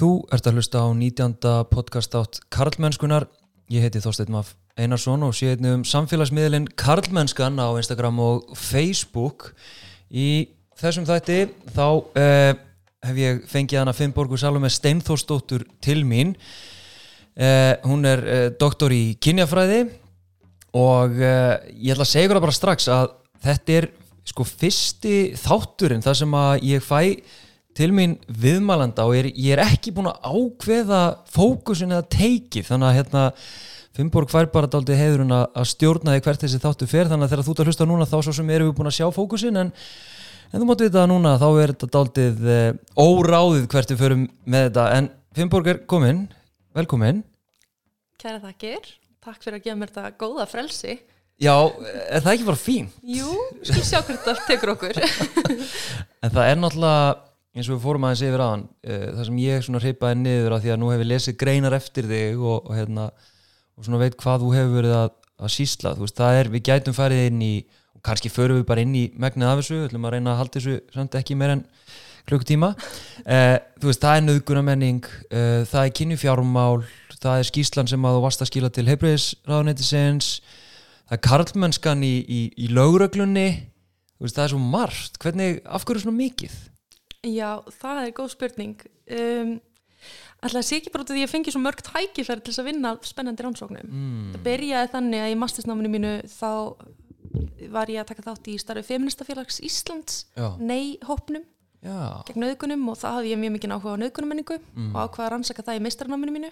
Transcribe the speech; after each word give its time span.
Þú 0.00 0.22
ert 0.32 0.46
að 0.48 0.56
hlusta 0.56 0.80
á 0.80 0.88
19. 0.96 1.34
podcast 1.68 2.14
átt 2.16 2.38
Karlmennskunar. 2.48 3.26
Ég 3.68 3.82
heiti 3.84 4.00
Þorstein 4.00 4.30
Maf 4.32 4.54
Einarsson 4.80 5.26
og 5.26 5.34
sé 5.36 5.50
einnig 5.52 5.74
um 5.76 5.82
samfélagsmiðlinn 5.84 6.70
Karlmennskan 6.80 7.60
á 7.60 7.68
Instagram 7.76 8.16
og 8.24 8.54
Facebook. 8.56 9.50
Í 10.08 10.48
þessum 10.80 11.04
þætti 11.04 11.36
þá 11.76 11.84
eh, 12.16 12.52
hef 13.10 13.20
ég 13.20 13.42
fengið 13.50 13.82
hana 13.82 13.92
Finnborgu 13.98 14.40
Salome 14.40 14.70
Steinþórsdóttur 14.72 15.66
til 15.84 16.06
mín. 16.08 16.32
Eh, 17.36 17.76
hún 17.84 18.08
er 18.08 18.24
eh, 18.24 18.46
doktor 18.56 18.96
í 18.96 19.18
kynjafræði 19.20 19.82
og 20.80 21.20
eh, 21.20 21.60
ég 21.76 21.92
ætla 21.92 22.08
að 22.08 22.12
segja 22.14 22.30
ykkur 22.30 22.40
bara 22.46 22.56
strax 22.56 22.88
að 22.88 23.12
þetta 23.44 23.78
er 23.82 23.90
sko 24.32 24.48
fyrsti 24.48 25.14
þátturinn 25.44 26.08
þar 26.08 26.20
sem 26.24 26.40
að 26.46 26.68
ég 26.72 26.88
fæ 26.88 27.02
til 27.78 27.90
mín 27.94 28.16
viðmælanda 28.26 29.06
og 29.06 29.16
ég 29.16 29.24
er, 29.24 29.28
ég 29.34 29.56
er 29.56 29.62
ekki 29.64 29.92
búin 29.94 30.10
að 30.10 30.24
ákveða 30.26 31.02
fókusin 31.30 31.94
eða 31.94 32.08
teikið 32.12 32.70
þannig 32.70 32.90
að 32.90 32.96
hérna 32.98 33.26
Finnborg 33.96 34.30
fær 34.30 34.46
bara 34.52 34.70
daldið 34.70 35.00
heiðurinn 35.00 35.34
að 35.34 35.64
stjórna 35.66 36.14
því 36.14 36.24
hvert 36.24 36.44
þessi 36.44 36.60
þáttu 36.62 36.86
fer 36.90 37.10
þannig 37.10 37.26
að 37.26 37.32
þegar 37.34 37.46
þú 37.46 37.54
ert 37.54 37.62
að 37.62 37.70
hlusta 37.70 37.88
núna 37.90 38.08
þá 38.08 38.18
svo 38.20 38.34
sem 38.36 38.52
erum 38.54 38.70
við 38.70 38.76
búin 38.78 38.90
að 38.90 38.98
sjá 39.00 39.08
fókusin 39.14 39.60
en, 39.60 39.72
en 40.50 40.62
þú 40.62 40.68
mátt 40.68 40.84
vita 40.86 41.02
að 41.02 41.10
núna 41.10 41.34
þá 41.42 41.48
er 41.50 41.72
þetta 41.74 41.90
daldið 41.96 42.44
e, 42.46 42.60
óráðið 42.94 43.66
hvert 43.72 43.94
við 43.94 44.04
förum 44.04 44.28
með 44.46 44.68
þetta 44.68 44.86
en 44.98 45.10
Finnborg 45.34 45.72
er 45.72 45.82
komin, 45.90 46.24
velkomin 46.78 47.24
Kæra 48.20 48.36
þakkir, 48.42 48.84
takk 49.24 49.40
fyrir 49.40 49.56
að 49.56 49.62
gefa 49.64 49.80
mér 49.80 49.90
þetta 49.94 50.18
góða 50.20 50.44
frelsi. 50.50 50.98
Já, 51.40 51.54
er 52.12 52.20
það 52.20 52.34
ekki 52.34 52.46
bara 52.50 52.60
fín? 52.60 52.90
Jú, 53.00 53.30
skil 53.64 53.84
sjá 53.88 54.02
hvert 54.04 54.26
það 54.26 54.42
tekur 54.50 54.74
okkur. 54.74 55.00
En 56.20 56.34
það 56.34 56.50
er 56.50 56.58
náttúrulega 56.60 57.29
eins 57.56 57.66
og 57.66 57.76
við 57.76 57.82
fórum 57.84 58.06
aðeins 58.06 58.22
yfir 58.26 58.44
aðan 58.44 58.64
uh, 58.68 59.06
það 59.16 59.24
sem 59.28 59.40
ég 59.42 59.64
svona 59.66 59.82
hreipaði 59.82 60.20
niður 60.20 60.54
að 60.54 60.62
því 60.64 60.72
að 60.74 60.80
nú 60.80 60.92
hefur 60.92 61.10
lesið 61.10 61.38
greinar 61.40 61.76
eftir 61.76 62.06
þig 62.10 62.44
og, 62.44 62.60
og, 62.60 62.70
hérna, 62.78 63.08
og 63.74 63.86
svona 63.86 64.02
veit 64.04 64.16
hvað 64.20 64.44
þú 64.44 64.52
hefur 64.54 64.76
verið 64.78 64.96
að, 65.00 65.10
að 65.40 65.52
sísla, 65.56 65.94
þú 65.96 66.06
veist, 66.06 66.20
það 66.20 66.38
er, 66.38 66.52
við 66.54 66.64
gætum 66.70 66.96
farið 66.96 67.24
inn 67.30 67.42
í, 67.42 67.54
og 67.96 68.04
kannski 68.06 68.30
förum 68.30 68.60
við 68.60 68.68
bara 68.70 68.86
inn 68.86 68.94
í 68.94 69.04
megnið 69.18 69.50
af 69.50 69.60
þessu, 69.62 69.82
ætlum 69.88 70.06
að 70.06 70.16
reyna 70.16 70.34
að 70.34 70.40
halda 70.44 70.60
þessu 70.60 70.78
samt 70.94 71.18
ekki 71.18 71.36
meir 71.40 71.56
en 71.56 71.66
klukkutíma. 72.28 72.70
Uh, 73.24 73.56
þú 73.80 73.90
veist, 73.90 74.04
það 74.04 74.16
er 74.16 74.26
nöðgunamenning 74.28 75.10
uh, 75.10 75.62
það 75.66 75.82
er 75.82 75.94
kynjufjármál 75.98 76.82
það 77.20 77.42
er 77.42 77.48
skíslan 77.48 77.90
sem 77.90 78.04
að 78.06 78.16
þú 78.16 78.24
varst 78.24 78.44
að 78.44 78.50
skila 78.50 78.70
til 78.72 78.86
heilbreyðisráðnættisins 78.88 80.28
það 81.10 81.16
er 81.16 81.22
karlmennskan 81.26 82.04
í, 82.06 82.14
í, 82.22 82.40
í 82.56 82.70
lögröglunni 82.72 83.48
þú 83.58 84.26
veist, 84.26 84.36
það 84.36 84.44
er 84.44 84.52
svo 84.54 84.60
margt, 84.62 85.18
hvernig, 85.20 85.60
af 85.66 85.84
hverju 85.88 86.04
svona 86.04 86.20
mikið? 86.20 86.54
Já, 87.26 87.50
það 87.80 87.98
er 88.06 88.14
góð 88.16 88.30
spurning. 88.36 88.76
Um, 89.10 89.60
Alltaf 90.40 90.64
sé 90.64 90.78
ekki 90.80 90.88
bara 90.94 91.04
því 91.04 91.18
að 91.18 91.22
ég 91.26 91.28
fengi 91.28 91.52
svo 91.52 91.60
mörg 91.60 91.82
tækifæri 91.84 92.40
til 92.40 92.48
þess 92.54 92.62
að 92.62 92.68
vinna 92.70 92.94
spennandi 93.04 93.44
rannsóknum. 93.44 93.90
Mm. 93.92 94.30
Það 94.32 94.44
byrjaði 94.46 94.88
þannig 94.94 95.20
að 95.26 95.32
í 95.34 95.36
mastersnáminu 95.42 95.90
mínu 95.92 96.12
þá 96.32 96.48
var 97.74 97.92
ég 97.92 98.00
að 98.00 98.08
taka 98.14 98.24
þátt 98.30 98.48
í 98.48 98.54
starfi 98.58 98.86
Feministafélags 98.88 99.60
Íslands, 99.68 100.22
Já, 100.34 100.46
nei-hópnum 100.58 101.44
já, 101.84 101.98
gegn 102.30 102.40
nöðgunum 102.42 102.88
og 102.90 102.96
það 103.02 103.18
hafði 103.18 103.34
ég 103.34 103.42
mjög 103.44 103.52
mikið 103.58 103.74
áhuga 103.76 103.92
á 103.92 104.02
nöðgunamenningu 104.02 104.56
Mm. 104.80 104.88
og 104.96 104.98
ákvaða 105.04 105.26
að 105.28 105.32
rannsaka 105.36 105.62
það 105.68 105.76
í 105.78 105.84
meistarnáminu 105.84 106.34
mínu. 106.38 106.50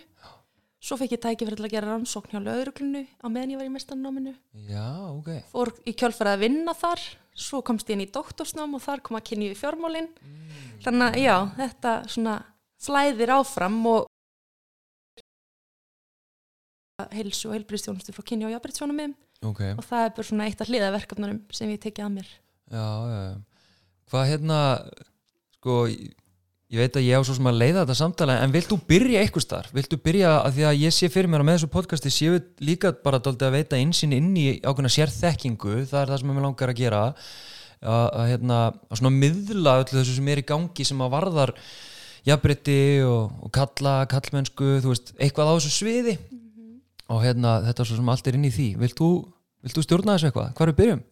Svo 0.79 0.95
fekk 1.01 1.17
ég 1.17 1.23
tækifæri 1.25 1.59
til 1.59 1.67
að 1.67 1.73
gera 1.73 1.89
rannsókn 1.91 2.31
hjá 2.31 2.39
lögreglunu 2.39 3.01
á 3.19 3.27
meðan 3.27 3.55
ég 3.55 3.59
var 3.59 3.67
í 3.67 3.73
meistarnáminu. 3.75 4.35
já, 4.71 4.87
ok. 5.11 5.31
Fór 5.51 5.73
í 5.83 5.95
kjölfæra 5.99 6.37
að 6.37 6.45
vinna 6.47 6.75
þar 6.75 7.03
svo 7.35 7.63
komst 7.67 7.89
ég 7.91 7.99
inn 7.99 8.07
í 8.07 8.13
doktorsnám 8.15 8.77
og 8.79 8.85
þar 8.85 9.03
kom 9.03 9.19
að 9.19 9.27
kynja 9.31 9.51
í 9.51 9.59
fjármálin. 9.59 10.11
Þannig 10.85 11.09
að 11.09 11.19
já, 11.25 11.37
þetta 11.59 11.95
svona 12.15 12.37
flæðir 12.79 13.35
áfram 13.35 13.81
og 13.91 14.07
heilsu 17.15 17.51
og 17.51 17.57
heilbriðstjónustu 17.57 18.15
frá 18.15 18.27
kynja 18.27 18.49
og 18.49 18.55
jafnbryðstjónum 18.55 19.15
Ok, 19.47 19.61
og 19.79 19.85
það 19.87 20.05
er 20.05 20.15
bara 20.17 20.27
svona 20.27 20.47
eitt 20.49 20.63
af 20.63 20.71
hliðaverkefnunum 20.71 21.43
sem 21.55 21.71
ég 21.71 21.79
tekið 21.83 22.07
að 22.07 22.15
mér. 22.17 22.31
Já, 22.75 22.87
já, 23.07 23.19
já. 23.23 23.37
Hvað 24.11 24.25
hérna, 24.33 24.57
sko, 25.59 25.77
ég, 25.93 26.17
ég 26.69 26.83
veit 26.83 26.97
að 27.01 27.07
ég 27.07 27.17
á 27.17 27.25
svo 27.25 27.35
sem 27.39 27.49
að 27.49 27.61
leiða 27.63 27.83
þetta 27.83 27.97
samtala, 27.97 28.39
en 28.45 28.53
vilt 28.53 28.69
þú 28.69 28.77
byrja 28.91 29.23
eitthvað 29.25 29.45
starf? 29.47 29.71
Vilt 29.73 29.89
þú 29.93 29.99
byrja 30.05 30.33
að 30.43 30.57
því 30.59 30.67
að 30.69 30.81
ég 30.83 30.95
sé 30.95 31.09
fyrir 31.13 31.31
mér 31.33 31.45
að 31.45 31.49
með 31.49 31.57
þessu 31.59 31.71
podcasti 31.73 32.13
séu 32.13 32.41
líka 32.61 32.93
bara 33.05 33.21
dálítið 33.25 33.49
að 33.49 33.57
veita 33.57 33.79
einsinn 33.81 34.17
inn 34.17 34.35
í 34.37 34.47
ákveðna 34.61 34.93
sérþekkingu, 34.93 35.79
það 35.89 36.01
er 36.03 36.13
það 36.13 36.21
sem 36.21 36.35
ég 36.35 36.45
langar 36.45 36.73
að 36.75 36.81
gera, 36.83 37.05
að, 37.81 38.19
hérna, 38.35 38.59
að 38.91 39.01
svona 39.01 39.15
miðla 39.17 39.79
öllu 39.81 39.97
þessu 39.97 40.19
sem 40.19 40.29
er 40.29 40.43
í 40.43 40.49
gangi 40.53 40.89
sem 40.89 41.01
að 41.07 41.15
varðar 41.17 41.55
jafnbrytti 42.29 42.81
og, 43.07 43.39
og 43.47 43.55
kalla, 43.55 43.95
kallmennsku, 44.11 44.75
þú 44.85 44.93
veist, 44.93 45.15
eitthvað 45.17 45.55
á 45.55 45.57
þessu 45.57 45.73
sviði 45.73 46.19
og 47.09 47.23
hérna, 47.25 47.59
þetta 47.65 47.85
er 47.85 47.89
svo 47.89 47.97
sem 47.97 48.13
allt 48.13 48.29
er 48.29 48.37
inn 48.37 48.49
í 48.49 48.53
því. 48.53 48.69
Vilt 48.83 48.99
þú, 48.99 49.09
vilt 49.65 49.79
þú 49.79 49.85
stjórna 49.87 50.19
þessu 50.19 50.29
eitthvað? 50.29 50.51
Hvar 50.59 50.73
við 50.73 50.79
byrjum? 50.83 51.03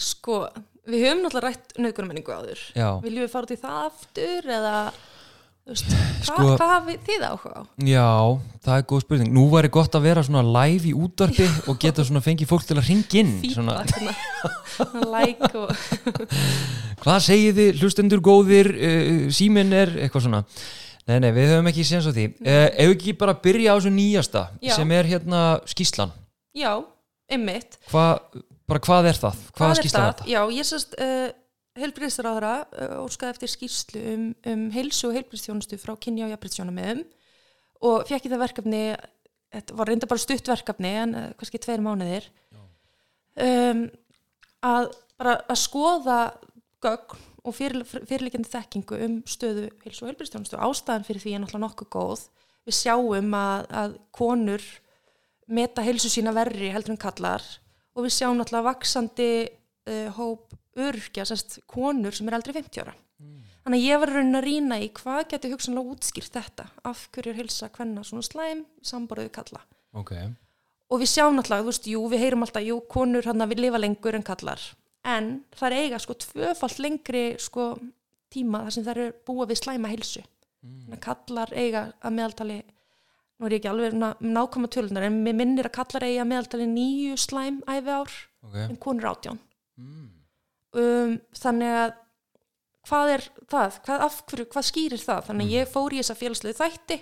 Sko, 0.00 0.40
við 0.88 1.04
höfum 1.06 1.22
náttúrulega 1.26 1.46
rætt 1.50 1.78
nöðgunamenningu 1.78 2.34
áður 2.34 2.60
Já. 2.76 2.88
Viljum 3.04 3.24
við 3.26 3.32
fara 3.34 3.48
út 3.48 3.54
í 3.54 3.60
það 3.60 3.80
aftur 3.90 4.50
eða 4.56 4.74
veist, 5.70 5.92
Sko- 6.26 6.46
hvað 6.56 6.72
hafið 6.74 7.02
þið 7.06 7.24
áhuga 7.28 7.52
á? 7.54 7.62
Já, 7.86 8.06
það 8.64 8.76
er 8.80 8.86
góð 8.90 9.02
spurning. 9.04 9.30
Nú 9.36 9.44
væri 9.52 9.70
gott 9.72 9.94
að 9.94 10.06
vera 10.08 10.24
svona 10.26 10.42
live 10.46 10.90
í 10.90 10.94
útvarpi 10.96 11.46
og 11.70 11.78
geta 11.80 12.04
svona 12.06 12.22
fengið 12.24 12.50
fólk 12.50 12.66
til 12.66 12.78
að 12.80 12.88
ringa 12.90 13.20
inn. 13.20 13.32
Svona, 13.52 13.76
Feedback 13.84 14.16
hérna. 14.80 15.10
like 15.14 15.50
og 15.60 15.70
hvað 17.04 17.18
segið 17.28 17.60
þið, 17.60 17.80
hlustendur 17.82 18.22
góðir, 18.24 18.72
uh, 18.74 19.26
síminn 19.34 19.72
er, 19.76 19.94
eitthvað 20.04 20.26
svona. 20.26 20.42
Nei, 21.08 21.16
nei, 21.24 21.30
við 21.34 21.48
höfum 21.54 21.70
ekki 21.70 21.84
séns 21.86 22.06
á 22.06 22.12
því. 22.14 22.26
Uh, 22.44 22.66
ef 22.84 22.92
ekki 22.94 23.14
bara 23.18 23.34
byrja 23.42 23.72
á 23.72 23.76
þessu 23.78 23.92
nýjasta, 23.94 24.44
Já. 24.62 24.74
sem 24.76 24.92
er 24.94 25.08
hérna 25.08 25.40
skýslan. 25.70 26.12
Já, 26.56 26.72
ymmit 27.30 27.78
Hva, 27.92 28.04
bara 28.70 28.82
hvað 28.86 29.10
er 29.10 29.20
það? 29.20 29.44
Hvaða 29.58 29.78
skýslan 29.78 30.04
er 30.04 30.12
þetta? 30.12 30.28
Já, 30.30 30.40
ég 30.56 30.68
sérst 30.68 30.98
uh, 31.02 31.28
heilbriðsraðara 31.80 32.52
uh, 32.66 32.98
óskaði 33.04 33.34
eftir 33.36 33.52
skýrslu 33.54 34.02
um, 34.14 34.26
um 34.52 34.66
heilsu 34.74 35.08
og 35.10 35.16
heilbriðstjónustu 35.18 35.78
frá 35.80 35.94
kynja 36.00 36.26
og 36.26 36.34
jafnbriðstjónum 36.34 37.04
og 37.80 38.04
fekk 38.08 38.26
ég 38.26 38.34
það 38.34 38.44
verkefni 38.44 38.82
þetta 39.50 39.78
var 39.78 39.90
reynda 39.90 40.08
bara 40.10 40.22
stutt 40.22 40.50
verkefni 40.50 40.92
en 41.04 41.16
uh, 41.16 41.30
kannski 41.40 41.62
tveir 41.62 41.82
mánuðir 41.84 42.28
um, 43.40 43.86
að 44.66 44.90
bara 45.20 45.38
að 45.46 45.60
skoða 45.60 46.20
gögn 46.84 47.26
og 47.40 47.56
fyrir, 47.56 47.84
fyrirleikandi 47.88 48.50
þekkingu 48.52 48.98
um 49.06 49.16
stöðu 49.28 49.70
heilsu 49.84 50.04
og 50.04 50.10
heilbriðstjónustu 50.10 50.60
ástæðan 50.60 51.06
fyrir 51.06 51.22
því 51.22 51.34
er 51.34 51.42
náttúrulega 51.42 51.66
nokkuð 51.66 51.90
góð 51.94 52.24
við 52.68 52.76
sjáum 52.76 53.34
að, 53.36 53.66
að 53.82 53.96
konur 54.12 54.66
meta 55.50 55.84
heilsu 55.84 56.10
sína 56.12 56.34
verri 56.36 56.68
heldur 56.74 56.94
en 56.94 57.00
kallar 57.00 57.44
og 58.00 58.06
við 58.08 58.16
sjáum 58.16 58.40
náttúrulega 58.40 58.70
vaksandi 58.70 59.30
uh, 59.44 60.08
hóp 60.16 60.56
örkja, 60.80 61.26
sérst 61.28 61.60
konur 61.68 62.16
sem 62.16 62.28
er 62.30 62.38
eldri 62.38 62.56
50 62.56 62.84
ára. 62.84 62.96
Þannig 63.60 63.82
að 63.82 63.86
ég 63.86 64.00
var 64.00 64.10
raunin 64.14 64.38
að 64.38 64.46
rýna 64.46 64.76
í 64.80 64.86
hvað 64.96 65.18
getur 65.34 65.52
hugsanlega 65.52 65.92
útskýrt 65.92 66.36
þetta, 66.38 66.64
af 66.88 67.02
hverju 67.12 67.34
er 67.34 67.40
heilsa 67.42 67.68
hvenna 67.74 68.04
svona 68.08 68.24
slæm, 68.24 68.62
samborðið 68.80 69.28
kalla. 69.36 69.60
Ok, 69.92 70.14
Og 70.90 71.02
við 71.02 71.10
sjáum 71.12 71.36
náttúrulega, 71.36 71.62
þú 71.62 71.70
veist, 71.70 71.88
jú, 71.92 72.00
við 72.10 72.22
heyrum 72.24 72.44
alltaf, 72.46 72.64
jú, 72.66 72.78
konur 72.90 73.28
hann 73.28 73.44
að 73.44 73.52
við 73.52 73.60
lifa 73.66 73.78
lengur 73.78 74.16
en 74.18 74.24
kallar, 74.26 74.64
en 75.06 75.28
það 75.54 75.66
er 75.68 75.84
eiga 75.84 76.00
sko 76.02 76.16
tvöfalt 76.24 76.80
lengri 76.82 77.24
sko 77.38 77.66
tíma 78.32 78.64
þar 78.64 78.74
sem 78.74 78.86
það 78.88 78.96
eru 78.96 79.12
búa 79.28 79.46
við 79.50 79.60
slæma. 79.60 79.92
Þannig 79.92 80.96
að 80.96 81.04
kallar 81.04 81.52
eiga 81.54 81.84
að 82.00 82.16
meðaltali, 82.16 82.58
nú 83.40 83.46
er 83.48 83.54
ég 83.56 83.60
ekki 83.62 83.70
alveg 83.72 83.94
ná- 83.96 84.16
nákvæma 84.20 84.68
tölunar, 84.68 85.06
en 85.08 85.16
mér 85.24 85.36
minnir 85.38 85.66
að 85.70 85.76
kallar 85.78 86.04
eiga 86.04 86.22
að 86.22 86.28
meðaltali 86.34 86.66
nýju 86.68 87.16
slæm 87.18 87.62
æfi 87.66 87.88
ár 87.94 88.10
ok. 88.44 88.54
en 88.68 88.76
konur 88.76 89.08
átján. 89.14 89.38
Mm. 89.80 90.08
um, 90.76 91.14
þannig 91.40 91.72
að 91.80 91.94
hvað 92.90 93.12
er 93.14 93.24
það, 93.50 93.78
hvað, 93.86 94.02
af 94.06 94.18
hverju, 94.28 94.46
hvað 94.52 94.66
skýrir 94.68 95.02
það 95.04 95.24
þannig 95.30 95.46
að 95.48 95.54
ég 95.56 95.70
fór 95.72 95.94
í 95.96 96.00
þessa 96.02 96.16
félagslegu 96.20 96.58
þætti 96.60 96.98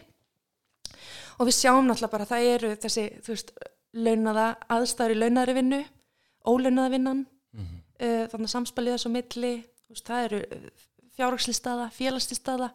og 1.38 1.46
við 1.48 1.54
sjáum 1.58 1.86
náttúrulega 1.86 2.12
bara 2.14 2.26
að 2.26 2.32
það 2.32 2.46
eru 2.54 2.70
þessi, 2.82 3.04
þú 3.24 3.34
veist 3.34 3.52
launaða, 3.98 4.46
aðstæður 4.74 5.14
í 5.14 5.18
launaðri 5.22 5.54
vinnu 5.58 5.80
ólaunaða 6.48 6.94
vinnan 6.94 7.26
Mhm. 7.58 7.76
uh, 8.04 8.24
þannig 8.30 8.46
að 8.48 8.52
samspælið 8.54 8.94
þessu 8.94 9.10
milli 9.14 9.52
veist, 9.88 10.04
það 10.06 10.24
eru 10.26 10.40
fjárhagsli 11.16 11.54
staða 11.56 11.86
félagsli 11.94 12.36
staða 12.36 12.68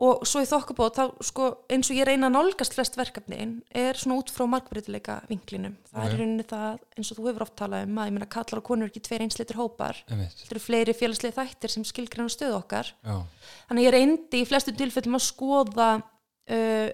og 0.00 0.22
svo 0.24 0.40
í 0.40 0.46
þokkabót 0.48 0.96
þá 0.96 1.02
sko 1.28 1.46
eins 1.68 1.90
og 1.92 1.98
ég 1.98 2.06
reyna 2.08 2.30
að 2.30 2.36
nálgast 2.38 2.72
flest 2.72 2.94
verkefnin 2.96 3.58
er 3.76 3.98
svona 4.00 4.16
út 4.22 4.30
frá 4.32 4.46
markbreytileika 4.48 5.18
vinklinum. 5.28 5.74
Það 5.90 6.00
Ok. 6.00 6.06
er 6.08 6.16
rauninni 6.22 6.46
það 6.48 6.78
eins 6.96 7.10
og 7.12 7.18
þú 7.18 7.26
hefur 7.28 7.44
oft 7.44 7.56
talað 7.60 7.84
um 7.84 7.98
að 8.00 8.08
ég 8.08 8.14
meina 8.16 8.30
kallar 8.32 8.62
og 8.62 8.64
konur 8.70 8.88
ekki 8.88 9.02
tveir 9.04 9.24
einsleitur 9.26 9.60
hópar. 9.60 10.00
Þetta 10.08 10.48
eru 10.54 10.62
fleiri 10.64 10.94
félagslega 10.96 11.36
þættir 11.42 11.74
sem 11.74 11.84
skilgreina 11.84 12.32
stöðu 12.32 12.56
okkar. 12.62 12.94
Já, 13.04 13.18
þannig 13.68 13.84
ég 13.90 13.94
reyndi 13.98 14.40
í 14.40 14.48
flestum 14.48 14.80
tilfellum 14.80 15.20
að 15.20 15.26
skoða 15.28 15.90
uh, 16.00 16.88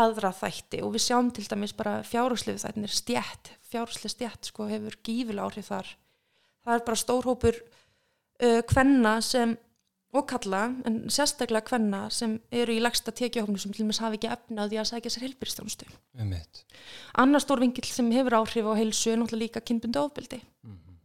aðra 0.00 0.34
þætti 0.34 0.82
og 0.82 0.92
við 0.94 1.06
sjáum 1.06 1.30
til 1.34 1.46
dæmis 1.50 1.72
bara 1.78 2.00
fjárhúslegu 2.06 2.58
þættin 2.62 2.86
er 2.86 2.94
stjætt 2.94 3.54
fjárhúslega 3.70 4.10
stjætt 4.16 4.50
sko 4.50 4.66
hefur 4.70 4.98
gífilega 5.06 5.46
áhrif 5.46 5.70
þar. 5.70 5.86
Það 6.66 6.74
er 6.74 6.84
bara 6.90 6.98
stór 7.06 7.26
hópur 7.30 7.56
uh, 8.42 8.60
kvenna 8.66 9.20
sem 9.22 9.54
og 10.10 10.26
kalla, 10.26 10.64
en 10.86 11.04
sérstaklega 11.12 11.62
kvenna 11.68 12.00
sem 12.10 12.34
eru 12.50 12.74
í 12.74 12.80
lagsta 12.82 13.12
tekjuhófnu 13.14 13.60
sem 13.62 13.74
til 13.74 13.84
dæmis 13.84 14.00
hafi 14.02 14.18
ekki 14.18 14.30
efna 14.34 14.66
á 14.66 14.70
því 14.70 14.80
að 14.82 14.88
sækja 14.90 15.12
sér 15.14 15.26
heilbyrðstjónustu. 15.28 15.86
einmitt 16.18 16.64
Annar 17.14 17.42
stór 17.44 17.62
vingill 17.62 17.86
sem 17.86 18.10
hefur 18.10 18.40
áhrif 18.40 18.66
á 18.66 18.74
heilsu 18.74 19.12
er 19.12 19.20
náttúrulega 19.20 19.44
líka 19.44 19.62
kynbundi 19.62 20.02
ofbeldi. 20.02 20.40
Mhm. 20.66 20.96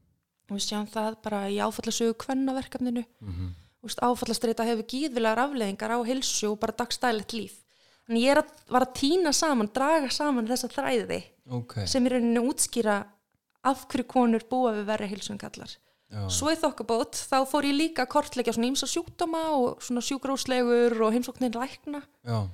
Og 0.49 0.57
við 0.57 0.65
sjáum 0.65 0.89
það 0.89 1.21
bara 1.21 1.45
í 1.49 1.57
áfallasögu 1.61 2.17
kvennaverkefninu. 2.17 3.05
Mhm. 3.21 3.53
Úst, 3.85 4.01
áfallastreita 4.01 4.65
hefur 4.65 4.89
gíðvilegar 4.89 5.37
afleðingar 5.37 5.93
á 5.93 5.99
heilsu 6.01 6.51
og 6.51 6.59
bara 6.59 6.73
dagstæðilegt 6.73 7.33
líf. 7.33 7.61
Þannig 8.07 8.21
ég 8.21 8.31
er 8.31 8.41
að, 8.41 8.49
var 8.69 8.81
að 8.85 8.93
týna 8.93 9.33
saman, 9.33 9.69
draga 9.73 10.09
saman 10.09 10.47
þessa 10.47 10.69
þræði 10.69 11.23
ok, 11.49 11.85
sem 11.85 12.05
í 12.05 12.09
rauninni 12.09 12.41
útskýra 12.41 13.05
af 13.65 13.87
hverju 13.89 14.07
konur 14.07 14.45
búa 14.49 14.73
við 14.73 14.85
verri 14.85 15.09
heilsu 15.09 15.33
en 15.33 15.41
kallar. 15.41 15.69
Svo 16.31 16.51
í 16.53 16.59
þokkabót 16.59 17.17
þá 17.19 17.37
fór 17.49 17.67
ég 17.67 17.75
líka 17.75 18.05
að 18.05 18.13
kortleggja 18.13 18.53
svona 18.55 18.69
ímsa 18.69 18.87
sjúkdóma 18.87 19.41
og 19.57 19.83
svona 19.83 20.03
sjúkróslegur 20.05 20.95
og 21.03 21.15
heimsóknin 21.15 21.55
lækna. 21.55 22.01
Já, 22.23 22.45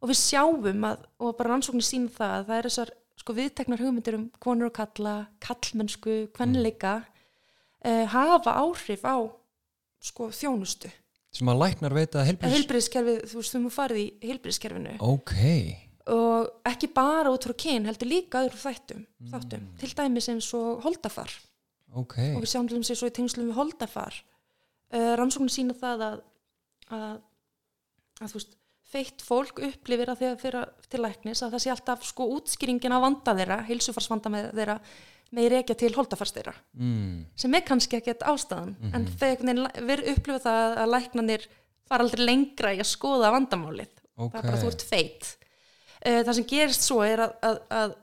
og 0.00 0.10
við 0.10 0.20
sjáum 0.20 0.86
að, 0.88 1.04
og 1.20 1.36
bara 1.38 1.54
rannsóknir 1.54 1.86
sína 1.86 2.12
það 2.14 2.36
að 2.36 2.46
það 2.48 2.56
er 2.56 2.68
þessar 2.68 2.92
sko 3.20 3.36
viðteknar 3.36 3.82
hugmyndir 3.84 4.16
um 4.16 4.24
konur 4.40 4.70
og 4.70 4.76
kalla, 4.78 5.14
kallmennsku, 5.44 6.16
kvenleika 6.36 6.94
mm. 7.84 8.08
hafa 8.14 8.56
áhrif 8.62 9.04
á 9.04 9.16
sko 10.00 10.30
þjónustu. 10.32 10.88
sem 11.30 11.52
að 11.52 11.60
læknar 11.60 11.94
veita 11.94 12.24
heilbrís 12.24 12.56
Heilbriðskerfið, 12.56 13.20
þú 13.28 13.42
veist, 13.42 13.52
þú 13.52 13.60
mú 13.62 13.72
farið 13.74 14.00
í 14.00 14.30
heilbriðskerfinu 14.30 14.96
ok, 15.04 15.34
og 16.16 16.70
ekki 16.72 16.88
bara 16.96 17.30
út 17.34 17.44
frá 17.44 17.54
kyn, 17.66 17.86
heldur 17.86 18.08
líka 18.08 18.40
öðru 18.46 18.62
þættum, 18.64 19.04
þáttum, 19.30 19.68
til 19.82 19.92
dæmis 20.00 20.30
eins 20.32 20.48
og 20.56 20.80
holdafar 20.86 21.36
ok. 21.94 22.16
Og 22.34 22.44
við 22.44 22.52
sjáum 22.52 22.68
til 22.68 22.78
dæmis 22.78 22.92
eins 22.92 23.04
og 23.04 23.10
í 23.10 23.16
tengslum 23.18 23.50
við 23.50 23.58
holdafar 23.58 24.16
uh, 24.94 25.12
rannsóknir 25.20 25.54
sína 25.54 25.76
það 25.78 26.06
að, 26.06 26.24
að, 26.96 27.20
að 28.20 28.32
þú 28.32 28.40
veist, 28.40 28.58
feitt 28.90 29.22
fólk 29.22 29.62
upplifir 29.62 30.10
að 30.10 30.24
þegar 30.24 30.40
fyrir 30.40 30.68
til 30.90 31.00
læknis 31.04 31.44
að 31.46 31.54
það 31.54 31.64
sé 31.64 31.72
alltaf 31.74 32.04
sko 32.08 32.26
útskýringin 32.36 32.96
af 32.96 33.04
vanda 33.04 33.36
þeirra, 33.38 33.62
heilsufarsvanda 33.68 34.32
með 34.34 34.50
þeirra 34.58 34.76
með 35.30 35.46
reykja 35.52 35.76
til 35.78 35.92
holdafars 35.94 36.32
þeirra. 36.34 36.56
Mm, 36.74 37.20
sem 37.38 37.52
er 37.54 37.62
kannski 37.62 38.00
ekkert 38.00 38.24
ástæðan. 38.26 38.72
En 38.90 39.04
þegar 39.20 39.60
við 39.78 40.00
upplifum 40.10 40.42
það 40.42 40.80
að 40.82 40.90
læknanir 40.96 41.44
fara 41.86 42.02
aldrei 42.02 42.24
lengra 42.24 42.72
í 42.74 42.80
að 42.82 42.88
skoða 42.90 43.30
vandamálið. 43.36 43.92
Ok 44.20 44.34
það 44.34 44.40
er 44.40 44.48
bara 44.48 44.56
að 44.56 44.64
þú 44.64 44.70
ert 44.72 44.84
feitt 44.88 45.28
uh, 45.30 46.20
það 46.26 46.32
sem 46.38 46.48
gerist 46.50 46.86
svo 46.86 46.98
er 47.06 47.24
að, 47.24 47.36
að, 47.46 47.60
að 47.78 47.94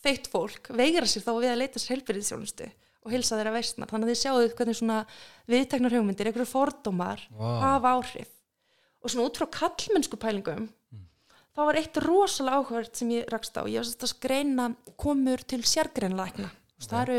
feitt 0.00 0.28
fólk 0.32 0.70
veigra 0.76 1.08
sér 1.08 1.24
þá 1.26 1.32
við 1.32 1.50
að 1.52 1.60
leita 1.62 1.82
sér 1.82 1.96
helbyrðisjónustu 1.96 2.68
og 3.00 3.14
hilsa 3.14 3.38
þeirra 3.38 3.54
veistnar. 3.54 3.88
Þannig 3.90 4.08
að 4.08 4.12
þið 4.12 4.20
sjáu 4.20 4.50
hvernig 4.58 4.78
svona 4.80 4.98
viðteknar 5.50 5.96
hugmyndir, 5.96 6.28
einhverju 6.30 6.50
fordómar 6.50 7.22
Vá. 7.32 7.48
hafa 7.64 7.94
áhrif. 7.96 8.34
Og 9.00 9.12
svona 9.12 9.30
út 9.30 9.40
frá 9.40 9.48
kallmennsku 9.60 10.18
pælingum 10.20 10.68
þá 11.60 11.62
var 11.66 11.78
eitt 11.80 11.98
rosalega 12.04 12.60
áhverð 12.60 12.92
sem 13.00 13.14
ég 13.14 13.30
rakst 13.32 13.58
á, 13.58 13.62
ég 13.66 13.80
var 13.80 13.88
sérst 13.88 14.06
að 14.06 14.12
skreina 14.14 14.68
komur 15.00 15.42
til 15.48 15.60
sérgreinlækna 15.66 16.48
okay. 16.48 16.86
það 16.86 17.02
eru 17.02 17.18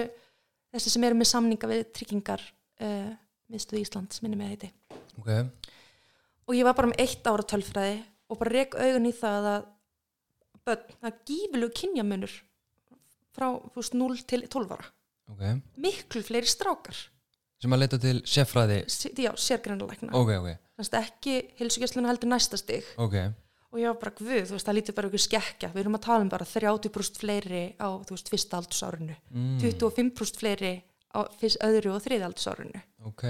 þessi 0.71 0.93
sem 0.93 1.05
eru 1.07 1.19
með 1.19 1.29
samninga 1.33 1.71
við 1.71 1.83
tryggingar 1.97 2.45
uh, 2.81 3.11
miðstuð 3.51 3.81
Íslands, 3.81 4.21
minni 4.23 4.39
með 4.39 4.53
heiti. 4.53 4.71
Ok, 5.19 5.29
og 6.47 6.55
ég 6.55 6.67
var 6.67 6.77
bara 6.77 6.91
með 6.93 7.03
eitt 7.03 7.27
ára 7.27 7.47
tölfræði 7.51 7.99
og 8.31 8.39
bara 8.39 8.55
rek 8.55 8.77
augun 8.79 9.09
í 9.09 9.13
það 9.17 9.49
að 9.51 9.67
börn, 10.61 10.95
það 10.95 11.11
er 11.11 11.19
gífilegu 11.27 11.77
kynjamunur 11.81 12.37
frá 13.35 13.47
þú 13.51 13.81
veist, 13.81 13.97
0 13.99 14.23
til 14.31 14.41
12 14.47 14.75
ára 14.77 14.89
ok. 15.31 15.43
Miklu 15.81 16.21
fleiri 16.27 16.49
strákar. 16.51 16.97
Sem 17.61 17.73
að 17.75 17.81
leita 17.83 17.97
til 18.01 18.17
seffræði 18.25 18.79
S- 18.89 19.11
já, 19.13 19.31
sérgrænulækna 19.37 20.13
ok, 20.17 20.29
ok, 20.41 20.53
þannig 20.79 20.95
að 20.97 21.03
ekki 21.05 21.35
hilsugjastluna 21.59 22.09
heldur 22.09 22.31
næsta 22.31 22.57
stig. 22.57 22.87
Og 23.71 23.79
ég 23.79 23.87
var 23.87 23.99
bara 24.01 24.11
guð, 24.17 24.31
þú 24.49 24.55
veist, 24.57 24.65
það 24.67 24.75
lítið 24.81 24.95
bara 24.97 25.07
ykkur 25.11 25.21
skekkja. 25.23 25.67
Við 25.71 25.79
erum 25.85 25.95
að 25.95 26.01
tala 26.03 26.25
um 26.25 26.31
bara 26.33 26.43
30% 26.49 27.19
fleiri 27.21 27.61
á, 27.79 27.87
þú 28.03 28.15
veist, 28.17 28.31
fyrsta 28.33 28.57
aldursárinu 28.59 29.15
mm, 29.31 29.59
25% 29.61 30.41
fleiri 30.41 30.71
á 31.15 31.19
fyrst, 31.39 31.61
öðru 31.63 31.93
og 31.95 32.01
þriða 32.03 32.27
aldursárinu 32.31 32.81
ok, 33.07 33.23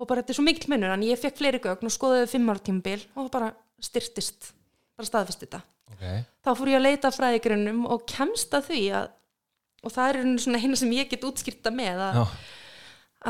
og 0.00 0.08
bara 0.10 0.20
þetta 0.20 0.34
er 0.34 0.36
svo 0.40 0.44
mikill 0.44 0.70
munur 0.74 0.92
en 0.92 1.02
ég 1.06 1.20
fekk 1.20 1.38
fleiri 1.40 1.60
gögn 1.64 1.88
og 1.88 1.94
skoðaði 1.94 2.28
fimm 2.34 2.50
ára 2.52 2.60
tímabil 2.66 3.06
og 3.14 3.22
það 3.26 3.32
bara 3.38 3.48
styrtist 3.88 4.50
bara 4.96 5.08
staðfest 5.08 5.44
þetta. 5.46 5.60
Þá 6.44 6.50
fór 6.58 6.70
ég 6.74 6.78
að 6.80 6.86
leita 6.90 7.08
að 7.08 7.16
fræðigrinnum 7.20 7.82
og 7.92 8.04
kemst 8.10 8.52
að 8.56 8.68
því 8.72 8.82
að 9.00 9.08
og 9.84 9.92
það 9.92 10.12
er 10.12 10.30
svona 10.42 10.60
eina 10.62 10.78
sem 10.78 10.94
ég 10.96 11.10
get 11.10 11.26
útskýrta 11.26 11.72
með 11.74 12.02
að, 12.08 12.20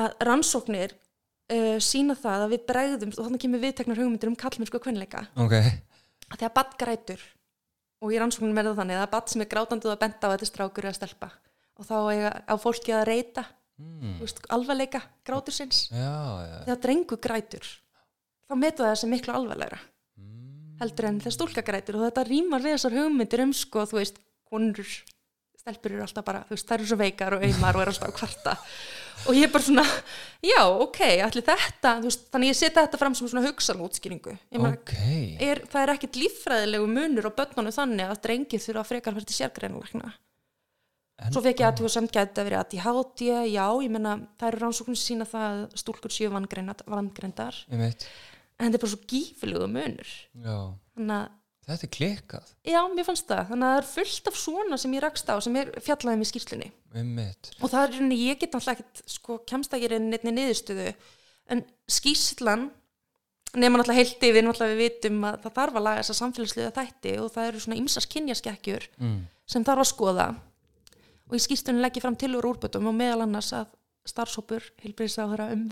að 0.03 0.15
rannsóknir 0.29 0.95
uh, 0.95 1.79
sína 1.83 2.17
það 2.19 2.47
að 2.47 2.55
við 2.55 2.67
bregðum 2.71 3.15
og 3.15 3.23
þannig 3.23 3.45
kemur 3.47 3.65
viðteknar 3.65 4.03
hugmyndir 4.03 4.33
um 4.33 4.39
kallmennsku 4.39 4.79
og 4.79 4.87
kvenleika. 4.87 5.27
Ok. 5.41 5.57
Að 6.27 6.39
þegar 6.41 6.55
badd 6.59 6.79
grætur 6.81 7.27
og 8.03 8.13
í 8.13 8.21
rannsóknum 8.21 8.61
er 8.61 8.71
það 8.71 8.81
þannig 8.83 8.99
að 8.99 9.07
er 9.07 9.13
badd 9.15 9.33
sem 9.33 9.43
er 9.45 9.51
grátandi 9.51 9.89
og 9.89 9.95
að 9.95 10.03
benda 10.05 10.21
á 10.23 10.27
að 10.27 10.35
þetta 10.37 10.47
er 10.47 10.53
strákur 10.53 10.89
eða 10.89 10.99
stelpa 10.99 11.31
og 11.77 11.89
þá 11.89 11.97
eiga 12.13 12.31
á 12.49 12.55
fólki 12.61 12.95
að 12.97 13.07
reyta 13.09 13.45
mm, 13.81 14.21
alvarleika 14.53 15.03
grátur 15.27 15.55
sinns 15.57 15.87
þegar 15.93 16.81
drengu 16.83 17.19
grætur 17.21 17.69
þá 18.47 18.57
metu 18.61 18.85
það 18.85 18.99
sem 19.01 19.13
miklu 19.13 19.35
alvarlegra. 19.35 19.79
Mm, 20.21 20.77
heldur 20.83 21.09
en 21.11 21.21
þegar 21.23 21.37
stúlka 21.37 21.65
grætur 21.67 21.99
og 21.99 22.07
þetta 22.07 22.27
rýmar 22.29 22.65
við 22.65 22.77
þessar 22.77 22.97
hugmyndir 23.01 23.45
um 23.47 23.55
sko, 23.57 23.85
þú 23.91 24.01
veist, 24.01 24.21
konur 24.47 24.93
stelpur 25.67 25.95
eru 25.97 26.05
alltaf 26.05 26.25
bara, 26.27 26.43
þú 26.47 26.55
veist, 26.55 26.69
þær 26.69 26.79
eru 26.79 26.87
svo 26.87 26.99
veikar 27.01 27.35
og 27.35 27.43
auðmar 27.47 27.77
og 27.77 27.83
eru 27.83 27.93
alltaf 27.93 28.13
kvarta. 28.15 28.53
Og 29.27 29.35
ég 29.35 29.47
er 29.49 29.51
bara 29.51 29.65
svona, 29.67 29.83
já, 30.45 30.61
ok, 30.85 31.01
allir 31.27 31.47
þetta 31.47 31.95
veist, 32.05 32.27
þannig 32.31 32.53
ég 32.53 32.59
setja 32.59 32.85
þetta 32.85 33.01
fram 33.01 33.17
sem 33.19 33.31
svona 33.33 33.43
hugsanútskýringu. 33.49 34.37
Ok. 34.61 34.93
er, 35.43 35.63
það 35.73 35.81
er 35.83 35.93
ekkit 35.97 36.19
líffræðilegu 36.21 36.87
munur 36.93 37.27
á 37.27 37.33
börnunum 37.41 37.75
þannig 37.75 38.13
að 38.13 38.23
drengið 38.29 38.63
þurfa 38.69 38.85
að 38.85 38.91
frekar 38.93 39.19
sérgreinlækna 39.41 40.13
En- 41.17 41.33
svo 41.33 41.41
fekk 41.41 41.63
ég 41.63 41.67
að 41.71 41.79
þú 41.81 41.89
samt 41.89 42.13
gæti 42.13 42.43
að 42.43 42.45
vera 42.51 42.61
að 42.61 42.75
ég 42.77 42.85
háti, 42.85 43.27
já, 43.49 43.67
ég 43.83 43.91
menna 43.91 44.15
það 44.37 44.49
eru 44.51 44.59
rannsóknir 44.61 45.01
sína 45.01 45.25
það 45.25 45.47
að 45.49 45.63
stúlkur 45.81 46.13
séu 46.13 46.29
vangreindar. 46.29 47.57
Einmitt, 47.73 48.05
en 48.61 48.69
þetta 48.69 48.77
er 48.77 48.83
bara 48.85 48.93
svo 48.93 49.01
gífilegu 49.09 49.67
munur. 49.73 50.11
Já. 50.45 50.59
Þannig 50.93 51.17
að 51.17 51.31
þetta 51.67 51.87
er 51.87 51.93
klikkað, 51.97 52.51
Já, 52.67 52.79
mér 52.93 53.07
fannst 53.09 53.29
það. 53.29 53.45
Þannig 53.51 53.67
að 53.67 53.75
það 53.75 53.81
er 53.81 53.89
fullt 53.91 54.31
af 54.31 54.39
svona 54.39 54.79
sem 54.81 54.97
ég 54.97 55.03
rakst 55.03 55.31
á 55.31 55.35
sem 55.43 55.59
er 55.61 55.71
fjallaðið 55.83 56.21
með 56.21 56.31
skýrslunni. 56.31 56.69
einmitt 56.95 57.51
Og 57.59 57.73
það 57.73 57.83
er 57.83 57.95
rauninni, 57.95 58.19
ég 58.29 58.41
get 58.41 58.55
náttúrulega 58.55 58.77
ekkert, 58.77 59.03
sko, 59.17 59.39
kemst 59.51 59.77
ekki 59.77 59.91
reyni 59.91 60.11
neittni 60.13 60.35
niðurstöðu. 60.37 60.89
En 61.51 61.63
skýrslan, 61.91 62.69
nema 63.59 63.81
náttúrulega 63.81 64.03
heilt 64.03 64.27
yfir, 64.31 64.47
náttúrulega 64.47 64.77
við 64.77 64.83
vitum 64.85 65.27
að 65.27 65.41
það 65.45 65.57
þarf 65.59 65.81
að 65.81 65.87
laga 65.89 66.03
þessa 66.05 66.19
samfélagsliða 66.21 66.75
þætti 66.79 67.17
og 67.23 67.33
það 67.35 67.51
eru 67.51 67.65
svona 67.67 67.81
ymsas 67.83 68.11
kynjaskekkjur 68.15 68.89
mm, 69.03 69.21
sem 69.57 69.67
þarf 69.67 69.87
að 69.87 69.91
skoða. 69.91 70.31
Og 71.27 71.39
í 71.39 71.43
skýrslunni 71.43 71.83
legg 71.83 71.99
ég 71.99 72.07
fram 72.07 72.19
tilur 72.19 72.47
úrbötum 72.47 72.87
og 72.87 72.95
meðal 72.95 73.25
annars 73.27 73.51
að 73.57 73.73
starfshópur 74.07 74.63
heilbreyðsáðura 74.85 75.51
um 75.55 75.67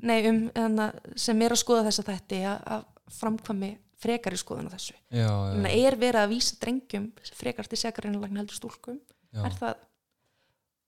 nei, 0.00 0.18
um, 0.30 0.44
hana, 0.56 0.90
sem 1.18 1.40
er 1.42 1.52
að 1.52 1.60
skoða 1.60 1.88
þessa 1.88 2.04
þætti 2.06 2.38
að, 2.48 2.62
að 2.76 2.84
framkvæmi 3.12 3.72
frekari 4.00 4.38
skoðun 4.40 4.68
á 4.68 4.74
þessu. 4.74 4.96
já, 5.08 5.28
já, 5.28 5.68
er 5.72 5.96
verið 6.00 6.22
að 6.22 6.32
vísa 6.34 6.58
drengjum 6.60 7.06
frekar 7.38 7.68
til 7.70 7.78
segarreinalagn 7.80 8.42
heldur 8.42 8.58
stúlkum? 8.58 8.98
Er 9.36 9.54
það, 9.56 9.78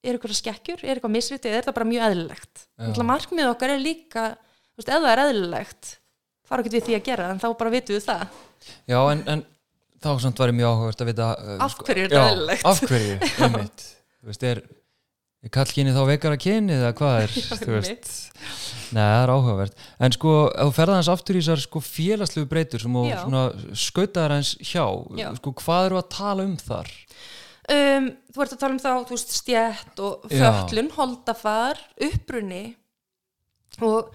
er 0.05 0.17
eitthvað 0.17 0.37
skekkjur? 0.39 0.85
Er 0.85 0.99
eitthvað 0.99 1.15
misritið, 1.15 1.57
er 1.57 1.69
það 1.69 1.79
bara 1.79 1.89
mjög 1.89 2.05
eðlilegt? 2.09 2.67
Markmið 3.09 3.51
okkar 3.53 3.75
er 3.75 3.81
líka 3.83 4.27
veist, 4.77 4.89
ef 4.89 5.01
það 5.01 5.11
er 5.13 5.25
eðlilegt 5.25 5.95
fara 6.49 6.65
ekki 6.65 6.75
við 6.75 6.87
því 6.87 6.97
að 6.97 7.07
gera, 7.11 7.29
en 7.33 7.41
þá 7.43 7.49
bara 7.61 7.73
vitum 7.73 7.97
við 7.99 8.05
það. 8.07 8.41
Já 8.89 8.99
en, 9.13 9.23
en 9.35 9.45
þá 10.01 10.11
samt 10.25 10.41
var 10.41 10.53
ég 10.53 10.59
mjög 10.59 10.73
áhugavert 10.73 11.05
að 11.05 11.11
vita 11.11 11.29
uh, 11.35 11.55
af 11.67 11.77
hverju 11.83 12.05
er 12.05 12.13
þetta 12.13 12.33
eðlilegt? 12.33 12.69
af 12.71 12.83
hverju, 12.85 13.17
einmitt. 13.47 13.85
Þú 14.19 14.31
veist, 14.31 14.47
er, 14.49 14.63
er 15.47 15.52
kallkyni 15.54 15.95
þá 15.95 16.00
veikara 16.09 16.38
kyni 16.40 16.75
eða 16.75 16.92
hvað 16.99 17.18
er, 17.23 17.35
Nei, 18.95 19.02
það 19.02 19.23
er 19.23 19.33
áhugavert. 19.35 19.83
En 20.00 20.14
sko, 20.16 20.35
þú 20.57 20.71
ferða 20.76 20.99
hans 20.99 21.11
aftur 21.12 21.37
í 21.38 21.42
þessar 21.42 21.61
sko 21.62 21.83
félagslegu 21.85 22.49
breytur 22.50 22.83
sem 22.83 22.97
skautaðar 23.76 24.38
hans 24.38 24.54
hjá, 24.62 24.85
Já. 25.18 25.28
sko, 25.38 25.52
hvað 25.61 25.90
eru 25.90 26.00
að 26.00 26.09
tala 26.16 26.47
um 26.49 26.57
þar? 26.61 26.95
um, 27.68 28.09
þú 28.33 28.42
ert 28.45 28.57
að 28.57 28.62
tala 28.62 28.75
um 28.75 28.80
þá, 28.83 28.90
þú 29.09 29.14
veist, 29.16 29.37
stjætt 29.42 30.02
og 30.04 30.26
föllun, 30.33 30.90
holdafar 30.97 31.80
upprunni 32.09 32.64
og 33.85 34.11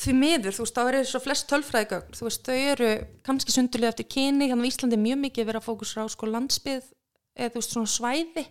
því 0.00 0.14
miður, 0.18 0.56
þú 0.56 0.64
veist, 0.64 0.74
þá 0.78 0.88
eru 0.90 1.02
svo 1.06 1.20
flest 1.22 1.48
tölfræðigögn, 1.52 2.16
þú 2.18 2.26
veist, 2.26 2.48
þau 2.48 2.56
eru 2.72 2.90
kannski 3.26 3.54
sundurlega 3.54 3.94
eftir 3.94 4.08
kyni, 4.10 4.48
hérna 4.50 4.66
á 4.66 4.70
Íslandi 4.70 4.96
er 4.98 5.04
mjög 5.04 5.20
mikið 5.28 5.48
verið 5.50 5.60
að 5.60 5.68
fókusra 5.68 6.06
á 6.08 6.08
sko 6.10 6.30
landsbyð 6.32 6.88
eða 7.36 7.52
þú 7.52 7.60
veist, 7.60 7.76
svona 7.76 7.92
svæði, 7.92 8.46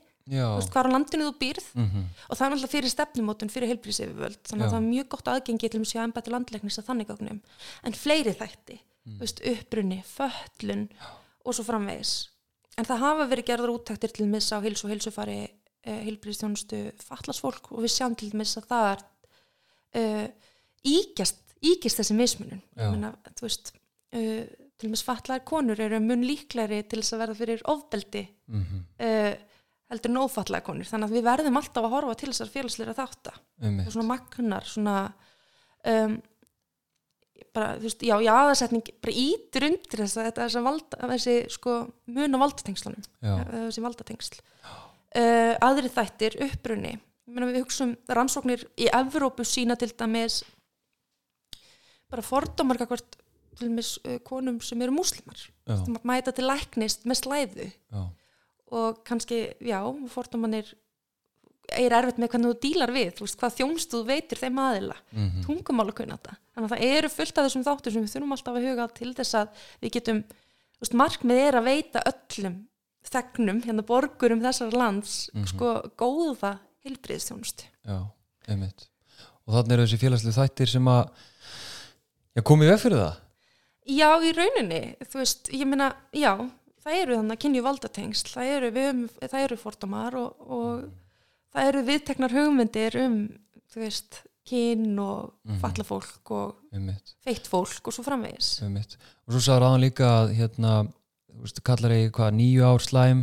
veist, 0.55 0.69
hvað 0.71 0.87
á 0.87 0.93
landinu 0.95 1.25
þú 1.27 1.33
býrð. 1.41 1.65
Mm 1.75 2.03
og 2.29 2.37
það 2.37 2.45
er 2.45 2.51
náttúrulega 2.53 2.73
fyrir 2.73 2.93
stefnumótun 2.93 3.51
fyrir 3.51 3.69
heilbríðsifjöld 3.73 4.39
þannig 4.47 4.63
Já. 4.63 4.67
að 4.67 4.73
það 4.73 4.79
er 4.79 4.87
mjög 4.87 5.07
gott 5.13 5.27
aðgengi 5.33 5.69
til 5.69 5.79
að 5.81 5.89
sjá 5.91 6.01
embætti 6.03 6.31
landleiknis 6.31 6.79
að 6.79 6.87
þannig 6.87 7.09
gögnum. 7.11 7.41
En 7.83 7.93
fleiri 7.93 8.33
þætti, 8.39 8.79
Mm. 9.03 9.17
veist, 9.19 9.41
upprunni 9.43 9.97
föllun 10.07 10.85
og 11.43 11.53
svo 11.53 11.63
framvegis. 11.67 12.29
En 12.77 12.85
það 12.87 13.01
hafa 13.03 13.25
verið 13.27 13.45
gerðar 13.49 13.73
úttaktir 13.75 14.13
til 14.15 14.25
mis 14.31 14.47
á 14.55 14.63
heilsu 14.63 14.85
og 14.87 14.93
heilsufari 14.93 15.41
uh, 15.43 15.99
heilbríðstjónustu 16.07 16.79
fallasfólk 17.03 17.67
og 17.75 17.83
við 17.83 17.91
sjáum 17.91 18.15
til 18.15 18.31
mis 18.33 18.55
að 18.57 18.69
það 18.71 18.87
er 18.93 19.03
uh, 19.99 20.27
íkjast, 20.87 21.41
íkjast 21.61 21.99
þessi 21.99 22.15
mismunum 22.15 22.61
Já. 22.79 23.11
Þú 23.35 23.43
veist 23.49 23.73
uh, 24.15 24.43
til 24.79 24.89
með 24.89 25.01
svatlaðar 25.03 25.43
konur 25.51 25.79
eru 25.83 25.99
mun 25.99 26.23
líklegri 26.23 26.79
til 26.87 27.01
þess 27.03 27.13
að 27.17 27.21
verða 27.25 27.39
fyrir 27.43 27.65
ofbeldi 27.75 28.23
mm 28.47 28.85
uh, 29.03 29.33
heldur 29.93 30.11
en 30.11 30.21
ófallaðar 30.25 30.65
konur. 30.67 30.89
Þannig 30.89 31.09
að 31.09 31.17
við 31.17 31.25
verðum 31.29 31.59
alltaf 31.61 31.87
að 31.87 31.95
horfa 31.95 32.19
til 32.19 32.29
þessar 32.31 32.53
félagsleira 32.53 32.97
þátta. 32.97 33.33
Einmitt, 33.63 33.87
og 33.87 33.95
svona 33.95 34.09
magnar 34.09 34.67
svona 34.67 34.97
um, 35.87 36.17
bara, 37.53 37.73
þú 37.77 37.87
veist, 37.87 38.03
já, 38.05 38.15
já, 38.23 38.31
aðarsetning 38.33 38.91
bara 39.03 39.15
ítir 39.23 39.67
undir 39.67 40.03
þess 40.03 40.17
að 40.17 40.27
þetta 40.29 40.47
þessi, 40.47 40.63
valda, 40.67 40.99
þessi 41.13 41.35
sko 41.53 41.75
mun 42.15 42.37
á 42.37 42.43
valdatengslunum 42.43 43.07
þessi 43.21 43.83
valdatengsl 43.83 44.39
uh, 44.41 45.53
aðri 45.67 45.91
þættir, 45.93 46.39
meina 47.29 47.49
við 47.49 47.61
hugsaum 47.61 47.93
rannsóknir 48.11 48.65
í 48.77 48.89
Evrópu 48.93 49.45
sína 49.47 49.77
til 49.79 49.91
dæmis 49.93 50.41
bara 52.11 52.25
fordómar 52.25 52.81
til 52.81 53.69
dæmis 53.69 53.95
uh, 54.03 54.19
konum 54.25 54.59
sem 54.61 54.81
eru 54.81 54.95
múslimar. 54.95 55.39
Mæta 56.05 56.33
til 56.35 56.49
læknist 56.49 57.07
með 57.09 57.21
slæðu. 57.21 57.69
Já, 57.69 58.01
og 58.73 59.03
kannski, 59.07 59.39
já, 59.63 59.79
fordómanir 60.13 60.73
er 61.73 61.93
erfitt 61.95 62.19
með 62.19 62.33
hvernig 62.33 62.51
þú 62.51 62.59
dílar 62.65 62.91
við 62.93 63.11
þú 63.17 63.25
veist, 63.25 63.37
hvað 63.39 63.55
þjónstu 63.59 63.99
þú 64.01 64.07
veitir 64.09 64.41
þeim 64.41 64.59
aðila 64.59 64.97
mhm, 65.15 65.43
tungumála 65.45 65.95
kunna 65.95 66.17
þetta 66.19 66.35
þannig 66.53 66.67
að 66.67 66.73
það 66.73 66.97
eru 66.97 67.11
fullt 67.13 67.37
af 67.39 67.47
þessum 67.47 67.65
þáttur 67.67 67.95
sem 67.95 68.03
við 68.05 68.13
þurfum 68.15 68.35
alltaf 68.35 68.59
að 68.59 68.67
huga 68.67 68.87
til 68.99 69.13
þess 69.17 69.37
að 69.39 69.63
við 69.85 69.93
getum 69.97 70.19
veist, 70.83 70.97
markmið 71.03 71.41
er 71.47 71.57
að 71.59 71.69
veita 71.69 72.03
öllum 72.11 72.57
þegnum, 73.13 73.61
hérna 73.65 73.83
borgurum 73.87 74.43
þessar 74.43 74.75
lands 74.79 75.29
Mhm. 75.33 75.47
sko 75.51 75.71
góða 75.99 76.53
einmitt. 78.47 78.87
Og 79.47 79.55
þannig 79.57 79.73
eru 79.75 79.85
þessi 79.87 79.99
félagslega 79.99 80.37
þættir 80.39 80.69
sem 80.71 80.87
að 80.87 82.43
komið 82.47 82.71
veg 82.73 82.79
fyrir 82.79 83.01
það? 83.01 83.17
Já, 83.93 84.09
í 84.23 84.31
rauninni, 84.37 84.81
þú 85.03 85.19
veist, 85.19 85.49
ég 85.51 85.67
meina 85.67 85.89
já, 86.15 86.31
það 86.83 86.99
eru 87.01 87.15
þannig 87.19 87.35
að 87.37 87.41
kynju 87.45 87.63
valdatengsl 87.63 88.33
það 88.35 88.51
eru, 88.57 88.71
höfum- 88.75 89.09
það 89.31 89.43
eru 89.47 89.57
fordómar 89.57 90.15
og, 90.19 90.49
og 90.49 90.83
það 91.55 91.69
eru 91.71 91.83
viðteknar 91.87 92.35
hugmyndir 92.37 92.97
um, 93.05 93.17
þú 93.73 93.83
veist 93.85 94.21
kyn 94.49 94.99
og 94.99 95.31
Mhm. 95.47 95.59
falla 95.61 95.83
fólk 95.87 96.31
og 96.35 96.55
einmitt, 96.73 97.13
feitt 97.23 97.47
fólk 97.47 97.87
og 97.87 97.93
svo 97.95 98.03
framvegis. 98.03 98.61
Einmitt. 98.63 98.97
Og 99.27 99.33
svo 99.37 99.39
sagði 99.39 99.61
ráðan 99.63 99.83
líka 99.85 100.09
að 100.23 100.33
hérna, 100.35 100.73
þú 101.31 101.41
veist, 101.45 101.63
kallar 101.63 101.91
ég 101.95 102.11
hvað, 102.11 102.33
nýju 102.35 102.63
ár 102.67 102.79
slæm 102.83 103.21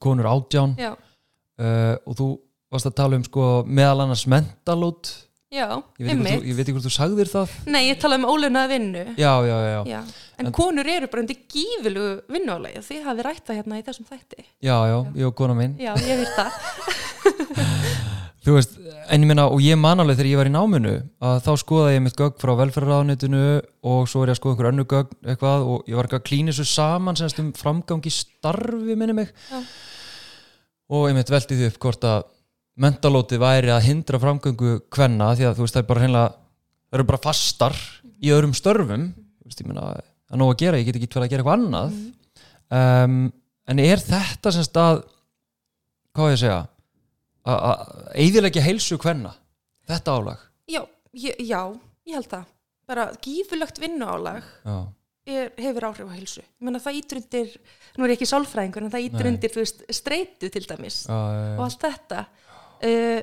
konur 0.00 0.26
átján. 0.26 0.74
Já, 0.76 0.92
uh, 1.58 1.96
og 2.06 2.16
þú 2.18 2.26
varst 2.72 2.86
að 2.90 2.94
tala 2.98 3.16
um 3.16 3.24
sko 3.24 3.62
meðal 3.64 4.02
annars 4.02 4.26
mentalút 4.26 5.27
já, 5.50 5.66
ég 5.98 6.06
veit, 6.06 6.08
ekki 6.08 6.08
hvort 6.08 6.12
einmitt. 6.14 6.40
þú, 6.42 6.48
ég 6.50 6.56
veit 6.58 6.64
ekki 6.68 6.74
hvort 6.76 6.86
þú 6.88 6.92
sagðir 6.96 7.30
það. 7.32 7.54
Nei, 7.72 7.80
ég 7.88 8.00
talaði 8.02 8.22
um 8.24 8.30
ólunaða 8.32 8.68
vinnu. 8.74 9.04
Já, 9.16 9.32
já, 9.48 9.56
já, 9.88 10.00
en, 10.38 10.46
En- 10.46 10.52
konur 10.52 10.86
eru 10.92 11.08
bara 11.08 11.22
undir 11.24 11.38
gífilugu 11.50 12.10
vinnuálegi 12.30 12.78
og 12.82 12.84
þið 12.88 13.06
hafið 13.08 13.26
rætt 13.28 13.44
það 13.48 13.58
hérna 13.62 13.78
í 13.80 13.86
þessum 13.88 14.08
þætti. 14.12 14.44
já, 14.62 14.76
já, 14.92 14.98
ég 15.16 15.26
og 15.30 15.34
kona 15.34 15.54
mín. 15.58 15.78
Já, 15.80 15.94
ég 15.96 16.20
veit 16.20 16.34
það. 16.36 16.50
þú 18.48 18.54
veist, 18.54 18.76
en 19.12 19.24
ég 19.24 19.28
minna, 19.28 19.44
og 19.52 19.60
ég 19.60 19.76
man 19.80 20.00
alveg 20.00 20.16
þegar 20.20 20.30
ég 20.30 20.38
var 20.40 20.48
í 20.48 20.52
náminu 20.54 20.92
að 21.20 21.40
þá 21.44 21.50
skoðaði 21.60 21.96
ég 21.98 22.04
mitt 22.06 22.16
gögn 22.16 22.38
frá 22.40 22.52
velferðarráðnitinu 22.60 23.42
og 23.92 24.06
svo 24.08 24.22
er 24.24 24.30
ég 24.30 24.36
að 24.36 24.40
skoða 24.40 24.54
einhver 24.54 24.70
önnu 24.70 24.84
gögn 24.88 25.18
eitthvað 25.32 25.66
og 25.74 25.90
ég 25.90 25.98
var 25.98 26.08
ekki 26.08 26.18
að 26.20 26.26
klína 26.30 26.54
þessu 26.54 26.68
saman 26.70 27.18
semst 27.18 27.40
um 27.42 27.50
framgangi 27.56 28.12
starfi 28.14 28.96
minni 28.96 29.16
mig. 29.18 29.32
Já. 29.50 29.60
og 30.88 31.08
ég 31.10 31.18
mitt 31.18 31.28
veldi 31.34 31.58
því 31.58 31.66
upp 31.72 31.78
hvort 31.84 32.06
að 32.08 32.22
mentalótið 32.78 33.40
væri 33.42 33.72
að 33.74 33.86
hindra 33.88 34.20
framgangu 34.22 34.76
kvenna 34.94 35.32
því 35.38 35.48
að 35.48 35.56
þú 35.58 35.64
veist 35.66 35.76
það 35.78 35.82
er 35.82 35.88
bara 35.90 36.02
hreinlega 36.04 36.28
það 36.34 36.98
eru 36.98 37.06
bara 37.10 37.22
fastar 37.24 37.76
í 38.22 38.30
öðrum 38.34 38.54
störfum 38.56 39.08
þú 39.14 39.48
veist 39.50 39.62
ég 39.64 39.68
minna, 39.70 39.88
er 40.30 40.40
nóg 40.40 40.52
að 40.54 40.60
gera 40.62 40.80
ég 40.80 40.88
get 40.88 40.98
ekki 41.00 41.10
til 41.14 41.22
að 41.24 41.30
gera 41.32 41.42
eitthvað 41.44 41.58
annað 41.58 41.96
um, 42.78 43.16
en 43.68 43.82
er 43.84 44.02
þetta 44.02 44.52
semst 44.54 44.78
að 44.80 45.02
hvað 46.16 46.32
ég 46.32 46.36
að 46.38 46.42
segja 46.44 46.60
að- 47.48 47.64
að 47.70 48.12
eiðilegja 48.24 48.64
heilsu 48.68 48.98
kvenna 49.00 49.34
þetta 49.88 50.14
álag 50.18 50.44
Já, 50.68 50.82
ég, 51.16 51.38
já, 51.48 51.60
ég 52.04 52.14
held 52.18 52.26
það. 52.28 52.44
Bara 52.88 53.04
gífulegt 53.24 53.78
vinnuálag 53.80 54.42
já, 54.64 54.74
er, 55.28 55.48
hefur 55.56 55.86
áhrif 55.88 56.08
á 56.08 56.12
heilsu. 56.12 56.42
Ég 56.44 56.64
meina 56.68 56.80
það 56.84 56.98
ítur 57.00 57.18
undir, 57.22 57.54
nú 57.96 58.04
er 58.04 58.12
ég 58.12 58.18
ekki 58.18 58.28
sálfræðingur, 58.28 58.84
en 58.84 58.92
það 58.92 59.06
ítur 59.06 59.24
Nei. 59.24 59.30
undir, 59.32 59.52
þú 59.54 59.62
veist, 59.62 59.80
streitu 59.96 60.50
til 60.52 60.62
dæmis 60.68 60.98
já, 61.08 61.16
já, 61.16 61.54
og 61.56 61.64
allt 61.64 61.86
þetta. 61.86 62.20
Uh, 62.84 63.22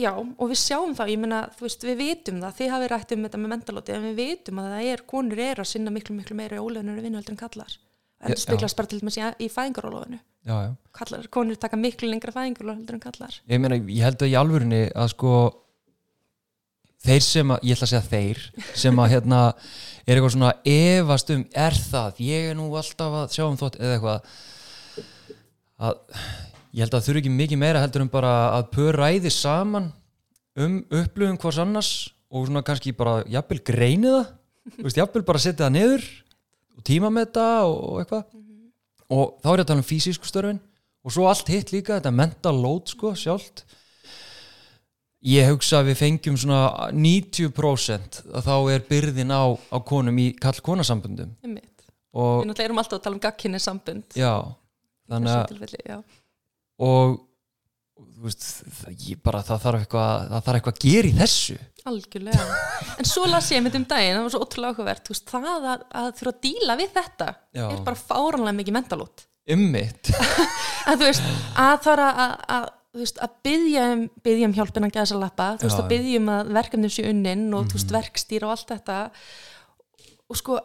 já, 0.00 0.10
og 0.16 0.50
við 0.50 0.60
sjáum 0.62 0.96
það, 0.98 1.12
þú 1.58 1.66
veist, 1.66 1.86
við 1.86 2.00
vitum 2.00 2.42
það, 2.42 2.56
þið 2.58 2.74
hafið 2.74 2.92
rætt 2.94 3.14
um 3.14 3.24
þetta 3.28 3.40
með 3.42 3.54
mentalóti, 3.54 3.94
en 3.94 4.08
við 4.08 4.18
vitum 4.20 4.60
að 4.62 4.74
það 4.74 4.90
er, 4.94 5.04
konur 5.14 5.44
eru 5.46 5.64
að 5.64 5.70
sinna 5.70 5.94
miklu, 5.94 6.16
miklu 6.18 6.36
meira 6.38 6.60
ólefnur 6.64 7.00
vinnuhaldur 7.04 7.36
en 7.36 7.40
kallar. 7.40 7.78
En 8.20 8.34
það 8.34 8.42
speglast 8.42 8.76
bara 8.76 8.90
til 8.90 9.00
dæmis 9.00 9.16
í, 9.16 9.24
í 9.46 9.48
fæðingarólofinu. 9.52 10.20
kallar, 10.96 11.26
konur 11.32 11.56
taka 11.60 11.76
miklu 11.76 12.08
lengra 12.08 12.32
heldur 12.76 12.96
en 12.96 13.02
kallar. 13.02 13.40
Ég 13.48 13.60
meina, 13.60 13.76
ég 13.76 14.04
held 14.04 14.22
að 14.24 14.32
í 14.32 14.36
alvörinni 14.40 14.82
að 14.92 15.12
sko 15.14 15.32
þeir 17.04 17.24
sem 17.24 17.52
að, 17.54 17.64
ég 17.64 17.76
ætla 17.76 17.86
að 17.86 17.92
segja 17.92 18.08
þeir 18.10 18.42
sem 18.82 19.00
að 19.00 19.10
hérna 19.14 19.40
er 20.04 20.18
eitthvað 20.18 20.34
svona 20.34 20.52
efast 20.68 21.32
um, 21.34 21.44
er 21.64 21.76
það? 21.80 22.22
Ég 22.26 22.50
er 22.50 22.58
nú 22.58 22.68
alltaf 22.76 23.16
að 23.22 23.36
sjá 23.36 23.44
um 23.46 23.58
þótt 23.60 23.80
eða 23.80 23.96
eitthvað 23.96 24.20
að 25.80 25.94
ég 26.70 26.84
held 26.84 26.94
að 26.94 27.00
það 27.00 27.06
þurfi 27.08 27.22
ekki 27.24 27.32
mikið 27.34 27.60
meira 27.60 27.82
heldur 27.82 28.04
um 28.04 28.12
bara 28.12 28.34
að 28.58 28.68
pör 28.74 28.98
ræði 29.00 29.32
saman 29.34 29.90
um 30.60 30.80
upplöfum 30.88 31.38
hvers 31.40 31.58
annars 31.62 31.90
og 32.30 32.46
svona 32.46 32.62
kannski 32.66 32.92
bara 32.96 33.20
jafnvel 33.30 33.62
greini 33.66 34.10
það. 34.10 34.28
Veist, 34.84 34.98
jafnvel 35.00 35.24
bara 35.26 35.42
setja 35.42 35.66
það 35.66 35.74
niður 35.76 36.06
og 36.76 36.86
tíma 36.86 37.10
með 37.10 37.26
þetta 37.26 37.46
og, 37.66 37.98
eitthvað. 38.02 38.38
Og 39.10 39.34
þá 39.42 39.48
er 39.50 39.56
ég 39.56 39.64
að 39.64 39.70
tala 39.72 39.82
um 39.82 39.88
fysísku 39.88 40.30
störfin 40.30 40.60
og 41.00 41.14
svo 41.14 41.26
allt 41.30 41.50
hitt 41.50 41.72
líka, 41.74 41.96
þetta 41.98 42.12
mental 42.14 42.54
load 42.60 42.90
sko 42.92 43.14
sjálft. 43.18 43.64
Ég 45.26 45.50
hugsa 45.50 45.80
að 45.80 45.90
við 45.90 45.98
fengjum 46.00 46.38
svona 46.40 46.60
90% 46.96 48.22
að 48.30 48.46
þá 48.46 48.54
er 48.72 48.86
byrðin 48.88 49.34
á, 49.34 49.52
á 49.52 49.78
konum 49.84 50.16
í 50.22 50.30
kall-konasambundum 50.40 51.34
Einmitt. 51.44 51.84
og 52.16 52.38
við 52.40 52.48
náttúrulega 52.48 52.68
erum 52.70 52.80
alltaf 52.80 52.96
að 52.96 53.04
tala 53.04 53.18
um 53.18 53.22
gagkinni 53.26 53.60
sambund 53.60 54.16
já 54.16 54.32
þannig 55.10 55.34
að. 55.34 56.16
Og 56.80 57.18
þú 58.00 58.26
veist, 58.26 58.46
bara, 59.24 59.40
það 59.44 59.62
þarf 59.64 59.82
eitthvað 59.84 60.34
eitthvað 60.60 60.74
að 60.76 60.84
gera 60.86 61.10
í 61.10 61.14
þessu. 61.20 61.56
Algjörlega. 61.90 62.46
En 63.00 63.08
svo 63.08 63.24
las 63.30 63.48
ég 63.54 63.62
mitt 63.64 63.76
um 63.78 63.86
daginn, 63.88 64.16
það 64.18 64.26
var 64.26 64.32
svo 64.34 64.40
ótrúlega 64.44 64.74
áhugavert 64.74 65.06
þú 65.08 65.14
það 65.54 65.68
að, 65.72 65.84
að 66.02 66.08
þurfa 66.18 66.32
að 66.34 66.42
díla 66.44 66.76
við 66.80 66.90
þetta 66.98 67.28
Já. 67.56 67.62
er 67.70 67.78
bara 67.86 68.02
fáranlega 68.10 68.56
mikið 68.58 68.76
mentalút 68.76 69.24
ummitt 69.50 70.10
að 70.90 71.00
þú 71.00 71.06
veist, 71.08 71.30
að 71.58 71.78
það 71.86 71.92
er 71.94 72.02
að, 72.04 72.34
að 72.58 72.66
þú 72.90 73.00
veist, 73.00 73.22
að 73.24 73.32
byggja 73.48 73.86
um, 73.94 74.02
um 74.50 74.56
hjálpina 74.58 74.90
að 74.90 74.98
gæsa 75.00 75.18
lappa, 75.22 75.46
þú 75.56 75.66
veist, 75.70 75.80
að 75.80 75.88
byggja 75.94 76.20
um 76.20 76.30
að 76.36 76.52
verkefnum 76.60 76.92
sé 76.92 77.06
unnin 77.08 77.46
og 77.56 77.64
þú 77.64 77.70
Mhm. 77.70 77.78
veist, 77.80 77.96
verkstýra 77.96 78.50
og 78.50 78.52
allt 78.58 78.74
þetta. 78.74 78.98
Og 80.30 80.38
sko 80.38 80.60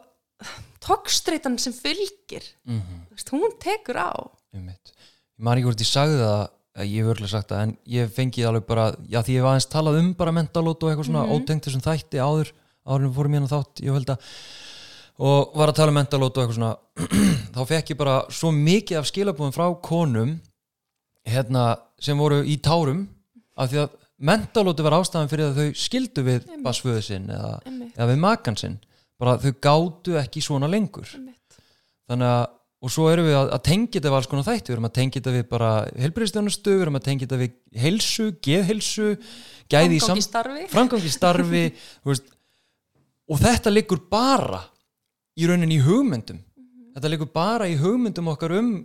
tókstreitan 0.85 1.55
sem 1.61 1.73
fylgir 1.73 2.43
mm 2.67 2.81
þú 3.07 3.15
veist, 3.15 3.31
hún 3.33 3.55
tekur 3.63 3.97
á. 4.03 4.11
Ummitt 4.53 4.91
ég 4.91 5.14
man 5.37 5.57
ekki 5.57 5.67
hvort 5.69 5.81
ég 5.83 5.89
sagði 5.89 6.19
það 6.21 6.43
eh, 6.75 6.85
ég 6.85 6.99
hef 7.05 7.11
örgulega 7.15 7.31
sagt 7.33 7.49
það, 7.51 7.61
en 7.65 7.73
ég 7.95 8.13
fengið 8.15 8.47
alveg 8.49 8.65
bara 8.67 8.85
já 9.09 9.19
því 9.23 9.33
ég 9.35 9.41
hef 9.41 9.49
aðeins 9.51 9.69
talað 9.71 9.99
um 10.01 10.13
bara 10.19 10.31
mentalót 10.35 10.83
og 10.83 10.91
eitthvað 10.91 11.09
svona 11.09 11.25
Mhm. 11.25 11.33
ótengt 11.35 11.65
þessum 11.67 11.83
þætti 11.85 12.21
áður 12.23 12.51
áður 12.85 13.01
en 13.01 13.09
við 13.09 13.15
fórum 13.17 13.33
hérna 13.37 13.51
þátt, 13.55 13.81
ég 13.83 13.93
held 13.93 14.09
að 14.09 14.19
og 15.17 15.53
var 15.55 15.69
að 15.71 15.75
tala 15.79 15.91
um 15.93 15.95
mentalót 15.99 16.37
og 16.37 16.43
eitthvað 16.43 16.57
svona 16.59 16.75
þá 17.55 17.61
fekk 17.71 17.91
ég 17.93 17.97
bara 17.97 18.15
svo 18.29 18.51
mikið 18.51 18.97
af 18.99 19.07
skilabúðum 19.09 19.53
frá 19.55 19.67
konum 19.81 20.33
hérna 21.25 21.77
sem 21.99 22.17
voru 22.19 22.41
í 22.45 22.57
tárum 22.61 23.05
af 23.57 23.71
því 23.71 23.79
að 23.85 23.95
mentalóti 24.29 24.83
var 24.85 24.95
ástæðan 24.99 25.31
fyrir 25.31 25.49
að 25.49 25.57
þau 25.59 25.79
skildu 25.79 26.23
við 26.27 26.45
basföðu 26.63 27.01
sinn 27.03 27.29
eða, 27.31 27.53
eða 27.95 28.09
við 28.11 28.19
makan 28.23 28.55
sinn 28.59 28.77
bara 29.19 29.37
þau 29.39 29.51
gátu 29.63 30.15
ekki 30.19 30.43
svona 30.43 30.67
lengur 30.71 31.07
einmitt. 31.15 31.57
þannig 32.07 32.27
að 32.27 32.45
og 32.83 32.91
svo 32.91 33.07
erum 33.09 33.27
við 33.29 33.37
að, 33.39 33.51
að 33.55 33.61
tengja 33.65 33.97
þetta 33.97 34.11
við 34.11 34.17
alls 34.19 34.29
konar 34.31 34.45
þætti. 34.45 34.69
Við 34.69 34.75
erum 34.75 34.87
að 34.89 34.95
tengja 34.97 35.19
þetta 35.19 35.35
við 35.35 35.45
bara 35.51 35.69
helbriðstjónustu 36.03 36.73
við 36.73 36.85
erum 36.85 36.99
að 36.99 37.05
tengja 37.07 37.27
þetta 37.27 37.39
við 37.41 37.83
heilsu, 37.85 38.25
geðheilsu 38.45 39.07
gæði 39.71 39.97
í 39.97 40.01
Framgang 40.01 40.07
sam, 40.07 40.19
í 40.19 40.25
starfi. 40.25 40.65
framgang 40.73 41.05
í 41.05 41.13
starfi 41.13 41.63
þú 42.03 42.11
veist, 42.11 42.27
og 43.31 43.41
þetta 43.41 43.73
liggur 43.73 44.03
bara 44.11 44.61
í 45.35 45.47
rauninni 45.49 45.79
í 45.79 45.85
hugmyndum. 45.85 46.43
Þetta 46.95 47.11
liggur 47.11 47.31
bara 47.33 47.69
í 47.71 47.79
hugmyndum 47.79 48.29
okkar 48.31 48.57
um 48.59 48.75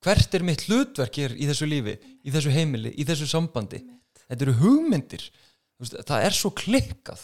hvert 0.00 0.34
er 0.34 0.46
mitt 0.46 0.64
hlutverk 0.64 1.18
hér 1.20 1.34
í 1.36 1.48
þessu 1.50 1.68
lífi, 1.68 1.98
í 2.24 2.32
þessu 2.32 2.54
heimili, 2.54 2.94
í 2.96 3.04
þessu 3.04 3.28
sambandi. 3.28 3.82
Þetta 4.30 4.46
eru 4.46 4.56
hugmyndir. 4.62 5.26
Það 5.80 6.24
er 6.24 6.36
svo 6.36 6.52
klikkað 6.56 7.20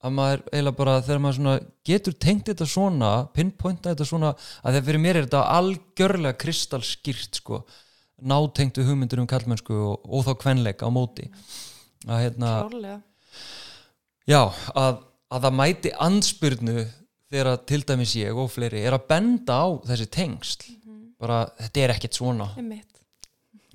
að 0.00 0.14
maður 0.16 0.42
eiginlega 0.48 0.78
bara 0.78 0.94
þegar 1.04 1.20
maður 1.24 1.38
svona 1.38 1.54
getur 1.90 2.16
tengt 2.24 2.48
þetta 2.48 2.66
svona 2.68 3.10
pinpointa 3.36 3.92
þetta 3.92 4.06
svona 4.08 4.32
að 4.32 4.76
þegar 4.76 4.86
fyrir 4.88 5.02
mér 5.04 5.18
er 5.18 5.26
þetta 5.28 5.42
algjörlega 5.58 6.40
kristalskýrt 6.40 7.40
sko. 7.42 7.60
Nátengtu 8.20 8.84
hugmyndir 8.84 9.20
um 9.22 9.28
kallmennsku 9.28 9.76
og, 9.76 10.02
og 10.04 10.24
þá 10.26 10.32
kvenleika 10.42 10.88
á 10.88 10.90
móti. 10.92 11.28
Að 12.08 12.24
hérna 12.24 12.50
Já, 14.28 14.42
að, 14.76 15.00
að 15.32 15.46
það 15.46 15.56
mæti 15.58 15.92
anspyrnu 16.06 16.84
þegar 17.30 17.62
til 17.68 17.80
dæmis 17.88 18.12
ég 18.18 18.36
og 18.36 18.50
fleiri 18.52 18.84
er 18.84 18.96
að 18.96 19.08
benda 19.10 19.56
á 19.64 19.68
þessi 19.88 20.08
tengsl. 20.12 20.68
Bara 21.20 21.42
þetta 21.60 21.82
er 21.84 21.94
ekkert 21.96 22.16
svona. 22.16 22.48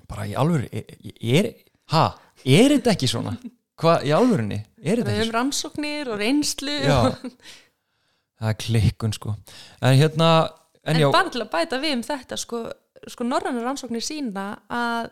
Bara 0.06 0.26
í 0.30 0.34
alvöru 0.38 0.66
er, 0.70 0.90
er, 1.18 1.50
ha, 1.94 2.06
er 2.46 2.76
þetta 2.76 2.94
ekki 2.94 3.10
svona 3.10 3.34
hvað 3.80 4.06
í 4.08 4.12
alvörunni, 4.16 4.58
er 4.80 5.00
þetta 5.00 5.10
Við 5.10 5.16
ekki 5.16 5.22
höfum 5.26 5.34
rannsóknir 5.36 6.10
og 6.14 6.20
reynslu. 6.22 6.76
Já, 6.86 6.98
það 8.40 8.50
er 8.52 8.58
klikkun 8.62 9.14
sko. 9.16 9.34
En 9.84 9.96
hérna, 10.00 10.30
en, 10.84 10.94
En, 10.96 11.00
já. 11.02 11.08
bara 11.12 11.32
til 11.34 11.42
að 11.44 11.50
bæta 11.54 11.80
við 11.82 11.96
um 11.98 12.04
þetta 12.06 12.38
sko, 12.40 12.62
sko 13.10 13.26
norrannar 13.26 13.66
rannsóknir 13.66 14.04
sína 14.06 14.46
að 14.72 15.10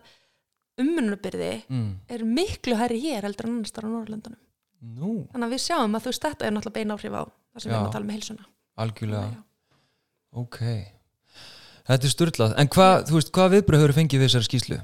ummunubyrði 0.83 1.53
mm, 1.71 1.91
er 2.11 2.25
miklu 2.27 2.75
hærri 2.79 2.99
hér 3.05 3.27
heldur 3.29 3.47
en 3.49 3.57
annars 3.59 3.75
þar 3.75 3.87
á 3.87 3.91
Norrlöndunum. 3.95 4.41
nú, 4.99 5.11
Þannig 5.33 5.47
að 5.47 5.53
við 5.55 5.63
sjáum 5.65 5.95
að 5.95 6.03
þú 6.07 6.11
veist 6.13 6.25
þetta 6.27 6.47
er 6.49 6.55
náttúrulega 6.57 6.79
bein 6.81 6.95
áhrif 6.97 7.15
á 7.15 7.23
það 7.25 7.63
sem 7.63 7.69
við 7.71 7.75
Já. 7.75 7.79
erum 7.79 7.87
að 7.89 7.95
tala 7.95 8.09
með 8.09 8.17
heilsuna. 8.19 8.47
algjörlega. 8.85 9.29
Já. 9.31 9.43
ok, 10.43 10.59
þetta 11.93 12.09
er 12.09 12.15
styrlað 12.17 12.57
en 12.59 12.71
hvað, 12.75 13.13
hvað 13.39 13.55
viðbröð 13.55 13.85
hefur 13.85 13.97
fengið 14.01 14.25
við 14.25 14.29
þessari 14.33 14.49
skýslu? 14.49 14.81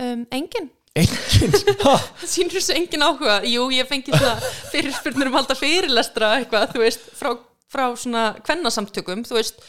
Um, 0.00 0.24
engin, 0.32 0.70
engin, 0.98 1.54
það 1.82 2.08
sýnir 2.24 2.56
þessu 2.56 2.74
engin 2.78 3.04
áhuga. 3.04 3.38
Jú, 3.48 3.68
ég 3.74 3.88
fengi 3.88 4.14
svona 4.14 4.34
fyrirspurnir 4.72 5.30
um 5.30 5.38
halda 5.38 5.56
fyrirlestra 5.58 6.34
eitthvað, 6.40 6.74
þú 6.74 6.82
veist, 6.84 7.06
frá, 7.18 7.30
frá 7.70 7.86
svona 7.98 8.24
kvennasamtökum, 8.46 9.24
þú 9.28 9.38
veist, 9.38 9.62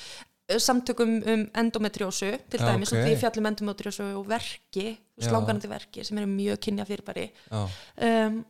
eh, 0.50 0.60
samtökum 0.62 1.20
um 1.22 1.46
endometriósu 1.64 2.34
til 2.52 2.64
dæmis 2.64 2.94
ok. 2.94 2.98
og 2.98 3.10
við 3.10 3.22
fjallum 3.24 3.52
endometriósu 3.52 4.08
og 4.18 4.28
verki, 4.32 4.96
slanganandi 5.22 5.70
verki 5.70 6.06
sem 6.08 6.18
eru 6.18 6.32
mjög 6.32 6.62
kynja 6.66 6.88
fyrirbæri. 6.90 7.30
Já. 7.52 7.64
Um, 8.08 8.44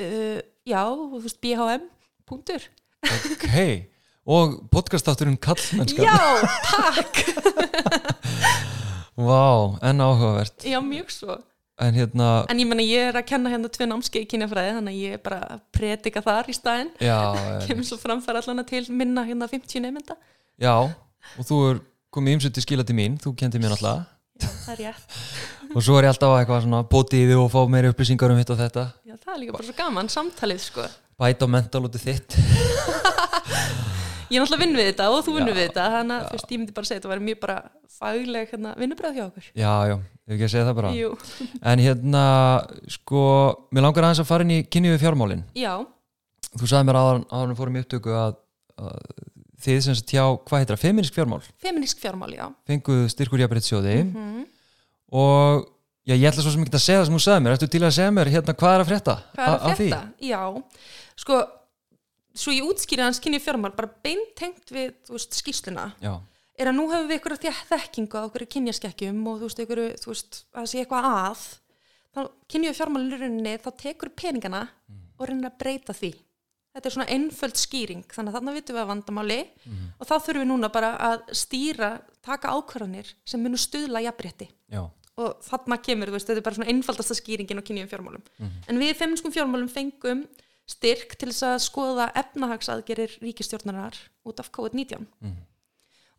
uh, 0.00 0.40
já, 0.68 0.82
og 0.84 1.16
þú 1.16 1.22
veist 1.24 1.40
BHM 1.40 1.86
punktur. 2.28 2.70
Ok, 3.06 3.46
og 4.26 4.56
podcastátturinn 4.72 5.38
Kallmennska 5.38 6.02
já, 6.02 6.16
takk 6.66 7.22
Vá, 9.16 9.78
en 9.88 10.00
áhugavert. 10.04 10.64
Já, 10.68 10.80
mjög 10.84 11.12
svo. 11.14 11.38
En 11.76 11.92
hérna, 11.92 12.46
en 12.48 12.60
ég 12.60 12.68
menna 12.68 12.84
ég 12.84 13.10
er 13.10 13.16
að 13.18 13.26
kenna 13.28 13.50
hérna 13.52 13.68
tvö 13.68 13.84
námskeið 13.88 14.22
í 14.24 14.28
kynjafræði 14.30 14.76
þannig 14.78 14.94
að 14.94 15.00
ég 15.02 15.16
er 15.16 15.20
bara 15.24 15.40
að 15.56 15.58
predika 15.76 16.22
þar 16.24 16.48
í 16.48 16.54
staðinn. 16.56 16.92
Já 17.04 17.18
kemur 17.68 17.84
svo 17.84 17.98
framfæra 18.00 18.40
allan 18.40 18.64
til 18.68 18.80
minna 18.88 19.24
hérna 19.28 19.48
50 19.50 19.84
nefnda 19.84 20.16
Já, 20.56 20.72
og 21.36 21.44
þú 21.44 21.58
er 21.68 21.82
komið 22.16 22.38
ymsut 22.38 22.56
til 22.56 22.64
skila 22.64 22.84
til 22.88 22.96
mín 22.96 23.18
Þú 23.20 23.34
kendi 23.36 23.60
mér 23.60 23.74
alltaf 23.76 24.06
já, 24.40 24.48
það 24.64 24.72
er 24.72 24.80
rétt. 24.86 25.18
Og 25.76 25.84
svo 25.84 25.98
er 25.98 26.06
ég 26.06 26.14
alltaf 26.14 26.32
að 26.32 26.38
eitthvað 26.40 26.62
svona 26.64 26.80
bóti 26.88 27.20
í 27.20 27.26
því 27.28 27.36
og 27.42 27.50
fá 27.52 27.58
meiri 27.68 27.92
upplýsingar 27.92 28.32
um 28.32 28.40
hitt 28.40 28.52
og 28.54 28.60
þetta. 28.62 28.86
Já, 29.04 29.16
það 29.20 29.34
er 29.34 29.42
líka 29.42 29.56
bara 29.58 29.68
svo 29.68 29.76
gaman, 29.76 30.08
samtalið 30.12 30.62
sko. 30.64 30.86
Bæta 31.20 31.48
mental 31.50 31.84
út 31.88 32.00
þitt 32.00 32.36
ég 34.30 34.36
er 34.36 34.42
náttúrulega 34.44 34.62
vinn 34.64 34.76
við 34.78 34.88
þetta 34.90 35.08
og 35.12 35.24
þú 35.26 35.34
vinnur 35.36 35.56
við 35.56 35.66
þetta 35.68 35.86
þannig 35.96 36.16
að 36.16 36.26
þú 36.26 36.38
veist, 36.38 36.52
ég 36.54 36.62
myndi 36.62 36.76
bara 36.76 36.88
segja 36.90 37.00
þetta 37.00 37.12
væri 37.12 37.26
mjög 37.26 37.40
bara 37.42 37.56
fagleg 37.96 38.54
hérna, 38.54 38.72
vinnubröð 38.80 39.18
hjá 39.18 39.24
okkur. 39.26 39.50
Já, 39.56 39.72
já, 39.90 39.96
ef 40.26 40.34
ekki 40.36 40.46
að 40.48 40.54
segja 40.54 40.66
það 40.68 40.78
bara. 40.80 40.94
Jú. 40.96 41.12
En 41.72 41.84
hérna, 41.86 42.24
sko, 42.96 43.22
mér 43.72 43.86
langar 43.86 44.08
aðeins 44.08 44.24
að 44.24 44.30
fara 44.30 44.46
inn 44.46 44.56
í 44.56 44.62
kynni 44.68 44.92
við 44.94 45.04
fjármálin. 45.06 45.46
Já, 45.56 45.74
Þú 46.56 46.68
sagði 46.70 46.88
mér 46.88 46.96
áður 46.96 47.18
en 47.20 47.50
við 47.50 47.58
fórum 47.58 47.76
í 47.76 47.80
upptöku 47.82 48.12
að, 48.16 48.36
að 48.80 49.00
þið 49.66 49.80
sem 49.84 49.96
sagt 49.98 50.12
hjá, 50.14 50.22
hvað 50.46 50.62
heitir 50.62 50.76
það, 50.76 50.82
feministk 50.84 51.16
fjármál? 51.16 51.40
Feminísk 51.64 52.00
fjármál, 52.00 52.30
já. 52.32 52.44
Fenguð 52.68 53.02
styrkur 53.12 53.42
jafnbreytssjóði 53.42 53.96
mm 54.06 54.44
og 55.16 55.66
já, 56.02 56.14
ég 56.16 56.24
ætla 56.26 56.42
svo 56.42 56.50
sem 56.50 56.64
ekki 56.64 56.74
að 56.74 56.82
segja 56.82 56.98
það 56.98 57.04
sem 57.06 57.14
þú 57.16 57.20
sagði 57.22 57.42
mér. 57.44 57.52
Ertu 57.54 57.68
til 57.70 57.82
að 57.86 57.92
segja 57.94 58.14
mér 58.16 58.30
hérna 58.32 58.54
hvað 58.58 58.72
er 58.74 58.82
að 58.82 58.88
frétta? 58.90 59.14
Hvað 59.36 59.52
er 59.52 59.60
að 59.70 59.76
frétta? 59.78 60.00
Já, 60.26 60.40
sko 61.22 61.36
svo 62.36 62.54
ég 62.54 62.66
útskýri 62.68 63.04
hans 63.04 63.20
kynni 63.22 63.40
fjármál 63.42 63.74
bara 63.76 63.90
beintengt 64.04 64.72
við 64.74 64.94
veist, 65.08 65.36
skýsluna 65.36 65.90
Já, 66.02 66.16
er 66.58 66.70
að 66.70 66.78
nú 66.78 66.88
hefur 66.92 67.08
við 67.10 67.20
ykkur 67.20 67.36
að 67.36 67.44
þekkingu 67.70 68.20
á 68.20 68.26
ykkur 68.28 68.46
kynjaskekkjum 68.56 69.22
og 69.30 69.40
þú 69.40 69.48
veist, 69.48 69.62
ykkur, 69.64 69.82
þú 70.02 70.12
veist 70.12 70.42
að 70.56 70.68
sé 70.72 70.82
eitthvað 70.82 71.08
að 71.12 71.46
þá 72.16 72.20
í 73.16 73.18
rauninni 73.20 73.56
þá 73.60 73.70
tekur 73.82 74.12
peningana 74.16 74.62
og 75.16 75.28
reynir 75.28 75.50
að 75.50 75.58
breyta 75.60 75.96
því. 75.96 76.12
Þetta 76.76 76.88
er 76.88 76.92
svona 76.92 77.12
einföld 77.12 77.56
skýring 77.56 78.04
þannig 78.12 78.32
að 78.32 78.36
þarna 78.36 78.54
vitum 78.56 78.76
við 78.76 78.82
að 78.82 78.90
vandamáli 78.90 79.38
og 79.96 80.08
þá 80.08 80.14
þurfum 80.16 80.42
við 80.42 80.48
núna 80.50 80.68
bara 80.72 80.90
að 81.00 81.22
stýra 81.32 81.90
taka 82.24 82.52
ákvarðanir 82.52 83.12
sem 83.24 83.40
munu 83.40 83.56
stuðla 83.60 84.02
jafnrétti. 84.04 84.48
Já, 84.72 84.82
og 85.16 85.38
þarna 85.46 85.78
kemur, 85.80 86.12
veist, 86.12 86.28
þetta 86.28 86.42
er 86.42 86.44
bara 86.44 86.58
svona 86.58 86.72
einfaldasta 86.72 87.16
skýringin 87.16 87.60
á 87.60 87.64
kynjum 87.64 87.88
fjármálum. 87.88 88.24
En 88.68 88.80
við 88.80 88.92
feminskum 88.98 89.32
fjármálum 89.32 89.70
fengum 89.72 90.26
styrk 90.66 91.14
til 91.18 91.30
þess 91.30 91.44
að 91.46 91.56
skoða 91.62 92.08
efnahagsaðgerir 92.22 93.18
ríkistjórnarar 93.22 93.96
út 94.26 94.40
af 94.42 94.50
COVID-19. 94.54 95.06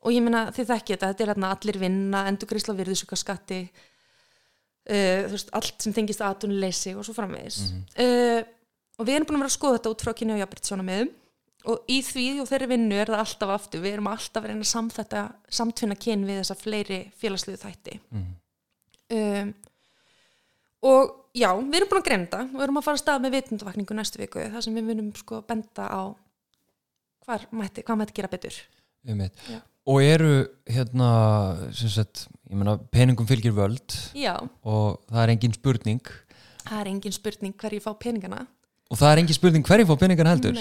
Og 0.08 0.14
ég 0.14 0.24
meina, 0.24 0.48
þið 0.56 0.70
þekkið 0.72 0.94
þetta, 0.94 1.08
þetta 1.12 1.24
er 1.26 1.32
hérna 1.34 1.52
allir 1.56 1.80
vinna, 1.82 2.26
endurgreisla 2.32 2.76
virðisuka 2.78 3.18
skatti, 3.20 3.62
uh, 4.88 5.24
veist, 5.34 5.52
allt 5.58 5.84
sem 5.84 5.96
tengist 5.96 6.24
aðtunleysi 6.24 6.96
og 6.96 7.04
svo 7.04 7.16
framvegis. 7.18 7.58
uh, 8.00 8.42
og 8.98 9.06
við 9.06 9.16
erum 9.18 9.28
búin 9.30 9.38
að 9.38 9.44
vera 9.44 9.52
að 9.52 9.58
skoða 9.58 9.80
þetta 9.80 9.94
út 9.94 10.06
frá 10.06 10.14
kynja 10.18 10.38
og 10.38 10.42
jafnbryttsjónamiðum 10.42 11.10
og 11.68 11.92
í 11.92 11.98
því 12.06 12.26
og 12.42 12.48
þeirri 12.48 12.68
vinnu 12.72 12.96
er 12.96 13.12
það 13.12 13.24
alltaf 13.26 13.54
aftur, 13.58 13.82
við 13.84 13.98
erum 13.98 14.10
alltaf 14.12 14.44
að 14.44 14.52
reyna 14.54 14.64
að 14.64 15.32
samtvinna 15.58 15.98
kyn 16.00 16.24
við 16.30 16.40
þessa 16.40 16.56
fleiri 16.56 17.00
félagslegu 17.20 17.60
þætti. 17.60 18.00
Um, 19.18 19.52
og 20.86 21.14
já, 21.38 21.50
við 21.58 21.80
erum 21.80 21.92
búin 21.92 22.02
að 22.02 22.10
þetta. 22.14 22.44
Og 22.54 22.66
erum 22.66 22.80
að 22.82 22.86
fara 22.88 23.00
að 23.00 23.04
stað 23.04 23.24
með 23.24 23.36
vitundavakningu 23.38 23.98
næstu 23.98 24.22
viku 24.22 24.44
þar 24.54 24.66
sem 24.66 24.78
við 24.78 24.88
munum 24.90 25.10
sko 25.18 25.42
benda 25.48 25.88
á 25.90 26.02
hvar 27.28 27.48
mætti, 27.52 27.84
hvað 27.88 28.00
mætti 28.02 28.18
gera 28.18 28.32
betur. 28.32 28.60
Um. 29.08 29.24
Og 29.88 30.04
eru 30.04 30.32
hérna, 30.68 31.10
sagt, 31.72 32.26
meina 32.52 32.76
peningum 32.92 33.28
fylgir 33.28 33.54
völd 33.56 33.96
já, 34.18 34.34
og 34.68 35.04
það 35.08 35.22
er 35.24 35.34
engin 35.36 35.56
spurning. 35.56 36.14
Það 36.68 36.82
er 36.82 36.90
engin 36.92 37.16
spurning 37.16 37.56
hverju 37.56 37.84
fá 37.86 37.94
peningana. 37.96 38.42
Og 38.92 39.00
það 39.00 39.14
er 39.14 39.22
engin 39.24 39.38
spurning 39.38 39.68
hverjir 39.68 39.88
fá 39.88 39.96
peningana 40.00 40.34
heldur? 40.36 40.60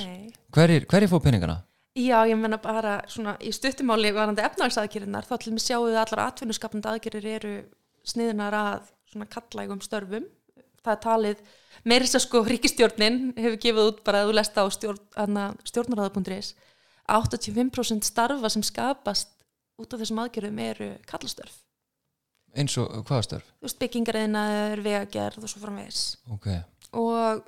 Hverjir, 0.55 0.87
hverjir 0.91 1.11
fá 1.11 1.19
peningana? 1.23 1.65
já, 1.97 2.19
ég 2.29 2.37
menna 2.37 2.59
bara 2.61 3.01
svona 3.09 3.37
í 3.41 3.53
stuttumáli 3.55 4.13
varandi 4.15 4.45
efnagsaðgerirnar, 4.45 5.27
þá 5.27 5.37
til 5.41 5.55
við 5.55 5.65
sjáum 5.65 5.89
við 5.89 5.97
að 5.97 6.03
allar 6.03 6.23
atvinnuskapandi 6.27 6.91
aðgerir 6.91 7.29
eru 7.39 7.55
sniðnar 8.07 8.57
að 8.57 8.91
svona 9.17 9.31
kallægum 9.33 9.83
störfum. 9.85 10.29
Það 10.87 10.93
er 10.93 11.03
talið, 11.03 11.45
meiri 11.89 12.07
sér 12.07 12.23
sko 12.23 12.45
ríkistjórnin 12.47 13.21
hefur 13.35 13.59
gefið 13.65 13.89
út 13.91 14.03
bara 14.07 14.23
að 14.23 14.31
þú 14.31 14.37
lest 14.39 14.59
á 14.61 14.65
stjórn, 14.71 15.39
stjórnaráða.is 15.67 16.53
85% 17.11 18.07
starfa 18.07 18.51
sem 18.51 18.63
skapast 18.67 19.33
út 19.81 19.93
af 19.95 20.03
þessum 20.03 20.23
aðgerðum 20.23 20.61
eru 20.63 20.89
kallastörf 21.07 21.63
Eins 22.57 22.77
og 22.81 23.03
hvaða 23.05 23.27
störf? 23.27 23.49
þú 23.59 23.69
veist, 23.69 23.79
byggingariðnaður, 23.83 24.83
vegagerð 24.87 25.43
og 25.45 25.51
svo 25.53 25.61
framvegis. 25.61 26.05
Ok, 26.33 26.47
og 26.97 27.43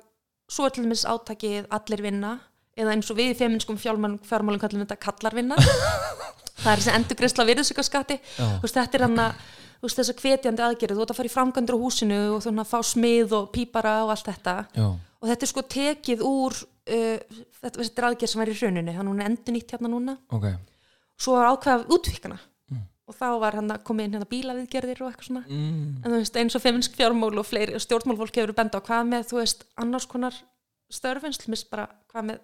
svo 0.51 0.67
er 0.67 0.75
til 0.75 0.83
dæmis 0.85 1.05
átakið 1.09 1.69
allir 1.73 2.03
vinna 2.05 2.35
eða 2.77 2.93
eins 2.93 3.09
og 3.09 3.17
við 3.17 3.33
í 3.33 3.39
feminskum 3.39 3.79
fjármálum, 3.81 4.61
kallum 4.61 4.83
þetta 4.83 4.99
kallar 5.01 5.35
vinna. 5.35 5.57
Það 6.59 6.71
er 6.73 6.81
þessi 6.81 6.93
endurgreisla 6.97 7.45
virðsökkaskatti 7.47 8.19
þetta 8.27 8.97
er 8.97 9.03
hann 9.05 9.21
að 9.23 9.43
veist, 9.85 9.99
þess 9.99 10.13
að 10.13 10.23
hvetjandi 10.23 10.65
aðgerið, 10.65 10.97
þú 10.97 11.05
ert 11.05 11.13
að 11.13 11.19
fara 11.19 11.29
í 11.29 11.33
framgöndur 11.35 11.77
á 11.79 11.83
húsinu 11.83 12.19
og 12.35 12.43
þannig 12.45 12.65
að 12.65 12.71
fá 12.73 12.79
smið 12.89 13.35
og 13.37 13.49
pípara 13.55 13.95
og 14.05 14.13
allt 14.15 14.29
þetta. 14.31 14.55
Já, 14.75 14.87
og 15.19 15.31
þetta 15.31 15.45
er 15.45 15.51
sko 15.53 15.65
tekið 15.75 16.25
úr 16.27 16.59
uh, 16.59 17.39
þetta, 17.61 17.75
þetta 17.79 18.01
er 18.01 18.09
aðgerð 18.09 18.33
sem 18.33 18.43
var 18.43 18.51
í 18.51 18.57
hruninu 18.59 18.95
þannig 18.95 19.03
að 19.05 19.11
hún 19.13 19.23
er 19.23 19.31
endur 19.31 19.55
nýtt 19.55 19.75
hérna 19.75 19.93
núna. 19.93 20.17
Ok. 20.35 20.49
Svo 21.19 21.35
var 21.35 21.51
ákveða 21.53 21.89
útvíkana 21.95 22.39
og 23.09 23.17
þá 23.17 23.29
var 23.41 23.57
hann 23.57 23.73
að 23.73 23.83
koma 23.87 24.05
inn 24.05 24.13
hérna 24.13 24.29
bílaviðgerðir 24.29 25.01
og 25.01 25.09
eitthvað 25.09 25.29
svona. 25.31 25.43
Mm. 25.49 26.03
en 26.03 26.11
þú 26.11 26.19
veist 26.19 26.39
eins 26.41 26.57
og 26.57 26.63
feminsk 26.63 26.97
fjármál 26.97 27.41
og 27.41 27.47
fleiri 27.47 27.81
stjórnmálfólk 27.81 28.37
hefur 28.37 28.53
benda 28.57 28.81
á 28.81 28.85
hvað 28.85 29.09
með 29.09 29.25
þú 29.31 29.39
veist 29.39 29.65
annars 29.81 30.05
konar 30.09 30.37
störfinslumis 30.93 31.65
bara 31.69 31.87
hvað 32.11 32.27
með 32.29 32.43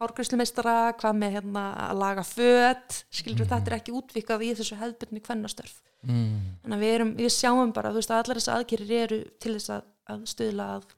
hárgræslumeistara 0.00 0.76
hvað 0.98 1.18
með 1.20 1.36
hérna 1.38 1.64
að 1.86 2.00
laga 2.02 2.24
föt 2.26 2.96
skilur 3.14 3.46
þetta 3.46 3.70
er 3.70 3.76
ekki 3.78 3.94
útvikað 3.94 4.44
í 4.46 4.52
þessu 4.58 4.78
hefðbyrni 4.80 5.22
kvennastörf. 5.24 5.76
Mm. 6.04 6.58
þannig 6.60 6.76
að 6.76 6.82
við, 6.82 6.90
erum, 6.94 7.10
við 7.16 7.30
sjáum 7.32 7.70
bara 7.72 7.92
veist 7.94 8.10
að 8.12 8.18
allar 8.20 8.36
þessi 8.36 8.50
aðgerir 8.52 8.90
eru 8.98 9.20
til 9.40 9.54
þess 9.54 9.70
að, 9.72 9.86
að 10.12 10.26
stuðla 10.28 10.66
að, 10.74 10.90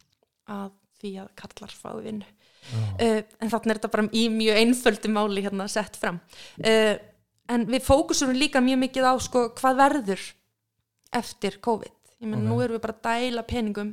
að 0.56 0.72
því 0.98 1.12
að 1.22 1.28
kallar 1.42 1.76
fái 1.82 1.92
vinnu. 2.06 2.30
Uh, 2.66 3.20
en 3.38 3.52
þannig 3.52 3.70
er 3.70 3.78
þetta 3.78 3.92
bara 3.92 4.06
í 4.10 4.24
mjög 4.32 4.58
einföldu 4.62 5.10
máli 5.14 5.44
hérna 5.44 5.68
sett 5.70 5.98
fram. 6.00 6.18
Uh, 6.58 6.96
en 7.52 7.66
við 7.70 7.84
fókusurum 7.86 8.34
líka 8.34 8.62
mjög 8.64 8.80
mikið 8.82 9.06
á 9.06 9.14
sko 9.22 9.44
hvað 9.60 9.78
verður 9.84 10.24
eftir 11.14 11.60
COVID. 11.62 11.94
Ég 12.24 12.32
menn 12.32 12.48
nú 12.48 12.58
erum 12.64 12.78
við 12.78 12.82
bara 12.82 12.96
að 12.96 13.06
dæla 13.06 13.44
peningum 13.46 13.92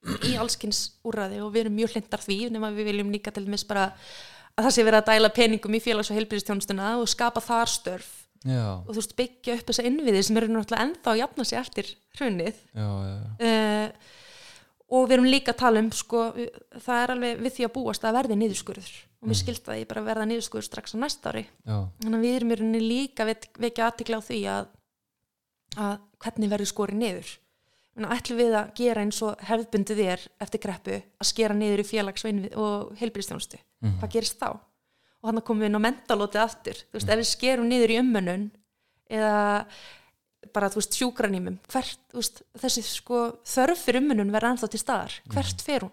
í 0.00 0.36
allskins 0.40 0.84
úrræði 1.04 1.42
og 1.44 1.52
við 1.54 1.66
erum 1.66 1.76
mjög 1.76 1.96
hlindar 1.96 2.22
því 2.24 2.38
nema 2.54 2.70
við 2.72 2.88
viljum 2.90 3.10
líka 3.12 3.32
til 3.34 3.44
dæmis 3.44 3.66
bara 3.68 3.90
að 4.56 4.64
það 4.66 4.74
sé 4.76 4.86
verið 4.86 5.00
að 5.02 5.10
dæla 5.10 5.32
peningum 5.36 5.76
í 5.76 5.82
félags- 5.82 6.10
og 6.12 6.18
heilbyrðistjónustuna 6.18 6.94
og 7.00 7.10
skapa 7.10 7.42
þar 7.44 7.70
störf. 7.70 8.08
Já, 8.40 8.80
og 8.80 8.88
þú 8.88 8.96
veist 8.96 9.18
byggja 9.18 9.58
upp 9.58 9.68
þessa 9.68 9.84
innviði 9.84 10.22
sem 10.24 10.38
eru 10.40 10.48
náttúrulega 10.48 10.84
ennþá 10.86 11.12
að 11.12 11.18
jafna 11.20 11.44
sig 11.44 11.58
eftir 11.60 11.90
já. 12.72 12.86
uh, 13.44 14.14
og 14.96 15.10
við 15.10 15.12
erum 15.18 15.28
líka 15.28 15.52
að 15.52 15.58
tala 15.60 15.82
um 15.84 15.90
sko, 15.92 16.22
það 16.80 17.02
er 17.02 17.12
alveg 17.14 17.42
við 17.44 17.54
því 17.58 17.66
að 17.66 17.74
búast 17.74 18.06
að 18.08 18.16
verði 18.16 18.38
niðurskurður. 18.40 18.94
Og 19.20 19.28
mér 19.28 19.36
skilst 19.42 19.68
að 19.68 19.82
ég 19.82 19.90
bara 19.90 20.06
verða 20.06 20.24
niðurskurður 20.30 20.66
strax 20.70 20.96
á 20.96 20.98
næsta 21.04 21.34
ári. 21.34 21.44
Já, 21.68 21.76
þannig 22.00 22.16
að 22.16 22.24
við 22.24 22.38
erum 22.38 22.54
í 22.54 22.58
rauninni 22.62 22.80
líka 22.80 23.28
vek, 23.28 23.46
vekja 23.60 23.90
aðtikla 23.90 24.22
á 24.24 24.28
því 24.30 24.40
að, 24.56 24.72
að 25.76 25.94
hvernig 26.24 26.52
verður 26.56 26.72
skorið 26.72 27.00
niður 27.04 27.36
Að 28.08 28.16
ætlum 28.16 28.38
við 28.40 28.54
að 28.56 28.70
gera 28.80 29.02
eins 29.04 29.20
og 29.22 29.36
hefðbundið 29.48 30.00
er 30.06 30.24
eftir 30.40 30.60
greppu 30.64 30.96
að 31.20 31.26
skera 31.28 31.54
niður 31.54 31.82
í 31.82 31.88
félagsvein 31.90 32.40
og 32.56 32.92
heilbyrðistjónustu 33.00 33.58
Mhm. 33.82 33.98
hvað 34.00 34.10
gerist 34.12 34.38
þá? 34.40 34.50
Og 35.22 35.28
þannig 35.30 35.44
komum 35.44 35.60
við 35.62 35.66
inn 35.70 35.76
á 35.80 35.86
mentalótið 35.86 36.42
aftur 36.44 36.74
þú 36.74 36.92
veist, 36.96 37.08
ef 37.08 37.18
við 37.18 37.28
skerum 37.30 37.68
niður 37.68 37.90
í 37.94 37.98
ummönnun 38.00 38.50
eða 39.10 39.66
bara, 40.54 40.68
þú 40.70 40.80
veist, 40.80 40.96
sjúkranýmum 40.96 41.58
hvert, 41.68 41.98
þú 42.12 42.16
veist, 42.22 42.42
þessi 42.58 42.82
sko 42.82 43.18
þörf 43.44 43.76
fyrir 43.84 44.00
ummönnun 44.00 44.32
verða 44.32 44.54
ennþá 44.54 44.70
til 44.70 44.80
staðar 44.80 45.12
hvert 45.28 45.60
fer 45.62 45.80
hún? 45.80 45.92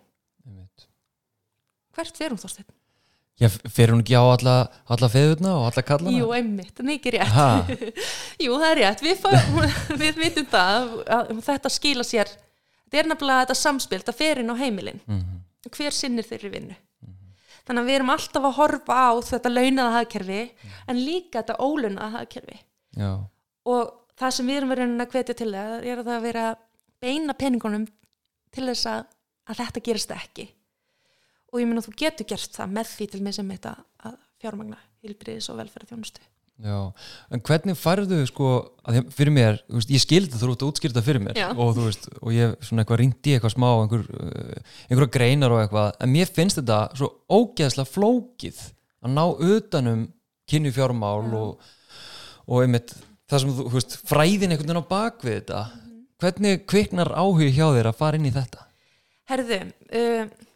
Hvert 1.98 2.16
fer 2.18 2.30
hún 2.30 2.38
þósteinn? 2.40 2.68
Já, 3.38 3.52
fer 3.70 3.92
hún 3.94 4.02
ekki 4.02 4.16
á 4.18 4.24
alla, 4.26 4.56
alla 4.90 5.08
feðurna 5.14 5.52
og 5.60 5.68
alla 5.68 5.84
kallana? 5.86 6.14
Jú, 6.16 6.32
einmitt, 6.34 6.80
mikið 6.82 7.20
rétt? 7.20 7.86
Jú, 8.44 8.56
það 8.58 8.72
er 8.72 8.80
rétt, 8.82 9.04
við, 9.06 9.20
fá, 9.22 9.30
við 10.02 10.18
vitum 10.24 10.48
það 10.50 10.88
að 11.20 11.30
þetta 11.46 11.72
skila 11.76 12.06
sér. 12.08 12.32
Þetta 12.88 13.02
er 13.04 13.10
nefnilega 13.12 13.44
þetta 13.46 13.58
samspil, 13.60 14.00
þetta 14.02 14.16
fer 14.18 14.42
inn 14.42 14.50
á 14.50 14.56
heimilin. 14.58 15.02
Mhm. 15.06 15.44
hver 15.68 15.94
sinnir 15.94 16.26
þeirri 16.26 16.50
vinnu? 16.54 16.76
Þannig 17.68 17.82
að 17.84 17.90
við 17.90 17.98
erum 17.98 18.12
alltaf 18.14 18.46
að 18.48 18.58
horfa 18.62 18.98
á 18.98 19.12
þetta 19.28 19.50
launaða 19.52 19.96
hagkerfi 19.98 20.42
en 20.88 21.02
líka 21.04 21.42
þetta 21.42 21.58
ólaunaða 21.60 22.22
hagkerfi. 22.22 22.60
Já, 22.96 23.12
og 23.68 23.92
það 24.18 24.36
sem 24.38 24.48
við 24.50 24.60
erum 24.62 24.72
verið 24.74 24.94
að 25.04 25.14
hvetja 25.14 25.36
til 25.38 25.50
það 25.52 25.74
er 25.92 26.02
að 26.02 26.10
það 26.10 26.26
vera 26.26 26.46
beina 27.04 27.36
peningunum 27.38 27.84
til 28.56 28.70
þess 28.72 28.88
að, 28.90 29.04
að 29.52 29.60
þetta 29.62 29.84
gerist 29.86 30.14
ekki 30.16 30.48
og 31.54 31.62
ég 31.62 31.68
meina 31.70 31.84
þú 31.86 31.94
getur 31.98 32.28
gert 32.30 32.58
það 32.58 32.74
með 32.80 32.90
því 32.96 33.08
til 33.12 33.22
með 33.26 33.38
sem 33.40 33.54
þetta 33.56 33.76
að 34.08 34.18
fjármagna 34.42 34.80
hilbriðis 35.06 35.48
og 35.54 35.60
velferð 35.62 35.94
þjónustu 35.94 36.26
já, 36.58 36.78
en 37.30 37.42
hvernig 37.46 37.78
færðu 37.78 38.20
sko, 38.26 38.48
fyrir 39.14 39.34
mér, 39.36 39.60
veist, 39.70 39.92
ég 39.94 40.02
skildi 40.02 40.40
þú 40.42 40.48
út 40.56 40.64
að 40.66 40.72
útskýrta 40.72 41.04
fyrir 41.06 41.22
mér 41.22 41.38
Já. 41.38 41.52
og 41.54 41.76
þú 41.78 41.84
veist, 41.86 42.08
og 42.18 42.34
ég 42.34 42.56
svona 42.66 42.82
eitthvað 42.82 43.02
ringdi 43.04 43.36
eitthvað 43.36 43.54
smá, 43.54 43.68
einhver, 43.84 44.06
uh, 44.10 44.72
einhverja 44.90 45.14
greinar 45.14 45.54
og 45.54 45.62
eitthvað, 45.62 45.92
en 46.02 46.14
mér 46.16 46.32
finnst 46.34 46.58
þetta 46.58 46.80
svo 46.98 47.12
ógeðslega 47.30 47.92
flókið 47.94 48.64
að 49.06 49.14
ná 49.14 49.24
utanum 49.52 50.08
kynni 50.50 50.72
fjármál 50.74 51.28
Já. 51.30 51.38
og, 51.44 51.70
og 52.48 52.64
einmitt 52.66 52.96
það 53.30 53.44
sem 53.44 53.54
þú, 53.60 53.68
veist, 53.78 53.98
fræðin 54.10 54.56
einhvern 54.56 54.72
veginn 54.72 54.82
á 54.82 54.92
bakvið 54.96 55.38
þetta 55.38 55.62
Mhm. 55.68 56.02
hvernig 56.18 56.66
kviknar 56.66 57.14
áhug 57.14 57.46
hjá 57.54 57.68
þér 57.78 57.92
að 57.92 57.98
fara 58.02 58.18
inn 58.18 58.26
í 58.26 58.34
þetta? 58.34 58.66
Herðu, 59.30 59.60
uh, 59.94 60.47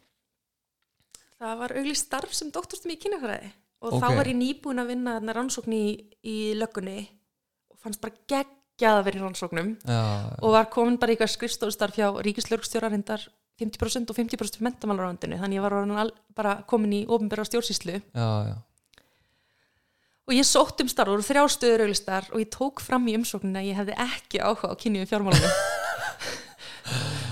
það 1.42 1.60
var 1.62 1.74
auglýst 1.80 2.06
starf 2.08 2.32
sem 2.36 2.50
doktorstum 2.54 2.94
í 2.94 2.98
kynjafræði. 3.02 3.52
Og 3.82 3.96
þá 3.98 4.06
Ok. 4.08 4.16
var 4.16 4.30
ég 4.30 4.38
nýbúin 4.38 4.78
að 4.82 4.90
vinna 4.92 5.16
þarna 5.18 5.36
rannsókn 5.36 5.74
í, 5.74 5.84
í 6.22 6.36
löggunni 6.54 6.98
og 7.72 7.78
fannst 7.82 8.00
bara 8.00 8.14
geggjað 8.30 8.98
að 8.98 9.04
vera 9.08 9.18
í 9.18 9.22
rannsóknum. 9.22 9.70
Já, 9.82 10.02
og 10.38 10.52
var 10.54 10.70
komin 10.70 10.98
bara 11.02 11.12
í 11.12 11.16
eitthvað 11.16 11.34
skrifstofustarf 11.34 11.98
hjá 11.98 12.08
ríkislörgstjóra 12.22 12.92
reyndar 12.92 13.26
50% 13.58 14.10
og 14.10 14.16
50% 14.16 14.58
fyrir 14.58 14.68
mentamálarándinu 14.68 15.38
þannig 15.38 15.58
ég 15.58 15.66
var 15.66 16.12
bara 16.34 16.62
komin 16.66 16.94
í 17.02 17.06
ofnbæra 17.06 17.44
stjórnsýslu. 17.44 17.98
Já, 18.14 18.28
já, 18.46 18.56
og 20.28 20.34
ég 20.38 20.46
sótt 20.46 20.80
um 20.80 20.88
starf 20.90 21.10
og 21.12 21.24
þrjá 21.26 21.42
stöður 21.50 21.84
auglistar 21.86 22.28
og 22.32 22.40
ég 22.40 22.50
tók 22.54 22.80
fram 22.80 23.06
í 23.10 23.16
umsóknina 23.18 23.60
að 23.60 23.68
ég 23.72 23.78
hefði 23.80 23.96
ekki 24.06 24.40
áhuga 24.40 24.70
á 24.70 24.74
kynjuðum 24.78 25.10
fjármálunum 25.10 25.56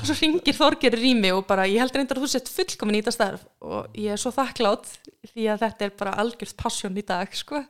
og 0.01 0.07
svo 0.09 0.17
ringir 0.19 0.57
Þorgeir 0.57 0.97
Rými 0.99 1.33
og 1.37 1.45
bara 1.49 1.69
ég 1.69 1.83
held 1.83 1.97
reyndar 1.97 2.19
að 2.19 2.27
þú 2.27 2.33
sett 2.33 2.51
fullkomin 2.51 2.99
í 2.99 3.03
þetta 3.03 3.17
starf. 3.17 3.47
Og 3.63 4.01
ég 4.01 4.17
er 4.17 4.21
svo 4.21 4.33
þakklátt 4.35 4.93
því 5.33 5.49
að 5.53 5.65
þetta 5.67 5.87
er 5.87 5.97
bara 6.03 6.17
algjörð 6.23 6.57
passjón 6.61 6.99
í 7.01 7.07
dag 7.07 7.35
sko. 7.37 7.65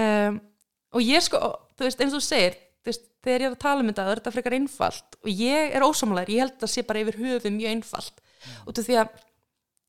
um, 0.00 0.40
og 0.96 1.04
ég 1.04 1.26
sko, 1.26 1.42
þú 1.76 1.88
veist 1.88 2.02
eins 2.02 2.16
og 2.16 2.22
þú 2.22 2.26
segir 2.26 2.56
þú 2.56 2.92
veist, 2.92 3.06
þegar 3.26 3.42
ég 3.42 3.50
er 3.50 3.54
að 3.56 3.62
tala 3.66 3.82
um 3.82 3.90
þetta 3.90 4.06
þá 4.06 4.10
er 4.10 4.20
þetta 4.22 4.34
frekar 4.38 4.58
einfalt. 4.58 5.20
Og 5.22 5.30
ég 5.44 5.76
er 5.76 5.86
ósamlega, 5.86 6.32
ég 6.32 6.44
held 6.46 6.66
að 6.66 6.72
sé 6.72 6.86
bara 6.86 7.02
yfir 7.02 7.20
höfu 7.20 7.52
mjög 7.52 7.72
einfalt. 7.74 8.20
Út 8.66 8.78
af 8.78 8.86
því 8.86 9.00
að 9.02 9.14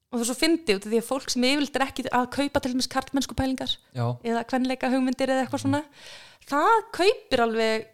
og 0.07 0.21
er 0.21 0.29
svo 0.29 0.37
fyndi 0.39 0.75
út 0.77 0.85
af 0.85 0.91
því 0.91 0.99
að 1.01 1.07
fólk 1.07 1.31
sem 1.31 1.45
yfirleitt 1.47 1.77
er 1.77 1.83
ekki 1.83 2.05
að 2.07 2.27
kaupa 2.37 2.61
til 2.63 2.71
dæmis 2.73 2.89
kartmennsku 2.91 3.35
pælingar 3.35 3.73
já, 3.91 4.05
eða 4.23 4.45
kvenleika 4.47 4.91
hugmyndir 4.93 5.33
eða 5.33 5.43
eitthvað 5.43 5.63
svona 5.65 5.81
það 6.47 6.75
kaupir 6.95 7.43
alveg 7.43 7.89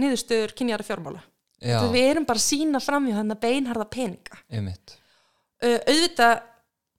niðurstöður 0.00 0.54
kynjara 0.56 0.86
fjármála 0.86 1.20
við 1.92 2.04
erum 2.12 2.24
bara 2.28 2.38
að 2.38 2.44
sína 2.46 2.80
fram 2.80 3.08
í 3.08 3.12
þannig 3.16 3.36
að 3.36 3.40
beinharða 3.46 3.88
peninga. 3.90 4.38
Uh, 5.58 5.78
auðvitað 5.88 6.42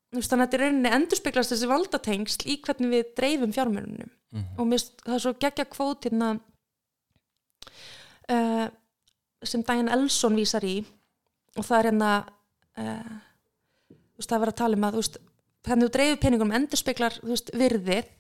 þannig 0.10 0.32
að 0.34 0.40
þetta 0.44 0.58
er 0.58 0.64
rauninni 0.66 0.90
endurspeglast 0.98 1.54
þessi 1.54 1.68
valdatengsl 1.70 2.48
í 2.50 2.58
hvernig 2.66 2.90
við 2.96 3.12
dreifum 3.16 3.54
fjármjörnunum 3.56 4.10
Mhm. 4.30 4.60
og 4.62 4.68
mér, 4.70 4.84
það 5.06 5.14
er 5.16 5.22
svo 5.24 5.32
geggja 5.42 5.64
kvót 5.66 6.04
hérna 6.06 6.28
uh, 8.30 8.68
sem 9.44 9.64
Diane 9.66 9.92
Elson 9.96 10.36
vísar 10.38 10.66
í. 10.68 10.76
Og 11.58 11.66
það 11.66 11.80
er 11.80 11.88
hérna 11.90 12.12
uh, 12.78 13.16
það 14.20 14.36
er 14.36 14.44
verið 14.44 14.54
að 14.54 14.60
tala 14.62 14.78
um 14.78 14.88
að 14.90 14.98
veist, 15.00 15.18
hvernig 15.66 15.88
þú 15.90 15.94
dreifir 15.96 16.22
peningunum 16.26 16.56
endurspeglar 16.60 17.18
veist, 17.26 17.50
virðið 17.58 18.12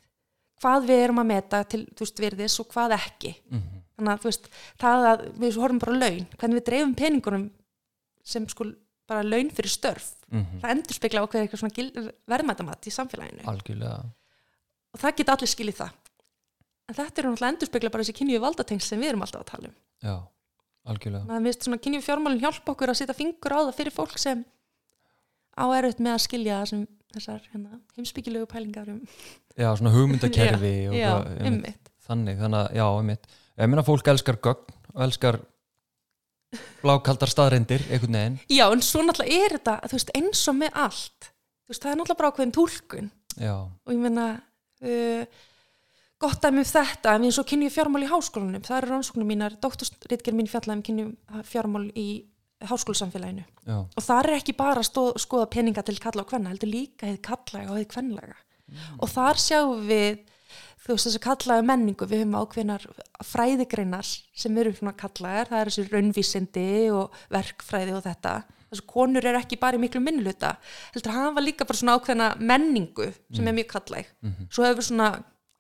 hvað 0.64 0.88
við 0.90 1.04
erum 1.06 1.22
að 1.22 1.30
meta 1.30 1.62
til 1.72 1.84
veist, 2.00 2.20
virðis 2.20 2.58
og 2.64 2.72
hvað 2.74 2.96
ekki. 2.98 3.36
Mhm. 3.52 3.79
Þannig 4.00 4.14
að 4.16 4.22
þú 4.24 4.30
veist, 4.32 4.50
það 4.82 5.08
að 5.12 5.24
við 5.44 5.60
horfum 5.62 5.82
bara 5.84 5.94
á 5.96 6.02
laun, 6.04 6.26
hvernig 6.40 6.60
við 6.62 6.66
dreifum 6.72 6.96
peningunum 7.04 7.46
sem 8.30 8.48
sko 8.52 8.70
bara 9.10 9.24
laun 9.26 9.50
fyrir 9.54 9.72
störf 9.74 10.16
Mhm. 10.30 10.60
það 10.62 10.72
endurspegla 10.76 11.22
ákveður 11.26 11.46
eitthvað 11.48 11.62
svona 11.64 12.14
verðmætamat 12.30 12.86
í 12.86 12.92
samfélaginu. 12.94 13.46
Algjörlega. 13.50 14.04
Og 14.94 15.00
það 15.02 15.16
geta 15.18 15.34
allir 15.34 15.50
skilið 15.50 15.78
það. 15.80 15.96
En 16.90 16.96
þetta 17.00 17.18
er 17.22 17.26
náttúrulega 17.26 17.54
endurspegla 17.54 17.90
bara 17.94 18.04
þessi 18.04 18.14
kynju 18.20 18.40
valdatengsl 18.44 18.88
sem 18.92 19.02
við 19.02 19.10
erum 19.10 19.24
alltaf 19.26 19.42
að 19.42 19.50
tala 19.50 19.68
um. 19.72 19.76
Já, 20.06 20.14
algjörlega. 20.94 21.26
Mér 21.26 21.50
finnst 21.50 21.66
svona 21.66 21.82
kynju 21.82 22.02
fjármálinn 22.06 22.44
hjálpa 22.44 22.74
okkur 22.76 22.94
að 22.94 23.00
setja 23.02 23.18
fingur 23.18 23.56
á 23.58 23.60
það 23.66 23.74
fyrir 23.80 23.96
fólk 23.98 24.18
sem 24.22 24.46
á 25.58 25.66
erut 25.80 25.98
með 26.00 26.14
að 26.14 26.24
skilja 26.28 26.60
það 26.62 26.70
sem 26.70 26.86
þessar 27.10 27.42
hérna, 27.50 27.82
heimsbyggilegu 27.98 28.46
pælingar 28.54 28.90
um 28.94 29.02
já, 29.58 29.70
svona 29.76 29.94
hugmyndakerfi 29.98 30.74
já, 30.86 30.92
eitthvað, 30.94 31.26
einmitt, 31.26 31.46
einmitt. 31.50 31.90
Þannig, 32.06 32.38
þannig 32.38 32.60
að, 32.62 32.70
já, 32.78 32.86
einmitt 33.02 33.26
ég 33.64 33.72
meina 33.72 33.86
fólk 33.86 34.08
elskar 34.12 34.40
gögn 34.44 34.78
og 34.96 35.04
elskar 35.06 35.40
blákaldar 36.82 37.30
staðreindir 37.30 37.84
einhvern 37.90 38.16
veginn, 38.16 38.40
já, 38.50 38.66
en 38.72 38.82
svo 38.86 39.04
náttúrulega 39.06 39.46
er 39.46 39.56
þetta 39.58 39.76
þú 39.92 39.98
veist, 39.98 40.16
eins 40.18 40.42
og 40.50 40.58
með 40.58 40.80
allt. 40.86 41.30
Þú 41.30 41.74
veist, 41.74 41.84
það 41.84 41.92
er 41.92 42.00
náttúrulega 42.00 42.22
bara 42.22 42.32
ákveðin 42.32 42.56
túlkun. 42.56 43.12
Já, 43.38 43.56
og 43.60 43.94
ég 43.94 44.02
meina 44.02 44.26
uh, 44.40 45.44
gott 46.24 46.42
dæmi 46.44 46.64
um 46.64 46.70
þetta 46.72 47.14
en 47.16 47.28
eins 47.28 47.40
og 47.42 47.48
kynju 47.52 47.70
fjármál 47.74 48.04
í 48.04 48.10
háskólanum 48.10 48.66
það 48.66 48.80
eru 48.80 48.92
rannsóknum 48.94 49.30
mínar, 49.30 49.60
doktorsritger 49.62 50.36
mín 50.36 50.50
fjallaði 50.50 50.80
um 50.80 50.86
kynju 50.90 51.44
fjármál 51.52 51.86
í 51.94 52.08
háskólasamfélaginu. 52.70 53.46
Já, 53.68 53.78
og 53.86 54.04
það 54.04 54.24
er 54.24 54.40
ekki 54.40 54.58
bara 54.58 54.84
að 54.84 55.14
skoða 55.22 55.52
peninga 55.54 55.86
til 55.86 56.00
kalla 56.02 56.26
og 56.26 56.32
kvenna, 56.32 56.52
heldur 56.52 56.72
líka 56.74 57.08
hefði 57.08 57.22
kallaga 57.30 57.70
og 57.70 57.78
hefði 57.78 57.92
kvenlaga. 57.94 58.40
Og 59.00 59.10
þar 59.10 59.40
sjáum 59.42 59.86
við 59.88 60.20
þú 60.90 60.96
veist 60.96 61.06
þess 61.06 61.18
að 61.20 61.26
kallaga 61.28 61.66
menningu 61.70 62.06
við 62.10 62.24
höfum 62.24 62.38
ákveðnar 62.40 62.86
fræðigreinar 63.30 64.08
sem 64.10 64.56
eru 64.58 64.72
svona 64.74 64.96
kallagar, 64.98 65.50
það 65.52 65.60
er 65.60 65.70
þessi 65.70 65.86
raunvísindi 65.94 66.70
og 66.98 67.20
verkfræði 67.30 67.94
og 67.94 68.02
þetta. 68.08 68.34
Þessu 68.70 68.86
konur 68.90 69.26
eru 69.26 69.38
ekki 69.38 69.60
bara 69.62 69.78
í 69.78 69.82
miklu 69.82 70.02
minnluta 70.02 70.56
heldur 70.96 71.14
hafa 71.14 71.44
líka 71.44 71.68
bara 71.70 71.78
svona 71.78 71.96
ákveðna 71.98 72.32
menningu 72.42 73.08
sem 73.34 73.48
er 73.50 73.56
mjög 73.58 73.70
kallæg 73.72 74.10
svo 74.54 74.66
hefur 74.66 74.86
svona 74.86 75.12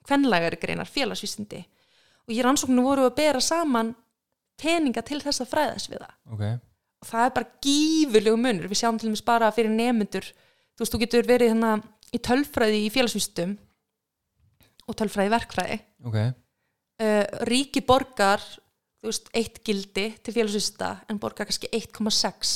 kvenlægari 0.09 0.59
greinar 0.61 0.89
félagsvísindi. 0.89 1.63
Og 2.25 2.33
í 2.33 2.41
rannsóknu 2.45 2.81
voru 2.85 3.05
að 3.05 3.15
bera 3.21 3.41
saman 3.41 3.93
peninga 4.57 5.05
til 5.05 5.21
þess 5.21 5.45
að 5.45 5.53
fræðast 5.53 5.89
við 5.89 6.03
það. 6.03 6.13
Ok. 6.33 6.43
Og 6.99 7.07
það 7.07 7.25
er 7.25 7.33
bara 7.37 7.51
gífurlegu 7.63 8.37
munur. 8.37 8.69
Við 8.69 8.81
sjáum 8.81 8.97
til 8.99 9.09
dæmis 9.09 9.25
bara 9.25 9.53
fyrir 9.53 9.71
nemyndur 9.71 10.25
þú 10.25 10.83
veist, 10.83 10.93
þú 10.93 10.99
getur 11.03 11.27
verið 11.27 11.53
hérna 11.53 11.71
í 12.15 12.19
tölfræði 12.23 12.85
í 12.85 12.91
félagsvístum 12.93 13.57
og 14.89 14.97
tölfræði 14.97 15.29
í 15.29 15.35
verkfræði. 15.35 15.77
Ok, 16.09 16.17
uh, 16.19 17.23
ríki 17.49 17.83
borgar 17.85 18.43
þú 18.99 19.11
veist, 19.11 19.29
eitt 19.37 19.61
gildi 19.65 20.09
til 20.23 20.35
félagsvísta 20.35 20.91
en 21.09 21.19
borgar 21.21 21.47
kannski 21.47 21.69
1,6 21.71 22.55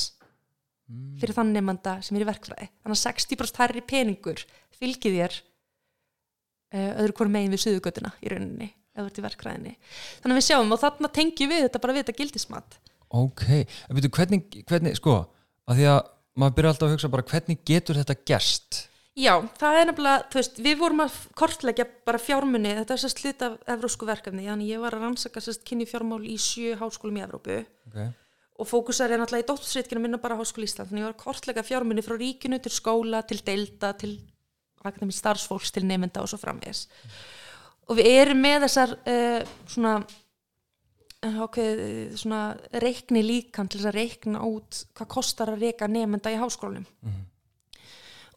fyrir 1.20 1.32
þann 1.32 1.54
nefnda 1.54 1.96
sem 2.04 2.18
er 2.18 2.26
í 2.26 2.28
verkfræði. 2.28 2.68
Þannig 2.84 2.98
að 2.98 3.04
60% 3.06 3.60
hærri 3.62 3.82
peningur 3.88 4.42
fylgið 4.76 5.18
þér 5.18 5.36
uh, 5.40 6.90
öðru 7.02 7.16
hvort 7.18 7.32
megin 7.32 7.54
við 7.54 7.64
suðugötuna 7.64 8.12
í 8.20 8.32
rauninni 8.32 8.70
eða 8.94 9.08
ert 9.08 9.20
í 9.20 9.24
verkfræðinni. 9.24 9.76
Þannig 10.22 10.34
að 10.34 10.40
við 10.40 10.48
sjáum 10.48 10.74
og 10.74 10.82
þarna 10.82 11.10
tengjum 11.16 11.50
við 11.50 11.64
þetta 11.66 11.80
bara 11.82 11.96
við 11.96 12.04
þetta 12.04 12.18
gildismat. 12.20 12.76
Ok. 13.14 13.46
En 13.88 13.96
veitu, 13.96 14.10
hvernig, 14.14 14.58
hvernig, 14.68 14.98
sko 15.00 15.16
að 15.64 15.80
því 15.80 15.88
að 15.94 16.00
maður 16.38 16.56
byrja 16.58 16.74
alltaf 16.74 16.88
að 16.88 16.94
hugsa 16.94 17.10
bara 17.14 17.26
hvernig 17.30 17.64
getur 17.66 17.98
þetta 18.00 18.18
gerst 18.28 18.84
Já, 19.14 19.36
það 19.60 19.76
er 19.78 19.86
nefnilega, 19.86 20.22
þú 20.26 20.38
veist, 20.40 20.56
við 20.64 20.80
vorum 20.80 21.04
að 21.04 21.16
kortleggja 21.38 21.84
bara 22.08 22.18
fjármunni, 22.18 22.72
þetta 22.80 22.96
er 22.96 23.02
sérst 23.04 23.20
hlut 23.22 23.44
af 23.46 23.52
evrósku 23.76 24.08
verkefni, 24.08 24.48
þannig 24.48 24.72
ég 24.72 24.82
var 24.82 24.96
að 24.96 25.04
rannsaka 25.06 25.42
sérst 25.44 25.62
kynni 25.68 25.86
fjármál 25.86 26.24
í 26.26 26.34
sjö 26.42 26.74
háskólum 26.80 27.20
í 27.20 27.22
Evrópu 27.22 27.60
ok, 27.62 28.00
og 28.58 28.68
fókusar 28.70 29.14
er 29.14 29.22
náttúrulega 29.22 29.46
í 29.46 29.48
dóttursreitkina 29.48 30.02
minna 30.02 30.20
bara 30.22 30.38
Háskóli 30.38 30.68
Ísland, 30.68 30.90
þannig 30.90 31.02
ég 31.02 31.08
var 31.08 31.14
að 31.16 31.22
kortlega 31.24 31.64
fjármunni 31.66 32.04
frá 32.06 32.14
ríkinu 32.18 32.58
til 32.62 32.72
skóla, 32.74 33.22
til 33.26 33.40
deilda, 33.46 33.92
til 33.98 34.12
akademi 34.84 35.14
starfsfólks, 35.14 35.72
til 35.74 35.86
nefnda 35.88 36.22
og 36.22 36.30
svo 36.30 36.38
framvegis. 36.38 36.84
Og 37.90 37.98
við 37.98 38.10
erum 38.12 38.42
með 38.44 38.66
þessar 38.66 38.94
uh, 38.98 39.54
svona, 39.74 39.94
uh, 41.26 41.40
ákveð, 41.46 41.82
svona 42.20 42.42
reikni 42.84 43.24
líkan 43.26 43.70
til 43.70 43.80
þess 43.80 43.90
að 43.90 43.98
reikna 43.98 44.44
út 44.46 44.84
hvað 44.94 45.10
kostar 45.16 45.54
að 45.54 45.66
reika 45.66 45.90
nefnda 45.90 46.34
í 46.34 46.38
háskólanum. 46.40 46.86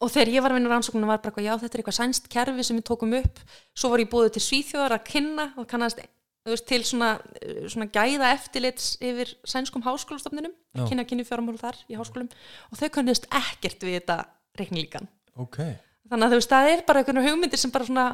Og 0.02 0.12
þegar 0.14 0.30
ég 0.36 0.44
var 0.46 0.54
að 0.54 0.60
vinna 0.60 0.70
rannsóknum 0.74 1.10
var 1.10 1.22
bara 1.24 1.32
eitthvað, 1.32 1.48
já 1.48 1.54
þetta 1.64 1.74
er 1.74 1.82
eitthvað 1.82 1.98
sænst 1.98 2.30
kerfi 2.30 2.66
sem 2.68 2.78
við 2.78 2.86
tókum 2.90 3.16
upp, 3.18 3.40
svo 3.74 3.90
var 3.94 4.04
ég 4.04 4.12
búið 4.12 4.36
til 4.36 4.44
Svíþjóðar 4.46 4.98
að 4.98 5.08
kynna 5.10 5.48
og 5.58 5.68
kannast 5.72 6.04
veist, 6.48 6.68
til 6.70 6.84
svona, 6.88 7.16
uh, 7.42 7.64
svona 7.72 7.90
gæða 7.92 8.32
eftirlits 8.36 8.94
yfir 9.04 9.34
sænskum 9.48 9.84
háskólastofnunum, 9.86 10.54
kynna 10.88 11.06
kynni 11.08 11.26
fjármál 11.28 11.58
þar 11.60 11.80
í 11.90 11.98
háskólum 11.98 12.30
og 12.72 12.80
þau 12.80 12.90
kannist 13.00 13.28
ekkert 13.34 13.84
við 13.84 14.00
þetta 14.00 14.20
reiknilíkan. 14.60 15.10
ok 15.36 15.60
Þannig 16.08 16.24
að 16.24 16.32
þú 16.32 16.38
veist, 16.40 16.54
það 16.54 16.70
er 16.72 16.84
bara 16.88 17.02
einhvern 17.02 17.26
hugmyndir 17.26 17.60
sem 17.60 17.72
bara 17.74 17.88
svona, 17.88 18.06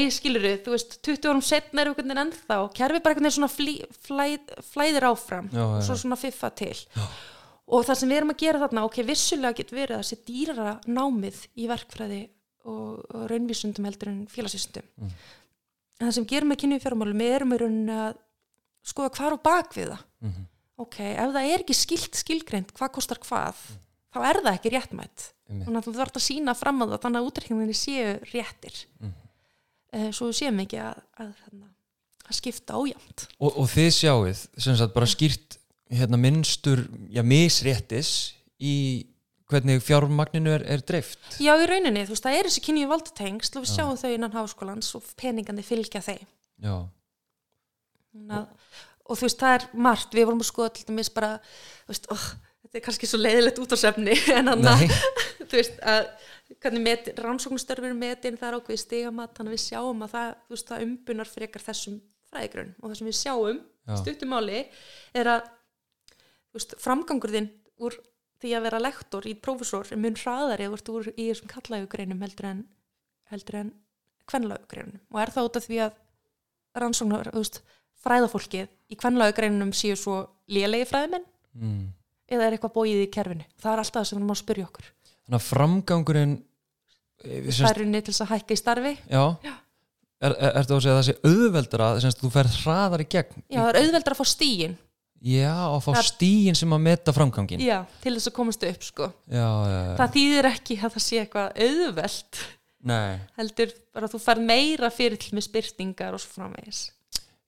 ég 0.00 0.14
skilur 0.16 0.46
þið, 0.46 0.54
þú 0.64 0.72
veist, 0.72 0.94
20 1.04 1.28
árum 1.28 1.42
setna 1.44 1.82
er 1.82 1.90
einhvern 1.90 2.08
veginn 2.08 2.22
ennþá 2.22 2.58
og 2.62 2.72
kerfi 2.78 3.02
bara 3.04 3.12
einhvern 3.12 3.28
veginn 3.28 3.36
svona 3.36 3.52
flý, 3.52 3.74
flæð, 4.06 4.54
flæðir 4.70 5.06
áfram 5.10 5.50
Já, 5.52 5.64
og 5.66 5.82
svo 5.84 5.98
svona 6.00 6.16
fiffa 6.16 6.48
til. 6.56 6.72
Já. 6.72 7.04
Og 7.72 7.86
það 7.88 7.98
sem 8.02 8.10
við 8.12 8.18
erum 8.20 8.32
að 8.34 8.40
gera 8.42 8.60
þarna, 8.66 8.84
ok, 8.88 8.98
vissulega 9.08 9.56
getur 9.62 9.78
verið 9.80 9.96
að 9.98 10.08
sé 10.10 10.18
dýrara 10.28 10.72
námið 10.92 11.38
í 11.56 11.68
verkfræði 11.70 12.22
og, 12.68 12.98
og 13.16 13.22
raunvísundum 13.30 13.86
heldur 13.88 14.10
en 14.12 14.18
félagsvísundum. 14.30 14.88
Mm. 15.00 15.14
En 16.02 16.08
það 16.08 16.16
sem 16.18 16.26
gerum 16.32 16.52
með 16.52 16.60
kynni 16.62 16.80
fjármálum, 16.82 17.22
við 17.22 17.36
erum 17.38 17.54
í 17.54 17.60
rauninni 17.62 17.96
að 17.96 18.18
skoða 18.92 19.12
hvar 19.16 19.36
og 19.38 19.42
bak 19.46 19.72
við 19.78 19.92
það. 19.94 20.02
Mhm. 20.26 20.48
Ok, 20.82 20.96
ef 21.04 21.32
það 21.36 21.48
er 21.52 21.62
ekki 21.62 21.74
skilt 21.78 22.16
skilgreint 22.18 22.70
hvað 22.74 22.92
kostar 22.96 23.20
hvað, 23.22 23.58
þá 24.12 24.18
er 24.26 24.38
það 24.42 24.56
ekki 24.56 24.72
réttmætt. 24.74 25.26
Einmitt. 25.46 25.66
Þannig 25.66 25.78
að 25.78 25.86
þú 25.86 25.92
þarf 26.00 26.16
að 26.18 26.24
sína 26.26 26.54
fram 26.58 26.80
á 26.82 26.84
það 26.90 27.02
þannig 27.04 27.20
að 27.22 27.28
útreikninginni 27.28 27.76
séu 27.76 28.14
réttir. 28.32 28.80
Mhm. 29.00 29.12
Eh, 29.92 30.08
Svo 30.16 30.30
séum 30.32 30.58
ekki 30.64 30.80
að, 30.80 31.00
að, 31.20 31.32
að, 31.46 31.64
að 32.28 32.36
skipta 32.38 32.78
ójæmt. 32.80 33.26
og, 33.38 33.50
og 33.60 33.66
þið 33.68 33.90
sjáið 33.98 34.44
sem 34.64 34.76
sagt 34.80 34.94
bara 34.96 35.06
skýrt 35.12 35.58
hérna 35.92 36.18
minnstur, 36.20 36.84
já 37.12 37.22
misréttis 37.26 38.12
í 38.62 38.74
hvernig 39.52 39.82
fjármagninu 39.84 40.54
er, 40.54 40.64
er 40.64 40.84
dreift 40.86 41.36
Já, 41.42 41.52
í 41.60 41.66
rauninni, 41.68 42.06
þú 42.06 42.14
veist, 42.14 42.24
það 42.24 42.38
er 42.38 42.48
þessi 42.48 42.62
kynni 42.64 42.86
valdatengsl 42.88 43.58
og 43.58 43.66
við 43.66 43.72
sjáum 43.74 43.98
þau 44.00 44.12
innan 44.14 44.36
háskólans 44.36 44.88
og 44.96 45.10
peningandi 45.20 45.64
fylgja 45.66 46.02
þeim. 46.04 46.24
já, 46.62 46.76
Þannig 48.12 48.38
Að, 48.38 48.78
og 49.08 49.18
þú 49.18 49.26
veist, 49.26 49.40
það 49.40 49.54
er 49.58 49.66
margt, 49.88 50.16
við 50.16 50.28
vorum 50.28 50.42
að 50.44 50.48
skoða 50.48 50.72
til 50.76 50.86
dæmis 50.88 51.10
bara, 51.12 51.30
þú 51.84 51.94
veist, 51.94 52.08
oh, 52.12 52.26
þetta 52.64 52.78
er 52.80 52.84
kannski 52.86 53.08
svo 53.10 53.20
leiðilegt 53.20 53.60
út 53.62 53.74
á 53.74 53.78
sefni, 53.80 54.16
en 54.38 54.52
hann 54.52 54.64
Nei. 54.64 54.86
þú 55.48 55.58
veist, 55.58 55.80
að 55.84 57.20
rannsóknstörfur 57.22 57.96
metin, 57.96 58.36
það 58.40 58.48
er 58.48 58.58
ákveðið 58.60 58.82
stigamat, 58.84 59.34
þannig 59.36 59.52
að 59.52 59.56
við 59.56 59.64
sjáum 59.66 60.04
að 60.04 60.14
það, 60.16 60.34
veist, 60.52 60.68
það 60.68 60.86
umbunar 60.86 61.30
frekar 61.32 61.64
þessum 61.64 61.98
fræðigrunn 62.32 62.74
og 62.80 62.88
það 62.88 62.98
sem 63.00 63.10
við 63.10 63.18
sjáum, 63.18 63.60
Já. 63.82 63.96
stuttumáli, 64.02 64.62
er 65.18 65.30
að, 65.32 65.50
veist, 66.58 66.74
framgangur 66.82 67.32
þinn 67.34 67.50
úr 67.82 67.96
því 68.42 68.54
að 68.58 68.66
vera 68.66 68.82
lektor 68.82 69.26
í 69.30 69.34
prófessor 69.38 69.88
er 69.94 70.00
mun 70.02 70.18
hraðari 70.18 70.66
að 70.66 70.74
þú 70.74 70.78
ert 70.78 70.92
úr 70.92 71.10
í 71.14 71.28
þessum 71.30 71.50
kallægugreinum 71.52 72.22
heldur 72.24 72.48
en, 72.50 72.62
heldur 73.30 73.58
en 73.60 73.72
kvenlægugreinum 74.30 75.00
og 75.12 75.22
er 75.22 75.32
það 75.34 75.48
út 75.48 75.58
af 75.60 75.66
því 75.68 75.80
að 75.86 75.98
rannsóknar, 76.82 77.30
þú 77.32 77.42
veist, 77.42 77.58
fræðafólkið 78.02 78.70
í 78.92 78.98
kvenlægugreinum 78.98 79.72
séu 79.76 79.96
svo 79.98 80.16
lélegi 80.52 80.88
fræðimenn 80.90 81.26
mm. 81.54 81.82
eða 82.32 82.46
er 82.48 82.56
eitthvað 82.56 82.74
bóið 82.76 83.02
í 83.04 83.10
kerfinu. 83.12 83.44
Það 83.60 83.72
er 83.74 83.82
alltaf 83.84 83.98
það 84.00 84.08
sem 84.08 84.16
við 84.16 84.22
erum 84.22 84.32
að 84.34 84.40
spyrja 84.40 84.68
okkur. 84.68 84.88
þannig 85.12 85.38
að 85.38 85.44
framgangurinn 85.48 86.32
eh, 87.22 87.50
Það 87.52 87.68
er 87.70 87.82
unni 87.86 88.00
til 88.02 88.14
þess 88.14 88.24
að 88.24 88.32
hækka 88.32 88.56
í 88.56 88.62
starfi. 88.62 88.94
já, 89.06 89.24
Já. 89.46 89.52
Er, 90.22 90.34
er, 90.38 90.56
ertu 90.60 90.76
að 90.76 90.82
segja 90.84 90.94
að 90.94 90.98
það 91.00 91.06
sé 91.08 91.14
auðveldara 91.26 91.86
semst, 92.02 92.20
þú 92.22 92.28
ferð 92.30 92.58
hraðar 92.62 93.02
í 93.02 93.06
gegn 93.10 93.40
Já, 93.50 93.58
það 93.58 93.70
er 93.72 93.78
auðveldar 93.82 94.14
að 94.14 94.20
fá 94.20 94.28
stíin. 94.32 94.76
Já, 95.22 95.52
og 95.70 95.82
fá 95.84 95.92
Það- 95.94 96.08
stíin 96.10 96.56
sem 96.58 96.72
að 96.74 96.80
meta 96.82 97.12
framgangin 97.14 97.60
Já, 97.62 97.84
til 98.02 98.14
þess 98.16 98.28
að 98.30 98.34
komast 98.38 98.64
upp, 98.66 98.82
sko. 98.82 99.12
já, 99.30 99.46
já, 99.46 99.78
já. 99.86 99.94
Það 100.00 100.12
þýðir 100.16 100.48
ekki 100.50 100.78
að 100.82 100.96
það 100.96 101.04
sé 101.06 101.20
eitthvað 101.22 101.62
auðveld. 101.68 102.40
Nei. 102.82 103.20
Heldur 103.38 103.70
bara 103.94 104.08
að 104.08 104.14
þú 104.16 104.20
fær 104.24 104.40
meira 104.42 104.90
fyrir 104.90 105.28
með 105.36 105.44
spyrtingar 105.46 106.16
og 106.16 106.20
svo 106.24 106.32
framvegis. 106.40 106.90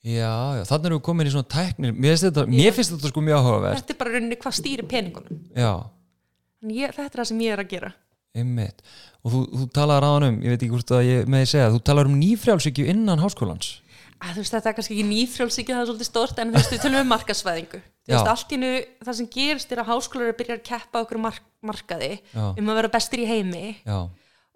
já, 0.05 0.31
já, 0.61 0.63
þannig 0.69 0.87
erum 0.91 0.99
við 1.01 1.05
komin 1.09 1.27
í 1.27 1.31
svona 1.33 1.49
tæknir 1.49 1.93
mér 1.97 2.13
finnst 2.13 2.25
þetta, 2.29 2.43
mér 2.53 2.73
finnst 2.77 2.93
þetta 2.93 3.09
sko 3.11 3.21
mjög 3.25 3.39
áhugavert 3.41 3.79
Þetta 3.81 3.95
er 3.95 3.99
bara 4.03 4.11
rauninni 4.15 4.37
hvað 4.37 4.57
stýrir 4.59 4.87
peningunum. 4.91 5.39
já, 5.57 5.73
ég, 6.69 6.93
þetta 6.95 7.09
er 7.09 7.23
það 7.23 7.29
sem 7.31 7.41
ég 7.41 7.53
er 7.57 7.63
að 7.65 7.71
gera. 7.73 7.93
einmitt 8.37 8.83
og 9.25 9.33
þú, 9.33 9.41
þú 9.55 9.67
talaður 9.73 10.05
á 10.05 10.13
um, 10.29 10.37
ég 10.45 10.51
veit 10.53 10.61
ekki 10.63 10.71
hvort 10.75 10.91
að 10.93 11.05
ég 11.09 11.27
með 11.31 11.41
því 11.45 11.49
segja, 11.55 11.71
þú 11.73 11.81
talaður 11.89 12.11
um 12.13 12.19
nýfrjálsykju 12.21 12.87
innan 12.93 13.23
háskólans 13.25 13.69
Að, 14.21 14.37
þú 14.37 14.43
veist, 14.43 14.55
þetta 14.55 14.71
er 14.71 14.77
kannski 14.79 14.95
ekki 14.95 15.07
nýfrjálsíki, 15.09 15.73
það 15.75 15.81
er 15.83 15.89
svolítið 15.91 16.09
stort, 16.09 16.39
en 16.41 16.51
þú 16.51 16.59
veist, 16.59 16.73
við 16.73 16.83
tölum 16.85 17.01
um 17.01 17.11
markasvæðingu. 17.13 17.81
Þú 18.05 18.15
veist, 18.15 18.31
allt 18.31 18.55
í 18.55 18.59
nú, 18.61 18.71
það 19.05 19.19
sem 19.19 19.29
gerist 19.35 19.75
er 19.75 19.83
að 19.83 19.91
háskólar 19.91 20.29
eru 20.29 20.35
að 20.35 20.39
byrja 20.41 20.57
að 20.59 20.65
keppa 20.69 21.03
okkur 21.05 21.21
mark 21.25 21.51
markaði 21.65 22.11
já, 22.21 22.45
um 22.45 22.71
að 22.71 22.79
vera 22.81 22.93
bestir 22.93 23.25
í 23.25 23.29
heimi. 23.29 23.67
Já, 23.85 23.99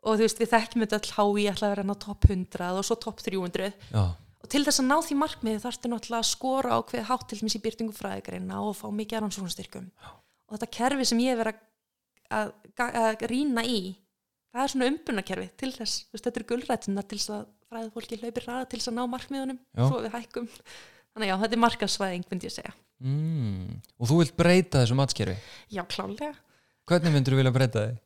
og 0.05 0.19
þú 0.19 0.25
veist, 0.25 0.41
við 0.41 0.51
þekkjum 0.53 0.85
þetta 0.85 0.99
all 0.99 1.13
hái 1.17 1.47
ætla 1.53 1.69
að 1.69 1.75
vera 1.75 1.87
ná 1.89 1.95
topp 2.05 2.27
100 2.29 2.69
og 2.79 2.87
svo 2.87 2.97
topp 3.03 3.23
300 3.25 3.71
já, 3.91 4.03
og 4.39 4.51
til 4.53 4.61
þess 4.67 4.83
að 4.83 4.89
ná 4.91 4.97
því 5.05 5.17
markmiði 5.23 5.63
þarftu 5.65 5.91
náttúrulega 5.91 6.21
að 6.23 6.29
skora 6.29 6.77
á 6.77 6.79
hvað 6.87 7.09
hátt 7.09 7.25
til 7.33 7.41
í 7.49 7.63
byrtingu 7.65 7.97
fræðigreina 7.97 8.61
og 8.63 8.77
fá 8.79 8.87
mikið 8.95 9.25
rannsóknarstyrkum. 9.25 9.89
Og 10.49 10.55
þetta 10.55 10.71
kerfi 10.79 11.09
sem 11.09 11.25
ég 11.25 11.41
verið 11.41 11.59
að, 12.29 12.53
að, 12.77 13.01
að 13.03 13.25
rýna 13.33 13.65
í 13.67 13.81
það 14.53 14.63
er 14.63 14.73
svona 14.73 14.91
umbunakerfi 14.93 15.49
til 15.61 15.71
þess 15.75 16.05
veist, 16.13 16.25
þetta 16.25 16.41
er 16.41 16.47
gulrætina 16.53 17.05
til 17.05 17.19
þess 17.21 17.35
að 17.35 17.47
fræðið 17.69 17.95
fólki 17.95 18.21
hlaupir 18.23 18.49
ræða 18.49 18.67
til 18.69 18.81
þess 18.81 18.93
að 18.93 18.99
ná 18.99 19.05
markmiðunum 19.15 19.63
svo 19.77 20.03
við 20.03 20.15
hækkum 20.17 20.51
þannig 20.51 21.33
já, 21.33 21.37
þetta 21.45 21.59
er 21.59 21.65
markasvæðing 21.65 22.29
myndi 22.31 22.49
ég 22.49 22.57
segja 22.57 22.75
mm. 23.05 23.81
og 23.99 24.11
þú 24.11 24.21
vilt 24.23 24.37
breyta 24.39 24.83
þessu 24.83 24.99
matskerfi 24.99 25.39
já, 25.73 25.83
klálega 25.89 26.35
hvernig 26.89 27.15
myndir 27.15 27.35
þú 27.35 27.43
vilja 27.43 27.55
breyta 27.55 27.85
þið? 27.85 27.97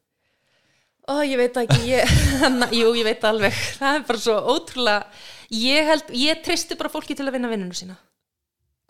Ó, 1.10 1.18
ég 1.26 1.38
veit 1.38 1.56
ekki, 1.58 1.78
ég, 1.88 2.10
na, 2.60 2.68
jú, 2.70 2.92
ég 2.94 3.06
veit 3.06 3.24
alveg, 3.26 3.54
það 3.80 3.96
er 3.98 4.04
bara 4.06 4.22
svo 4.22 4.36
ótrúlega, 4.52 5.22
ég 5.58 5.88
held, 5.88 6.12
ég 6.14 6.42
tristi 6.46 6.78
bara 6.78 6.92
fólki 6.92 7.16
til 7.18 7.26
að 7.26 7.34
vinna 7.38 7.50
vinninu 7.50 7.74
sína. 7.74 7.96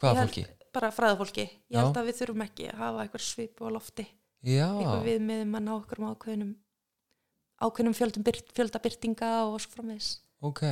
hvaða 0.03 0.27
fólki? 0.27 0.45
Bara 0.73 0.89
fræðafólki. 0.93 1.45
Ég 1.69 1.77
Já. 1.77 1.83
held 1.83 1.99
að 2.01 2.07
við 2.09 2.19
þurfum 2.19 2.45
ekki 2.47 2.67
að 2.71 2.79
hafa 2.81 3.03
eitthvað 3.03 3.25
svipu 3.27 3.69
á 3.69 3.71
lofti, 3.73 4.07
eitthvað 4.45 5.03
við 5.09 5.19
með 5.29 5.43
að 5.45 5.65
ná 5.67 5.73
okkur 5.75 6.01
um 6.01 6.07
ákveðnum, 6.13 6.53
ákveðnum 7.65 7.97
fjöldum 7.97 8.25
byrt, 8.29 8.53
fjölda 8.57 8.81
byrtinga 8.85 9.33
og 9.51 9.59
svo 9.61 9.75
framvegis. 9.77 10.15
Ok 10.43 10.63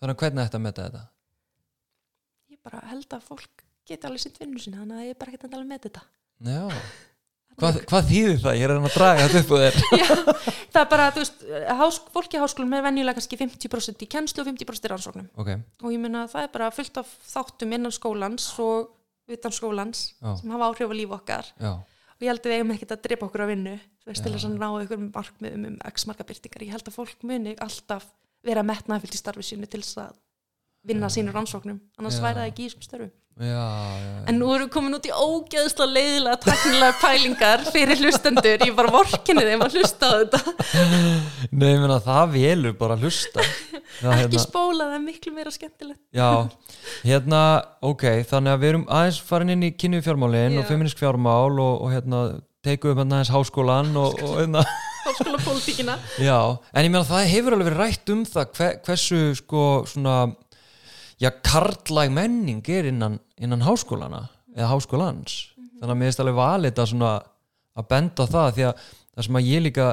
þannig 0.00 0.12
að 0.14 0.20
hvernig 0.22 0.44
ætti 0.46 0.58
að 0.58 0.64
meta 0.66 0.86
þetta? 0.86 1.02
Ég 2.52 2.60
bara 2.66 2.80
held 2.90 3.16
að 3.16 3.26
fólk 3.26 3.66
geti 3.86 4.08
alveg 4.08 4.22
sitt 4.22 4.40
vinnu 4.42 4.60
sína, 4.62 4.82
þannig 4.82 5.02
að 5.02 5.10
ég 5.10 5.18
bara 5.20 5.36
að 5.36 5.52
tala 5.52 5.66
með 5.66 5.84
þetta. 5.86 6.02
já, 6.46 6.62
hvað, 7.60 7.78
hvað 7.90 8.08
þýðir 8.10 8.40
það? 8.42 8.58
ég 8.58 8.66
er 8.66 8.74
að 8.76 8.88
draga 8.96 9.26
þetta 9.26 9.42
upp 9.42 9.52
á 9.52 9.58
þér 9.62 9.78
Já, 10.02 10.08
það 10.74 10.80
er 10.82 10.90
bara, 10.92 11.06
þú 11.14 11.22
veist, 11.22 11.46
hás, 11.80 12.00
fólki 12.16 12.42
háskólum 12.42 12.76
er 12.76 12.84
venjulega 12.86 13.16
kannski 13.20 13.38
50% 13.40 14.04
í 14.04 14.10
kennslu 14.16 14.42
og 14.44 14.50
50% 14.50 14.88
í 14.88 14.92
rannsóknum. 14.92 15.28
ok, 15.38 15.52
og 15.82 15.94
ég 15.94 16.02
meina 16.02 16.24
að 16.26 16.34
það 16.34 16.48
er 16.48 16.52
bara 16.58 16.70
fullt 16.74 17.00
af 17.02 17.14
þáttum 17.32 17.76
innan 17.78 17.94
skólans 17.94 18.48
og 18.62 18.92
utan 19.32 19.54
skólans 19.54 20.02
Já. 20.20 20.32
sem 20.38 20.52
hafa 20.54 20.68
áhrif 20.70 20.92
á 20.92 20.94
líf 20.94 21.14
okkar 21.16 21.48
já, 21.58 21.72
og 21.80 22.20
ég 22.22 22.30
held 22.30 22.44
að 22.44 22.50
við 22.52 22.58
eigum 22.60 22.74
ekkert 22.76 22.92
að 22.94 23.04
drepa 23.08 23.26
okkur 23.30 23.46
á 23.46 23.50
vinnu 23.50 23.76
þú 24.06 24.12
veist, 24.12 24.22
til 24.22 24.30
Já. 24.32 24.36
þess 24.36 24.48
að 24.48 24.56
ná 24.62 24.68
einhverjum 24.68 25.10
markmiðum 25.10 25.66
um 25.72 25.76
x 25.90 26.06
marka 26.06 26.26
byrtingar, 26.28 26.62
ég 26.62 26.76
held 26.76 26.86
að 26.86 26.98
fólk 27.00 27.26
muni 27.26 27.56
alltaf 27.58 28.06
vera 28.46 28.62
metnaðfyllt 28.62 29.18
í 29.18 29.20
starfi 29.20 29.42
sínu 29.42 29.66
til 29.66 29.82
þess 29.82 29.98
að 30.06 30.16
vinna 30.86 31.10
sínur 31.10 31.34
rannsóknum. 31.34 31.80
Annars 31.98 32.20
Já. 32.20 32.26
væri 32.28 32.38
það 32.38 32.50
ekki 32.52 32.62
í 32.62 32.68
þessum 32.70 32.86
störfum. 32.86 33.14
Já, 33.36 33.52
já, 34.00 34.12
en 34.30 34.38
nú 34.40 34.46
erum 34.54 34.64
við 34.64 34.72
komin 34.72 34.94
út 34.96 35.04
í 35.04 35.10
ógeðsla 35.12 35.84
leiðilega 35.90 36.38
taknilega 36.40 36.94
pælingar 37.02 37.64
fyrir 37.68 37.98
hlustendur. 38.00 38.62
Ég 38.64 38.72
bara 38.78 38.92
vorkinni 38.94 39.42
þeim 39.44 39.64
að 39.66 39.76
hlusta 39.76 40.08
á 40.08 40.12
þetta. 40.22 40.54
Nei, 41.58 41.66
ég 41.74 41.82
meina 41.82 41.98
það 42.06 42.32
velur 42.32 42.78
bara 42.80 42.96
að 42.96 43.04
hlusta. 43.04 43.44
Já, 44.00 44.08
ekki 44.22 44.40
spóla, 44.40 44.86
það 44.86 44.96
er 44.96 45.04
miklu 45.04 45.34
meira 45.36 45.52
skemmtilegt. 45.52 46.00
Já, 46.16 46.30
hérna, 47.02 47.42
ok, 47.84 48.06
þannig 48.30 48.54
að 48.54 48.64
við 48.64 48.72
erum 48.72 48.88
aðeins 49.02 49.20
farin 49.28 49.52
inn 49.52 49.68
í 49.68 49.72
kynni 49.76 50.00
fjármálin 50.06 50.56
og 50.56 50.64
Já. 50.64 50.68
feministk 50.72 51.04
fjármál 51.04 51.60
og, 51.60 51.74
og 51.76 51.92
hérna, 51.92 52.22
teiku 52.66 52.90
upp 52.92 53.00
hérna 53.00 53.20
aðeins 53.20 53.32
háskólan 53.34 53.92
og, 54.00 54.18
og 54.26 54.34
hérna, 54.40 54.64
háskóla 55.06 55.40
pólitíkina 55.44 55.96
já, 56.18 56.38
en 56.72 56.88
ég 56.88 56.92
meina 56.92 57.06
það 57.06 57.30
hefur 57.32 57.56
alveg 57.56 57.70
verið 57.70 57.82
rætt 57.82 58.12
um 58.14 58.26
það 58.28 58.52
hver, 58.58 58.76
hversu 58.88 59.20
sko 59.40 59.62
svona, 59.90 60.16
já, 61.22 61.30
karlæg 61.46 62.12
menning 62.14 62.70
er 62.72 62.90
innan, 62.90 63.18
innan 63.38 63.64
háskólana 63.66 64.26
eða 64.56 64.72
háskólans, 64.74 65.40
þannig 65.80 65.92
að 65.92 65.98
mér 66.00 66.10
finnst 66.10 66.22
alveg 66.24 66.38
valið 66.40 66.84
að 66.84 66.92
svona 66.92 67.16
að 67.76 67.90
benda 67.92 68.26
það 68.30 68.54
því 68.56 68.70
að 68.70 68.86
það 69.16 69.26
sem 69.26 69.38
að 69.40 69.50
ég 69.50 69.64
líka 69.64 69.88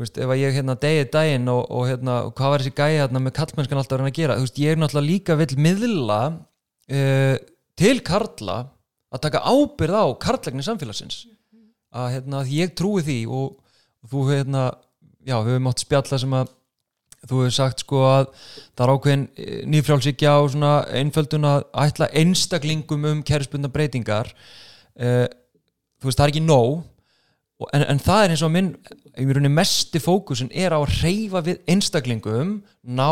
veist, 0.00 0.18
ef 0.18 0.32
ég 0.38 0.56
hérna 0.58 0.76
degi 0.80 1.06
daginn 1.12 1.50
og, 1.52 1.64
og 1.70 1.88
hérna, 1.88 2.16
hvað 2.34 2.54
var 2.54 2.64
þessi 2.64 2.76
gæja 2.78 3.04
hérna 3.04 3.22
með 3.22 3.36
kallmennskan 3.38 3.80
alltaf 3.80 3.96
að 3.96 4.02
reyna 4.02 4.12
að 4.12 4.18
gera, 4.20 4.38
veist, 4.42 4.60
ég 4.60 4.74
er 4.74 4.80
náttúrulega 4.80 5.10
líka 5.10 5.38
vill 5.40 5.58
miðla 5.66 6.20
uh, 6.32 7.36
til 7.78 7.96
karla 8.06 8.58
að 9.14 9.22
taka 9.28 9.44
ábyrð 9.46 10.00
á 10.00 10.04
karlægni 10.24 10.66
samfélagsins 10.66 11.22
að 11.94 12.10
hérna, 12.16 12.42
ég 12.50 12.74
trúi 12.76 13.04
því 13.06 13.18
og, 13.30 13.54
og 14.04 14.12
þú 14.12 14.26
hérna, 14.30 14.66
já, 15.24 15.36
við 15.38 15.54
hefum 15.54 15.70
átt 15.70 15.84
spjalla 15.84 16.20
sem 16.20 16.36
að 16.40 16.52
þú 17.24 17.40
hefur 17.40 17.54
sagt 17.56 17.84
sko 17.84 18.02
að 18.08 18.26
það 18.76 18.84
er 18.84 18.94
ákveðin 18.94 19.26
eh, 19.40 19.60
nýfrjálsíkja 19.72 20.34
og 20.42 20.50
svona 20.52 20.72
einföldun 21.00 21.48
að 21.48 21.62
ætla 21.84 22.10
einstaklingum 22.20 23.06
um 23.10 23.22
kerfspundna 23.26 23.70
breytingar. 23.72 24.34
Uh, 24.94 25.24
þú 25.98 26.10
veist 26.10 26.20
það 26.20 26.26
er 26.26 26.34
ekki 26.34 26.44
nóg. 26.44 26.84
En, 27.72 27.84
en 27.86 28.00
það 28.02 28.20
er 28.20 28.34
eins 28.34 28.42
og 28.44 28.52
minn 28.52 28.70
í 29.14 29.24
rauninni 29.28 29.52
mesti 29.54 30.00
fókusin 30.02 30.50
er 30.50 30.74
á 30.74 30.78
að 30.82 30.96
reyfa 31.04 31.40
við 31.46 31.60
einstaklingum 31.70 32.56
ná 32.82 33.10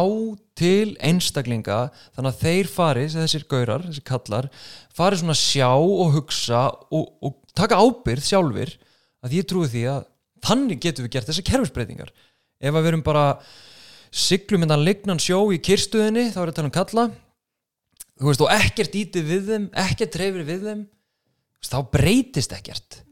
til 0.59 0.97
einstaklinga 1.01 1.87
þannig 2.13 2.33
að 2.33 2.41
þeir 2.43 2.71
fari, 2.71 3.05
þessir 3.13 3.47
gaurar, 3.49 3.87
þessir 3.87 4.07
kallar 4.09 4.49
fari 4.93 5.21
svona 5.21 5.37
sjá 5.39 5.71
og 5.71 6.17
hugsa 6.17 6.65
og, 6.91 7.07
og 7.23 7.39
taka 7.59 7.81
ábyrð 7.81 8.27
sjálfur 8.27 8.73
að 9.23 9.37
ég 9.39 9.49
trúi 9.49 9.69
því 9.71 9.85
að 9.93 10.07
þannig 10.43 10.81
getum 10.83 11.07
við 11.07 11.15
gert 11.17 11.31
þessar 11.31 11.49
kerfisbreytingar. 11.49 12.13
Ef 12.63 12.73
að 12.73 12.81
við 12.81 12.93
erum 12.93 13.05
bara 13.07 13.27
siglum 14.13 14.67
innan 14.67 14.85
lignan 14.85 15.21
sjó 15.23 15.45
í 15.55 15.61
kyrstuðinni 15.63 16.31
þá 16.35 16.41
er 16.43 16.53
þetta 16.53 16.67
um 16.67 16.75
kalla. 16.75 17.07
Þú 18.21 18.29
veist 18.29 18.45
og 18.45 18.55
ekkert 18.55 18.97
ítið 18.99 19.29
við 19.29 19.51
þeim 19.51 19.69
ekkert 19.85 20.15
trefur 20.15 20.47
við 20.47 20.67
þeim 20.69 20.83
veist, 20.87 21.73
þá 21.73 21.79
breytist 21.95 22.57
ekkert. 22.57 23.03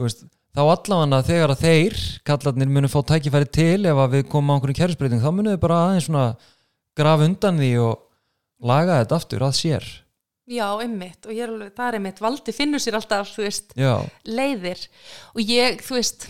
Veist 0.00 0.24
þá 0.52 0.62
allavega 0.66 1.22
þegar 1.24 1.54
að 1.54 1.62
þeir 1.62 2.00
kallarnir 2.28 2.68
munum 2.68 2.92
fá 2.92 3.00
tækifæri 3.08 3.48
til 3.48 3.86
ef 3.88 4.00
að 4.04 4.16
við 4.18 4.26
komum 4.32 4.52
á 4.52 4.54
einhverjum 4.58 4.78
kerfisbreyting 4.82 5.22
þá 5.22 5.30
munum 5.30 5.54
við 5.54 5.62
bara 5.62 5.78
aðeins 5.86 6.08
svona 6.10 6.24
graf 6.98 7.24
undan 7.24 7.60
því 7.60 7.70
og 7.80 8.02
laga 8.68 8.98
þetta 9.00 9.18
aftur 9.18 9.46
að 9.46 9.54
sér 9.56 9.86
Já, 10.50 10.66
einmitt, 10.82 11.22
og 11.22 11.36
ég 11.36 11.44
er 11.44 11.52
alveg, 11.52 11.74
það 11.76 11.88
er 11.88 11.96
einmitt 11.98 12.20
valdi 12.22 12.52
finnur 12.54 12.82
sér 12.82 12.96
alltaf, 12.98 13.28
þú 13.30 13.44
veist, 13.44 13.74
Já, 13.78 13.92
leiðir. 14.26 14.80
Og 15.36 15.42
ég, 15.46 15.82
þú 15.86 15.98
veist 16.00 16.26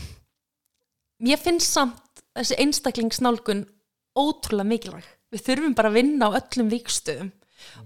mér 1.23 1.41
finnst 1.41 1.73
samt 1.73 2.25
þessi 2.37 2.59
einstaklingsnálgun 2.61 3.63
ótrúlega 4.19 4.69
mikilvæg. 4.69 5.07
Við 5.33 5.45
þurfum 5.47 5.77
bara 5.79 5.89
að 5.89 5.97
vinna 5.97 6.29
á 6.29 6.37
öllum 6.37 6.69
vikstöðum 6.73 7.31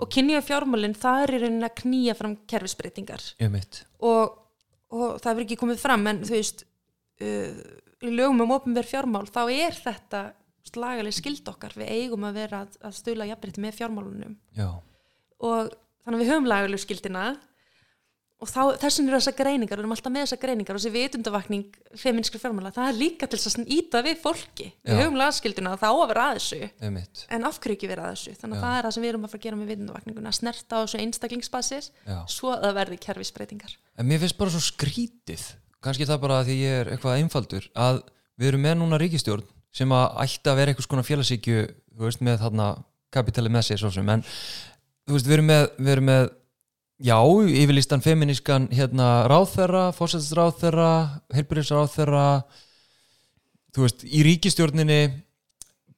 og 0.01 0.11
kynja 0.11 0.43
fjármálinn 0.43 0.97
það 0.99 1.23
er 1.23 1.35
í 1.37 1.41
rauninni 1.45 1.69
að 1.69 1.79
knýja 1.83 2.17
fram 2.19 2.35
kerfisbreytingar. 2.51 3.23
Ég 3.39 3.53
og, 4.01 4.39
og 4.91 5.21
það 5.21 5.31
hefur 5.31 5.45
ekki 5.45 5.61
komið 5.61 5.83
fram 5.83 6.07
en 6.11 6.23
þú 6.27 6.35
veist 6.35 6.65
uh, 7.23 7.63
í 8.03 8.13
lögum 8.13 8.43
um 8.43 8.55
ofnverð 8.57 8.91
fjármál 8.91 9.27
þá 9.31 9.43
er 9.53 9.79
þetta 9.79 10.25
lagaleg 10.77 11.15
skild 11.15 11.47
okkar. 11.49 11.77
Við 11.79 11.93
eigum 11.95 12.27
að 12.27 12.41
vera 12.41 12.65
að, 12.65 12.79
að 12.89 12.97
stula 12.99 13.29
jafnbreytti 13.29 13.63
með 13.63 13.77
fjármálunum. 13.79 14.35
Já, 14.57 14.71
og 15.47 15.71
þannig 16.07 16.17
að 16.17 16.23
við 16.23 16.33
höfum 16.33 16.49
lagaleg 16.53 16.83
skildina 16.83 17.27
og 18.37 18.51
þá, 18.51 18.77
þessin 18.83 19.07
eru 19.09 19.17
þessar 19.17 19.35
greiningar, 19.39 19.79
við 19.79 19.83
erum 19.83 19.93
alltaf 19.95 20.13
með 20.13 20.25
þessar 20.27 20.41
greiningar 20.43 20.77
og 20.77 20.83
þessi 20.83 20.93
vitundavakning 20.93 21.77
feminskri 21.97 22.41
fjármála, 22.43 22.73
það 22.77 22.91
er 22.91 22.99
líka 23.01 23.29
til 23.33 23.39
þess 23.41 23.57
að 23.63 23.71
íta 23.73 24.03
við 24.05 24.19
fólki 24.21 24.67
við 24.85 24.93
Já. 24.93 24.99
höfum 25.01 25.17
lagaskildina 25.17 25.73
þá 25.81 25.87
að 25.89 26.03
vera 26.11 26.27
að 26.27 26.37
þessu 26.37 26.59
ég 26.61 26.93
mitt 26.93 27.23
en 27.33 27.47
af 27.49 27.61
hverju 27.65 27.79
ekki 27.79 27.89
vera 27.89 28.11
að 28.11 28.19
þessu 28.19 28.35
þannig 28.43 28.59
að 28.59 28.61
Já. 28.61 28.67
það 28.67 28.77
er 28.77 28.87
það 28.87 28.95
sem 28.97 29.07
við 29.07 29.13
erum 29.13 29.25
að 29.25 29.33
fara 29.33 29.41
að 29.41 29.47
gera 29.47 29.61
með 29.61 29.73
vitundavakninguna 29.73 30.33
að 30.33 30.37
snerta 30.37 30.77
á 30.77 30.81
þessu 30.85 31.01
einstaklingsbasis 31.07 31.89
Já. 32.05 32.19
svo 32.37 32.53
að 32.53 32.67
það 32.67 32.77
verði 32.83 33.01
kerfisbreytingar 33.07 33.77
En 33.97 34.11
mér 34.11 34.21
finnst 34.21 34.37
bara 34.37 34.53
svo 34.53 34.63
skrítið 34.69 35.47
kannski 35.81 36.09
það 36.09 36.23
bara 36.27 36.41
að 36.43 36.51
því 36.51 36.59
ég 36.61 36.81
er 36.83 36.93
eitthvað 36.93 37.23
einfaldur 37.23 37.71
að 37.73 38.03
við 38.37 38.53
erum 38.53 38.67
með 38.69 38.79
núna 38.83 39.01
ríkistjórn 39.01 39.49
sem 39.77 39.97
að 39.97 40.21
ætti 40.27 40.53
að 40.53 40.61
vera 40.61 40.73
eitthvað 40.73 40.89
skona 40.91 41.09
félagsíkju 41.09 41.67
veist 42.05 42.21
með 42.25 42.43
þarna 42.45 42.69
kapitali 43.13 43.49
með 43.53 43.71
sem 43.81 44.11
en 44.13 44.25
þú 45.07 45.17
veist 45.17 45.29
við 45.29 45.37
erum 45.39 45.51
með, 45.51 45.65
við 45.79 45.93
erum 45.95 46.09
með 46.11 46.25
já, 47.07 47.19
yfirlistan 47.63 48.05
feminískan 48.05 48.69
hérna 48.75 49.11
ráðherra, 49.31 49.91
fósættisráðherra 49.97 50.93
heilbyrðisráðherra 51.37 52.25
þú 53.77 53.85
veist, 53.85 54.07
í 54.07 54.25
ríkistjórninni 54.27 55.01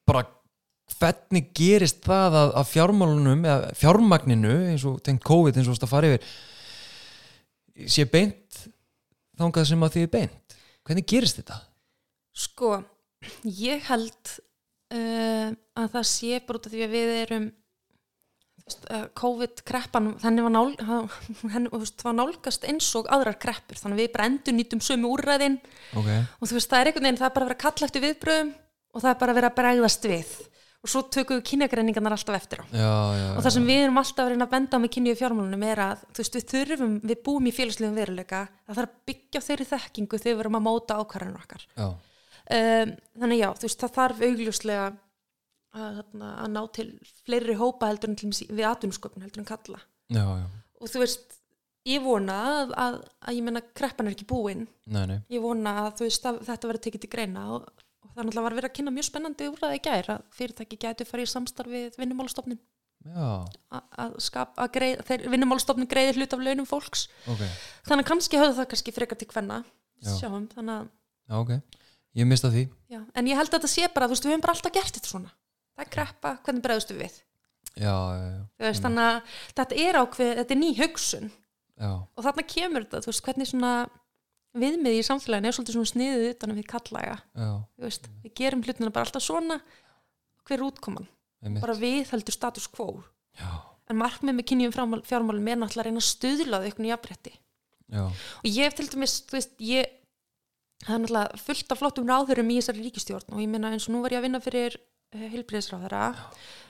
bara 0.09 0.25
hvernig 0.99 1.51
gerist 1.55 2.01
það 2.03 2.37
að, 2.41 2.53
að 2.59 2.69
fjármálunum 2.73 3.45
eða 3.45 3.73
fjármagninu 3.77 4.55
eins 4.73 4.85
og 4.89 4.99
tengt 5.05 5.23
COVID 5.27 5.55
eins 5.55 5.67
og 5.67 5.71
þú 5.71 5.77
veist 5.77 5.87
að 5.87 5.93
fara 5.93 6.11
yfir 6.11 7.89
sé 7.89 8.05
beint 8.09 8.63
þangað 9.39 9.69
sem 9.69 9.85
að 9.85 9.95
því 9.95 10.05
er 10.05 10.13
beint 10.17 10.57
hvernig 10.87 11.07
gerist 11.07 11.39
þetta? 11.39 11.61
Sko, 12.39 12.73
ég 13.43 13.83
held 13.89 14.33
uh, 14.95 15.49
að 15.77 15.89
það 15.95 16.05
sé 16.09 16.41
bara 16.43 16.59
út 16.59 16.67
af 16.67 16.73
því 16.73 16.85
að 16.85 16.95
við 16.95 17.15
erum 17.19 17.47
COVID-kreppan 19.19 20.11
þannig 20.21 20.45
var, 20.45 20.53
nál, 20.53 20.73
henni, 21.53 21.71
veist, 21.73 22.03
var 22.05 22.15
nálgast 22.17 22.67
eins 22.69 22.89
og 22.99 23.09
aðrar 23.11 23.39
kreppur 23.41 23.79
þannig 23.79 24.03
við 24.03 24.13
bara 24.15 24.29
endur 24.29 24.55
nýtum 24.57 24.83
sömu 24.83 25.11
úrræðin. 25.15 25.59
Ok, 25.93 26.09
og 26.09 26.49
þú 26.49 26.57
veist, 26.59 26.69
það 26.69 26.79
er 26.81 26.91
einhvern 26.91 27.09
veginn, 27.09 27.19
það 27.21 27.29
er 27.29 27.35
bara 27.37 27.47
að 27.47 27.51
vera 27.51 27.63
kalla 27.65 27.89
eftir 27.89 28.05
viðbröðum 28.05 28.53
og 28.89 29.03
það 29.03 29.11
er 29.11 29.19
bara 29.23 29.35
að 29.35 29.39
vera 29.39 29.51
að 29.51 29.59
bregðast 29.59 30.09
við. 30.09 30.37
Og 30.79 30.87
svo 30.87 31.01
tökum 31.11 31.41
við 31.41 31.47
kynjagreiningarnar 31.49 32.13
alltaf 32.15 32.37
eftir 32.37 32.61
á. 32.63 32.65
Já, 32.71 32.91
já, 33.19 33.25
og 33.35 33.41
það 33.43 33.53
sem 33.57 33.65
við 33.67 33.81
erum 33.83 33.97
alltaf 33.99 34.21
að 34.23 34.29
reyna 34.31 34.45
að 34.47 34.53
benda 34.53 34.79
á 34.79 34.83
með 34.83 34.93
kynju 34.95 35.11
í 35.11 35.17
fjármálunum 35.19 35.65
er 35.67 35.81
að 35.83 36.05
veist, 36.15 36.37
við 36.37 36.45
þurfum, 36.53 36.93
við 37.03 37.19
búum 37.25 37.49
í 37.49 37.53
félagslegum 37.57 37.99
veruleika 37.99 38.39
það 38.47 38.77
þarf 38.77 38.85
að 38.85 39.09
byggja 39.09 39.41
þeirri 39.43 39.67
þekkingu 39.73 40.21
þegar 40.21 40.37
við 40.37 40.43
erum 40.45 40.57
að 40.61 40.63
móta 40.69 40.99
ákvarðanur 41.01 41.43
okkar. 41.43 41.65
Um, 41.83 42.93
þannig 43.19 43.41
já, 43.41 43.49
þú 43.59 43.67
veist, 43.67 43.83
það 43.83 43.95
þarf 43.97 44.23
augljóslega 44.29 44.87
að, 45.75 45.99
að 46.17 46.47
ná 46.53 46.61
til 46.75 46.87
fleiri 47.25 47.57
hópa 47.59 47.91
heldur 47.91 48.13
en 48.13 48.33
við 48.49 48.65
atvinnusköpun 48.69 49.25
heldur 49.25 49.43
en 49.43 49.49
kalla 49.49 49.81
já, 50.09 50.23
já, 50.23 50.47
og 50.79 50.89
þú 50.89 51.03
veist, 51.03 51.35
ég 51.89 52.01
vona 52.03 52.37
að, 52.53 52.73
að, 52.85 52.97
að 53.27 53.37
ég 53.37 53.45
menna 53.45 53.61
kreppan 53.77 54.09
er 54.09 54.15
ekki 54.15 54.27
búin. 54.29 54.65
Nei, 54.89 55.03
nei. 55.09 55.19
Ég 55.31 55.43
vona 55.43 55.75
að 55.85 55.93
þú 55.99 56.07
veist 56.07 56.27
að 56.29 56.41
þetta 56.47 56.71
verður 56.71 56.83
tekið 56.85 57.05
til 57.05 57.11
greina 57.13 57.45
og, 57.55 57.69
og 58.03 58.11
það 58.13 58.19
náttúrulega 58.23 58.45
var 58.47 58.57
verið 58.59 58.69
að 58.69 58.75
kynna 58.79 58.93
mjög 58.95 59.07
spennandi 59.09 59.49
úrræði 59.51 59.79
í 59.79 59.83
gær 59.87 60.11
að 60.15 60.27
fyrirtæki 60.37 60.79
gætu 60.83 61.07
farið 61.09 61.27
í 61.27 61.31
samstarf 61.33 61.73
við 61.73 61.99
vinnumálastofnin 62.01 62.61
að 62.99 64.15
skapa, 64.19 64.65
að 64.65 65.27
vinnumálastofnin 65.31 65.87
greiðir 65.89 66.19
hlut 66.19 66.33
af 66.35 66.41
launum 66.43 66.67
fólks. 66.67 67.05
Ok, 67.31 67.45
þannig 67.87 68.03
að 68.03 68.09
kannski 68.09 68.41
höfðu 68.41 68.57
það 68.57 68.71
kannski 68.73 68.95
frekar 68.95 69.19
til 69.19 69.29
hvenna 69.31 69.61
Já. 70.03 70.11
sjáum, 70.19 70.47
þannig 70.51 70.73
að 70.75 70.89
já, 70.89 71.37
ok. 71.39 71.79
Ég 72.19 72.27
mista 72.27 72.49
því, 72.51 72.65
já. 72.91 72.99
en 73.15 73.29
ég 73.29 73.37
held 73.39 73.51
að 73.51 73.55
þetta 73.59 73.71
sé 73.71 73.87
bara, 73.93 74.07
þú 74.09 74.15
veist, 74.15 74.25
við 74.25 74.33
höfum 74.33 74.43
bara 74.43 74.55
alltaf 74.57 74.75
gert 74.75 74.95
þetta 74.97 75.11
svona 75.11 75.31
það 75.79 75.85
er 75.87 75.91
kreppa, 75.95 76.33
hvernig 76.45 76.65
bregðustu 76.65 76.97
við 76.99 77.17
já, 77.79 77.93
já, 77.95 78.39
veist, 78.65 78.83
þannig 78.83 79.05
að 79.07 79.35
þetta 79.55 79.79
er 79.85 79.99
ákveð, 80.01 80.31
þetta 80.41 80.55
er 80.55 80.59
ný 80.59 80.69
hugsun. 80.79 81.29
Og 81.79 82.25
þarna 82.25 82.43
kemur 82.51 82.85
þetta, 82.85 82.99
veist, 83.07 83.23
hvernig 83.23 83.47
svona 83.47 83.73
viðmið 84.59 84.97
í 84.99 85.05
samfélaginu 85.05 85.47
er 85.51 85.55
svolítið 85.55 85.77
svona 85.77 85.91
sniðið 85.93 86.25
utan 86.33 86.51
að 86.53 86.59
við 86.59 86.67
þú 87.77 87.85
veist, 87.85 88.09
við 88.25 88.33
gerum 88.41 88.63
hlutina 88.65 88.91
bara 88.91 89.05
alltaf 89.07 89.23
svona, 89.23 89.59
hver 90.49 90.57
er 90.57 90.65
útkoman? 90.65 91.07
Einmitt. 91.39 91.61
Bara 91.63 91.77
við 91.79 92.09
heldur 92.11 92.35
status 92.35 92.65
quo. 92.67 93.03
Já, 93.39 93.51
en 93.87 94.01
markmið 94.01 94.35
með 94.35 94.47
kynjum 94.49 94.73
fjármál- 94.75 95.05
fjármálum 95.07 95.47
er 95.47 95.61
náttúrulega 95.61 95.85
að 95.85 95.87
reyna 95.87 96.01
að 96.03 96.09
stuðlaði 96.09 96.71
ykkur 96.73 96.89
jafnrétti. 96.89 97.33
Já, 97.89 98.03
og 98.09 98.49
ég 98.49 98.65
hef 98.67 98.75
til 98.75 98.89
dæmis, 98.91 99.15
þú 99.29 99.37
veist, 99.37 99.53
ég 99.63 99.93
það 100.83 100.93
er 100.95 100.99
náttúrulega 101.05 101.39
fullt 101.45 101.71
af 101.71 101.79
flottum 101.79 102.09
ráðurum 102.09 102.51
í 102.51 102.57
þessari 102.59 102.83
ríkistjórn 102.85 103.33
og 103.33 103.39
ég 103.39 103.49
meina 103.51 103.71
eins 103.71 103.87
og 103.87 103.95
nú 103.95 104.01
var 104.03 104.11
ég 104.11 104.19
að 104.19 104.27
vinna 104.27 104.39
fyrir 104.43 104.75
heilbriðisráðara 105.17 106.13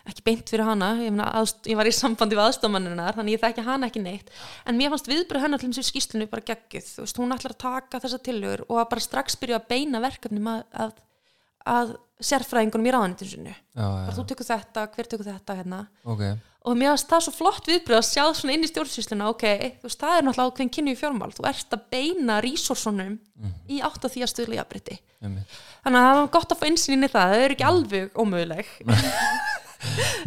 ekki 0.09 0.23
beint 0.25 0.49
fyrir 0.49 0.65
hana, 0.65 0.93
ég, 1.03 1.11
meina, 1.13 1.27
aðst, 1.37 1.59
ég 1.69 1.77
var 1.77 1.89
í 1.89 1.93
sambandi 1.93 2.37
við 2.37 2.45
aðstofmannunar 2.45 3.17
þannig 3.17 3.35
ég 3.35 3.41
þekki 3.43 3.65
hana 3.67 3.89
ekki 3.89 4.01
neitt. 4.01 4.31
En 4.65 4.79
mér 4.79 4.93
fannst 4.93 5.09
viðbröð 5.11 5.43
hennar 5.45 5.61
til 5.61 5.69
þess 5.69 5.83
að 5.83 5.89
skýslinu 5.89 6.29
bara 6.31 6.45
geggjuð 6.47 6.87
þú 6.87 7.05
veist, 7.05 7.19
hún 7.19 7.35
ætlar 7.35 7.55
að 7.55 7.61
taka 7.65 8.01
þessa 8.05 8.21
tillögur 8.25 8.63
og 8.65 8.79
að 8.79 8.87
bara 8.93 9.05
strax 9.05 9.37
byrja 9.41 9.59
að 9.59 9.67
beina 9.73 10.01
verkefnum 10.01 10.49
að, 10.53 10.63
að, 10.85 10.95
að 11.75 11.91
sérfræðingunum 12.29 12.89
í 12.89 12.95
já, 13.75 14.15
þú 14.15 14.25
tekur 14.31 14.49
þetta, 14.49 14.87
hver 14.95 15.11
tekur 15.11 15.29
þetta 15.29 15.59
hérna? 15.59 15.83
Ok 16.07 16.25
og 16.67 16.75
mér 16.75 16.91
finnst 16.91 17.09
það 17.09 17.23
svo 17.25 17.33
flott 17.37 17.69
viðbröð 17.69 17.99
að 18.01 18.07
sjá 18.09 18.23
svona 18.35 18.55
inn 18.55 18.65
í 18.65 18.69
stjórnsýsluna 18.69 19.29
ok, 19.31 19.45
þú 19.79 19.87
veist, 19.87 20.01
það 20.01 20.15
er 20.17 20.25
náttúrulega 20.27 20.51
ákveðin 20.51 20.73
kynni 20.75 20.93
í 20.95 20.99
fjármál. 20.99 21.31
Þú 21.35 21.45
ert 21.49 21.75
að 21.77 21.85
beina 21.93 22.39
resursunum 22.43 23.15
í 23.71 23.79
átt 23.85 24.03
að 24.03 24.15
því 24.15 24.25
að 24.25 24.31
stuðla 24.33 24.59
jafnbreytti 24.59 24.97
einmitt, 25.23 25.55
þannig 25.85 25.99
að 26.01 26.09
það 26.09 26.19
var 26.19 26.29
gott 26.35 26.53
að 26.53 26.59
fá 26.59 26.67
einsýnin 26.67 27.07
í 27.07 27.11
það 27.13 27.33
það 27.33 27.45
er 27.45 27.55
ekki 27.55 27.69
alveg 27.69 28.19
ómöguleg. 28.19 28.73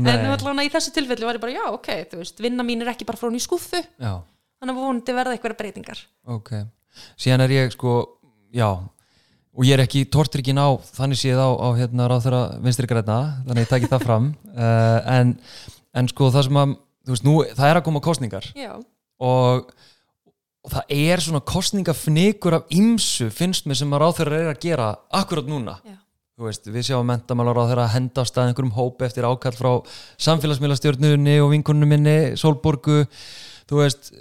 En 0.01 0.09
allavega 0.33 0.65
í 0.65 0.71
þessu 0.73 0.95
tilfelli 0.97 1.27
var 1.29 1.37
ég 1.37 1.43
bara 1.43 1.53
já, 1.53 1.65
ok, 1.69 1.89
þú 2.09 2.23
veist, 2.23 2.39
vinna 2.41 2.65
mín 2.65 2.81
er 2.81 2.89
ekki 2.95 3.05
bara 3.05 3.19
frá 3.21 3.29
hún 3.29 3.37
í 3.37 3.43
skúffu. 3.43 3.83
Já. 4.01 4.15
Þannig 4.63 4.73
að 4.73 4.79
vonandi 4.81 5.17
verða 5.19 5.35
eitthvað 5.37 5.59
breytingar. 5.59 6.01
Ok, 6.33 6.55
síðan 7.21 7.45
er 7.45 7.53
ég 7.53 7.75
sko 7.75 7.93
já, 8.57 8.71
og 9.53 9.67
ég 9.69 9.77
er 9.77 9.85
ekki 9.85 10.07
tortrykkin 10.09 10.57
á, 10.57 10.73
þannig 10.97 11.21
séð 11.21 11.43
á, 11.45 11.49
á 11.53 11.69
hérna 11.77 12.09
en, 15.95 16.11
sko 16.11 16.31
það 16.35 16.47
sem 16.49 16.61
að, 16.63 16.77
þú 17.07 17.15
veist, 17.15 17.27
nú, 17.27 17.35
það 17.53 17.71
er 17.71 17.81
að 17.81 17.87
koma 17.89 18.05
kostningar 18.05 18.49
og, 19.23 19.73
og 20.63 20.75
það 20.77 20.95
er 20.99 21.25
svona 21.25 21.43
kostningafnikur 21.53 22.59
af 22.59 22.77
ymsu 22.77 23.29
finnst 23.35 23.69
mér 23.69 23.81
sem 23.83 23.93
að 23.93 24.05
ráþara 24.05 24.41
er 24.41 24.53
að 24.55 24.63
gera 24.63 24.89
akkurat 25.23 25.49
núna. 25.51 25.79
Já, 25.87 25.99
þú 26.39 26.49
veist, 26.49 26.69
við 26.75 26.89
sjáum 26.89 27.09
mentamálar 27.11 27.63
á 27.63 27.69
þeirra 27.71 27.87
að 27.89 27.95
henda 27.97 28.25
á 28.25 28.31
stað 28.31 28.51
einhverjum 28.51 28.77
hóp 28.79 29.03
eftir 29.07 29.29
ákall 29.29 29.57
frá 29.57 29.73
samfélagsmiðlastjórnunni 30.27 31.39
og 31.45 31.53
vinkonunum 31.55 31.93
minni, 31.93 32.19
Sólborgu. 32.41 33.03
Þú 33.71 33.83
veist 33.83 34.13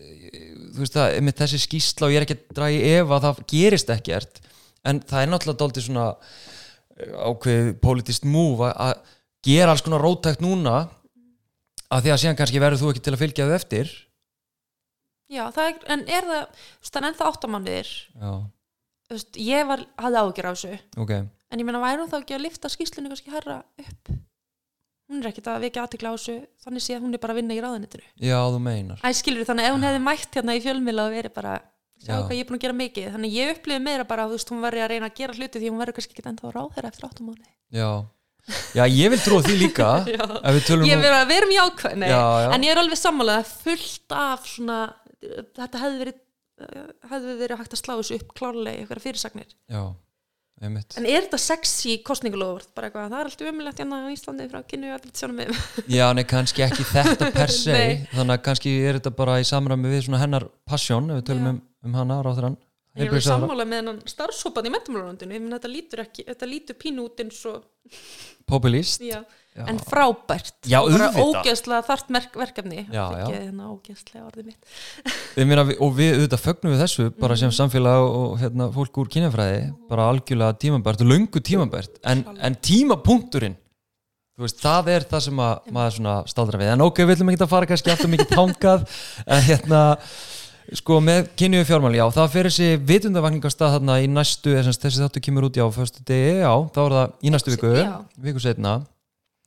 þú 0.71 0.83
veist 0.83 0.95
það, 0.95 1.17
með 1.25 1.37
þessi 1.41 1.59
skýsla 1.65 2.07
og 2.07 2.13
ég 2.13 2.21
er 2.21 2.25
ekki 2.25 2.37
að 2.37 2.55
draga 2.57 2.77
í 2.77 2.93
ef 2.95 3.11
að 3.11 3.25
það 3.25 3.43
gerist 3.51 3.93
ekkert. 3.93 4.41
En 4.87 5.01
það 5.07 5.23
er 5.23 5.31
náttúrulega 5.31 5.61
dálítið 5.61 5.85
svona 5.87 6.07
eh, 6.11 7.13
ákveð 7.27 7.69
politist 7.83 8.27
múf 8.27 8.63
að 8.69 8.93
gera 9.45 9.73
alls 9.73 9.83
konar 9.85 10.03
rótækt 10.05 10.43
núna 10.43 10.75
að 11.91 12.05
því 12.05 12.13
að 12.13 12.21
síðan 12.23 12.39
kannski 12.39 12.63
verður 12.63 12.81
þú 12.81 12.93
ekki 12.93 13.03
til 13.05 13.13
að 13.15 13.21
fylgja 13.21 13.47
þau 13.49 13.57
eftir. 13.57 13.93
Já, 15.31 15.43
er, 15.47 15.77
en 15.93 16.01
er 16.11 16.27
það, 16.27 16.65
er 16.99 17.07
ennþá 17.09 17.29
veist, 19.17 19.39
ég 19.39 19.67
var, 19.67 19.85
hafði 19.99 20.19
ágjör 20.23 20.47
á 20.47 20.51
þessu. 20.51 20.73
Ok, 21.03 21.13
en 21.51 21.61
ég 21.61 21.67
meina, 21.67 21.81
væri 21.83 22.01
hún 22.01 22.11
þá 22.11 22.17
ekki 22.21 22.35
að 22.37 22.45
lifta 22.45 22.71
skýslunni 22.71 23.11
kannski 23.11 23.33
herra 23.33 23.61
upp? 23.83 24.11
Hún 25.11 25.19
er 25.19 25.27
ekkert 25.31 25.49
að 25.51 25.65
vekja 25.65 25.83
aðtekla 25.83 26.11
á 26.11 26.15
þessu 26.15 26.37
þannig 26.63 26.83
sé 26.85 26.95
að 26.95 27.03
hún 27.03 27.15
er 27.17 27.19
bara 27.23 27.35
að 27.35 27.41
vinna 27.41 27.55
í 27.57 27.63
ráðanitinu 27.63 28.05
já 28.23 28.37
þú 28.39 28.61
meinar. 28.63 29.01
Æ, 29.03 29.09
skilur 29.19 29.47
þannig 29.49 29.67
ef 29.67 29.75
hún 29.75 29.83
hefði 29.87 30.03
mætt 30.05 30.37
hérna 30.39 30.55
í 30.55 30.61
fjölmila 30.63 31.07
og 31.09 31.15
verið 31.17 31.35
bara, 31.35 31.57
sjá 31.99 32.13
Já. 32.13 32.21
hvað 32.21 32.35
ég 32.37 32.45
er 32.45 32.47
búin 32.47 32.59
að 32.61 32.63
gera 32.63 32.77
mikið. 32.79 33.09
Þannig 33.17 33.35
ég 33.35 33.51
upplifið 33.57 33.83
meira 33.89 34.07
bara, 34.07 34.29
þú 34.31 34.37
veist, 34.37 34.53
hún 34.55 34.63
verið 34.63 34.85
að 34.85 34.91
reyna 34.93 35.11
að 35.11 35.19
gera 35.19 35.35
hluti 35.35 35.59
því 35.59 35.73
hún 35.73 35.83
verið 35.83 35.97
kannski 35.97 36.15
ekki 36.15 36.27
ennþá 36.31 36.53
ráðherra 36.55 36.93
eftir 36.93 37.09
áttamánuði 37.09 37.51
Já, 38.75 38.83
ég 38.89 39.11
vil 39.13 39.21
trúa 39.21 39.43
því 39.45 39.55
líka 39.59 39.87
ég 40.07 40.99
verið 40.99 41.17
að 41.17 41.31
vera 41.31 41.49
mjög 41.49 41.71
ákveðni 41.71 42.11
Já, 42.11 42.21
já. 42.43 42.47
en 42.55 42.65
ég 42.65 42.73
er 42.73 42.81
alveg 42.81 42.99
sammálað 42.99 43.49
fullt 43.63 44.15
af 44.17 44.47
svona, 44.49 44.77
þetta 45.59 45.81
hefði 45.83 45.99
verið 46.01 46.15
uh, 46.17 46.87
hefði 47.11 47.35
verið 47.41 47.61
hægt 47.61 47.75
að 47.75 47.83
slá 47.83 47.93
þessu 47.93 48.17
upp 48.17 48.31
klárlega 48.39 48.73
í 48.73 48.81
eitthvað 48.83 49.03
fyrirsagnir 49.05 49.51
Já, 49.51 49.83
einmitt. 50.63 50.97
En 50.99 51.07
er 51.09 51.27
þetta 51.27 51.41
sexy 51.45 51.99
eitthvað, 52.89 53.13
það 53.13 53.19
er 53.19 53.29
allt 53.29 53.45
umilegt 53.51 53.83
hérna 53.83 54.01
á 54.01 54.13
Íslandi 54.15 54.49
frá 54.51 54.63
kynnu 54.73 54.91
Já, 55.97 56.07
nei, 56.17 56.25
kannski 56.33 56.65
ekki 56.65 56.87
þetta 56.91 57.31
per 57.35 57.53
se 57.53 57.77
þannig 58.15 58.35
að 58.39 58.43
kannski 58.49 58.75
er 58.81 58.99
þetta 58.99 59.15
bara 59.21 59.39
í 59.43 59.47
samræmi 59.47 59.93
við 59.93 60.07
svona 60.09 60.23
hennar 60.25 60.49
passion, 60.67 61.13
ef 61.13 61.21
við 61.21 61.29
tölum 61.29 61.53
um, 61.53 61.63
um 61.85 62.01
hana 62.01 62.21
ráþurann 62.25 62.59
Ég 62.91 63.05
er 63.05 63.13
alveg 63.13 63.23
sammála 63.23 63.63
með 63.63 63.79
hennan 63.79 63.99
starfsópan 64.09 64.65
í 64.67 64.71
mentumálurlandinu, 64.73 65.35
ég 65.37 65.43
menn 65.43 65.55
þetta 65.55 65.69
lítur 65.71 66.01
ekki, 66.03 66.25
þetta 66.27 66.49
lítur 66.49 66.75
pínu 66.81 67.05
út 67.07 67.21
eins 67.23 67.37
og, 67.47 67.61
Populist 68.51 68.99
já, 68.99 69.21
Já. 69.55 69.63
en 69.69 69.79
frábært. 69.79 70.57
Já, 70.67 70.81
ógeðslega 70.83 71.85
þart 71.87 72.11
verkefni. 72.35 72.83
Já. 72.91 73.05
Ekki 73.21 73.37
hérna 73.37 73.69
ógeðslega 73.71 74.25
orðið 74.27 74.49
mitt. 74.49 74.69
Meina, 75.47 75.63
og 75.63 75.95
við 75.95 76.17
auðvitað 76.17 76.43
fögnum 76.43 76.75
við 76.75 76.83
þessu 76.83 77.07
bara 77.21 77.39
sem 77.39 77.55
samfélag 77.55 78.07
og 78.09 78.37
hérna, 78.41 78.67
fólk 78.75 79.01
úr 79.03 79.11
kynjafræði 79.15 79.63
bara 79.91 80.09
algjörlega 80.11 80.59
tímabært 80.65 81.05
og 81.05 81.11
löngu 81.13 81.43
tímabært 81.47 82.01
en, 82.03 82.25
en 82.43 82.59
tímapunkturinn 82.59 83.55
þú 84.41 84.47
veist, 84.47 84.61
það 84.63 84.91
er 84.95 85.07
það 85.09 85.23
sem 85.27 85.41
að 85.43 85.71
maður 85.75 85.95
svona 85.97 86.13
staldra 86.31 86.59
við, 86.61 86.69
en 86.73 86.83
ok, 86.85 87.01
við 87.05 87.15
ætlum 87.15 87.31
ekki 87.33 87.43
að 87.45 87.51
fara 87.51 87.67
kannski 87.69 87.91
alltaf 87.93 88.11
mikið 88.11 88.31
tangað 88.31 88.85
en 89.27 89.43
hérna 89.45 89.81
sko 90.79 91.01
með 91.03 91.27
kynju 91.39 91.65
fjármál, 91.67 91.93
já, 91.97 92.05
það 92.15 92.31
fyrir 92.35 92.53
þessi 92.53 92.79
vitundavakningastað 92.87 93.75
þarna 93.75 93.97
í 94.03 94.07
næstu 94.11 94.55
þessi 94.55 95.01
þáttu 95.01 95.23
kemur 95.25 95.49
út 95.49 95.59
já, 95.59 95.65
föstu 95.75 96.05
degi, 96.07 96.39
já, 96.41 96.53
þá 96.71 96.81
er 96.85 96.95
það 96.97 97.13
í 97.27 97.33
næstu 97.33 97.53
viku, 97.55 97.71
Já. 97.75 97.93
viku 98.23 98.43
setna 98.43 98.73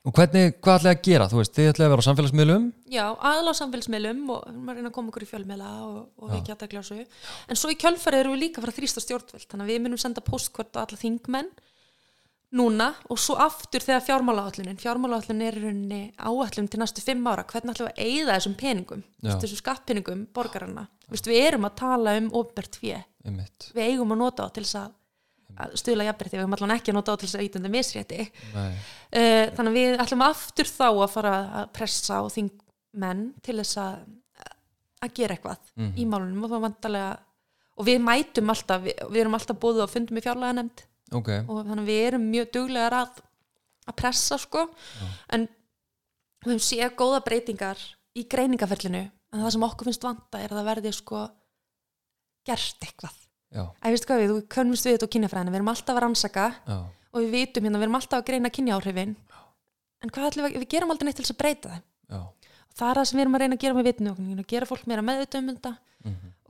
og 0.04 0.12
hvernig, 0.12 0.58
hvað 0.60 0.82
ætlaði 0.82 0.92
að 0.92 1.04
gera, 1.06 1.28
þú 1.32 1.38
veist, 1.40 1.54
þið 1.56 1.70
ætlaði 1.70 1.86
að 1.86 1.94
vera 1.94 2.04
á 2.04 2.08
samfélagsmiðlum 2.08 2.64
Já, 2.92 3.04
aðla 3.16 3.54
á 3.56 3.60
samfélagsmiðlum 3.60 4.24
og 4.34 4.42
maður 4.52 4.80
reyna 4.80 4.90
að 4.90 4.96
koma 4.98 5.12
okkur 5.12 5.24
í 5.24 5.28
fjölmiðla 5.30 5.70
og, 5.86 5.94
og 6.20 6.34
ekki 6.36 6.52
aðtegla 6.52 6.82
á 6.82 6.84
þessu. 6.84 7.22
En 7.48 7.58
svo 7.58 7.72
í 7.72 7.78
kjölfarið 7.80 8.20
erum 8.20 8.34
við 8.36 8.42
líka 8.44 8.60
að 8.60 8.66
fara 8.66 8.74
að 8.74 8.80
þrýsta 8.82 9.02
stjórnvöld, 9.02 9.46
þannig 9.48 9.64
að 9.64 9.72
við 9.72 9.80
munum 9.86 10.02
senda 10.02 10.24
postkvört 10.28 10.76
á 10.76 10.84
alla 10.84 11.00
þingmenn 11.00 11.48
núna 12.54 12.88
og 13.10 13.18
svo 13.20 13.34
aftur 13.42 13.82
þegar 13.82 14.02
fjármálaállunin, 14.06 14.78
fjármálaállunin 14.80 15.46
er 15.48 15.56
rauninni 15.58 16.00
áallum 16.18 16.68
til 16.70 16.80
næstu 16.82 17.02
fimm 17.04 17.24
ára, 17.26 17.44
hvernig 17.50 17.74
ætlum 17.74 17.88
við 17.88 17.94
að 17.94 18.04
eyða 18.08 18.36
þessum 18.38 18.56
peningum, 18.60 19.02
Já. 19.04 19.28
Vistu, 19.28 19.46
þessum 19.46 19.60
skattpeningum 19.62 20.26
borgarana, 20.36 20.86
Vistu, 21.10 21.32
við 21.32 21.46
erum 21.48 21.66
að 21.68 21.74
tala 21.80 22.16
um 22.20 22.28
ofbert 22.40 22.78
fjö, 22.80 23.00
við 23.74 23.88
eigum 23.88 24.14
að 24.14 24.22
nota 24.22 24.46
á 24.46 24.48
til 24.54 24.64
þess 24.64 24.78
að, 24.84 24.94
að 25.64 25.76
stuðla 25.82 26.08
jafnbreytti, 26.08 26.36
við 26.38 26.44
eigum 26.44 26.56
allan 26.58 26.76
ekki 26.78 26.92
að 26.94 26.98
nota 27.00 27.14
á 27.14 27.16
til 27.18 27.28
þess 27.28 27.38
að 27.40 27.46
ítunda 27.48 27.74
misrétti. 27.74 28.30
Uh, 28.54 29.44
þannig 29.54 29.70
að 29.70 29.78
við 29.80 30.00
ætlum 30.06 30.24
aftur 30.30 30.70
þá 30.70 30.88
að 30.90 31.12
fara 31.14 31.34
að 31.62 31.68
pressa 31.76 32.18
á 32.18 32.24
þingmenn 32.30 33.26
til 33.42 33.58
þess 33.60 33.78
að 33.82 33.94
að 35.04 35.14
gera 35.18 35.34
eitthvað 35.36 35.58
Mhm. 35.76 35.92
í 36.00 36.04
málunum 36.08 36.44
og 36.48 37.18
og 37.74 37.86
við 37.88 38.02
mætum 38.04 38.52
alltaf, 38.52 38.82
við, 38.84 38.98
við 39.10 39.20
erum 39.24 39.34
alltaf 39.34 39.58
búið 39.58 39.82
á 39.82 39.86
fundum 39.90 40.18
í 40.20 40.22
fjárlega 40.24 40.54
nefnd 41.14 41.20
ok. 41.20 41.50
Og 41.50 41.62
þannig 41.68 41.88
við 41.88 42.00
erum 42.08 42.26
mjög 42.30 42.50
duglegar 42.56 42.98
að 43.00 43.20
að 43.84 43.96
pressa 44.00 44.38
sko. 44.40 44.64
En 45.34 45.46
við 46.44 46.50
höfum 46.50 46.64
séð 46.64 46.94
góða 46.98 47.20
breytingar 47.24 47.80
í 48.14 48.24
greiningaferlinu 48.30 49.04
en 49.04 49.42
það 49.42 49.54
sem 49.56 49.66
okkur 49.66 49.90
finnst 49.90 50.04
vanta 50.06 50.40
er 50.40 50.52
að 50.52 50.60
það 50.60 50.68
verði 50.70 50.92
sko 50.94 51.22
gert 52.44 52.84
eitthvað. 52.84 53.16
Já, 53.54 53.64
Æ, 53.80 53.86
veistu 53.94 54.08
hvað 54.10 54.20
við, 54.20 54.30
þú 54.32 54.44
könnumst 54.50 54.86
við 54.86 54.96
þetta 54.96 55.06
og 55.06 55.12
kynjafræðina 55.14 55.52
við 55.52 55.58
erum 55.60 55.70
alltaf 55.70 55.94
að 55.94 56.02
rannsaka. 56.04 56.46
Já, 56.66 56.78
og 57.14 57.22
við 57.22 57.34
vitum 57.38 57.66
hérna, 57.66 57.78
við 57.80 57.86
erum 57.86 57.98
alltaf 58.00 58.20
að 58.20 58.28
greina 58.30 58.50
kynjáhrifin 58.50 59.12
en 60.04 60.12
hvað 60.12 60.30
ætlum 60.30 60.46
við, 60.48 60.56
við 60.64 60.70
gerum 60.74 60.92
aldrei 60.92 61.06
neitt 61.08 61.18
til 61.20 61.24
þess 61.24 61.34
að 61.34 61.40
breyta 61.40 61.76
já. 61.78 62.20
Það 62.74 62.88
er 62.90 62.98
það 62.98 63.06
sem 63.08 63.18
við 63.18 63.24
erum 63.24 63.36
að 63.38 63.44
reyna 63.44 63.56
að 63.56 63.62
gera 63.64 63.76
með 63.78 63.86
vitinu 63.88 64.10
okkur, 64.12 64.46
gera 64.50 64.68
fólk 64.68 64.88
meira 64.90 65.04
meðutum 65.06 65.44
um 65.44 65.52
þetta 65.54 65.72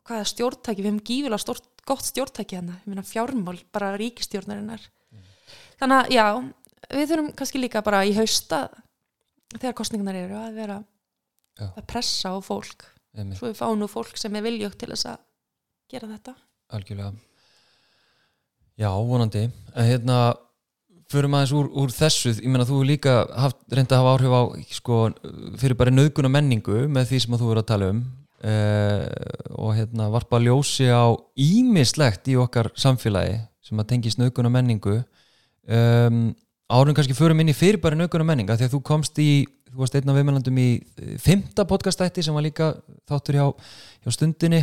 og 0.05 0.11
hvað 0.11 0.21
er 0.21 0.29
stjórntæki, 0.29 0.83
við 0.85 0.91
hefum 0.91 1.05
gífulega 1.09 1.41
stort, 1.41 1.69
gott 1.89 2.05
stjórntæki 2.05 2.59
hérna, 2.59 2.77
ég 2.85 2.91
meina 2.93 3.05
fjármál 3.09 3.57
bara 3.73 3.95
ríkistjórnarinnar 3.97 4.85
þannig 5.81 5.97
að 5.97 6.11
já, 6.13 6.27
við 6.93 7.11
þurfum 7.11 7.31
kannski 7.39 7.63
líka 7.63 7.83
bara 7.85 8.03
í 8.05 8.13
hausta 8.17 8.67
þegar 9.55 9.77
kostningarnar 9.79 10.19
eru 10.19 10.39
að 10.39 10.59
vera 10.59 10.79
Já. 11.55 11.69
að 11.71 11.85
pressa 11.87 12.35
á 12.35 12.39
fólk. 12.43 12.89
Einmitt. 13.15 13.39
Svo 13.39 13.47
við 13.47 13.61
fáum 13.61 13.79
nú 13.79 13.87
fólk 13.91 14.19
sem 14.19 14.35
er 14.35 14.43
viljögt 14.43 14.81
til 14.83 14.91
þess 14.91 15.07
að 15.13 15.21
gera 15.93 16.11
þetta. 16.11 16.35
Algjörlega. 16.75 17.13
Já, 18.75 18.91
vonandi. 18.91 19.45
En 19.79 19.87
hérna, 19.87 20.19
förum 21.13 21.37
aðeins 21.39 21.55
úr, 21.55 21.69
úr 21.79 21.95
þessu, 21.95 22.33
ég 22.35 22.51
meina 22.51 22.67
þú 22.67 22.81
líka 22.89 23.21
haft, 23.39 23.61
reynda 23.71 23.95
að 23.95 24.03
hafa 24.03 24.15
áhrif 24.17 24.35
á 24.35 24.43
sko, 24.75 24.99
fyrir 25.63 25.79
bara 25.79 25.95
nöðguna 25.95 26.33
menningu 26.33 26.89
með 26.91 27.13
því 27.13 27.23
sem 27.23 27.37
þú 27.39 27.53
verður 27.53 27.63
að 27.63 27.71
tala 27.71 27.91
um 27.95 28.03
uh, 28.45 29.09
og 29.57 29.75
hérna 29.79 30.11
varpa 30.13 30.41
ljósi 30.43 30.87
á 30.93 31.17
ímislegt 31.41 32.29
í 32.31 32.37
okkar 32.41 32.71
samfélagi 32.79 33.41
sem 33.65 33.81
að 33.81 33.91
tengist 33.95 34.21
nöðguna 34.21 34.53
menningu. 34.53 35.01
Um, 35.65 36.35
árum 36.69 36.97
kannski 36.97 37.17
förum 37.17 37.41
inn 37.41 37.53
í 37.53 37.57
fyrir 37.57 37.81
bara 37.81 37.97
nöðguna 37.97 38.27
menninga 38.29 38.59
því 38.59 38.69
að 38.69 38.77
þú 38.77 38.81
komst 38.85 39.19
í, 39.23 39.45
þú 39.71 39.81
varst 39.81 39.97
einn 39.97 40.13
af 40.13 40.19
viðmælandum 40.19 40.61
í 40.61 40.69
eh, 40.77 41.17
fimmta 41.23 41.65
podcastætti 41.69 42.25
sem 42.25 42.37
var 42.37 42.45
líka 42.45 42.71
þáttur 43.09 43.39
hjá, 43.39 43.47
hjá 44.05 44.17
stundinni 44.17 44.63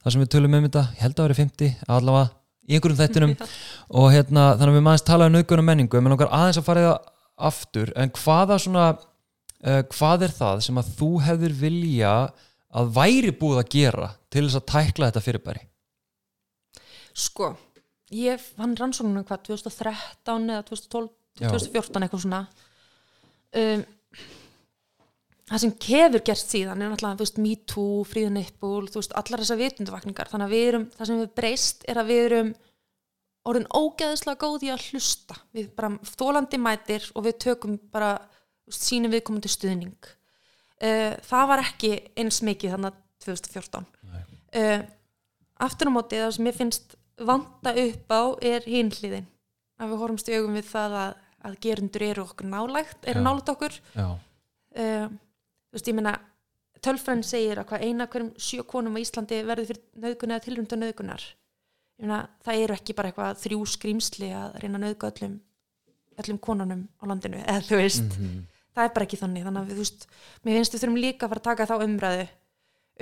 þar 0.00 0.14
sem 0.14 0.24
við 0.24 0.32
tölum 0.34 0.56
um 0.56 0.66
þetta, 0.66 0.86
ég 0.96 1.04
held 1.04 1.14
að 1.14 1.20
það 1.20 1.28
verið 1.28 1.42
50 1.42 1.94
allavega 1.96 2.30
í 2.70 2.76
einhverjum 2.76 3.00
þættinum. 3.00 3.36
Og 4.00 4.10
hérna, 4.14 4.50
þannig 4.56 4.72
að 4.72 4.78
við 4.78 4.86
maður 4.88 5.06
tala 5.10 5.28
um 5.28 5.36
nauðgunum 5.36 5.70
menningu 5.70 6.00
en 6.00 6.12
langar 6.14 6.32
aðeins 6.40 6.60
að 6.60 6.68
fara 6.68 6.84
það 6.86 6.98
aftur. 7.50 7.92
En 7.96 8.12
hvaða 8.16 8.60
svona 8.62 8.86
uh, 8.94 9.82
hvað 9.92 10.26
er 10.28 10.36
það 10.36 10.62
sem 10.66 10.80
að 10.80 10.92
þú 11.00 11.10
hefðir 11.26 11.56
vilja 11.60 12.14
að 12.70 12.92
væri 12.94 13.32
búið 13.36 13.62
að 13.62 13.70
gera 13.74 14.10
til 14.30 14.46
þess 14.46 14.58
að 14.60 14.68
tækla 14.70 15.10
þetta 15.10 15.22
fyrirbæri? 15.24 15.62
Sko, 17.20 17.52
ég 18.14 18.42
fann 18.42 18.76
rannsóknuna 18.78 19.24
hvað 19.26 19.46
2013 19.50 20.52
eða 20.54 20.66
2012, 20.68 21.08
Já. 21.40 21.48
2014 21.48 22.06
eitthvað 22.06 22.24
svona. 22.24 22.40
Um, 23.50 23.82
það 25.50 25.62
sem 25.64 25.74
kefur 25.82 26.24
gert 26.30 26.44
síðan 26.44 26.84
er 26.84 26.92
náttúrulega, 26.92 27.18
þú 27.18 27.26
veist, 27.26 27.42
Me 27.42 27.54
Too, 27.72 28.00
Fríðan 28.06 28.38
Nippul, 28.38 28.86
þú 28.90 29.02
veist, 29.02 29.16
allar 29.18 29.42
þessar 29.42 29.60
vitundavakningar 29.60 30.30
þannig 30.30 30.46
að 30.46 30.54
við 30.54 30.66
erum, 30.70 30.88
það 30.94 31.10
sem 31.10 31.22
við 31.24 31.32
breyst 31.40 31.86
er 31.90 32.02
að 32.02 32.12
við 32.12 32.22
erum 32.28 32.52
orðin 33.50 33.70
ógeðislega 33.74 34.42
góð 34.44 34.68
í 34.68 34.70
að 34.70 34.86
hlusta. 34.90 35.40
Við 35.56 35.70
bara 35.74 35.90
þólandi 36.12 36.60
mætir 36.62 37.10
og 37.16 37.26
við 37.26 37.38
tökum 37.42 37.78
bara, 37.90 38.14
sínum 38.70 39.10
viðkomandi 39.10 39.50
stuðning 39.50 40.10
uh, 40.82 41.12
það 41.30 41.48
var 41.52 41.62
ekki 41.64 41.90
eins 42.20 42.40
mikið 42.46 42.74
þannig 42.76 42.92
að 42.92 43.00
2014 43.26 43.84
uh, 44.60 44.80
aftur 45.66 45.90
á 45.90 45.96
móti 45.96 46.20
það 46.22 46.32
sem 46.38 46.48
ég 46.50 46.56
finnst 46.60 46.96
vanta 47.20 47.74
upp 47.76 48.14
á 48.16 48.22
er 48.52 48.64
hinliðin 48.64 49.26
að 49.80 49.90
við 49.92 50.00
horfumst 50.02 50.28
í 50.32 50.36
augum 50.38 50.56
við 50.56 50.66
það 50.70 50.94
að, 51.02 51.12
að 51.48 51.58
gerundur 51.64 52.02
eru 52.06 52.24
okkur 52.24 52.48
nálægt 52.48 53.04
eru 53.08 53.20
nálægt 53.24 53.52
okkur. 53.52 53.76
Uh, 54.76 55.06
þú 55.70 55.76
veist 55.76 55.88
ég 55.90 55.96
meina 55.98 56.14
tölfræðin 56.80 57.26
segir 57.28 57.60
að 57.60 57.66
hvað 57.68 57.84
eina 57.84 58.06
hverjum 58.08 58.30
sjö 58.40 58.64
konum 58.68 58.96
á 58.96 59.02
Íslandi 59.02 59.42
verður 59.44 59.68
fyrir 59.68 59.82
nöðgun 60.00 60.32
eða 60.32 60.44
tilrunda 60.46 60.78
nöðgunar 60.80 61.24
ég 62.00 62.06
meina 62.06 62.20
það 62.46 62.62
eru 62.64 62.76
ekki 62.78 62.96
bara 62.96 63.10
eitthvað 63.12 63.40
þrjú 63.42 63.58
skrýmsli 63.74 64.30
að 64.32 64.54
reyna 64.62 64.78
að 64.80 64.84
nöðga 64.86 65.10
öllum 65.12 65.34
öllum 66.20 66.38
konunum 66.44 66.82
á 67.00 67.02
landinu 67.08 67.42
eða 67.44 67.60
þú 67.68 67.80
veist. 67.80 68.16
Mhm. 68.16 68.40
Það 68.76 68.86
er 68.86 68.92
bara 68.96 69.06
ekki 69.06 69.20
þannig 69.20 69.46
þannig 69.46 69.60
að 69.62 69.70
við, 69.70 69.78
þú 69.78 69.84
veist, 69.84 70.06
mér 70.44 70.58
finnst 70.58 70.74
við 70.74 70.84
þurfum 70.84 71.00
líka 71.04 71.26
að 71.26 71.32
fara 71.32 71.42
að 71.42 71.48
taka 71.48 71.68
þá 71.70 71.76
umræðu 71.86 72.26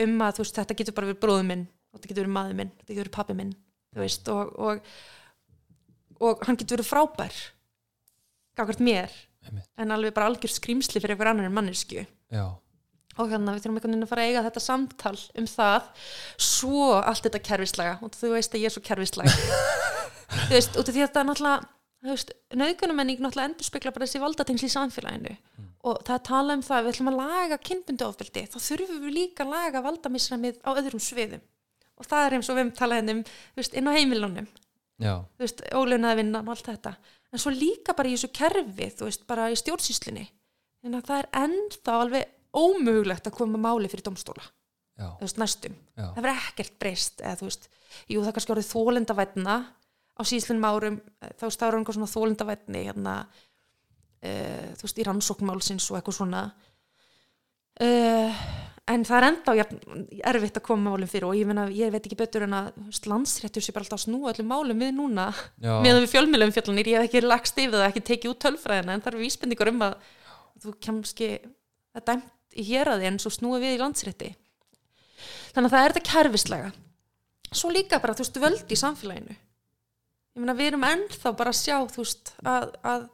um 0.05 0.23
að 0.25 0.35
þú 0.37 0.45
veist, 0.45 0.59
þetta 0.59 0.79
getur 0.79 0.97
bara 0.97 1.11
verið 1.11 1.23
bróður 1.25 1.49
minn 1.49 1.65
og 1.69 1.99
þetta 1.99 2.11
getur 2.11 2.25
verið 2.25 2.37
maður 2.37 2.59
minn, 2.61 2.73
þetta 2.79 2.93
getur 2.93 3.03
verið 3.05 3.17
pappi 3.19 3.39
minn 3.39 3.55
þú 3.95 4.05
veist, 4.05 4.31
og, 4.33 4.53
og, 4.69 4.93
og 6.29 6.47
hann 6.47 6.61
getur 6.61 6.79
verið 6.79 6.91
frábær 6.91 7.41
gafkvært 8.59 8.85
mér 8.85 9.13
Einmitt. 9.49 9.69
en 9.79 9.95
alveg 9.95 10.17
bara 10.17 10.31
algjör 10.31 10.53
skrýmsli 10.53 11.01
fyrir 11.01 11.17
einhver 11.17 11.33
annar 11.33 11.49
en 11.49 11.55
mannesku 11.57 12.03
já, 12.05 12.45
og 13.19 13.31
þannig 13.31 13.51
að 13.51 13.57
við 13.57 13.65
þurfum 13.65 13.79
einhvern 13.79 13.95
veginn 13.95 14.07
að 14.07 14.13
fara 14.13 14.25
að 14.25 14.33
eiga 14.33 14.45
þetta 14.49 14.65
samtal 14.65 15.17
um 15.41 15.49
það 15.51 15.89
svo 16.49 16.91
allt 16.99 17.25
þetta 17.27 17.45
kerfislega 17.51 17.97
og 18.03 18.15
þú 18.19 18.33
veist 18.35 18.55
að 18.55 18.65
ég 18.65 18.71
er 18.71 18.75
svo 18.75 18.85
kerfislega 18.85 19.35
þú 20.49 20.55
veist, 20.55 20.77
út 20.77 20.85
af 20.85 20.95
því 20.95 21.03
að 21.03 21.09
þetta 21.09 21.23
er 21.23 21.29
náttúrulega 21.31 21.78
nauðgunumenning 22.03 23.19
náttúrulega 23.23 23.51
endur 23.51 23.67
spekla 23.67 23.93
bara 23.95 24.07
þessi 24.07 24.23
valdatengsli 24.23 24.69
í 24.71 24.75
samfélaginu. 24.75 25.35
Og 25.89 26.01
það 26.07 26.25
tala 26.29 26.55
um 26.59 26.63
það, 26.63 26.85
við 26.85 26.95
ætlum 26.95 27.11
að 27.13 27.21
laga 27.21 27.59
kynbundi 27.59 28.05
ofbeldi, 28.07 28.45
þá 28.51 28.59
þurfum 28.63 29.05
við 29.05 29.15
líka 29.15 29.45
að 29.45 29.53
laga 29.55 29.83
valdamisramið 29.83 30.59
á 30.63 30.71
öðrum 30.75 31.03
sviðum. 31.03 31.45
Og 31.99 32.07
það 32.07 32.25
er 32.25 32.37
eins 32.37 32.49
og 32.49 32.57
við 32.57 32.65
hefum 32.65 32.75
talað 32.79 32.99
hérna 33.01 33.79
inn 33.81 33.91
á 33.91 33.97
heimilunum. 33.97 34.49
Ólaunaða 35.75 36.19
vinnan 36.19 36.47
og 36.47 36.55
allt 36.55 36.71
þetta. 36.71 36.97
En 37.33 37.43
svo 37.43 37.53
líka 37.55 37.95
bara 37.95 38.11
í 38.11 38.17
þessu 38.17 38.31
kerfi 38.35 38.91
veist, 38.99 39.27
bara 39.27 39.51
í 39.53 39.59
stjórnsýslinni 39.59 40.27
að 40.87 41.09
það 41.09 41.19
er 41.19 41.29
ennþá 41.43 41.97
alveg 42.03 42.31
ómögulegt 42.57 43.27
að 43.29 43.37
koma 43.37 43.61
máli 43.61 43.91
fyrir 43.91 44.07
domstóla 44.07 44.45
veist, 45.21 45.39
næstum, 45.39 45.75
já, 45.95 46.09
það 46.15 46.23
verður 46.25 46.47
ekkert 46.49 46.79
breyst 46.83 47.21
eða 47.23 47.39
þú 47.39 47.49
veist, 47.49 47.69
jú 48.11 48.23
það 48.25 48.35
kannski 48.37 48.55
á 50.19 50.23
síðslunum 50.27 50.67
árum 50.67 50.97
eh, 51.23 51.35
þá 51.39 51.47
það 51.47 51.69
eru 51.69 51.81
einhver 51.81 51.97
svona 51.97 52.11
þólendavætni 52.11 52.87
hérna 52.89 53.19
uh, 54.25 54.71
þú 54.79 54.87
veist, 54.87 54.99
í 54.99 55.07
rannsóknmálsins 55.07 55.91
og 55.93 55.99
eitthvað 55.99 56.19
svona. 56.19 56.47
Uh, 57.79 58.41
en 58.91 59.05
það 59.07 59.19
er 59.19 59.27
enda 59.29 59.55
jafn, 59.61 59.81
erfitt 60.33 60.59
að 60.59 60.65
koma 60.67 60.95
málum 60.95 61.11
fyrir 61.11 61.29
og 61.29 61.37
ég, 61.39 61.47
meina, 61.47 61.69
ég 61.71 61.93
veit 61.95 62.03
ekki 62.03 62.19
betur 62.19 62.47
en 62.49 62.57
að 62.59 62.81
landsréttur 63.11 63.63
sé 63.63 63.75
bara 63.77 63.87
alltaf 63.87 64.01
að 64.01 64.07
snúa 64.07 64.33
öllum 64.33 64.51
málum 64.51 64.83
við 64.83 64.97
núna. 64.97 65.29
Meðan 65.85 66.03
við 66.03 66.11
fjölmjölum 66.15 66.57
fjallunir, 66.57 66.91
ég 66.95 67.05
hef 67.05 67.11
ekki 67.11 67.25
lagst 67.27 67.61
yfir 67.61 67.79
það 67.79 67.89
ekki 67.93 68.05
tekið 68.11 68.35
út 68.35 68.43
tölfræðina 68.47 68.97
en 68.97 69.05
það 69.05 69.13
eru 69.13 69.25
vísbendingar 69.27 69.73
um 69.75 69.87
að 69.87 69.97
þú 70.59 70.75
kannski 70.83 71.33
það 71.39 72.03
er 72.03 72.07
dæmt 72.11 72.59
í 72.59 72.69
héraði 72.73 73.11
en 73.13 73.23
svo 73.23 73.31
snúið 73.31 73.67
við 73.67 73.77
í 73.77 73.83
landsrétti. 73.85 74.33
Þannig 75.55 75.69
að 75.69 75.75
það 75.75 75.85
er 75.85 75.93
þetta 75.95 76.09
kerfislega. 76.09 76.73
Svo 77.49 77.71
líka 77.73 78.01
bara, 78.03 78.15
þú 78.17 78.25
veist, 78.25 78.41
völd 78.43 78.73
í 78.75 78.79
samfélaginu 78.79 79.37
ég 80.39 80.45
meina, 80.45 80.59
við 80.59 80.73
erum 80.73 80.89
ennþá 80.89 81.35
bara 81.39 81.55
að 81.55 81.61
sjá, 81.61 81.77
þú 81.93 82.05
veist, 82.05 82.35
að, 82.47 82.69
að, 82.93 83.09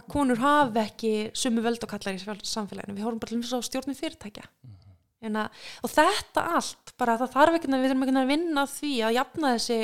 að 0.00 0.08
konur 0.14 0.40
hafi 0.42 0.82
ekki 0.84 1.12
sumu 1.36 1.64
völd 1.64 1.84
og 1.84 1.92
kallar 1.92 2.16
í 2.16 2.48
samfélaginu, 2.48 2.96
við 2.96 3.06
horfum 3.06 3.22
bara 3.22 3.34
til 3.34 3.42
þess 3.42 3.58
að 3.58 3.68
stjórnum 3.68 4.00
fyrirtækja. 4.00 4.48
Mm 4.64 4.74
og 5.24 5.90
þetta 5.92 6.44
allt, 6.58 6.92
bara 6.98 7.16
það 7.20 7.32
þarf 7.32 7.58
ekki 7.58 7.70
að 7.70 7.82
við 7.82 7.90
þurfum 7.90 8.04
ekki 8.04 8.16
að 8.20 8.30
vinna 8.30 8.64
að 8.64 8.72
því 8.74 8.92
að 9.00 9.16
jafna 9.16 9.52
þessi, 9.56 9.78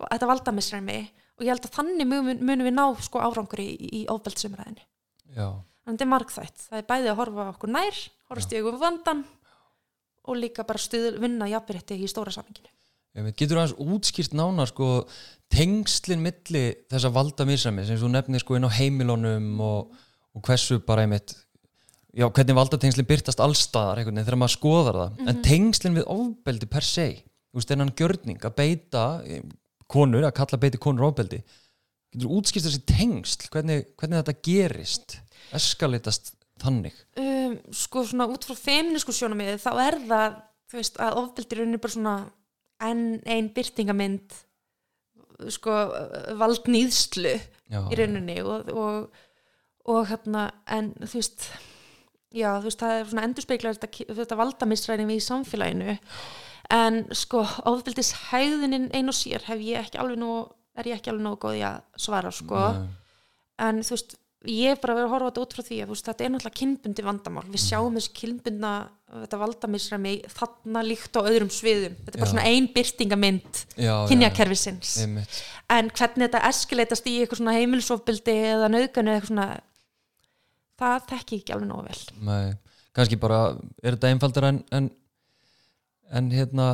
þetta 0.00 0.28
valdamisræmi. 0.30 0.98
Og 1.36 1.44
ég 1.44 1.52
held 1.52 1.66
að 1.66 1.74
þannig 1.76 2.08
munum, 2.08 2.38
munum 2.40 2.64
við 2.64 2.74
ná 2.78 2.84
sko 3.04 3.20
árangur 3.20 3.60
í, 3.60 3.68
í 3.76 3.98
ofbeldssumræðinu 4.08 4.80
já, 5.36 5.50
þannig 5.52 5.84
að 5.84 5.90
þetta 5.90 6.06
er 6.06 6.12
margþætt, 6.14 6.62
það 6.70 6.78
er 6.78 6.86
bæði 6.88 7.10
að 7.10 7.18
horfa 7.18 7.48
okkur 7.50 7.72
nær, 7.74 7.98
horfa 8.30 8.44
stíðum 8.46 8.78
vandan 8.80 9.20
og 10.24 10.38
líka 10.40 10.64
bara 10.64 10.80
stuð, 10.80 11.18
vinna 11.20 11.50
jafnrétti 11.50 11.98
í 12.00 12.08
stóra 12.08 12.32
saminginu 12.32 12.72
Getur 13.16 13.62
aðeins 13.62 13.76
útskýrt 13.80 14.34
nánar 14.36 14.68
sko, 14.68 15.06
tengslin 15.52 16.20
milli 16.24 16.66
þessa 16.90 17.12
valda 17.14 17.46
misræmi 17.48 17.86
sem 17.88 17.98
þú 18.00 18.10
nefnir 18.12 18.42
sko 18.42 18.58
inn 18.58 18.68
á 18.68 18.76
heimilunum 18.76 19.60
og, 19.64 19.94
og 20.36 20.44
hversu 20.44 20.82
bara 20.84 21.06
einmitt 21.06 21.32
já, 22.16 22.26
hvernig 22.26 22.56
valdatengslin 22.56 23.08
byrtast 23.08 23.40
allstaðar 23.44 24.00
einhvern 24.00 24.18
veginn 24.18 24.28
þegar 24.28 24.40
maður 24.42 24.56
skoðar 24.56 25.00
það. 25.00 25.22
En 25.30 25.42
tengslin 25.44 25.96
við 25.96 26.10
ofbeldi 26.12 26.68
per 26.70 26.86
se 26.86 27.08
þú 27.16 27.60
veist, 27.60 27.70
þennan 27.72 27.94
gjörning 27.96 28.44
að 28.44 28.56
beita 28.58 29.04
eh, 29.24 29.44
konur, 29.88 30.26
að 30.26 30.34
kalla 30.36 30.60
beiti 30.60 30.80
konur 30.82 31.08
ofbeldi. 31.10 31.42
Getur 32.12 32.32
útskýrt 32.38 32.68
þessi 32.68 32.82
tengsl? 32.88 33.48
Hvernig, 33.52 33.86
hvernig 33.96 34.20
þetta 34.20 34.36
gerist 34.44 35.18
eskalitast 35.56 36.34
þannig? 36.60 36.96
Um, 37.20 37.56
sko 37.76 38.04
svona 38.04 38.28
út 38.32 38.44
frá 38.44 38.56
feminísku 38.58 39.14
sjónamiði 39.14 39.56
þá 39.62 39.70
er 39.84 39.98
það, 40.04 40.40
þú 40.68 40.80
veist, 40.80 41.00
að 41.00 41.20
ofbeldi 41.22 41.60
er 41.62 41.78
bara 41.80 41.96
svona 41.96 42.16
enn 42.84 43.20
ein 43.24 43.52
byrtingamynd 43.54 44.34
sko 45.52 45.76
valdnýðslu 46.40 47.32
í 47.36 47.98
rauninni 47.98 48.40
og, 48.42 48.70
og, 48.72 49.22
og 49.90 50.10
hérna, 50.10 50.48
en 50.72 50.92
þú 51.02 51.20
veist 51.20 51.48
já, 52.36 52.50
þú 52.58 52.68
veist, 52.68 52.82
það 52.82 52.98
er 52.98 53.08
svona 53.10 53.24
endurspeglar 53.28 53.78
þetta, 53.78 54.06
þetta 54.20 54.38
valdamissræðin 54.40 55.14
í 55.14 55.22
samfélaginu. 55.22 55.96
En 56.74 57.02
sko 57.14 57.44
ofbeldis 57.68 58.12
hæðunin 58.30 58.88
ein 58.96 59.12
og 59.12 59.16
sér 59.16 59.44
hef 59.46 59.60
ég 59.62 59.84
ekki 59.84 60.00
alveg 60.02 60.18
nú 60.18 60.30
er 60.76 60.90
ég 60.90 60.98
ekki 60.98 61.12
alveg 61.12 61.24
nógu 61.24 61.40
góð 61.46 61.58
í 61.60 61.64
að 61.66 61.82
svara 62.06 62.32
sko, 62.34 62.62
Nei. 62.76 62.88
en 63.68 63.82
þú 63.86 63.94
veist 63.94 64.16
ég 64.50 64.74
er 64.74 64.80
bara 64.82 64.94
að 64.94 64.98
vera 65.00 65.08
að 65.08 65.14
horfa 65.14 65.30
þetta 65.30 65.44
út 65.44 65.56
frá 65.56 65.66
því 65.66 65.78
að 65.82 65.92
veist, 65.92 66.08
þetta 66.08 66.24
er 66.24 66.32
náttúrulega 66.32 66.60
kynbundi 66.60 67.04
vandamál, 67.06 67.46
við 67.52 67.62
sjáum 67.62 67.96
þessi 67.98 68.12
kynbundna 68.20 68.72
þetta 69.06 69.38
valdamisræmi 69.40 70.14
þarna 70.32 70.82
líkt 70.86 71.14
á 71.14 71.20
öðrum 71.22 71.50
sviðum, 71.54 71.94
þetta 72.02 72.16
er 72.16 72.22
bara 72.22 72.26
Já. 72.26 72.32
svona 72.32 72.46
ein 72.50 72.66
byrtingamynd 72.74 73.62
já, 73.76 73.86
já, 73.86 73.94
kynjakerfisins. 74.10 74.96
en 75.06 75.90
hvernig 75.94 76.26
þetta 76.26 76.42
eskileitast 76.50 77.06
í 77.06 77.16
eitthvað 77.20 77.40
svona 77.42 77.56
heimilsofbildi 77.56 78.36
eða 78.50 78.70
nauðganu 78.72 79.12
eða 79.12 79.20
eitthvað 79.20 79.32
svona 79.32 79.48
það 80.76 81.08
þekki 81.12 81.36
ég 81.36 81.44
ekki 81.44 81.56
alveg 81.56 81.70
nógu 81.70 81.86
vel. 81.86 82.02
Nei, 82.26 82.46
kannski 82.98 83.20
bara 83.20 83.40
er 83.82 83.96
þetta 83.96 84.12
einfaldar 84.12 84.50
en 84.50 84.62
en, 84.74 84.90
en 86.10 86.30
hérna 86.34 86.68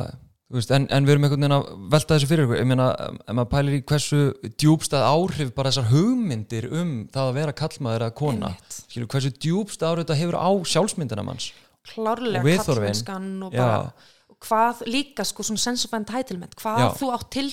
veist, 0.53 0.71
en, 0.73 0.85
en 0.93 1.05
við 1.05 1.15
erum 1.15 1.27
einhvern 1.27 1.43
veginn 1.45 1.55
að 1.55 1.67
velta 1.93 2.17
þessu 2.17 2.29
fyrir 2.29 2.55
ég 2.57 2.67
meina, 2.69 2.89
ef 3.23 3.35
maður 3.37 3.51
pælir 3.53 3.77
í 3.77 3.83
hversu 3.89 4.23
djúbstað 4.61 5.05
áhrif 5.07 5.53
bara 5.55 5.71
þessar 5.71 5.89
hugmyndir 5.93 6.67
um 6.71 6.95
það 7.13 7.29
að 7.29 7.37
vera 7.39 7.55
kallmaður 7.61 8.07
eða 8.07 8.17
kona 8.19 8.51
skilur, 8.69 9.09
hversu 9.13 9.33
djúbstað 9.37 9.89
áhrif 9.89 10.05
þetta 10.07 10.19
hefur 10.21 10.37
á 10.41 10.51
sjálfsmyndina 10.73 11.25
manns. 11.25 11.51
Og 11.53 11.62
klárlega 11.87 12.43
kallmennskan 12.65 13.27
og 13.47 13.51
bara 13.53 13.93
og 14.29 14.37
hvað 14.47 14.83
líka 14.87 15.23
sko 15.25 15.43
svona 15.43 15.59
sense 15.59 15.85
of 15.87 15.93
entitlement 15.93 16.55
hvað 16.59 16.79
Já. 16.83 16.87
þú 16.99 17.09
átt 17.15 17.29
til, 17.31 17.47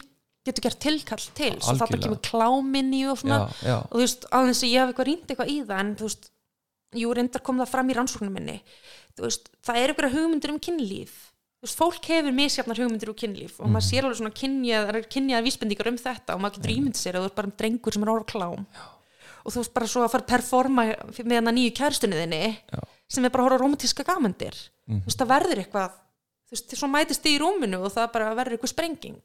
getur 0.46 0.62
gert 0.68 0.80
tilkall 0.80 1.24
til. 1.34 1.54
Svo 1.60 1.74
Algjörlega. 1.76 2.02
kemur 2.06 2.20
kláminn 2.24 2.92
í 2.96 3.02
og 3.10 3.18
svona. 3.20 3.40
Já, 3.62 3.76
og 3.84 3.92
þú 3.94 4.00
veist, 4.04 4.24
alveg 4.32 4.54
að 4.56 4.70
ég 4.70 4.80
hef 4.80 4.88
eitthvað 4.94 5.08
rýnd 5.10 5.26
eitthvað 5.34 5.50
í 5.52 5.58
það 5.68 5.80
en 5.84 5.96
þú 6.00 6.06
veist, 6.08 6.30
jú 6.98 7.12
reyndar 7.14 7.42
kom 7.46 7.58
það 7.60 7.68
fram 7.70 7.90
í 7.90 7.94
rannsóknum 7.98 8.32
minni. 8.34 8.62
Veist, 9.20 9.50
það 9.62 9.76
er 9.82 9.92
eitthvað 9.92 10.14
hugmyndir 10.16 10.50
um 10.54 10.58
kynlíf. 10.58 11.12
Þú 11.60 11.66
veist, 11.68 11.76
fólk 11.78 12.06
hefur 12.08 12.32
misjafnar 12.32 12.78
hugmyndir 12.80 13.08
um 13.12 13.14
kynlíf 13.20 13.60
og 13.60 13.66
Mhm. 13.68 13.74
maður 13.76 13.88
sér 13.90 14.02
alveg 14.08 14.18
svona 14.18 14.32
kynjað, 14.40 15.08
kynjað 15.12 15.44
vísbendingar 15.46 15.88
um 15.92 15.98
þetta 15.98 16.34
og 16.34 16.40
maður 16.40 16.56
getur 16.56 16.74
ímynd 16.78 16.96
sér 16.96 17.14
að 17.14 17.22
þú 17.22 17.30
er 17.30 17.36
bara 17.36 17.46
um 17.46 17.54
drengur 17.60 17.92
sem 17.92 18.02
er 18.02 18.08
orða 18.08 18.26
klám. 18.26 18.66
Já. 18.66 18.80
Og 19.44 19.52
þú 19.54 19.62
veist 19.62 19.74
bara 19.74 19.86
svo 19.86 20.04
að 20.04 20.12
fara 20.16 20.24
að 20.26 20.30
performa 20.34 20.84
með 21.24 21.36
hana 21.40 21.52
nýju 21.56 21.72
kærstunni 21.80 22.20
þinni 22.20 22.42
Já. 22.56 22.80
sem 23.08 23.24
er 23.24 23.30
bara 23.34 23.44
að 23.44 23.50
horfa 23.50 23.62
romantíska 23.64 24.04
gamandir. 24.06 24.54
Mhm. 24.88 25.02
þú 25.02 25.10
veist, 25.10 25.18
það 25.20 25.32
verður 25.34 25.60
eitthvað 25.64 25.90
þú 26.50 26.56
veist, 26.56 26.72
svo 26.80 26.88
mætist 26.90 27.22
þið 27.22 27.34
í 27.36 27.38
rúminu 27.38 27.78
og 27.86 27.92
það 27.94 28.06
bara 28.12 28.30
verður 28.34 28.56
eitthvað 28.56 28.72
sprenging. 28.72 29.18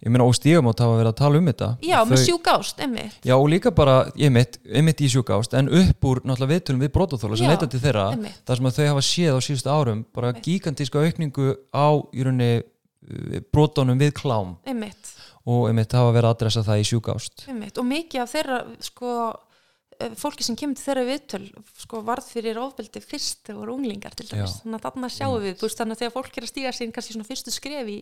Ég 0.00 0.08
meina 0.08 0.24
og 0.24 0.32
stígamót 0.32 0.78
hafa 0.80 0.94
verið 0.96 1.10
að 1.12 1.18
tala 1.18 1.36
um 1.42 1.46
þetta. 1.50 1.68
Já, 1.84 1.98
Og 2.00 2.08
með 2.08 2.16
þau- 2.16 2.28
sjúkást, 2.30 2.78
emmi 2.80 3.04
Já 3.22 3.34
og 3.36 3.48
líka 3.52 3.70
bara, 3.74 3.96
ég 4.16 4.32
mitt, 4.32 4.56
einmitt 4.64 5.02
í 5.04 5.10
sjúkást 5.12 5.52
en 5.58 5.68
upp 5.68 6.00
úr 6.08 6.22
náttúrulega 6.24 6.54
viðtölum 6.54 6.80
við 6.80 6.92
brotaþóla 6.94 7.36
sem 7.36 7.48
leita 7.52 7.68
til 7.68 7.80
þeirra, 7.80 8.06
einmitt. 8.16 8.40
þar 8.46 8.56
sem 8.56 8.66
að 8.70 8.76
þau 8.78 8.86
hafa 8.88 9.04
séð 9.10 9.36
á 9.36 9.40
síðustu 9.44 9.68
árum, 9.76 10.04
bara 10.14 10.32
gigantíska 10.32 11.04
aukningu 11.04 11.56
á 11.68 11.86
í 12.16 12.24
rauninni 12.24 12.62
uh, 12.64 13.40
brotunum 13.52 13.98
við 14.00 14.12
klám. 14.16 14.56
Emmitt 14.64 15.12
og 15.44 15.68
einmitt 15.68 15.92
hafa 15.92 16.12
verið 16.16 16.28
að 16.28 16.34
adressa 16.36 16.62
það 16.64 16.80
í 16.80 16.84
sjúkást 16.88 17.46
Einmitt, 17.48 17.76
og 17.80 17.84
mikið 17.88 18.20
af 18.24 18.32
þeirra 18.32 18.58
sko, 18.80 19.12
eh, 19.28 19.49
fólki 20.20 20.46
sem 20.46 20.56
kemur 20.58 20.78
til 20.78 20.86
þeirra 20.86 21.04
viðtöl 21.08 21.42
sko, 21.82 22.00
varð 22.06 22.30
fyrir 22.32 22.60
ofbeldi 22.62 23.02
fyrst 23.04 23.42
þegar 23.46 23.60
voru 23.62 23.76
unglingar 23.76 24.16
til 24.16 24.28
dæmis, 24.30 24.56
Já. 24.56 24.62
þannig 24.64 24.78
að 24.78 24.86
þarna 24.86 25.10
sjáum 25.16 25.42
við 25.44 25.58
þú 25.60 25.68
veist, 25.68 25.80
þannig 25.80 25.96
að 25.96 26.02
þegar 26.04 26.14
fólk 26.16 26.38
er 26.38 26.46
að 26.46 26.52
stíga 26.52 26.72
sín 26.76 26.94
kannski 26.96 27.16
svona 27.16 27.28
fyrstu 27.28 27.54
skref 27.54 27.90
í 27.92 27.98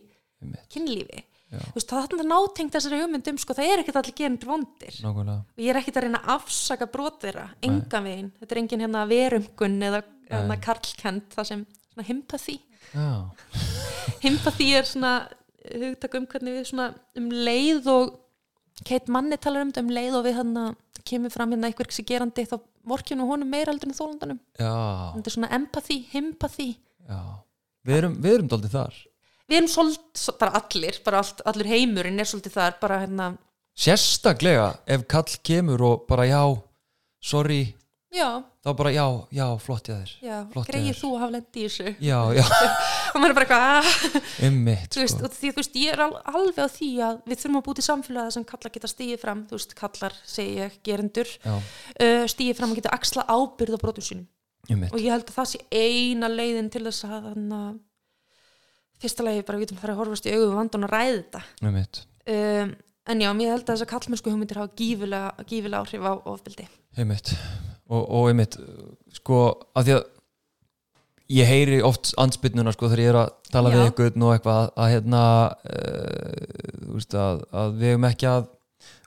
kynlífi 0.71 1.25
veist, 1.49 1.89
er 1.89 2.05
þarna 2.05 2.27
nátengt 2.29 2.75
þessari 2.77 3.01
hugmyndum 3.01 3.41
sko, 3.41 3.57
það 3.57 3.73
er 3.73 3.83
ekkert 3.83 3.99
allir 4.03 4.17
gerendur 4.19 4.51
vondir. 4.53 4.99
Nákvæmlega, 5.01 5.41
og 5.57 5.63
ég 5.65 5.73
er 5.73 5.81
ekkert 5.81 5.99
að 5.99 6.05
reyna 6.05 6.21
að 6.21 6.33
afsaka 6.35 6.87
brot 6.93 7.19
þeirra 7.23 7.47
engan 7.65 8.05
veginn, 8.05 8.31
þetta 8.39 8.55
er 8.55 8.61
engin 8.63 8.85
hérna 8.85 9.03
verumgun 9.09 9.77
eða 9.89 10.03
hérna 10.29 10.59
karlkend 10.61 11.33
það 11.33 11.51
sem 11.51 11.65
himpathy 12.05 12.59
himpathy 14.23 14.69
er 14.77 14.87
svona 14.87 15.13
hugtak 15.67 16.15
um 16.17 16.27
hvernig 16.29 16.59
við 16.59 16.69
svona 16.71 16.91
um 17.19 17.29
leið 17.33 17.89
og 17.91 18.13
Kate 18.85 19.11
Manni 19.11 19.37
talar 19.41 19.65
um 19.65 19.71
þetta 19.71 19.83
um 19.85 19.93
leið 19.95 20.17
og 20.19 20.25
við 20.27 20.37
hann 20.39 20.53
kemur 21.09 21.33
fram 21.33 21.53
hérna 21.53 21.69
eitthvað 21.69 21.95
sem 21.95 22.07
gerandi 22.07 22.45
þá 22.47 22.57
vorkjum 22.89 23.21
við 23.23 23.31
honum 23.33 23.49
meira 23.51 23.73
heldur 23.73 23.89
en 23.89 23.97
þólandanum 23.97 24.39
þetta 24.59 25.31
er 25.31 25.35
svona 25.35 25.51
empathy, 25.57 25.99
himpathy 26.11 26.69
Við 27.87 27.95
erum, 27.95 28.15
við 28.21 28.35
erum 28.35 28.49
daldið 28.51 28.73
þar. 28.75 28.97
Við 29.49 29.57
erum 29.57 29.69
svolítið, 29.71 30.25
bara 30.41 30.59
allir 30.59 30.97
bara 31.05 31.21
allt, 31.23 31.39
allur 31.49 31.69
heimurinn 31.71 32.21
er 32.21 32.27
svolítið 32.29 32.57
þar 32.57 32.75
bara 32.81 32.99
hérna, 33.03 33.29
Sérstaklega 33.79 34.65
ef 34.91 35.05
kall 35.07 35.37
kemur 35.47 35.81
og 35.87 36.01
bara 36.09 36.25
já, 36.27 36.41
sorry 37.23 37.61
já, 38.13 38.27
þá 38.65 38.69
bara 38.79 38.91
já, 38.95 39.03
já, 39.37 39.45
flott 39.61 39.89
ég 39.91 39.99
þér. 39.99 40.13
Greið 40.69 40.97
þú 40.99 41.09
að 41.13 41.19
hafa 41.23 41.33
lendi 41.35 41.61
í 41.61 41.67
þessu. 41.67 41.91
Og 43.13 43.21
maður 43.21 43.31
er 43.31 43.37
bara 43.37 43.45
eitthvað 43.45 43.65
"Ah." 43.65 44.23
þú 44.93 45.01
veist, 45.03 45.15
sko. 45.17 45.25
og 45.29 45.33
því, 45.35 45.51
þú 45.53 45.59
veist, 45.61 45.77
ég 45.81 45.93
er 45.93 46.01
al- 46.05 46.21
alveg 46.33 46.59
á 46.61 46.67
því 46.69 46.89
að 47.05 47.21
við 47.29 47.39
þurfum 47.43 47.59
að 47.59 47.65
búti 47.69 47.85
samfélagið 47.85 48.33
sem 48.35 48.45
kallar 48.51 48.73
geta 48.75 48.89
stíið 48.91 49.21
fram, 49.21 49.43
þú 49.49 49.57
veist, 49.59 49.75
kallar, 49.79 50.17
segi 50.29 50.55
ég, 50.59 50.75
gerendur 50.85 51.31
uh, 51.49 52.25
stíið 52.29 52.57
fram 52.59 52.73
og 52.73 52.79
geta 52.81 52.93
axla 52.97 53.25
ábyrð 53.29 53.77
á 53.77 53.79
brotum 53.81 54.05
sínum. 54.05 54.27
Og 54.93 54.99
ég 55.01 55.09
held 55.13 55.25
að 55.29 55.37
það 55.39 55.47
sé 55.53 55.61
eina 55.73 56.29
leiðin 56.29 56.69
til 56.69 56.83
þess 56.85 57.05
að 57.07 57.31
þannig 57.31 57.55
að 57.57 57.79
fyrsta 58.99 59.23
lagi 59.25 59.45
bara 59.47 59.57
við 59.57 59.65
getum 59.69 59.79
farið 59.81 59.95
að 59.95 60.01
horfast 60.03 60.27
í 60.29 60.33
augu 60.35 60.51
vandan 60.57 60.85
og 60.85 60.91
ræði 60.93 61.15
þetta. 61.23 61.41
Einmitt, 61.65 62.01
um, 62.35 62.73
en 63.09 63.23
já, 63.25 63.29
mér 63.33 63.53
held 63.55 63.63
að 63.65 63.73
þessar 63.73 63.89
kallmennsku 63.95 64.29
hugmyndir 64.33 64.59
hafa 64.61 64.75
gífilega, 64.77 65.31
gífilega 65.49 65.81
áhrif 65.81 66.05
á 66.05 66.13
ofbeldi. 66.29 66.67
Einmitt 66.99 67.33
og, 67.89 68.01
og 68.05 68.29
einmitt, 68.29 68.57
sko 69.17 69.43
að 69.77 69.89
því 69.89 69.97
að 69.97 70.07
ég 71.29 71.49
heyri 71.49 71.81
oft 71.85 72.11
ansbytnuna 72.21 72.73
sko 72.73 72.89
þegar 72.89 73.03
ég 73.03 73.11
er 73.11 73.19
að 73.21 73.33
tala 73.53 73.69
Já. 73.69 73.75
við 73.75 73.91
ykkur 73.91 74.15
og 74.15 74.31
eitthvað 74.33 74.61
að, 74.73 74.87
hérna 74.95 75.23
uh, 75.69 77.03
að, 77.21 77.43
að 77.61 77.75
við 77.77 77.93
hefum 77.93 78.07
ekki 78.09 78.29
að 78.31 78.47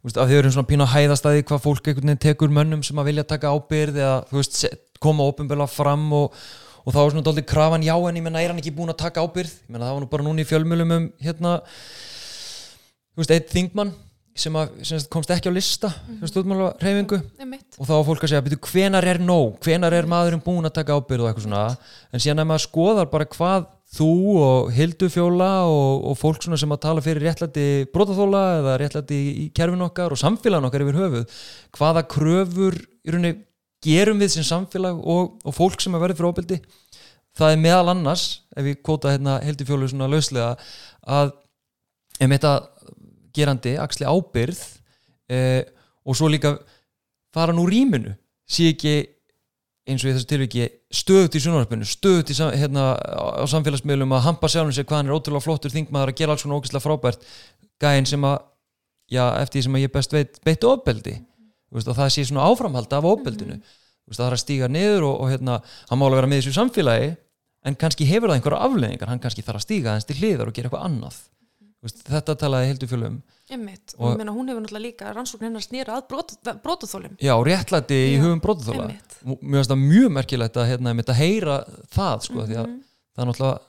veist, 0.03 0.19
að 0.19 0.31
þið 0.31 0.39
erum 0.39 0.55
svona 0.57 0.71
pínu 0.71 0.87
að 0.87 0.95
hæðast 0.97 1.27
að 1.27 1.37
því 1.37 1.45
hvað 1.51 1.65
fólk 1.67 1.89
einhvern 1.89 2.13
veginn 2.13 2.23
tekur 2.23 2.55
mönnum 2.55 2.85
sem 2.87 3.03
að 3.03 3.09
vilja 3.11 3.27
taka 3.33 3.51
ábyrð 3.55 3.99
eða 3.99 4.17
veist, 4.31 4.63
koma 5.03 5.27
ópenbjörlega 5.31 5.75
fram 5.75 6.07
og, 6.15 6.39
og 6.83 6.95
þá 6.95 7.01
er 7.03 7.13
svona 7.15 7.27
dálítið 7.27 7.49
krafan 7.51 7.87
já 7.87 7.95
en 7.97 8.21
ég 8.21 8.27
menna 8.27 8.43
er 8.43 8.55
hann 8.55 8.63
ekki 8.63 8.75
búin 8.77 8.95
að 8.95 9.03
taka 9.03 9.27
ábyrð 9.27 9.51
ég 9.51 9.75
menna 9.75 9.89
það 9.89 9.99
var 9.99 10.05
nú 10.07 10.13
bara 10.15 10.27
núna 10.29 10.45
í 10.45 10.49
fjölmjölum 10.49 10.97
um 10.99 11.11
hérna 11.23 11.59
þú 13.13 13.23
veist, 13.25 13.35
eitt 13.35 13.51
þingmann 13.51 13.95
sem, 14.35 14.57
að, 14.57 14.73
sem 14.89 15.03
komst 15.13 15.31
ekki 15.35 15.51
á 15.51 15.53
lista 15.53 15.91
mm 15.91 16.15
-hmm. 16.15 16.31
stjórnmála 16.31 16.69
reyfingu 16.81 17.21
einmitt, 17.39 17.77
og 17.79 17.87
þá 17.87 17.93
var 17.93 18.07
fólk 18.09 18.25
að 18.25 18.33
segja, 18.33 18.45
betur, 18.47 18.61
hvenar 18.73 19.05
er 19.05 19.21
nóg? 19.21 19.59
Hvenar 19.61 19.93
er 19.93 20.09
maðurinn 20.09 20.45
búin 20.45 20.65
að 20.65 20.77
taka 20.79 20.97
ábyrð 20.97 21.23
og 21.23 21.29
eitthvað 21.29 21.47
svona? 21.47 21.77
En 22.13 22.21
síðan 22.21 22.41
að 22.41 22.51
maður 22.51 22.67
skoðar 22.67 23.11
bara 23.13 23.29
hvað 23.29 23.67
þú 23.93 24.13
og 24.41 24.73
Hildufjóla 24.73 25.51
og, 25.69 26.05
og 26.09 26.17
fólk 26.17 26.43
svona 26.43 26.57
sem 26.57 26.73
að 26.73 26.81
tala 26.87 27.05
fyrir 27.05 27.27
réttlæti 27.27 27.67
brotaþóla 27.93 28.43
eða 28.61 28.77
réttlæti 28.81 29.19
í, 29.45 29.45
kerfin 29.53 29.85
okkar 29.85 30.15
og 30.15 30.21
samfélagin 30.21 30.69
okkar 30.69 30.85
yfir 30.87 31.01
höfuð 31.03 31.43
hvaða 31.77 32.07
kröfur 32.09 32.79
rauninni 33.05 33.35
gerum 33.85 34.23
við 34.23 34.39
sem 34.39 34.47
samfélag 34.49 34.97
og, 34.97 35.37
og 35.45 35.55
fólk 35.55 35.83
sem 35.83 35.93
að 35.93 36.07
verður 36.07 36.21
fyrir 36.23 36.33
óbyldi 36.33 36.59
það 37.37 37.55
er 37.55 37.61
meðal 37.61 37.93
annars, 37.93 38.25
ef 38.57 38.65
við 38.65 38.81
kvóta 38.81 39.13
hérna 39.13 39.41
Hildufjólu 39.45 39.89
svona 39.91 40.09
lauslega 40.09 40.55
að 41.05 41.35
ef 42.17 42.33
þetta 42.33 42.55
gerandi 43.35 43.75
axli 43.81 44.07
ábyrð 44.09 44.61
eh, 45.33 45.65
og 46.05 46.19
svo 46.19 46.31
líka 46.33 46.57
fara 47.35 47.55
nú 47.57 47.67
rýminu. 47.69 48.15
Sé 48.49 48.73
ekki 48.73 48.95
eins 49.89 50.05
og 50.05 50.13
í 50.13 50.15
þessu 50.15 50.29
tilviki 50.31 50.69
stöðut 50.95 51.35
í 51.35 51.43
sjónvarpinu, 51.43 51.87
stöðut 51.89 52.31
í, 52.31 52.37
hérna, 52.39 52.93
á 52.95 53.45
samfélagsmiðlum 53.51 54.15
að 54.15 54.25
hampa 54.29 54.51
sjálfum 54.51 54.75
sig 54.77 54.87
hvað 54.87 55.01
hann 55.01 55.11
er 55.11 55.17
ótrúlega 55.17 55.47
flottur 55.47 55.75
þingmaður 55.75 56.13
að 56.13 56.19
gera 56.21 56.37
alls 56.37 56.45
svona 56.45 56.59
ógeðslega 56.61 56.85
frábært. 56.85 57.27
Gæinn 57.83 58.07
sem 58.07 58.27
að 58.29 58.39
já, 59.11 59.25
eftir 59.43 59.59
því 59.59 59.65
sem 59.67 59.79
að 59.79 59.85
ég 59.85 59.95
best 59.97 60.15
veit 60.15 60.41
beitt 60.47 60.67
ofbeldi. 60.69 61.17
Og 61.73 61.89
það 61.89 62.13
sé 62.13 62.27
svona 62.29 62.47
áframhald 62.47 62.95
af 62.95 63.09
ofbeldinu. 63.09 63.59
Veist, 64.07 64.19
það 64.19 64.27
þarf 64.27 64.37
að 64.37 64.43
stíga 64.45 64.69
niður 64.71 65.09
og, 65.09 65.19
og 65.25 65.33
hérna, 65.33 65.59
hann 65.89 65.99
má 65.99 66.07
alveg 66.07 66.21
vera 66.21 66.31
með 66.31 66.43
þessu 66.43 66.57
samfélagi 66.59 67.13
en 67.63 67.79
kannski 67.79 68.07
hefur 68.09 68.31
það 68.31 68.39
einhverja 68.39 68.67
afleðingar 68.67 69.11
hann 69.13 69.23
kannski 69.23 69.45
þarf 69.47 69.61
að 69.61 69.67
stíga 69.67 69.93
aðeins 69.93 70.09
til 70.09 70.19
hliðar 70.19 70.51
og 70.51 70.57
gera 70.57 70.69
eitthvað 70.69 70.87
annað 70.89 71.21
þetta 71.83 72.37
talaði 72.39 72.69
Hildur 72.71 72.89
Fjölum 72.93 73.17
einmitt. 73.53 73.95
Og- 73.99 74.13
og 74.13 74.19
meina 74.21 74.33
hún 74.33 74.49
hefur 74.49 74.63
náttúrulega 74.63 74.87
líka 74.87 75.11
rannsókn 75.13 75.45
hennar 75.49 75.61
snýra 75.65 75.99
að 75.99 76.07
brotaþólum 76.63 77.17
já, 77.19 77.35
réttlæti 77.45 77.99
í 78.15 78.21
hugum 78.23 78.41
einmitt. 78.89 79.19
mér 79.43 79.59
finnst 79.61 79.71
það 79.71 79.83
mjög 79.83 80.13
merkilegt 80.13 80.57
að, 80.57 80.69
hérna, 80.71 80.95
að 81.13 81.21
heyra 81.21 81.57
það 81.93 82.23
sko, 82.23 82.39
að 82.43 82.49
Mhm. 82.69 82.81
það 83.17 83.23
er 83.23 83.27
náttúrulega 83.33 83.61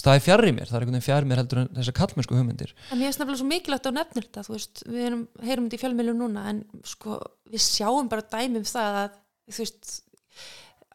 það 0.00 0.14
er 0.16 0.20
fjarr 0.24 0.44
í 0.48 0.52
mér, 0.56 0.66
það 0.68 0.74
er 0.76 0.80
einhvern 0.80 0.96
veginn 0.96 1.08
fjarr 1.08 1.24
í 1.24 1.28
mér 1.28 1.36
heldur 1.40 1.58
en 1.60 1.68
þessar 1.76 1.92
kallmennsku 1.98 2.34
hugmyndir. 2.36 2.70
En 2.90 2.98
mér 2.98 3.06
finnst 3.10 3.18
nefnilega 3.20 3.40
svo 3.40 3.48
mikilvægt 3.50 3.86
að 3.90 3.96
nefnir 3.98 4.24
þetta, 4.28 4.44
veist, 4.48 4.82
við 4.86 5.02
erum, 5.06 5.28
heyrum 5.42 5.68
þetta 5.68 5.76
í 5.78 5.82
fjölmjölu 5.84 6.14
núna, 6.16 6.44
en 6.48 6.64
sko, 6.84 7.20
við 7.50 7.60
sjáum 7.60 8.08
bara 8.08 8.22
dæmi 8.22 8.56
um 8.56 8.62
það 8.64 8.94
að, 9.04 9.10
veist, 9.58 10.02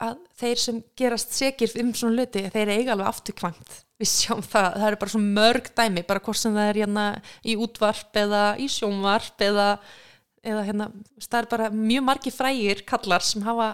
að 0.04 0.18
þeir 0.42 0.60
sem 0.60 0.80
gerast 1.00 1.32
sekir 1.36 1.72
um 1.82 1.94
svona 1.96 2.18
hluti, 2.20 2.42
þeir 2.52 2.72
eiga 2.74 2.92
alveg 2.96 3.08
afturkvæmt. 3.08 3.76
Við 4.02 4.10
sjáum 4.12 4.42
það, 4.44 4.74
það 4.76 4.88
eru 4.90 4.98
bara 5.00 5.14
svo 5.14 5.22
mörg 5.24 5.70
dæmi, 5.78 6.04
bara 6.08 6.20
hvort 6.26 6.38
sem 6.42 6.56
það 6.58 6.70
er 6.74 6.80
hérna 6.82 7.06
í 7.48 7.56
útvarp 7.64 8.20
eða 8.26 8.42
í 8.60 8.68
sjónvarp 8.68 9.40
eða, 9.48 9.68
eða 10.44 10.66
hérna, 10.68 10.90
það 11.24 11.40
er 11.40 11.48
bara 11.54 11.70
mjög 11.72 12.04
margi 12.10 12.34
frægir 12.36 12.84
kallar 12.90 13.24
sem 13.24 13.46
hafa 13.48 13.70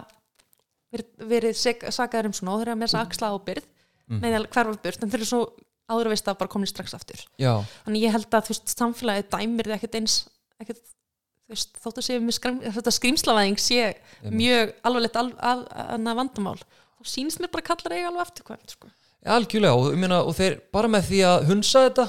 verið, 0.94 1.10
verið 1.34 1.58
sek, 1.58 1.82
sakaður 1.90 2.30
um 2.30 2.36
svona 2.38 2.54
og 2.54 2.62
þeir 2.62 2.70
eru 2.70 2.78
með 2.82 2.86
þess 2.92 2.98
að 3.00 3.06
axla 3.08 3.32
ábyrð 3.34 3.68
Mhm. 4.12 4.18
með 4.20 4.34
að 4.36 4.46
hverfa 4.52 4.82
burt, 4.82 5.02
en 5.02 5.10
þeir 5.12 5.20
eru 5.22 5.26
svo 5.30 5.42
áður 5.88 6.08
að 6.08 6.12
veist 6.12 6.26
að 6.28 6.38
bara 6.40 6.50
komin 6.50 6.68
strax 6.68 6.92
aftur 6.94 7.20
já, 7.38 7.52
þannig 7.86 8.02
ég 8.02 8.12
held 8.12 8.26
að 8.34 8.46
þú 8.48 8.50
veist, 8.52 8.72
samfélagið 8.76 9.28
dæmir 9.30 9.70
ekkert 9.76 9.94
eins 10.00 10.16
ekkert, 10.60 10.82
veist, 11.52 11.76
þótt 11.82 12.00
að 12.00 12.06
sé 12.06 12.18
með 12.22 12.36
skrím, 12.38 12.58
þetta 12.76 12.94
skrýmslavæðing 12.96 13.60
sé 13.60 13.78
Einmitt. 13.84 14.34
mjög 14.38 14.72
alvarlegt 14.88 15.18
al, 15.20 15.28
al, 15.38 15.60
al, 15.84 16.16
vandamál 16.18 16.56
þá 16.58 17.12
sýnist 17.12 17.42
mér 17.42 17.52
bara 17.52 17.66
kallar 17.66 17.96
eiga 17.96 18.10
alveg 18.10 18.24
afturkvæmt 18.26 18.74
sko. 18.76 18.90
algjörlega 19.36 19.78
og, 19.78 19.98
meina, 20.00 20.22
og 20.24 20.36
þeir 20.38 20.58
bara 20.74 20.90
með 20.92 21.08
því 21.10 21.22
að 21.28 21.46
hunsa 21.50 21.84
þetta 21.88 22.08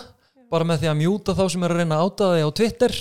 bara 0.53 0.67
með 0.69 0.83
því 0.83 0.91
að 0.91 0.99
mjúta 1.01 1.35
þá 1.37 1.43
sem 1.49 1.65
er 1.65 1.73
að 1.73 1.81
reyna 1.81 1.97
að 1.99 2.07
áta 2.07 2.31
þig 2.33 2.45
á 2.45 2.57
Twitter 2.59 2.97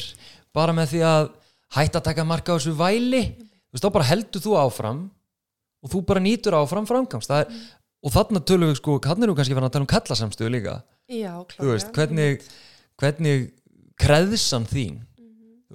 bara 0.56 0.76
með 0.76 0.92
því 0.94 1.02
að 1.08 1.30
hætta 1.76 2.00
að 2.00 2.06
taka 2.08 2.28
marka 2.28 2.54
á 2.54 2.56
þessu 2.56 2.74
væli 2.76 3.22
þú 3.32 3.76
veist, 3.76 3.84
þá 3.84 3.94
bara 3.96 4.08
heldur 4.08 4.44
þú 4.44 4.56
áfram 4.60 5.06
og 5.82 5.92
þú 5.92 6.02
bara 6.08 6.24
nýtur 6.24 6.56
áfram 6.58 6.88
framgangs 6.88 7.28
það 7.30 7.44
er, 7.44 7.62
og 8.02 8.14
þarna 8.14 8.42
tölum 8.48 8.72
við 8.72 8.78
sko, 8.80 8.98
hann 9.06 9.24
eru 9.26 9.36
kannski 9.38 9.56
verið 9.56 9.70
að 9.70 9.74
tala 9.76 9.86
um 9.86 9.92
kallasamstöðu 9.92 10.52
líka 10.56 10.76
já, 11.12 11.32
þú 11.56 11.70
veist, 11.72 11.92
hvernig 11.96 12.46
hvernig 13.00 13.50
kreðsan 14.00 14.66
þín 14.68 15.00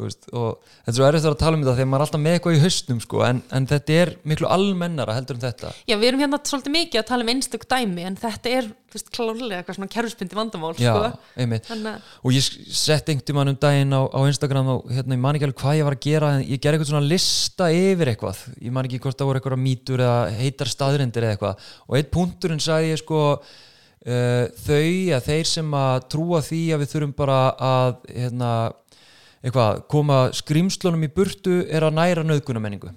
veist, 0.05 0.27
og 0.31 0.57
þetta 0.61 0.91
er 0.91 0.97
svo 0.97 1.05
erfitt 1.07 1.27
að 1.29 1.37
tala 1.41 1.57
um 1.57 1.63
þetta 1.63 1.75
þegar 1.77 1.89
maður 1.91 2.01
er 2.01 2.05
alltaf 2.05 2.21
með 2.23 2.35
eitthvað 2.37 2.57
í 2.57 2.61
haustum 2.63 2.99
sko, 3.03 3.21
en, 3.27 3.39
en 3.57 3.67
þetta 3.69 3.95
er 4.01 4.11
miklu 4.31 4.49
almennara 4.53 5.15
heldur 5.17 5.37
en 5.37 5.43
þetta. 5.43 5.71
Já, 5.89 5.95
við 5.97 6.09
erum 6.09 6.23
hérna 6.23 6.39
svolítið 6.51 6.75
mikið 6.75 7.01
að 7.01 7.07
tala 7.11 7.25
um 7.25 7.31
einstök 7.33 7.65
dæmi 7.71 8.05
en 8.07 8.17
þetta 8.21 8.53
er, 8.59 8.69
veist, 8.93 9.11
klárlega 9.15 9.59
eitthvað 9.61 9.77
svona 9.79 9.93
kerfisbyndi 9.95 10.37
vandamál 10.37 10.73
já, 10.77 10.91
sko. 10.91 11.01
að, 11.09 11.91
og 12.21 12.35
ég 12.35 12.49
sett 12.77 13.11
einhvern 13.11 13.39
mann 13.39 13.53
um 13.53 13.59
daginn 13.67 13.97
á, 13.97 14.01
á 14.05 14.19
Instagram 14.23 14.73
og 14.75 14.89
hérna, 14.91 15.17
ég 15.17 15.23
man 15.27 15.37
ekki 15.39 15.49
alveg 15.49 15.61
hvað 15.63 15.79
ég 15.79 15.87
var 15.89 15.97
að 15.97 16.05
gera 16.07 16.33
en 16.37 16.43
ég 16.45 16.61
gerði 16.61 16.79
eitthvað 16.79 16.91
svona 16.93 17.11
lista 17.11 17.71
yfir 17.73 18.13
eitthvað. 18.13 18.43
Ég 18.61 18.75
man 18.75 18.89
ekki 18.89 19.01
hvort 19.03 19.17
það 19.17 19.31
voru 19.31 19.41
eitthvað 19.41 19.63
mýtur 19.65 20.03
eða 20.05 20.19
heitar 20.37 20.71
staðrindir 20.71 21.25
eða 21.25 21.37
eitthvað. 21.37 21.71
Og 21.87 21.97
eitt 21.99 22.13
punkturinn 22.13 22.63
sagði 22.63 22.93
ég 22.93 23.01
sko 23.01 23.21
uh, 23.41 24.45
þau 24.67 24.83
eitthvað, 29.43 29.83
koma 29.91 30.21
skrýmslunum 30.35 31.05
í 31.05 31.11
burtu 31.13 31.59
er 31.67 31.85
að 31.87 31.99
næra 31.99 32.25
nöðgunamenningu 32.25 32.93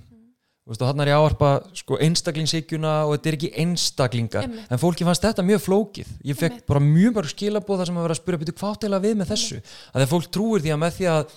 Þú 0.71 0.75
veist, 0.77 0.83
og 0.85 0.91
hann 0.91 1.03
er 1.03 1.09
að 1.11 1.23
áarpa 1.25 1.49
sko, 1.75 1.97
einstaklingshyggjuna 2.05 2.91
og 3.09 3.17
þetta 3.17 3.29
er 3.31 3.37
ekki 3.39 3.49
einstaklingar. 3.59 4.45
Einmitt. 4.47 4.69
en 4.71 4.79
fólki 4.79 5.07
fannst 5.09 5.25
þetta 5.25 5.43
mjög 5.43 5.63
flókið. 5.65 6.11
Ég 6.23 6.37
fekk 6.39 6.53
Einmitt. 6.53 6.67
bara 6.69 6.83
mjög 6.85 7.15
mörg 7.17 7.31
skilabóð 7.33 7.81
þar 7.81 7.89
sem 7.89 7.97
að 7.99 8.05
vera 8.07 8.15
að 8.15 8.21
spyrja 8.21 8.41
byrju 8.43 8.55
hvað 8.61 8.75
áttæðilega 8.77 9.05
við 9.07 9.17
með 9.19 9.31
þessu? 9.33 9.59
Að 9.91 9.97
þegar 9.99 10.11
fólk 10.13 10.29
trúir 10.37 10.63
því 10.63 10.71
að 10.71 10.79
með 10.85 10.93
því 10.95 11.09
að 11.11 11.35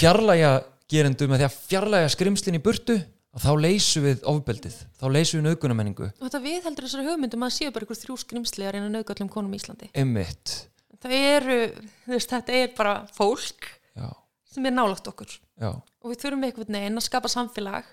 fjarlæga 0.00 0.52
gerendu 0.90 1.28
með 1.30 1.42
því 1.42 1.46
að 1.46 1.58
fjarlæga 1.68 2.08
skrimslinn 2.16 2.58
í 2.58 2.62
burtu 2.66 2.96
að 3.32 3.44
þá 3.46 3.52
leysum 3.62 4.06
við 4.08 4.26
ofbeldið. 4.32 4.80
Þá 4.98 5.06
leysum 5.12 5.38
við 5.38 5.46
nöðgunamenningu 5.46 6.08
og 6.08 6.24
þetta 6.26 6.42
við 6.42 6.66
heldur 6.66 6.88
þessari 6.88 7.06
hugmyndum 7.12 7.46
að 7.46 7.54
séu 7.60 7.70
bara 7.70 7.86
ykkur 7.86 8.00
þrjú 8.00 8.16
skrimsli 8.24 8.66
að 8.66 8.74
reyna 8.74 8.88
að 8.88 8.96
nauðgallum 8.96 9.30
konum 9.30 9.54
í 9.54 9.60
Íslandi. 9.60 9.92
Einmitt. 9.94 10.56
Það 10.98 11.14
eru, 11.20 11.60
veist, 12.10 12.34
þetta 12.34 12.58
er 12.58 12.74
bara 12.74 12.96
fólk 13.14 13.70
sem 14.52 14.68
er 14.68 14.74
nálægt 14.76 15.08
okkur. 15.10 15.34
Já, 15.62 15.70
og 15.80 16.12
við 16.12 16.22
þurfum 16.22 16.46
einhvern 16.48 16.78
veginn 16.78 17.00
að 17.00 17.06
skapa 17.08 17.30
samfélag. 17.32 17.90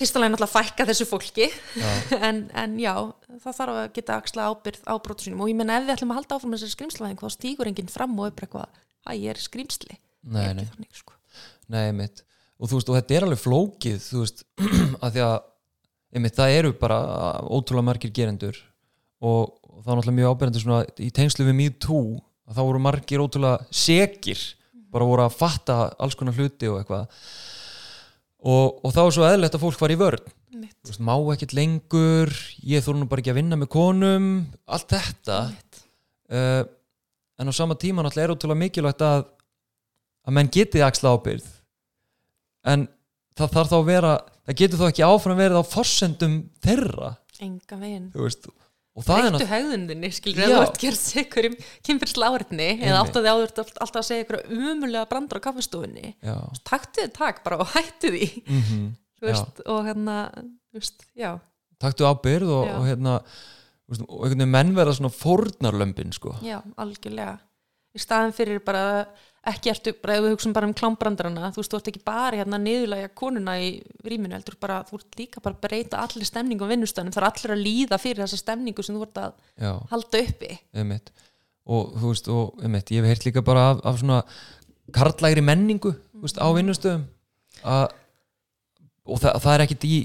Fyrsta 0.00 0.18
lagi 0.18 0.32
náttúrulega 0.32 0.54
fækka 0.56 0.86
þessu 0.88 1.06
fólki. 1.06 1.46
Já, 1.78 1.90
en, 2.28 2.38
en 2.58 2.78
já, 2.80 2.94
það 3.44 3.58
þarf 3.58 3.80
að 3.82 3.90
geta 3.98 4.16
axla 4.18 4.48
ábyrð 4.50 4.86
á 4.88 4.94
brotu 5.04 5.26
sínum. 5.28 5.42
Og 5.44 5.52
ég 5.52 5.58
menna 5.58 5.76
ef 5.78 5.86
við 5.86 5.94
ætlum 5.96 6.14
að 6.14 6.20
halda 6.22 6.38
áfram 6.38 6.56
þessari 6.56 6.74
skrimslavæðing 6.74 7.20
þá 7.22 7.28
stígur 7.36 7.70
enginn 7.70 7.92
fram 7.92 8.16
og 8.16 8.32
bara 8.32 8.48
eitthvað 8.48 8.82
að 9.12 9.20
ég 9.20 9.34
er 9.34 9.42
skrimsli 9.42 9.98
nei, 10.22 10.42
Er 10.48 10.56
nei, 10.56 10.66
þannig, 10.70 10.90
sko. 10.96 11.14
nei, 11.70 11.82
einmitt. 11.90 12.22
Og 12.62 12.70
þú 12.70 12.78
veist, 12.78 12.90
og 12.92 12.98
þetta 12.98 13.16
er 13.18 13.26
alveg 13.26 13.40
flókið 13.42 14.02
þú 14.06 14.22
veist, 14.24 14.44
að 15.04 15.16
því 15.16 15.24
að 15.26 15.36
einmitt, 16.16 16.36
það 16.38 16.56
eru 16.58 16.72
bara 16.78 16.98
ótrúlega 17.50 17.88
margir 17.90 18.12
gerendur 18.14 18.58
og, 19.22 19.54
það 19.82 19.92
er 19.92 20.00
náttúrulega 20.00 20.18
mjög 20.18 20.34
ábyrjandi 20.34 20.62
svona 20.62 20.80
í 21.02 21.08
tengslu 21.14 21.46
við 21.48 21.58
Me 21.58 21.68
Too 21.82 22.18
að 22.48 22.58
þá 22.58 22.62
voru 22.68 22.82
margir 22.84 23.22
ótrúlega 23.24 23.66
sekir 23.74 24.42
bara 24.92 25.08
voru 25.08 25.24
að 25.24 25.36
fatta 25.38 25.78
alls 26.02 26.16
konar 26.18 26.36
hluti 26.36 26.70
og 26.70 26.80
eitthvað. 26.80 27.26
Og, 28.42 28.78
og 28.82 28.94
þá 28.94 29.02
er 29.04 29.12
svo 29.16 29.26
eðlilegt 29.28 29.58
að 29.58 29.64
fólk 29.64 29.82
var 29.82 29.94
í 29.94 29.98
Þú 30.82 30.90
veist, 30.90 31.02
má 31.02 31.14
ekkert 31.32 31.54
lengur 31.54 32.32
ég 32.66 32.82
þóru 32.82 33.00
nú 33.00 33.06
bara 33.10 33.22
ekki 33.22 33.32
að 33.32 33.38
vinna 33.38 33.58
með 33.58 33.70
konum 33.72 34.26
allt 34.66 34.90
þetta. 34.90 35.38
Uh, 36.32 36.64
en 37.38 37.50
á 37.50 37.52
sama 37.54 37.76
tíma 37.78 38.02
náttúrulega 38.02 38.28
er 38.28 38.34
ótrúlega 38.34 38.62
mikilvægt 38.64 39.04
að 39.06 39.24
að 40.22 40.36
menn 40.36 40.50
getið 40.54 40.84
axla 40.86 41.14
ábyrð 41.16 41.48
en 42.70 42.86
það 43.38 43.54
þarf 43.56 43.70
þá 43.72 43.76
að 43.78 43.88
vera 43.88 44.12
það 44.46 44.58
getur 44.60 44.80
þá 44.80 44.86
ekki 44.88 45.06
áfram 45.06 45.40
verið 45.40 45.58
á 45.58 45.64
forsendum 45.66 46.36
þeirra. 46.62 47.14
Enga 47.42 47.78
veginn. 47.78 48.10
Þú 48.14 48.26
veist 48.26 48.46
náttúrulega 48.92 49.48
hegðundinni, 49.48 50.10
skilur, 50.12 50.42
eða 50.44 50.56
þú 50.58 50.64
ert 50.66 50.80
gerð 50.82 50.98
sig 51.00 51.22
ykkur 51.24 51.48
um 51.48 51.54
kynfyrsla 51.88 52.28
áriðni 52.34 52.66
eða 52.74 52.88
Einmitt. 52.90 52.98
áttaði 53.08 53.30
áður 53.32 53.54
alltaf 53.62 54.00
að 54.02 54.08
segja 54.08 54.24
ykkur 54.26 54.42
umulega 54.52 55.06
brandar 55.08 55.40
á 55.40 55.44
kaffistofunni 55.46 56.10
já, 56.20 56.34
taktu 56.68 57.06
þið 57.06 57.14
tak 57.16 57.40
bara 57.46 57.62
og 57.64 57.72
hættu 57.76 58.12
því. 58.12 58.28
Mm 58.44 58.90
þú 59.22 59.30
veist, 59.30 59.62
og 59.70 59.84
hérna 59.86 60.16
þú 60.34 60.80
veist, 60.80 61.04
já, 61.14 61.30
taktu 61.82 62.06
ábyrð 62.10 62.50
og, 62.50 62.70
og 62.74 62.86
hérna 62.88 63.12
þú 63.22 63.94
veist, 63.94 64.02
og 64.08 64.16
einhvern 64.26 64.40
veginn 64.42 64.54
menn 64.56 64.72
verða 64.74 64.96
svona 64.98 65.12
fórnarlömbin 65.14 66.14
sko. 66.16 66.34
já, 66.42 66.58
algjörlega. 66.76 67.36
Í 67.92 68.00
staðin 68.00 68.34
fyrir 68.34 68.62
bara 68.64 69.06
ekki 69.50 69.72
ertu, 69.72 69.90
ef 69.90 70.22
við 70.22 70.28
hugsaum 70.30 70.54
bara 70.54 70.68
um 70.68 70.74
klámbrandarana 70.76 71.50
þú 71.50 71.62
veist, 71.62 71.72
þú 71.72 71.78
ert 71.80 71.88
ekki 71.90 72.02
bara 72.06 72.38
hérna 72.38 72.60
niðurlega 72.62 73.10
konuna 73.18 73.56
í 73.58 73.72
rýminu, 74.06 74.36
heldur 74.36 74.54
bara, 74.62 74.82
þú 74.86 75.00
ert 75.00 75.18
líka 75.18 75.42
bara 75.42 75.56
að 75.56 75.64
breyta 75.66 76.02
allir 76.04 76.28
stemningu 76.28 76.68
á 76.68 76.70
vinnustæðinu, 76.70 77.14
það 77.14 77.22
er 77.22 77.28
allir 77.28 77.54
að 77.56 77.64
líða 77.66 77.98
fyrir 78.02 78.22
þessa 78.22 78.38
stemningu 78.38 78.86
sem 78.86 78.98
þú 78.98 79.06
ert 79.08 79.22
að 79.24 79.32
já, 79.58 79.72
halda 79.90 80.20
uppi. 80.28 80.58
Einmitt. 80.78 81.10
Og 81.72 81.90
þú 81.96 82.12
veist, 82.12 82.30
og 82.30 82.62
einmitt, 82.62 82.94
ég 82.94 83.02
hef 83.02 83.10
heyrt 83.10 83.26
líka 83.26 83.42
bara 83.46 83.64
af, 83.72 83.82
af 83.90 83.98
svona 83.98 84.20
karlægri 84.94 85.42
menningu 85.46 85.96
þú 85.96 86.22
veist, 86.22 86.38
á 86.38 86.46
vinnustöðum 86.54 87.08
að, 87.66 87.98
og 89.10 89.22
það, 89.24 89.42
það 89.42 89.56
er 89.56 89.66
ekkit 89.66 89.88
í 89.90 89.96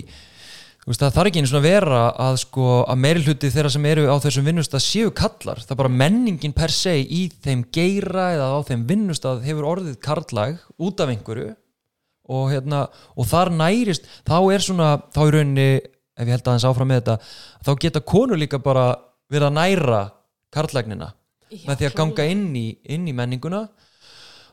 veist, 0.88 1.02
það 1.04 1.14
þarf 1.18 1.30
ekki 1.30 1.42
einu 1.44 1.52
svona 1.52 1.64
að 1.64 1.70
vera 1.70 2.02
að 2.24 2.40
sko, 2.44 2.68
að 2.88 3.02
meiri 3.04 3.24
hluti 3.26 3.52
þeirra 3.54 3.74
sem 3.74 3.88
eru 3.92 4.08
á 4.08 4.16
þessum 4.24 4.48
vinnustað 4.48 4.86
séu 4.86 5.12
kallar, 5.16 5.62
það 5.64 5.76
er 5.76 5.82
bara 5.84 5.96
menningin 6.04 6.56
per 6.56 6.74
se 6.74 6.96
í 7.02 7.28
þeim 7.44 7.66
geira 7.76 8.32
eða 8.38 8.50
á 8.56 8.60
þeim 8.68 8.88
vinnustað 8.90 9.44
hefur 9.48 9.70
orðið 9.74 10.00
karlæg 10.04 10.64
út 10.80 11.04
af 11.04 11.12
einhverju. 11.14 11.52
Og 12.28 12.50
hérna, 12.52 12.82
og 13.16 13.28
þar 13.30 13.54
nærist 13.56 14.08
þá 14.28 14.38
er 14.52 14.64
svona, 14.64 14.90
þá 15.16 15.22
í 15.24 15.30
rauninni 15.36 15.70
ef 16.18 16.26
ég 16.26 16.34
held 16.34 16.50
aðeins 16.50 16.66
áfram 16.68 16.90
með 16.92 17.02
þetta 17.02 17.18
þá 17.68 17.72
geta 17.84 18.04
konur 18.14 18.40
líka 18.42 18.60
bara 18.64 18.88
verið 19.32 19.50
að 19.50 19.58
næra 19.58 20.02
karlægnina 20.54 21.12
með 21.52 21.80
því 21.80 21.90
að 21.90 21.98
ganga 22.00 22.26
inn 22.32 22.48
í, 22.58 22.68
inn 22.92 23.08
í 23.08 23.16
menninguna 23.16 23.68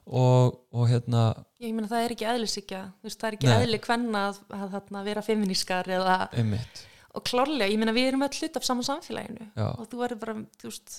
og, 0.05 0.59
og 0.75 0.89
hérna 0.91 1.29
ég 1.65 1.73
meina 1.73 1.89
það 1.89 2.07
er 2.07 2.15
ekki 2.17 2.27
eðlisíkja 2.29 2.81
það 3.05 3.29
er 3.29 3.37
ekki 3.39 3.49
Nei. 3.49 3.55
eðli 3.63 3.81
kvenna 3.85 4.27
að, 4.31 4.43
að, 4.53 4.67
þarna, 4.75 5.05
vera 5.07 5.25
feminískar 5.25 5.89
eða, 5.97 6.19
einmitt, 6.37 6.85
og 7.15 7.25
klárlega, 7.29 7.71
ég 7.71 7.81
meina 7.81 7.95
við 7.95 8.11
erum 8.11 8.25
öll 8.27 8.39
hlut 8.41 8.57
af 8.59 8.67
saman 8.67 8.87
samfélaginu. 8.87 9.49
Já. 9.55 9.67
og 9.71 9.85
þú 9.91 10.01
verður 10.01 10.21
bara, 10.25 10.37
þú 10.61 10.71
veist, 10.71 10.97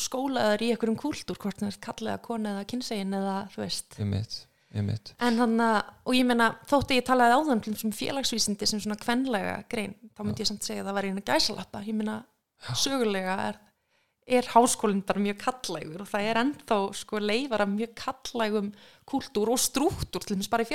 skólaðar 0.00 0.64
í 0.64 0.70
einhverjum 0.74 0.98
kúltúr, 1.00 1.38
hvort 1.40 1.62
það 1.62 1.70
er 1.70 1.78
kallega 1.86 2.24
kona 2.24 2.56
eða 2.56 2.66
kynsegin 2.72 3.16
eða, 3.16 3.36
þú 3.54 3.62
veist. 3.62 3.96
Einmitt, 4.04 4.36
einmitt. 4.74 5.14
En 5.24 5.40
hann 5.40 5.56
að, 5.64 5.78
og 6.04 6.18
ég 6.18 6.28
meina 6.28 6.50
þótt 6.68 6.92
að 6.92 7.00
ég 7.00 7.08
talaði 7.08 7.38
áðan 7.40 7.64
sem 7.80 7.96
félagsvísindi 7.96 8.68
sem 8.68 8.82
svona 8.84 9.00
kvenlega 9.00 9.56
grein, 9.72 9.96
þá 10.12 10.24
myndi 10.26 10.44
ég 10.44 10.52
samt 10.52 10.68
segja 10.68 10.84
að 10.84 10.90
það 10.90 10.98
var 11.00 11.08
einu 11.08 11.24
gæsalappa, 11.32 11.84
ég 11.88 11.96
meina 11.96 12.20
sögulega 12.76 13.38
er, 13.48 13.60
er 14.24 14.46
háskólinn 14.54 15.02
bara 15.04 15.20
mjög 15.20 15.40
kallægur 15.42 16.04
og 16.04 16.08
það 16.08 16.28
er 16.30 16.40
ennþá 16.40 16.78
sko 16.96 17.20
leifar 17.20 17.64
af 17.64 17.68
mjög 17.68 17.92
kallægum 17.98 18.70
kúltúr 19.08 19.52
og 19.52 19.60
strúktúr 19.60 20.24
til 20.24 20.38
þess 20.38 20.52
bara 20.52 20.64
í 20.64 20.70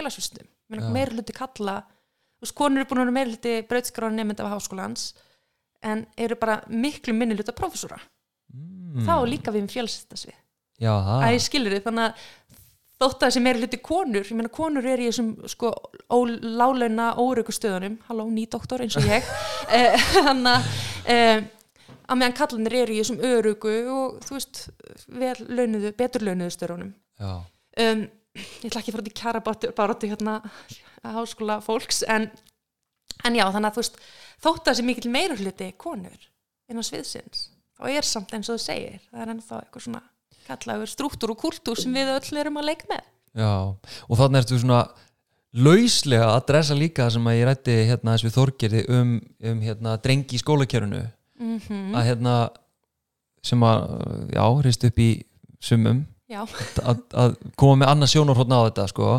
Já. 0.86 0.94
meira 0.94 1.16
hluti 1.16 1.34
kalla 1.34 1.80
þú 1.82 2.46
veist, 2.46 2.56
konur 2.56 2.84
eru 2.84 2.90
búin 2.92 3.02
að 3.02 3.08
vera 3.08 3.16
meira 3.18 3.34
hluti 3.34 3.56
brautskrána 3.72 4.22
nefnd 4.22 4.44
af 4.44 4.54
háskólans 4.54 5.08
en 5.82 6.06
eru 6.18 6.38
bara 6.38 6.60
miklu 6.68 7.16
minni 7.16 7.38
hluta 7.40 7.56
prófessora, 7.56 7.98
mm. 8.54 9.02
þá 9.08 9.16
líka 9.26 9.52
við 9.56 9.66
um 9.66 9.72
það 11.08 11.26
að 11.26 11.34
ég 11.34 11.46
skilur 11.48 11.76
þið 11.76 11.86
þannig 11.88 12.06
að 12.06 12.28
þótt 13.00 13.22
að 13.24 13.30
þessi 13.30 13.44
meiri 13.44 13.64
hluti 13.64 13.80
konur 13.82 14.26
ég 14.28 14.36
meina 14.38 14.52
konur 14.52 14.86
er 14.86 15.02
í 15.02 15.08
þessum 15.10 15.30
sko 15.50 15.72
láleina 16.44 17.14
óryggu 17.18 17.56
stöðunum 17.56 17.98
halló, 18.10 18.28
nýdoktor 18.30 18.84
eins 18.84 19.00
og 19.00 19.08
ég 19.10 19.26
Eh, 19.70 20.02
þannig 20.26 20.50
að 20.50 20.70
eh, 21.14 21.44
að 22.10 22.20
meðan 22.22 22.38
kallanir 22.40 22.78
eru 22.82 22.96
í 22.96 23.00
þessum 23.02 23.24
öryggu 23.30 23.76
og 23.94 24.20
þú 24.26 24.38
veist 24.38 24.62
vel 25.08 25.36
launuðu, 25.48 25.94
betur 25.98 26.26
launuðu 26.28 26.56
stöðunum 26.56 26.94
já, 27.20 27.32
um, 27.86 28.06
ég 28.40 28.70
ætla 28.70 28.82
ekki 28.82 28.94
að 28.94 28.98
fara 28.98 29.12
í 29.12 29.18
kjara 29.22 29.44
baróttu 29.78 30.12
hérna 30.12 30.40
háskóla 31.04 31.60
fólks 31.66 32.04
en, 32.10 32.30
en 33.24 33.40
já, 33.40 33.46
þannig 33.48 33.72
að 33.72 33.78
þú 33.78 33.84
veist 33.84 34.02
þótt 34.40 34.64
að 34.66 34.72
þessi 34.74 34.88
mikil 34.90 35.14
meiri 35.14 35.40
hluti 35.40 35.72
konur 35.80 36.30
innan 36.70 36.86
sviðsins 36.86 37.50
þá 37.80 37.92
er 37.94 38.08
samt 38.08 38.34
eins 38.36 38.50
og 38.50 38.60
þú 38.60 38.66
segir 38.66 39.04
það 39.10 39.22
er 39.24 39.36
ennþá 39.36 39.62
eitthvað 39.64 39.86
svona 39.88 40.04
kallaður 40.50 40.90
strúktúr 40.90 41.36
og 41.36 41.44
kultúr 41.44 41.80
sem 41.80 41.94
við 41.94 42.12
öll 42.16 42.42
erum 42.42 42.58
að 42.60 42.72
leika 42.72 42.90
með. 42.90 43.06
Já 43.38 43.54
og 43.70 44.18
þannig 44.18 44.42
ertu 44.42 44.60
svona 44.62 44.82
lauslega 45.54 46.32
að 46.34 46.44
dressa 46.50 46.78
líka 46.78 47.08
sem 47.14 47.30
að 47.30 47.38
ég 47.40 47.48
rætti 47.50 47.78
hérna 47.90 48.16
þess 48.16 48.28
við 48.28 48.36
Þorgerði 48.36 48.84
um, 48.96 49.16
um 49.52 49.64
hérna 49.66 49.96
drengi 50.02 50.38
í 50.38 50.42
skólakjörunu 50.42 51.04
mm 51.40 51.96
að 51.96 52.08
hérna 52.10 52.36
sem 53.46 53.64
að, 53.64 53.88
já, 54.36 54.44
reist 54.66 54.86
upp 54.90 55.00
í 55.00 55.10
sumum. 55.64 56.04
Að, 56.30 57.02
að 57.18 57.34
koma 57.58 57.82
með 57.82 57.92
annað 57.94 58.12
sjónarhóttna 58.14 58.62
á 58.62 58.68
þetta 58.68 58.86
sko. 58.92 59.14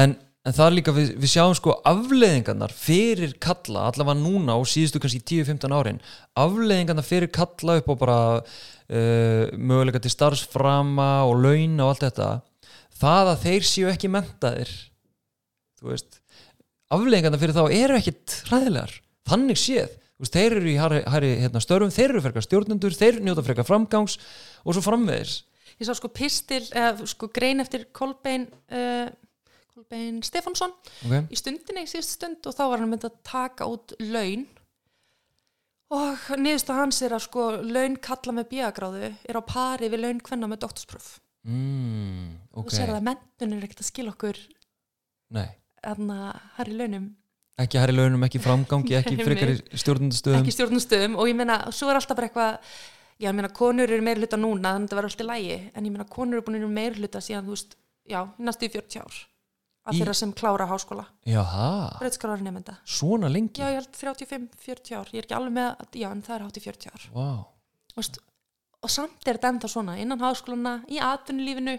en, 0.00 0.16
en 0.42 0.56
það 0.56 0.66
er 0.66 0.74
líka 0.78 0.94
við, 0.96 1.12
við 1.22 1.32
sjáum 1.34 1.54
sko 1.54 1.76
afleiðingarnar 1.86 2.74
fyrir 2.74 3.36
kalla 3.38 3.84
allavega 3.90 4.18
núna 4.18 4.56
og 4.58 4.66
síðustu 4.66 5.02
kannski 5.02 5.20
10-15 5.20 5.76
árin 5.76 6.00
afleiðingarnar 6.40 7.06
fyrir 7.06 7.30
kalla 7.30 7.78
upp 7.78 7.92
á 7.92 7.94
bara 8.00 8.18
uh, 8.40 9.44
möguleika 9.54 10.02
til 10.02 10.10
starfsframa 10.16 11.10
og 11.28 11.38
launa 11.44 11.86
og 11.86 11.92
allt 11.94 12.08
þetta. 12.08 12.30
Það 13.00 13.32
að 13.34 13.46
þeir 13.46 13.68
séu 13.70 13.92
ekki 13.92 14.10
mentaðir 14.12 14.74
afleiðingarnar 16.90 17.40
fyrir 17.40 17.56
þá 17.56 17.64
eru 17.70 18.00
ekkit 18.00 18.40
hræðilegar. 18.50 18.98
Þannig 19.30 19.60
séð 19.60 19.94
veist, 20.20 20.36
þeir 20.36 20.58
eru 20.58 20.68
í 20.70 20.76
hæri, 20.80 21.00
hæri 21.14 21.30
hérna, 21.44 21.62
störfum, 21.64 21.94
þeir 21.94 22.12
eru 22.12 22.22
frekar 22.24 22.46
stjórnendur, 22.46 22.96
þeir 22.96 23.20
njóta 23.24 23.44
frekar 23.46 23.68
framgangs 23.68 24.18
og 24.64 24.76
svo 24.76 24.84
framvegis. 24.84 25.40
ég 25.80 25.88
sá 25.88 25.94
sko 25.96 26.10
pistil 26.12 26.62
eða 26.70 27.08
sko 27.08 27.30
grein 27.32 27.62
eftir 27.64 27.88
Kolbein 27.96 28.46
uh, 28.70 29.08
Kolbein 29.74 30.20
Stefánsson 30.26 30.74
Okay? 31.06 31.24
í 31.32 31.38
stundinni, 31.38 31.86
í 31.86 31.90
síðust 31.90 32.18
stund 32.18 32.46
og 32.46 32.56
þá 32.56 32.64
var 32.68 32.82
hann 32.82 32.90
myndið 32.92 33.12
að 33.12 33.20
taka 33.24 33.68
út 33.70 33.94
laun. 34.00 34.44
Og 35.90 36.28
niðurstu 36.38 36.76
hans 36.76 37.00
er 37.02 37.16
að 37.16 37.24
sko 37.24 37.48
laun 37.64 37.96
kalla 37.98 38.34
með 38.36 38.50
bíagráðu 38.52 39.08
er 39.10 39.38
á 39.40 39.42
pari 39.42 39.88
við 39.90 40.04
laun 40.04 40.20
hvenna 40.22 40.50
með 40.50 40.60
doktorspróf. 40.66 41.16
Mm, 41.48 42.36
og 42.52 42.66
ok, 42.66 42.74
sér 42.76 42.92
að 42.92 43.06
mentun 43.08 43.56
er 43.56 43.64
ekkert 43.64 43.80
að 43.80 43.88
skila 43.88 44.12
okkur 44.12 44.38
nei. 45.32 45.46
þarna 45.80 46.18
hær 46.58 46.68
í 46.68 46.76
launum 46.76 47.06
ekki 47.64 47.80
hærri 47.80 47.94
launum, 47.96 48.24
ekki 48.26 48.40
framgangi, 48.42 48.96
ekki 49.00 49.18
frekar 49.20 49.52
stjórnundastöðum 49.82 50.40
ekki 50.40 50.54
stjórnustöðum 50.56 51.18
og 51.20 51.28
ég 51.30 51.36
meina, 51.38 51.60
svo 51.74 51.90
er 51.92 51.98
alltaf 52.00 52.16
bara 52.18 52.30
eitthvað 52.30 52.52
já, 53.20 53.28
ég 53.28 53.36
meina, 53.36 53.50
konur 53.52 53.90
eru 53.90 54.04
meira 54.04 54.22
hluta 54.22 54.38
núna 54.40 54.74
þannig 54.76 54.88
að 54.88 54.92
það 54.94 55.00
verður 55.00 55.10
alltaf 55.12 55.28
lægi, 55.30 55.58
en 55.74 55.88
ég 55.88 55.94
meina, 55.96 56.06
konur 56.08 56.38
eru 56.40 56.46
búin 56.46 56.64
meira 56.72 56.96
hluta 57.00 57.20
síðan, 57.24 57.44
þú 57.48 57.56
veist, 57.56 57.76
já, 58.08 58.20
næstu 58.40 58.68
í 58.68 58.72
40 58.72 59.02
ár 59.04 59.18
að 59.90 59.96
Í- 59.96 60.00
þeirra 60.00 60.14
sem 60.14 60.32
klára 60.36 60.66
háskóla. 60.68 61.04
Jaha, 61.24 61.68
svona 62.84 63.30
lengi? 63.32 63.60
Já, 63.62 63.70
ég 63.72 63.78
held 63.80 63.94
35-40 63.96 64.96
ár, 64.98 65.08
ég 65.14 65.22
er 65.22 65.26
ekki 65.28 65.36
alveg 65.38 65.54
með 65.56 65.68
að, 65.70 66.00
já, 66.02 66.08
en 66.12 66.20
það 66.26 66.34
er 66.36 66.44
hátt 66.44 66.58
í 66.60 66.64
40 66.66 66.90
ár. 66.92 67.06
Þú 67.90 67.96
veist, 68.00 68.18
og 68.84 68.92
samt 68.92 69.24
er 69.28 69.38
þetta 69.38 69.52
enda 69.54 69.70
svona 69.72 69.96
innan 70.00 70.20
háskólana, 70.20 70.74
í 70.88 71.00
atvinnulífinu 71.00 71.78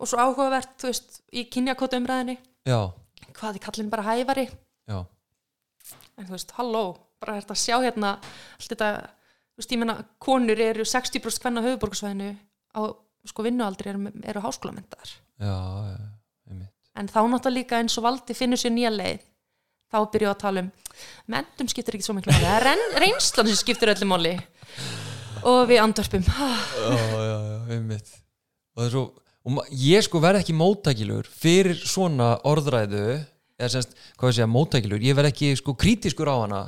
og 0.00 0.08
svo 0.10 0.20
áhugavert, 0.20 0.74
þú 0.80 0.90
veist, 0.90 1.20
í 1.32 1.44
kynjakóta 1.52 2.00
umræðinni, 2.00 2.38
já, 2.66 2.80
hvað 3.36 3.60
er 3.60 3.64
kallin 3.68 3.92
bara 3.92 4.08
hæfari 4.08 4.48
já. 4.88 4.98
En 6.16 6.26
þú 6.26 6.32
veist, 6.32 6.54
halló, 6.56 6.84
bara 7.20 7.36
þetta 7.40 7.54
að 7.54 7.62
sjá 7.62 7.76
hérna 7.84 8.14
allt 8.16 8.72
þetta, 8.72 8.90
þú 9.52 9.62
veist, 9.62 9.74
ég 9.74 9.82
menna 9.82 9.96
konur 10.22 10.62
eru 10.66 10.86
60% 10.88 11.44
hvenna 11.44 11.64
höfuborgarsvæðinu 11.66 12.30
á 12.76 12.80
sko 13.26 13.44
vinnualdri 13.46 13.90
eru, 13.92 14.12
eru 14.22 14.42
háskólamendar, 14.44 15.14
Já, 15.36 15.56
einmitt. 16.48 16.72
En 16.96 17.08
þá 17.12 17.18
náttúrulega 17.28 17.58
líka 17.58 17.80
eins 17.82 17.96
og 18.00 18.06
valdi 18.06 18.36
finnur 18.36 18.60
sér 18.60 18.72
nýja 18.72 18.92
leið 18.94 19.24
þá 19.92 19.98
byrjuðu 20.12 20.32
að 20.32 20.40
tala 20.40 20.62
um 20.64 20.70
mentum 21.30 21.68
skiptir 21.70 21.98
ekki 21.98 22.06
svo 22.06 22.16
miklu 22.16 22.34
það 22.34 22.70
er 22.72 22.82
reynslan 23.02 23.50
sem 23.50 23.60
skiptir 23.60 23.92
öllu 23.92 24.08
máli. 24.08 24.34
Og 25.46 25.66
við 25.68 25.82
andörpum 25.82 26.24
Já, 26.24 26.48
já, 26.80 27.20
já, 27.20 27.58
einmitt. 27.76 28.08
Og 28.76 28.90
svo, 28.92 29.04
og 29.46 29.68
ég 29.70 30.04
sko 30.06 30.20
verð 30.24 30.40
ekki 30.40 30.56
móttækilegur 30.56 31.28
fyrir 31.30 31.78
svona 31.84 32.34
orðræðu 32.48 33.20
eða 33.56 33.72
semst, 33.72 33.96
hvað 34.16 34.32
ég 34.32 34.38
segja, 34.38 34.48
móttækilegur 34.52 35.06
ég 35.06 35.16
verð 35.16 35.32
ekki 35.32 35.52
sko 35.60 35.74
krítiskur 35.78 36.28
á 36.28 36.36
hana 36.44 36.62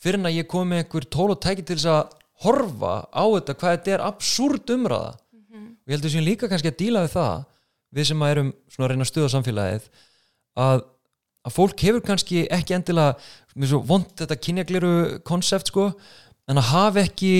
fyrir 0.00 0.20
en 0.20 0.28
að 0.30 0.38
ég 0.38 0.48
kom 0.50 0.68
með 0.70 0.84
einhver 0.84 1.06
tól 1.08 1.30
og 1.32 1.40
tæki 1.42 1.64
til 1.64 1.78
þess 1.78 1.90
að 1.92 2.16
horfa 2.44 2.96
á 3.08 3.24
þetta 3.24 3.56
hvað 3.56 3.76
þetta 3.76 3.94
er 3.94 4.04
absúrt 4.04 4.72
umræða. 4.74 5.14
Og 5.56 5.88
ég 5.88 5.96
heldur 5.96 6.12
sem 6.12 6.26
líka 6.26 6.50
kannski 6.50 6.72
að 6.72 6.80
díla 6.82 7.04
við 7.06 7.14
það 7.16 7.46
við 7.96 8.08
sem 8.10 8.22
að 8.22 8.34
erum 8.34 8.52
svona 8.68 8.86
að 8.86 8.92
reyna 8.92 9.06
að 9.06 9.10
stuða 9.12 9.32
samfélagið 9.32 9.88
að, 10.66 10.84
að 11.46 11.56
fólk 11.56 11.84
hefur 11.86 12.04
kannski 12.04 12.44
ekki 12.52 12.76
endilega 12.76 13.16
mér 13.56 13.70
svo 13.72 13.82
vond 13.88 14.08
þetta 14.20 14.40
kynjagliru 14.46 14.94
konsept 15.26 15.70
sko 15.72 15.88
en 16.50 16.60
að 16.60 16.70
hafa 16.72 17.04
ekki 17.06 17.32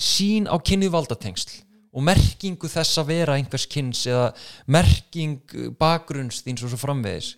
sín 0.00 0.48
á 0.50 0.56
kynnið 0.58 0.94
valdatengsl 0.96 1.60
og 1.90 2.06
merkingu 2.06 2.70
þess 2.70 3.00
að 3.02 3.10
vera 3.10 3.36
einhvers 3.38 3.66
kynns 3.70 4.02
eða 4.08 4.30
merking 4.70 5.54
bakgrunns 5.78 6.42
þín 6.46 6.58
svo 6.58 6.70
svo 6.70 6.80
framvegis 6.80 7.34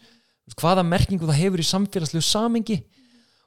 hvaða 0.58 0.84
merkingu 0.86 1.28
það 1.28 1.40
hefur 1.40 1.62
í 1.62 1.68
samfélagslegu 1.68 2.24
samengi 2.26 2.78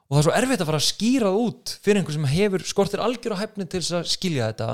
og 0.06 0.16
það 0.16 0.20
er 0.20 0.26
svo 0.26 0.34
erfitt 0.38 0.62
að 0.62 0.70
fara 0.70 0.80
að 0.80 0.86
skýra 0.86 1.32
út 1.34 1.74
fyrir 1.82 2.00
einhver 2.00 2.16
sem 2.16 2.28
hefur 2.30 2.64
skortir 2.66 3.02
algjör 3.02 3.36
á 3.36 3.42
hæfni 3.42 3.66
til 3.66 3.82
þess 3.82 3.96
að 3.98 4.12
skilja 4.12 4.50
þetta 4.52 4.68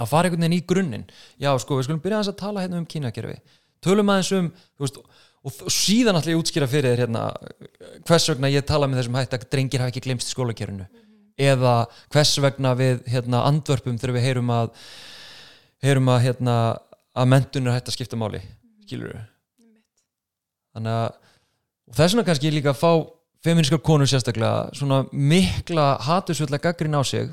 að 0.00 0.10
fara 0.10 0.28
einhvern 0.28 0.44
veginn 0.44 0.58
í 0.58 0.66
grunninn. 0.66 1.06
Já 1.40 1.52
sko 1.60 1.78
við 1.78 1.88
skulum 1.88 2.02
byrja 2.04 2.22
að 2.24 2.38
tala 2.40 2.64
hérna 2.64 2.80
um 2.80 2.88
kynjakerfi. 2.88 3.38
Tölum 3.84 4.12
aðeins 4.12 4.32
um 4.36 4.50
veist, 4.80 4.98
og 5.40 5.72
síðan 5.72 6.18
ætla 6.18 6.34
ég 6.34 6.38
að 6.38 6.42
útskýra 6.42 6.68
fyrir 6.68 6.92
þér 6.92 7.04
hérna 7.04 7.24
hvers 8.08 8.28
vegna 8.32 8.52
ég 8.52 8.66
tala 8.68 8.88
með 8.90 9.02
þessum 9.02 9.20
hætt 9.20 9.36
að 9.36 9.48
drengir 9.54 9.84
hafa 9.84 9.94
ekki 9.94 10.04
glemst 10.04 10.28
í 10.28 10.34
skólakerfinu. 10.34 10.88
Eða 11.40 11.74
hvers 12.12 12.34
vegna 12.44 12.74
við 12.76 13.00
hérna 13.08 13.46
andvörpum 13.48 13.96
þegar 14.00 14.16
við 14.18 14.26
heyrum 14.28 14.52
að 14.52 14.72
heyrum 15.84 16.12
að 16.12 16.24
hérna 16.26 16.56
að 17.16 17.30
mentunir 17.32 17.76
hætt 17.76 17.88
að 17.88 17.96
skipta 17.96 18.20
máli. 18.20 18.42
Skilur 18.84 19.14
við 19.14 19.28
þannig 20.74 20.96
að 20.96 21.29
og 21.90 21.98
þess 21.98 22.14
vegna 22.14 22.26
kannski 22.28 22.52
líka 22.54 22.72
að 22.72 22.80
fá 22.80 22.92
feministkar 23.44 23.82
konur 23.82 24.08
sérstaklega 24.08 24.70
svona 24.76 25.02
mikla 25.10 25.94
hatusvölda 26.06 26.60
gaggrin 26.62 26.94
á 26.94 27.02
sig 27.02 27.30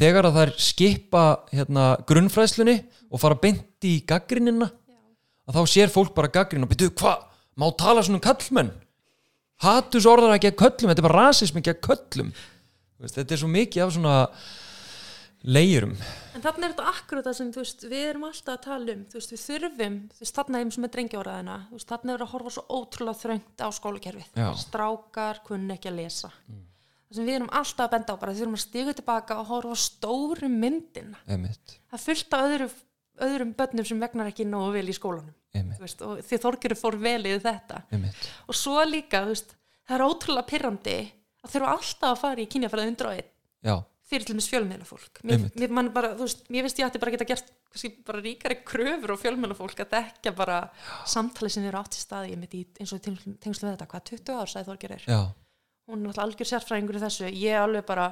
þegar 0.00 0.30
að 0.30 0.38
þær 0.38 0.52
skipa 0.62 1.24
hérna, 1.52 1.86
grunnfræðslunni 2.08 2.78
og 3.10 3.20
fara 3.20 3.38
beint 3.38 3.84
í 3.84 3.98
gaggrinina 4.06 4.70
að 5.50 5.58
þá 5.58 5.72
sér 5.74 5.92
fólk 5.92 6.14
bara 6.16 6.30
gaggrin 6.32 6.64
og 6.64 6.70
byrju 6.70 6.94
hvað, 7.00 7.26
má 7.58 7.66
tala 7.76 8.04
svona 8.06 8.20
um 8.20 8.24
kallmenn 8.24 8.72
hatus 9.60 10.08
orðar 10.08 10.38
ekki 10.38 10.52
að 10.54 10.60
köllum 10.62 10.92
þetta 10.92 11.02
er 11.02 11.08
bara 11.08 11.26
rasismi 11.26 11.60
ekki 11.60 11.74
að 11.74 11.84
köllum 11.88 12.32
þetta 13.00 13.34
er 13.34 13.42
svo 13.42 13.50
mikið 13.50 13.84
af 13.84 13.94
svona 13.96 14.16
leiðurum 15.44 15.94
En 16.34 16.42
þarna 16.44 16.66
er 16.66 16.72
þetta 16.74 16.88
akkurat 16.90 17.26
það 17.26 17.36
sem 17.38 17.52
veist, 17.54 17.84
við 17.88 18.02
erum 18.10 18.24
alltaf 18.28 18.54
að 18.54 18.64
tala 18.66 18.94
um, 18.94 19.04
veist, 19.12 19.32
við 19.32 19.42
þurfum, 19.44 19.96
veist, 20.20 20.34
þarna 20.36 20.60
eins 20.62 20.78
og 20.78 20.84
með 20.84 20.92
drengjáraðina, 20.96 21.56
þarna 21.90 22.14
er 22.14 22.24
að 22.24 22.32
horfa 22.34 22.52
svo 22.54 22.64
ótrúlega 22.80 23.20
þröngt 23.20 23.64
á 23.64 23.68
skólakerfið. 23.76 24.28
Strákar 24.60 25.40
kunni 25.46 25.74
ekki 25.76 25.90
að 25.90 25.98
lesa. 26.00 26.30
Það 27.10 27.18
sem 27.18 27.26
við 27.26 27.36
erum 27.40 27.50
alltaf 27.58 27.84
að 27.86 27.94
benda 27.96 28.14
á 28.14 28.20
bara, 28.22 28.32
við 28.32 28.42
þurfum 28.44 28.58
að 28.58 28.62
stiga 28.62 28.94
tilbaka 29.00 29.38
og 29.42 29.48
horfa 29.50 29.78
stóru 29.82 30.50
myndina. 30.52 31.18
einmitt, 31.26 31.76
Það 31.90 32.04
fullt 32.06 32.36
af 32.36 32.44
öðru, 32.46 32.68
öðrum 33.26 33.54
börnum 33.58 33.88
sem 33.90 34.00
vegnar 34.04 34.30
ekki 34.30 34.46
nógu 34.46 34.76
vel 34.76 34.86
í 34.86 34.94
skólanum, 34.94 35.34
veist, 35.80 36.04
og 36.06 36.20
því 36.22 36.38
þorgjöru 36.44 36.78
fór 36.78 37.00
vel 37.02 37.24
í 37.26 37.34
þetta. 37.42 37.82
einmitt. 37.90 38.28
Og 38.46 38.54
svo 38.54 38.78
líka, 38.86 39.24
það 39.26 39.96
er 39.98 40.06
ótrúlega 40.06 40.46
pirrandi 40.52 40.98
að 41.42 41.56
þurfa 41.56 41.74
alltaf 41.74 42.10
að 42.14 42.20
fara 42.22 42.44
í 42.44 42.48
kynjafæraði 42.52 42.94
101 42.94 43.26
já, 43.66 43.74
fyrir 44.10 44.26
til 44.26 44.34
dæmis 44.36 44.50
fjölmiðlafólk. 44.50 45.22
Mér, 45.28 45.46
mér, 45.54 45.90
bara, 45.94 46.12
veist, 46.18 46.42
mér 46.50 46.66
finnst 46.66 46.82
ég 46.82 46.88
ætti 46.88 47.00
bara 47.02 47.12
að 47.12 47.18
geta 47.18 47.28
gert 47.30 47.52
kannski 47.70 47.92
bara 48.06 48.22
ríkari 48.24 48.58
kröfur 48.66 49.14
og 49.14 49.22
fjölmiðlafólk 49.22 49.84
að 49.84 49.94
dekja 49.94 50.34
bara 50.36 50.60
samtali 51.08 51.52
sem 51.52 51.68
eru 51.70 51.78
átt 51.80 51.94
í 51.94 52.02
staði 52.02 52.34
í 52.34 52.64
eins 52.82 52.94
og 52.96 53.02
tengslu 53.06 53.68
við 53.68 53.76
þetta. 53.76 53.88
Hvað 53.94 54.06
20 54.10 54.42
ár 54.42 54.50
sagði 54.50 54.70
Þorgerir, 54.72 55.06
já, 55.06 55.20
hún 55.86 56.00
er 56.00 56.04
náttúrulega 56.08 56.26
algjör 56.26 56.50
sérfræðingur 56.52 56.98
í 56.98 57.04
þessu, 57.04 57.30
ég 57.30 57.54
er 57.54 57.64
alveg 57.64 57.86
bara 57.86 58.10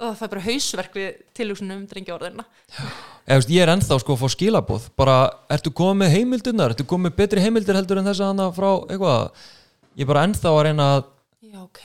ó, 0.00 0.10
það 0.16 0.24
er 0.24 0.32
bara 0.32 0.44
hausverk 0.46 0.96
við 0.96 1.20
tilhugsunum 1.36 1.82
um 1.82 1.86
drengjaorðina 1.90 2.46
Eða, 2.46 3.36
veist, 3.36 3.52
ég 3.52 3.64
er 3.64 3.72
ennþá 3.74 4.00
sko 4.02 4.16
að 4.16 4.22
fá 4.22 4.34
skilabóð 4.34 4.88
bara, 4.98 5.16
ertu 5.52 5.72
komið 5.76 6.00
með 6.02 6.14
heimildunar 6.16 6.74
ertu 6.74 6.86
komið 6.88 7.10
með 7.10 7.16
betri 7.20 7.44
heimildir 7.44 7.78
heldur 7.78 8.00
en 8.00 8.10
þess 8.10 8.24
að 8.24 8.32
hana 8.32 8.48
frá 8.56 8.70
eitthvað, 8.78 9.46
ég 9.94 10.04
er 10.06 10.10
bara 10.12 10.26
ennþá 10.28 10.52
að 10.54 10.62
reyna 10.68 10.88
að 10.96 11.06
já, 11.50 11.60
ok, 11.66 11.84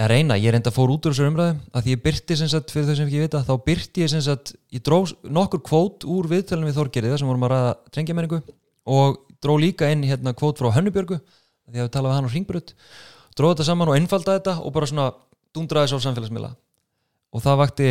eða 0.00 0.08
reyna, 0.14 0.38
ég 0.40 0.54
reynda 0.54 0.70
að 0.72 0.78
fór 0.78 0.92
út 0.94 1.04
úr 1.04 1.12
þessu 1.12 1.26
umræðu 1.28 1.56
að 1.76 1.84
því 1.84 1.94
ég 1.94 2.02
byrti 2.06 2.36
sem 2.40 2.48
sagt, 2.48 2.72
fyrir 2.72 2.88
þau 2.88 2.96
sem 2.96 3.08
ekki 3.10 3.20
vita 3.20 3.42
þá 3.44 3.52
byrti 3.66 4.04
ég 4.04 4.12
sem 4.12 4.22
sagt, 4.24 4.54
ég 4.72 4.84
dró 4.86 5.02
nokkur 5.28 5.60
kvót 5.66 6.06
úr 6.08 6.28
viðtælum 6.30 6.70
við 6.70 6.78
Þorgerið 6.78 7.18
sem 7.20 7.28
vorum 7.28 7.44
að 7.44 7.52
ræða 7.52 7.74
trengjamenningu 7.92 8.40
og 8.96 9.18
dró 9.44 9.56
líka 9.60 9.90
inn 9.92 10.06
hérna 10.08 10.32
kvót 10.36 10.62
frá 10.62 10.70
Hönnubjörgu 10.72 11.20
því 11.20 11.82
að 11.82 11.84
við 11.84 11.92
talaði 11.94 12.12
við 12.12 12.16
hann 12.16 12.30
á 12.30 12.34
Ringbrut 12.34 12.72
dró 13.36 13.50
þetta 13.50 13.66
saman 13.68 13.90
og 13.90 13.98
einfaldaði 13.98 14.40
þetta 14.40 14.56
og 14.64 14.74
bara 14.74 14.88
svona 14.90 15.08
dundraði 15.54 15.92
svo 15.92 16.00
samfélagsmiðla. 16.04 16.50
Og 17.30 17.44
það 17.44 17.60
vakti 17.60 17.90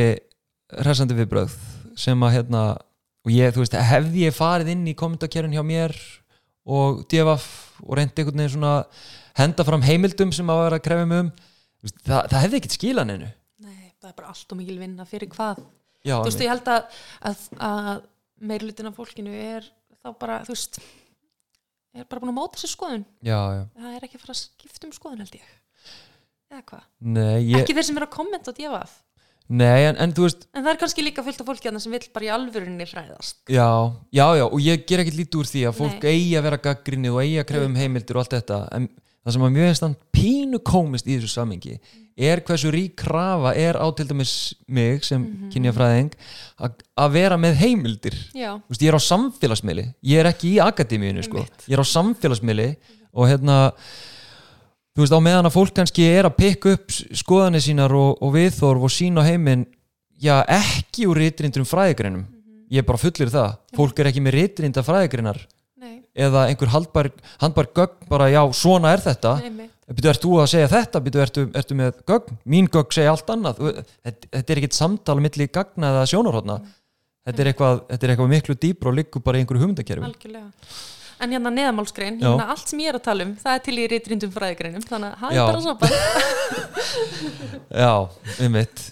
hressandi 0.80 1.18
viðbröð 1.18 1.56
sem 2.00 2.26
að 2.26 2.36
hérna 2.38 2.64
og 3.26 3.34
ég, 3.34 3.54
þú 3.54 3.64
veist, 3.64 3.78
hefði 3.90 4.26
ég 4.26 4.36
farið 4.36 4.74
inn 4.74 4.88
í 4.88 4.96
kommentarkerfin 4.98 5.56
hjá 5.56 5.64
mér 5.66 5.96
og 6.70 7.04
divaf 7.12 7.46
og 7.86 7.96
reyndi 7.98 8.22
einhvern 8.22 8.44
veginn 8.44 8.56
svona 8.58 8.74
henda 9.40 9.66
fram 9.68 9.84
heimildum 9.84 10.34
sem 10.36 10.50
að 10.52 10.64
vera 10.66 10.80
að 10.80 10.86
krefja 10.86 11.10
mig 11.10 11.24
um 11.24 11.32
það, 11.84 12.24
það 12.32 12.40
hefði 12.44 12.60
ekkert 12.60 12.78
skilan 12.78 13.14
einu 13.14 13.30
nei, 13.64 13.92
það 14.00 14.12
er 14.12 14.16
bara 14.22 14.32
allt 14.34 14.56
og 14.56 14.60
mikil 14.60 14.78
vinna 14.80 15.06
fyrir 15.08 15.32
hvað. 15.34 15.62
Já, 16.00 16.16
þú 16.16 16.30
veist, 16.30 16.44
ég 16.46 16.54
held 16.54 16.72
að, 16.72 17.02
að, 17.28 17.44
að 17.68 17.90
meirlutin 18.50 18.90
af 18.90 18.96
fólkinu 19.00 19.36
er 19.36 19.68
þá 20.00 20.14
bara, 20.22 20.40
þú 20.48 20.56
veist 20.56 20.80
er 22.00 22.08
bara 22.08 22.24
búin 22.24 22.32
að 22.32 22.40
móta 22.40 22.62
sér 22.62 22.72
skoðun. 22.72 23.04
Já, 23.26 23.40
já. 23.58 23.64
það 23.76 23.98
er 23.98 24.08
ekki 24.08 24.20
að 24.20 24.24
fara 24.24 24.38
að 24.38 24.42
skipta 24.46 24.88
um 24.88 24.96
skoðun 24.96 25.26
held 25.26 25.38
ég. 25.42 25.52
Eða 26.50 26.64
hvað, 26.72 26.88
Nei, 27.18 27.38
ég, 27.44 27.60
ekki 27.60 27.76
þeir 27.78 27.88
sem 27.90 28.00
eru 28.00 28.08
að 28.08 28.16
kommenta 28.16 28.56
á 28.56 28.58
djafaf 28.58 28.96
nei 29.50 29.88
en, 29.88 29.98
en 29.98 30.12
veist 30.14 30.46
en 30.54 30.62
það 30.62 30.72
er 30.72 30.80
kannski 30.84 31.04
líka 31.04 31.24
fullt 31.26 31.42
af 31.42 31.48
fólki 31.50 31.72
sem 31.82 31.94
vill 31.94 32.10
bara 32.14 32.28
í 32.28 32.32
alvörinni 32.34 32.86
fræðast 32.86 33.40
já, 33.50 33.66
já, 34.14 34.26
já, 34.38 34.46
og 34.46 34.60
ég 34.62 34.84
ger 34.86 35.02
ekkert 35.02 35.18
lítið 35.18 35.42
úr 35.42 35.50
því 35.50 35.64
að 35.66 35.78
fólk 35.80 36.06
Nei. 36.06 36.12
eigi 36.14 36.36
að 36.38 36.46
vera 36.46 36.60
gaggrinni 36.68 37.10
og 37.10 37.22
eigi 37.24 37.40
að 37.42 37.48
krefa 37.50 37.70
um 37.70 37.80
heimildir 37.80 38.20
og 38.20 38.24
allt 38.24 38.36
þetta 38.38 38.60
en 38.78 38.86
það 39.26 39.34
sem 39.36 39.46
að 39.48 39.56
mjög 39.58 39.68
einstant 39.74 39.98
pínu 40.16 40.60
komist 40.66 41.08
í 41.08 41.18
þessu 41.18 41.30
samingi 41.34 41.80
er 42.20 42.42
hversu 42.44 42.72
rík 42.74 42.96
krafa 43.00 43.54
er 43.56 43.78
á 43.80 43.88
til 43.96 44.06
dæmis 44.10 44.54
mig 44.68 45.04
sem 45.08 45.22
mm 45.22 45.50
kynjafræðing 45.54 46.12
að- 46.60 46.82
að 47.00 47.12
vera 47.16 47.38
með 47.38 47.56
heimildir. 47.62 48.16
Veist, 48.70 48.82
ég 48.84 48.90
er 48.92 48.98
á 49.00 49.02
samfélagsmiðli. 49.02 49.86
Ég 50.04 50.20
er 50.20 50.26
ekki 50.30 50.52
í 50.56 50.60
akademíinu 50.60 51.24
sko. 51.24 51.46
Ég 51.68 51.74
er 51.74 51.80
á 51.82 51.88
samfélagsmiðli 51.88 52.76
og 53.14 53.28
hérna 53.30 53.72
þú 54.96 55.04
veist 55.06 55.16
á 55.16 55.20
meðan 55.24 55.48
að 55.48 55.56
fólk 55.56 55.74
kannski 55.80 56.04
er 56.12 56.28
að 56.28 56.36
pikka 56.38 56.74
upp 56.76 56.92
skoðanir 57.16 57.64
sínar 57.64 57.94
og, 57.96 58.18
og 58.22 58.34
viðþorf 58.36 58.84
og 58.84 58.92
sína 58.92 59.24
heiminn 59.24 59.66
já 60.22 60.44
ekki 60.46 61.08
úr 61.08 61.16
rítrindur 61.24 61.64
um 61.64 61.70
fræðigreinum 61.70 62.26
ég 62.70 62.84
er 62.84 62.86
bara 62.86 63.00
fullir 63.02 63.32
það, 63.32 63.56
fólk 63.78 64.00
er 64.00 64.10
ekki 64.12 64.22
með 64.22 64.36
rítrinda 64.36 64.84
fræðigreinar. 64.86 65.40
nei, 65.40 65.59
eða 66.28 66.46
einhver 66.52 66.72
haldbar, 66.74 67.10
handbar 67.42 67.70
gögn 67.78 68.08
bara 68.12 68.28
já 68.34 68.42
svona 68.54 68.92
er 68.96 69.02
þetta 69.04 69.34
ert 69.90 70.22
þú 70.22 70.36
að 70.44 70.50
segja 70.52 70.68
þetta? 70.70 71.00
Býtu, 71.06 71.22
ertu, 71.24 71.46
ertu 71.58 71.76
með 71.80 72.02
gögn? 72.10 72.36
Mín 72.46 72.68
gögn 72.70 72.92
segja 72.94 73.14
allt 73.16 73.32
annað. 73.34 73.58
Þú- 73.58 73.74
Þetta, 74.06 74.28
þetta 74.36 74.54
er 74.54 74.62
ekkit 74.62 74.78
samtal 74.78 75.18
milli 75.24 75.48
gagna 75.50 75.90
eða 75.96 76.04
sjónarhóðna. 76.12 76.60
Þetta 77.26 77.42
er 77.44 77.50
eitthvað, 77.54 77.82
þetta 77.90 78.06
er 78.08 78.14
eitthvað 78.14 78.30
miklu 78.36 78.56
dýpra 78.64 78.90
og 78.92 78.96
liggur 79.00 79.22
bara 79.26 79.38
í 79.38 79.44
einhverju 79.44 79.64
hugmyndakerfi. 79.66 80.06
algjörlega 80.06 80.52
en 81.20 81.34
hérna 81.36 81.52
neðamálsgrein, 81.52 82.16
Já. 82.22 82.30
hérna 82.32 82.46
allt 82.54 82.70
sem 82.72 82.80
ég 82.80 82.88
er 82.94 82.96
að 82.96 83.04
tala 83.04 83.26
um 83.28 83.34
það 83.36 83.56
er 83.58 83.64
til 83.66 83.74
í 83.76 83.88
reytrindum 83.92 84.32
fræðigreinum 84.32 84.86
þannig 84.88 85.10
að 85.10 85.20
það 85.20 85.34
Já. 85.36 85.42
er 85.42 85.50
bara 85.50 85.62
svo 85.66 85.74
bara 85.82 85.98
Já, 87.84 87.94
einmitt. 88.40 88.86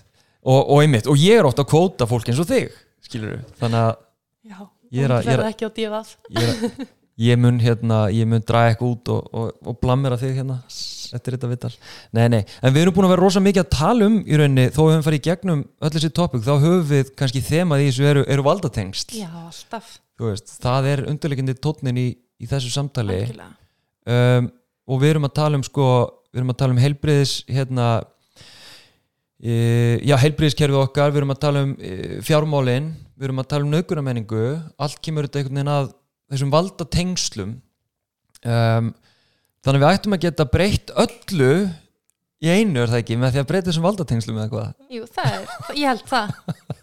Og, 0.44 0.60
og 0.74 0.82
einmitt. 0.84 1.08
Og 1.08 1.18
ég 1.22 1.40
er 1.40 1.48
ofta 1.48 1.64
að 1.64 1.72
kvóta 1.72 2.08
fólk 2.10 2.28
eins 2.32 2.42
og 2.44 2.50
þig, 2.50 2.74
skilur 3.08 3.38
Þannig 3.62 3.80
að 3.80 3.96
já, 4.52 4.60
Ég 4.92 5.04
er 5.08 5.12
að- 5.12 5.24
ég 5.24 5.32
er 5.32 5.32
að- 5.32 5.32
verða 5.32 5.52
ekki 5.54 5.68
á 5.68 5.72
djafaf 5.78 6.12
ég, 6.32 6.52
er- 6.52 6.88
ég 7.18 7.40
mun 7.42 7.58
hérna, 7.62 8.06
ég 8.14 8.28
mun 8.30 8.44
draga 8.46 8.74
eitthvað 8.74 8.92
út 8.94 9.12
og, 9.14 9.30
og, 9.34 9.54
og 9.66 9.78
blammera 9.82 10.18
þig 10.22 10.36
hérna 10.38 10.60
eftir 11.16 11.38
þetta 11.38 11.50
vital. 11.50 11.72
Nei, 12.16 12.26
nei. 12.32 12.42
En 12.62 12.74
við 12.76 12.84
erum 12.84 12.98
búin 12.98 13.08
að 13.08 13.14
vera 13.16 13.24
rosa 13.24 13.42
mikið 13.44 13.64
að 13.64 13.72
tala 13.74 14.10
um 14.10 14.18
í 14.22 14.38
rauninni, 14.38 14.68
þó 14.76 14.82
við 14.82 14.92
höfum 14.92 15.06
farið 15.08 15.22
í 15.22 15.26
gegnum 15.30 15.64
öll 15.64 15.94
þessi 15.96 16.12
topic, 16.20 16.44
þá 16.46 16.54
höfum 16.54 16.84
við 16.92 17.14
kannski 17.18 17.44
þemað 17.48 17.84
í 17.84 17.88
þessu 17.90 18.10
eru, 18.12 18.26
eru 18.36 18.46
valdatengsl. 18.46 19.16
já, 19.18 19.30
alltaf, 19.48 19.96
þú 20.20 20.30
veist, 20.30 20.54
það 20.62 20.92
er 20.92 21.04
undirleikindi 21.14 21.58
tónnin 21.64 22.02
í, 22.02 22.08
í 22.14 22.52
þessu 22.52 22.74
samtali 22.76 23.24
um, 23.34 24.52
og 24.88 25.02
við 25.02 25.16
erum 25.16 25.28
að 25.30 25.36
tala 25.42 25.60
um 25.60 25.66
sko, 25.66 25.90
við 26.32 26.44
erum 26.44 26.54
að 26.54 26.62
tala 26.62 26.76
um 26.76 26.84
heilbriðis 26.84 27.36
hérna 27.50 27.88
e, 29.42 29.56
já, 30.06 30.16
heilbriðiskerfið 30.22 30.82
okkar 30.84 31.14
við 31.14 31.24
erum 31.24 31.34
að 31.34 31.44
tala 31.48 31.64
um 31.66 31.74
e, 31.80 31.94
fjármálin 32.26 32.92
við 33.18 33.30
erum 33.30 33.42
að 33.42 33.50
tala 33.54 33.66
um 33.68 33.74
naukunamenningu 33.74 34.44
allt 34.78 35.02
kemur 35.04 35.28
þetta 35.28 35.42
einhvern 35.42 35.60
veginn 35.60 35.74
að 35.74 35.96
þessum 36.32 36.54
valdatengslum 36.54 37.54
um, 38.44 38.94
þannig 39.66 39.84
við 39.84 39.90
ættum 39.92 40.18
að 40.18 40.24
geta 40.28 40.48
breytt 40.52 40.94
öllu 41.04 41.52
í 42.38 42.52
einu 42.54 42.84
er 42.84 42.92
það 42.92 43.02
ekki, 43.02 43.18
með 43.18 43.34
því 43.34 43.42
að 43.42 43.50
breyta 43.50 43.70
þessum 43.72 43.88
valdatengslum 43.88 44.38
eða 44.38 44.52
hvað? 44.52 44.74
Jú, 44.94 45.08
það 45.10 45.34
er, 45.34 45.56
ég 45.80 45.90
held 45.90 46.06
það. 46.12 46.36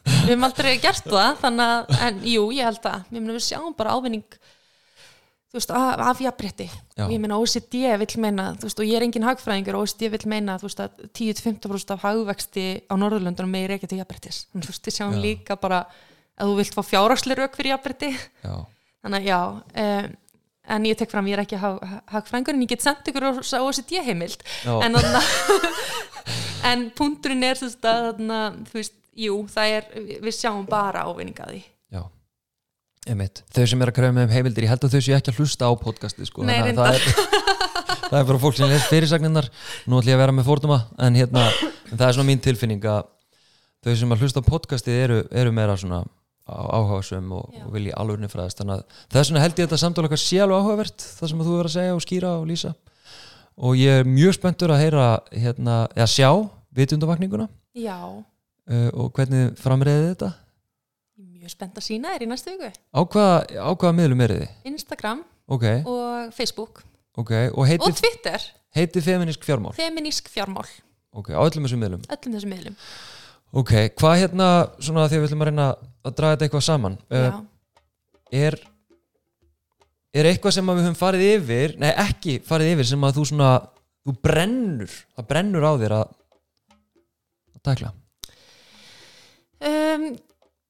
Við 0.05 0.33
hefum 0.33 0.49
aldrei 0.49 0.73
gert 0.83 1.07
það 1.07 1.39
þannig 1.45 1.71
að, 1.75 1.95
en 2.09 2.21
jú, 2.27 2.49
ég 2.57 2.69
held 2.69 2.83
það. 2.83 3.07
Meina 3.15 3.37
við 3.37 3.47
sjáum 3.47 3.77
bara 3.79 3.95
ávinning 3.95 4.39
þú 5.55 5.61
veist, 5.61 5.71
af, 5.71 6.19
Já. 6.99 7.05
og 7.05 7.13
ég 7.15 7.21
meina 7.23 7.37
OECD 7.39 7.77
vill 8.01 8.21
meina 8.25 8.49
þú 8.59 8.67
veist, 8.67 8.81
og 8.83 8.89
ég 8.89 8.99
er 8.99 9.05
engin 9.07 9.27
hagfræðingur 9.29 9.77
og 9.79 9.85
OECD 9.85 10.09
vill 10.11 10.27
meina 10.33 10.57
þú 10.59 10.67
veist, 10.67 10.83
að 10.83 11.05
10-15% 11.15 11.95
af 11.95 12.03
hagvexti 12.03 12.65
á 12.91 12.95
Norðurlöndunum 12.99 13.55
meiri 13.55 13.77
ekki 13.77 13.93
til 13.93 14.01
jafnréttis. 14.01 14.49
Þannig, 14.51 14.67
þú 14.67 14.75
veist, 14.75 14.89
við 14.89 14.97
sjáum 14.99 15.15
Já. 15.15 15.23
líka 15.23 15.59
bara 15.63 15.85
að 16.35 16.51
þú 16.51 16.57
vilt 16.59 16.75
fá 16.75 16.83
fjárhagslega 16.89 17.45
rauk 17.45 17.55
fyrir 17.55 17.71
jafnrétti. 17.77 18.11
Já, 18.43 18.57
þannig 19.05 19.21
að 19.21 19.29
já 19.29 19.41
um, 19.85 20.13
en 20.75 20.87
ég 20.89 20.97
tek 20.99 21.13
fram, 21.13 21.27
ég 21.29 21.37
er 21.37 21.45
ekki 21.45 21.61
hag, 21.61 21.81
hagfræðingur 22.13 22.57
en 22.57 22.65
ég 22.65 22.73
get 22.73 22.85
sendt 22.85 23.09
ykkur 23.11 23.29
á 23.29 23.31
OECD 23.37 23.99
heimild 24.07 24.41
já, 24.65 24.73
en, 24.81 24.97
þarna, 24.97 25.23
en 26.71 26.85
punkturinn 26.97 27.45
er 27.45 27.61
veist, 27.61 27.85
að, 27.85 28.23
þú 28.71 28.81
veist, 28.81 28.97
jú, 29.27 29.39
það 29.53 29.77
er 29.79 29.91
við 30.25 30.37
sjáum 30.39 30.65
bara 30.69 31.05
ávinninga 31.05 31.45
af 31.45 31.53
því 31.53 31.61
já. 31.93 32.03
Einmitt. 33.13 33.45
þau 33.53 33.65
sem 33.75 33.85
er 33.85 33.93
að 33.93 33.99
kröfa 34.01 34.17
með 34.17 34.29
um 34.31 34.35
heimildir, 34.39 34.67
ég 34.67 34.73
held 34.73 34.89
að 34.89 34.97
þau 34.97 35.05
séu 35.05 35.19
ekki 35.19 35.35
að 35.35 35.43
hlusta 35.43 35.69
á 35.69 35.73
podcasti 35.77 36.29
sko. 36.31 36.47
Nei, 36.49 36.57
Þannig 36.57 36.81
að 36.81 36.87
það 36.87 36.97
er, 36.97 37.09
það 38.09 38.19
er 38.23 38.29
bara 38.33 38.43
fólk 38.47 38.57
sem 38.57 38.73
les 38.73 38.89
fyrirsagninnar 38.89 39.51
nú 39.85 40.01
ætlum 40.01 40.15
ég 40.15 40.17
að 40.17 40.25
vera 40.25 40.39
með 40.39 40.49
fórduma 40.49 40.81
en, 40.97 41.21
hérna, 41.21 41.45
en 41.91 41.99
það 41.99 42.09
er 42.09 42.17
svona 42.17 42.31
mín 42.31 42.41
tilfinning 42.41 42.89
að 42.89 43.05
þau 43.85 43.97
sem 44.01 44.17
að 44.17 44.25
hlusta 44.25 44.41
á 44.41 44.49
podcasti 44.49 44.97
eru, 44.97 45.27
eru 45.29 45.53
meira 45.53 45.77
svona 45.77 46.07
áhugasum 46.45 47.33
og, 47.39 47.55
og 47.65 47.73
vilji 47.73 47.95
alvörni 47.97 48.29
fræðast. 48.29 48.61
Þannig 48.61 48.81
að 48.83 48.99
þess 49.15 49.31
vegna 49.31 49.45
held 49.45 49.59
ég 49.59 49.69
þetta 49.69 49.81
samtala 49.81 50.11
okkar 50.11 50.25
alveg 50.45 50.61
áhugavert 50.61 51.07
það 51.19 51.31
sem 51.31 51.43
þú 51.45 51.57
verður 51.57 51.71
að 51.71 51.77
segja 51.77 51.97
og 51.97 52.05
skýra 52.05 52.33
og 52.41 52.47
lýsa. 52.51 52.75
Og 53.55 53.77
ég 53.79 54.01
er 54.03 54.09
mjög 54.09 54.37
spenntur 54.37 54.75
að 54.75 54.83
heyra 54.83 55.05
hérna, 55.31 55.77
eða 55.95 56.09
sjá 56.11 56.31
vitundavakninguna 56.75 57.47
Já, 57.75 57.99
uh, 58.07 58.89
og 58.95 59.13
hvernig 59.15 59.55
framreiði 59.59 60.09
þetta? 60.11 60.33
Er 61.19 61.29
mjög 61.31 61.55
spennt 61.55 61.79
að 61.79 61.87
sína 61.87 62.13
þér 62.15 62.27
í 62.27 62.29
næstu 62.31 62.53
viku. 62.55 62.71
Á 62.71 63.01
hvaða, 63.03 63.39
á 63.63 63.71
hvaða 63.71 63.97
miðlum 64.01 64.25
er 64.27 64.35
þið? 64.35 64.53
Instagram 64.73 65.23
Ok, 65.47 65.65
og 65.85 66.35
Facebook. 66.35 66.83
Ok, 67.21 67.31
og 67.53 67.59
og 67.59 67.67
heitir, 67.69 67.95
Twitter, 67.99 68.47
heitir 68.75 69.05
feminisk 69.05 69.45
fjármál? 69.45 69.75
Feminísk 69.77 70.31
fjármál. 70.33 70.67
Ok, 71.15 71.31
á 71.31 71.39
öllum 71.43 71.67
þessum 71.67 71.83
miðlum? 71.85 72.07
Öllum 72.11 72.37
þessum 72.37 72.55
miðlum. 72.55 72.79
Ok, 73.55 73.75
hvað 74.01 74.17
hérna, 74.23 74.49
svona 74.83 75.05
að 75.05 75.19
við 75.19 75.29
ætlum 75.29 75.45
að 75.45 75.51
reyna 75.51 75.67
að 76.05 76.17
draga 76.19 76.37
þetta 76.37 76.49
eitthvað 76.49 76.67
saman. 76.69 76.97
Uh, 77.09 77.43
er 78.35 78.59
er 80.15 80.29
eitthvað 80.31 80.57
sem 80.57 80.69
við 80.71 80.85
höfum 80.85 80.99
farið 80.99 81.25
yfir 81.33 81.75
nei 81.83 81.91
ekki 82.05 82.39
farið 82.47 82.75
yfir 82.75 82.91
sem 82.93 83.07
að 83.07 83.17
þú 83.19 83.25
svona 83.33 83.51
þú 84.05 84.15
brennur, 84.25 84.95
það 85.17 85.29
brennur 85.33 85.67
á 85.67 85.73
þér 85.81 85.97
að 85.99 86.05
að 87.55 87.65
takla? 87.71 87.93
Um, 89.65 90.07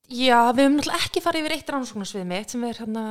já 0.08 0.38
við 0.54 0.62
höfum 0.64 0.78
náttúrulega 0.78 1.02
ekki 1.02 1.24
farið 1.24 1.44
yfir 1.44 1.56
eitt 1.58 1.74
rannsóknarsvið 1.74 2.28
mitt 2.30 2.54
sem 2.54 2.64
er 2.68 2.80
hérna 2.84 3.04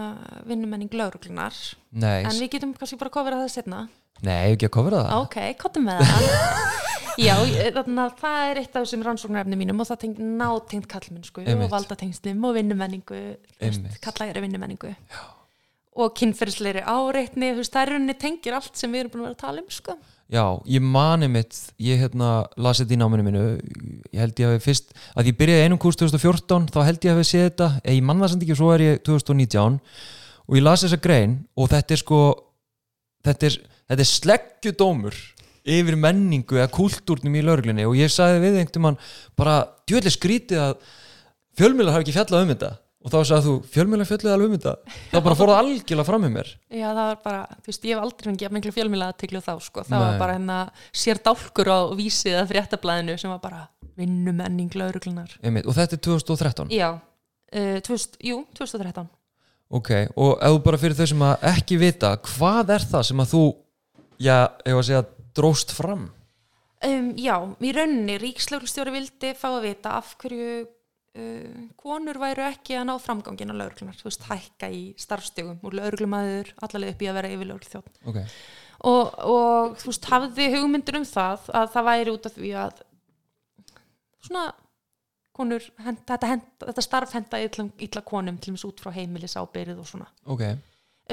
vinnumenning 0.48 0.96
lauruglunar 0.96 1.60
nei, 1.92 2.24
en 2.24 2.40
við 2.40 2.56
getum 2.56 2.74
kannski 2.78 3.00
bara 3.02 3.14
að 3.14 3.44
það 3.44 3.54
setna 3.58 3.86
nei, 4.24 4.54
ekki 4.56 4.70
að 4.72 4.76
kofra 4.80 5.04
það. 5.04 5.16
Ok, 5.22 5.40
kottum 5.62 5.90
með 5.90 6.06
það 6.08 6.90
Já, 7.22 7.36
þannig 7.76 8.02
að 8.04 8.16
það 8.22 8.48
er 8.50 8.60
eitt 8.62 8.74
af 8.74 8.86
þessum 8.86 9.06
rannsóknarefni 9.08 9.60
mínum 9.60 9.84
og 9.84 9.90
það 9.90 10.02
tengt 10.06 10.24
nátengt 10.24 10.90
kallmennsku 10.92 11.44
og 11.44 11.64
valdatengslum 11.72 12.48
og 12.48 12.58
vinnumenningu 12.58 13.22
kallægri 14.04 14.44
vinnumenningu. 14.46 14.94
Já. 14.94 15.24
og 15.94 16.16
kynferðisleiri 16.18 16.82
áreitni 16.90 17.52
það 17.60 17.82
er 17.84 17.92
rauninni 17.94 18.16
tengir 18.18 18.56
allt 18.58 18.80
sem 18.80 18.90
við 18.90 19.04
erum 19.04 19.12
búin 19.14 19.22
að 19.22 19.28
vera 19.28 19.36
að 19.36 19.44
tala 19.44 19.62
um 19.62 19.68
sko. 19.70 19.94
já, 20.34 20.46
ég 20.66 20.82
mani 20.82 21.30
mitt 21.30 21.60
ég 21.78 22.02
hérna 22.02 22.32
lasi 22.58 22.82
þetta 22.82 22.96
í 22.96 23.02
náminu 23.04 23.28
mínu. 23.28 23.44
Ég 24.10 24.24
held 24.24 24.42
ég 24.42 24.50
hafi 24.50 24.64
fyrst, 24.64 24.96
að 25.14 25.30
ég 25.30 25.38
byrjaði 25.38 25.68
einum 25.68 25.82
kurs 25.82 26.00
2014, 26.02 26.72
þá 26.74 26.80
held 26.88 27.06
ég 27.06 27.14
hafi 27.14 27.28
séð 27.30 27.46
þetta. 27.52 27.70
Eða 27.84 27.98
ég 28.00 28.08
mann 28.10 28.24
það 28.24 28.34
samt 28.34 28.48
ekki, 28.48 28.58
svo 28.58 28.72
er 28.74 28.86
ég 28.88 29.04
2019 29.06 29.78
og 30.48 30.58
ég 30.58 30.66
las 30.66 30.84
þessa 30.84 31.00
grein 31.04 31.38
og 31.54 31.70
þetta 31.72 31.96
er 31.96 32.02
sko 32.02 32.24
þetta 33.24 33.50
er, 33.50 33.60
þetta 33.92 34.04
er 34.04 34.10
sleggjudómur 34.10 35.20
yfir 35.64 35.98
menningu 36.00 36.60
eða 36.60 36.72
kúltúrnum 36.76 37.36
í 37.40 37.44
lauruglunni 37.46 37.86
og 37.88 37.98
ég 37.98 38.12
sagði 38.12 38.42
við 38.44 38.62
einhvern 38.62 38.88
mann 38.88 39.02
bara 39.40 39.60
djöðlega 39.88 40.16
skrítið 40.18 40.64
að 40.64 40.74
fjölmjölar 41.60 41.96
hafi 41.96 42.08
ekki 42.08 42.18
fjallað 42.18 42.46
um 42.46 42.54
þetta. 42.56 42.72
Og 43.04 43.12
þá 43.12 43.18
sagði 43.28 43.44
þú, 43.50 43.54
fjölmjölar 43.74 44.08
fjallaði 44.08 44.34
alveg 44.38 44.48
um 44.48 44.54
þetta? 44.56 44.98
Þá 45.12 45.18
bara 45.26 45.36
fór 45.36 45.50
það 45.52 45.58
algjörlega 45.60 46.08
fram 46.08 46.22
með 46.24 46.30
mér. 46.38 46.52
Já, 46.72 46.86
það 46.88 47.08
var 47.10 47.18
bara, 47.26 47.42
þú 47.58 47.72
veist, 47.72 47.88
ég 47.90 47.98
hef 47.98 48.04
aldrei 48.06 48.28
fengið 48.30 48.48
að 48.48 48.54
miklu 48.56 48.72
fjölmjöla 48.78 49.10
aðteglu 49.12 49.42
þá, 49.44 49.52
sko, 49.66 49.84
það 49.84 49.98
Nei. 49.98 50.04
var 50.06 50.22
bara 50.22 50.38
hérna 50.38 50.60
sér 51.04 51.20
dálkur 51.26 51.72
á 51.76 51.80
vísið 52.00 52.38
að 52.40 52.54
fréttablaðinu 52.54 53.18
sem 53.20 53.34
var 53.34 53.42
bara 53.44 53.66
vinnumenning 54.00 54.78
lauruglunar 54.80 55.34
Einmitt, 55.44 55.68
og 55.68 55.76
þetta 55.78 55.98
er 55.98 56.04
2013 56.08 56.72
Já, 56.74 56.88
uh, 56.96 57.76
2000, 57.84 58.16
jú, 58.30 58.40
2013 58.58 59.12
Ok, 59.74 59.92
og 60.16 60.38
ef 60.38 60.56
þú 60.56 60.64
bara 60.68 60.80
fyrir 60.80 60.98
þau 60.98 61.08
sem 61.10 61.26
að 61.26 61.46
ekki 61.50 61.80
vita, 61.82 62.14
hvað 62.30 62.74
er 62.76 62.88
það 62.92 63.06
sem 63.10 63.22
að 63.24 63.32
þú, 63.34 63.44
já, 64.22 64.36
ef 64.64 64.80
að 64.80 64.84
segja, 64.88 65.04
dróst 65.38 65.74
fram? 65.76 66.08
Um, 66.84 67.14
já, 67.16 67.36
í 67.64 67.72
rauninni 67.76 68.18
ríkslauglustjóri 68.20 68.94
vildi 68.98 69.34
fá 69.40 69.48
að 69.54 69.70
vita 69.70 69.94
af 70.00 70.16
hverju 70.20 70.48
uh, 70.64 71.62
konur 71.80 72.20
væru 72.20 72.44
ekki 72.50 72.76
að 72.80 72.90
ná 72.90 72.96
framgangin 73.00 73.54
á 73.54 73.56
lauruglunar, 73.56 73.96
þú 74.00 74.10
veist, 74.10 74.26
hækka 74.28 74.72
í 74.74 74.84
starfstögum 75.00 75.62
og 75.64 75.78
lauruglumæður 75.80 76.52
allavega 76.60 76.96
upp 76.96 77.06
í 77.06 77.10
að 77.12 77.18
vera 77.20 77.32
yfir 77.38 77.50
lauruglþjótt 77.52 78.02
Ok, 78.12 78.20
og, 78.90 79.14
og 79.32 79.78
þú 79.80 79.92
veist, 79.94 80.10
hafði 80.12 80.50
hugmyndur 80.58 81.00
um 81.00 81.08
það 81.08 81.48
að 81.62 81.72
það 81.78 81.90
væri 81.90 82.18
út 82.18 82.28
af 82.28 82.36
því 82.36 82.54
að 82.66 82.84
svona 84.28 84.46
konur, 85.34 85.66
hent, 85.84 86.04
þetta, 86.08 86.30
hent, 86.30 86.50
þetta 86.62 86.86
starf 86.86 87.16
henda 87.16 87.42
illa, 87.42 87.66
illa 87.88 88.04
konum 88.06 88.38
til 88.42 88.54
þess 88.54 88.68
út 88.70 88.84
frá 88.84 88.94
heimilis 88.94 89.38
ábyrð 89.40 89.82
og 89.82 89.90
svona. 89.90 90.10
Ok, 90.30 90.44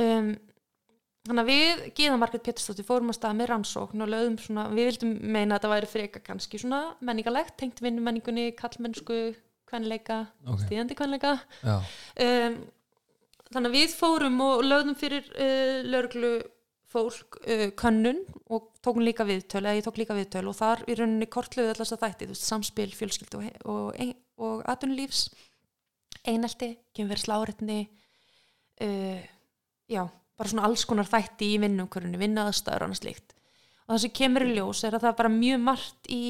um, 0.03 0.35
þannig 1.29 1.43
að 1.45 1.51
við 1.51 1.81
Gíða 1.99 2.19
Margrét 2.21 2.45
Pétursdóttir 2.47 2.87
fórum 2.89 3.11
að 3.13 3.19
staða 3.19 3.37
með 3.41 3.51
rannsókn 3.53 4.05
og 4.05 4.09
lögðum 4.13 4.39
svona, 4.41 4.67
við 4.73 4.89
vildum 4.91 5.11
meina 5.35 5.55
að 5.55 5.59
þetta 5.61 5.73
væri 5.75 5.91
freka 5.93 6.23
kannski 6.25 6.61
svona 6.63 6.81
menningalegt, 7.05 7.57
tengt 7.61 7.83
vinnumenningunni 7.85 8.47
kallmennsku, 8.59 9.19
kvenleika 9.71 10.23
Ok. 10.49 10.63
stíðandi 10.65 10.97
kvenleika. 10.99 11.35
Um, 11.63 12.57
þannig 13.53 13.69
að 13.69 13.77
við 13.77 13.93
fórum 14.01 14.41
og 14.47 14.65
lögðum 14.65 14.97
fyrir 14.99 15.29
uh, 15.37 15.77
lögreglu 15.87 16.33
fólk 16.91 17.37
uh, 17.45 17.69
könnun 17.79 18.25
og 18.51 18.71
tókum 18.83 19.05
líka 19.07 19.23
viðtöl 19.29 19.61
eða 19.63 19.77
ég 19.79 19.85
tók 19.87 20.01
líka 20.01 20.17
viðtöl 20.17 20.49
og 20.51 20.57
þar 20.59 20.83
í 20.91 20.97
rauninni 20.99 21.29
kortluðu 21.31 21.75
allast 21.77 21.95
að 21.95 22.03
þætti, 22.07 22.27
þú 22.31 22.35
veist, 22.35 22.49
samspil, 22.49 22.89
fjölskyldu 22.99 23.39
og, 23.45 23.61
og, 23.71 23.93
ein- 24.01 24.17
og 24.41 24.65
atvinnulífs 24.73 25.29
einelti, 26.27 26.73
kemur 26.97 27.21
áreitni 27.37 27.79
uh, 28.83 29.21
já, 29.91 30.03
bara 30.41 30.53
svona 30.53 30.65
alls 30.69 30.87
konar 30.89 31.09
þætti 31.09 31.53
í 31.55 31.59
vinnumkörunni, 31.61 32.21
vinnaðastöður 32.21 32.87
og 32.87 32.89
annað 32.89 33.03
slíkt. 33.03 33.35
Og 33.85 33.93
það 33.93 34.03
sem 34.05 34.15
kemur 34.17 34.47
í 34.47 34.55
ljós 34.57 34.81
er 34.87 34.97
að 34.97 35.05
það 35.05 35.13
er 35.13 35.19
bara 35.19 35.33
mjög 35.35 35.63
margt 35.67 36.11
í 36.15 36.23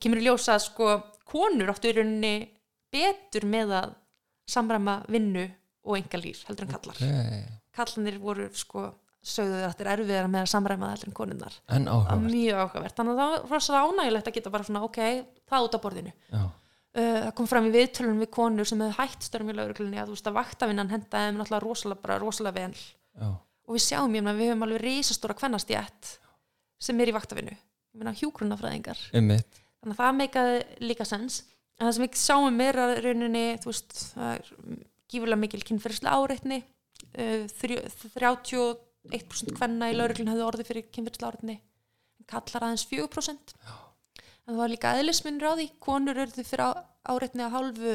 kemur 0.00 0.22
í 0.22 0.26
ljós 0.26 0.48
að 0.48 0.62
sko 0.64 0.94
konur 1.28 1.72
áttu 1.72 1.90
í 1.90 1.96
rauninni 1.98 2.34
betur 2.90 3.46
með 3.50 3.74
að 3.80 3.92
samræma 4.50 5.00
vinnu 5.12 5.44
og 5.86 5.98
engalíf 5.98 6.42
heldur 6.48 6.66
en 6.66 6.72
kallar 6.74 6.98
ok, 6.98 7.50
kallanir 7.76 8.18
voru 8.22 8.48
sko 8.56 8.88
sögðu 9.20 9.58
að 9.60 9.66
þetta 9.66 9.84
er 9.84 9.90
erfiðara 9.94 10.30
með 10.32 10.46
að 10.46 10.50
samræma 10.54 10.92
heldur 10.94 11.10
en 11.10 11.16
konunnar 11.16 11.58
en 11.68 11.90
áhugavert, 11.90 12.24
mjög 12.24 12.62
áhugavert. 12.64 12.96
Þannig 12.96 13.12
að 13.12 13.20
það 13.20 13.34
var 13.34 13.52
rosalega 13.54 13.90
ánægilegt 13.90 14.30
að 14.30 14.36
geta 14.38 14.54
bara 14.54 14.68
svona 14.68 14.82
ok, 14.86 15.00
það 15.50 15.66
út 15.66 15.76
af 15.76 15.82
borðinu. 15.84 16.14
Já, 16.30 16.40
uh, 16.40 17.18
það 17.26 17.34
kom 17.40 17.50
fram 17.50 17.68
í 17.68 17.74
viðtölunum 17.74 18.24
við 18.24 18.30
konur 18.38 18.70
sem 18.70 18.80
hefði 18.80 18.96
hætt 18.96 19.28
störm 19.28 19.52
í 19.52 19.56
lauruglunni 19.58 20.00
að 20.00 20.08
þú 20.08 20.16
veist 20.16 20.30
að 20.30 20.38
vaktavinnan 20.40 20.94
henda 20.94 21.24
þeim 21.26 21.42
náttúrulega 21.42 21.66
rosalega, 21.66 22.18
rosalega 22.24 22.64
vel 22.64 22.80
já, 23.18 23.28
og 23.66 23.74
við 23.76 23.84
sjáum, 23.86 24.14
ég 24.14 24.22
meina, 24.24 24.36
við 24.38 24.50
höfum 24.52 24.66
alveg 24.66 24.82
risastóra 24.84 25.34
kvennastjætt 25.38 26.12
sem 26.80 27.00
er 27.00 27.10
í 27.10 27.14
meina 27.98 28.12
hjúgrunafræðingar 28.14 29.00
þannig 29.80 29.94
að 29.96 30.00
það 30.02 30.16
meikaði 30.20 30.60
líka 30.84 31.04
sens 31.08 31.40
en 31.80 31.86
það 31.88 31.94
sem 31.96 32.04
við 32.06 32.20
sjáum 32.20 32.60
er 32.60 32.78
að 32.78 32.94
rauninni 33.06 33.44
þú 33.62 33.70
veist, 33.72 33.96
það 34.14 34.34
er 34.36 34.52
gífurlega 35.10 35.40
mikil 35.42 35.62
kynferðislega 35.66 36.18
áreitni. 36.20 36.58
Uh, 37.16 37.46
þrjú- 37.58 37.86
31% 38.20 39.54
kvenna 39.56 39.88
í 39.90 39.96
lauruglun 39.96 40.28
hefðu 40.30 40.44
orðið 40.46 40.68
fyrir 40.68 40.84
kynferðislega 40.92 41.30
áreitni. 41.32 41.56
Kallar 42.30 42.66
aðeins 42.68 42.84
4% 42.86 43.54
Já. 43.56 43.72
en 44.20 44.52
það 44.52 44.60
var 44.60 44.70
líka 44.70 44.92
eðlisminnur 45.00 45.48
á 45.50 45.52
því 45.58 45.66
konur 45.82 46.20
eru 46.20 46.44
fyrir 46.44 46.62
á- 46.68 46.84
áreitni 47.10 47.42
að 47.46 47.54
hálfu 47.56 47.94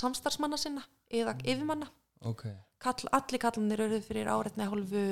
samstarfsmanna 0.00 0.56
sinna 0.62 0.84
eða 1.10 1.34
yfirmanna. 1.42 1.90
Ok, 2.22 2.46
Kall, 2.80 3.10
allir 3.12 3.42
kallanir 3.42 3.84
eru 3.86 4.00
fyrir 4.04 4.30
áreitni 4.32 4.64
að 4.64 4.74
hálfu 4.74 5.04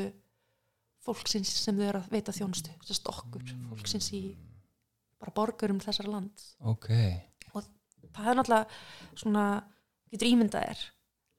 fólksins 1.05 1.51
sem 1.63 1.77
þau 1.77 1.89
eru 1.89 2.03
að 2.03 2.13
veita 2.13 2.35
þjónustu 2.37 2.75
þess 2.87 3.03
okkur, 3.13 3.45
fólksins 3.71 4.11
í 4.17 4.23
bara 5.19 5.35
borgurum 5.37 5.81
þessar 5.83 6.09
land 6.11 6.45
ok, 6.73 6.89
það 8.15 8.31
er 8.31 8.39
náttúrulega 8.39 9.19
svona 9.19 9.45
getur 10.13 10.31
ímyndað 10.31 10.71
er 10.73 10.85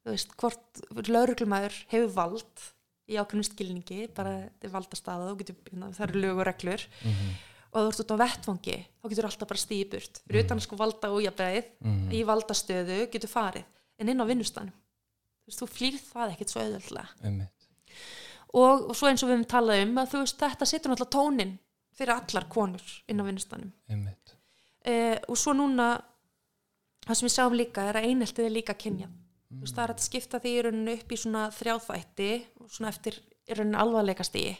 þú 0.03 0.13
veist, 0.15 0.35
hvort 0.39 1.09
lauruglumæður 1.09 1.79
hefur 1.91 2.13
vald 2.15 2.65
í 3.09 3.17
ákveðnum 3.17 3.47
skilningi 3.47 4.07
bara 4.15 4.35
þetta 4.45 4.67
er 4.67 4.73
valdastaða 4.73 5.29
og 5.31 5.39
getur, 5.41 5.57
hérna, 5.69 5.89
það 5.95 6.05
eru 6.07 6.23
lög 6.23 6.41
og 6.41 6.47
reglur. 6.49 6.83
Mhm, 7.03 7.31
og 7.69 7.85
þú 7.85 7.89
ert 7.89 8.01
út 8.03 8.13
á 8.13 8.21
vettfangi 8.23 8.77
þá 8.81 9.09
getur 9.11 9.27
alltaf 9.29 9.49
bara 9.49 9.61
stíði 9.61 9.87
burt. 9.91 10.21
Fyrir 10.25 10.45
utan 10.45 10.61
sko 10.63 10.77
valda 10.79 11.11
og 11.13 11.21
jafnveið 11.25 11.71
mhm, 11.85 12.05
í 12.13 12.21
valdastöðu 12.25 12.99
getur 13.13 13.29
farið 13.31 13.65
en 13.99 14.13
inn 14.13 14.21
á 14.21 14.29
vinnustanum 14.29 14.73
þú 14.73 14.88
veist, 15.49 15.63
þú 15.63 15.69
flýr 15.75 15.97
það 16.01 16.35
ekkert 16.35 16.53
svo 16.53 16.65
auðvöldlega 16.65 17.07
og, 18.53 18.89
og 18.89 18.93
svo 18.97 19.09
eins 19.09 19.23
og 19.23 19.29
við 19.29 19.37
höfum 19.37 19.49
talað 19.55 19.83
um 19.85 19.97
að 20.01 20.13
þú 20.13 20.23
veist, 20.23 20.39
þetta 20.45 20.69
setur 20.69 20.93
náttúrulega 20.93 21.15
tónin 21.17 21.57
fyrir 21.99 22.15
allar 22.15 22.47
konur 22.51 22.93
inn 23.11 23.19
á 23.19 23.27
vinnustanum 23.27 23.73
eh, 24.87 25.17
og 25.27 25.37
svo 25.37 25.55
núna 25.57 25.91
það 27.09 27.19
sem 27.19 27.27
við 27.27 27.35
sjáum 27.35 27.57
líka 27.57 27.85
er 27.89 27.99
að 27.99 28.09
eineltið 28.09 28.47
er 28.47 28.55
líka 28.55 28.75
kynja. 28.77 29.07
Mm. 29.09 29.61
veist, 29.63 29.75
það 29.75 29.85
er 29.85 29.93
að 29.93 30.03
skipta 30.05 30.41
því 30.41 30.51
í 30.51 30.65
rauninu 30.65 30.95
upp 30.95 31.13
í 31.13 31.17
svona 31.17 31.45
þrjáþvætti 31.55 32.33
og 32.61 32.73
svona 32.73 32.91
eftir 32.93 33.17
í 33.19 33.57
rauninu 33.57 33.79
alvarleika 33.81 34.25
stigi. 34.27 34.53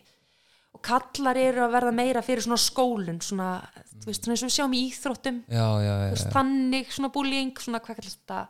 Og 0.74 0.82
kallar 0.86 1.38
eru 1.42 1.64
að 1.66 1.76
verða 1.76 1.94
meira 1.98 2.22
fyrir 2.26 2.46
svona 2.46 2.60
skólun 2.62 3.20
svona, 3.26 3.52
þú 3.96 4.10
veist, 4.10 4.26
svona 4.26 4.36
eins 4.36 4.44
og 4.44 4.50
við 4.50 4.56
sjáum 4.56 4.76
í 4.78 4.82
íþróttum. 4.88 5.40
Já, 5.50 5.68
já, 5.82 5.92
já, 5.92 6.10
veist, 6.14 6.32
þannig 6.34 6.92
svona 6.96 7.12
bullying, 7.14 7.54
svona 7.62 7.82
hvað 7.86 8.02
kallast 8.02 8.22
þetta? 8.22 8.42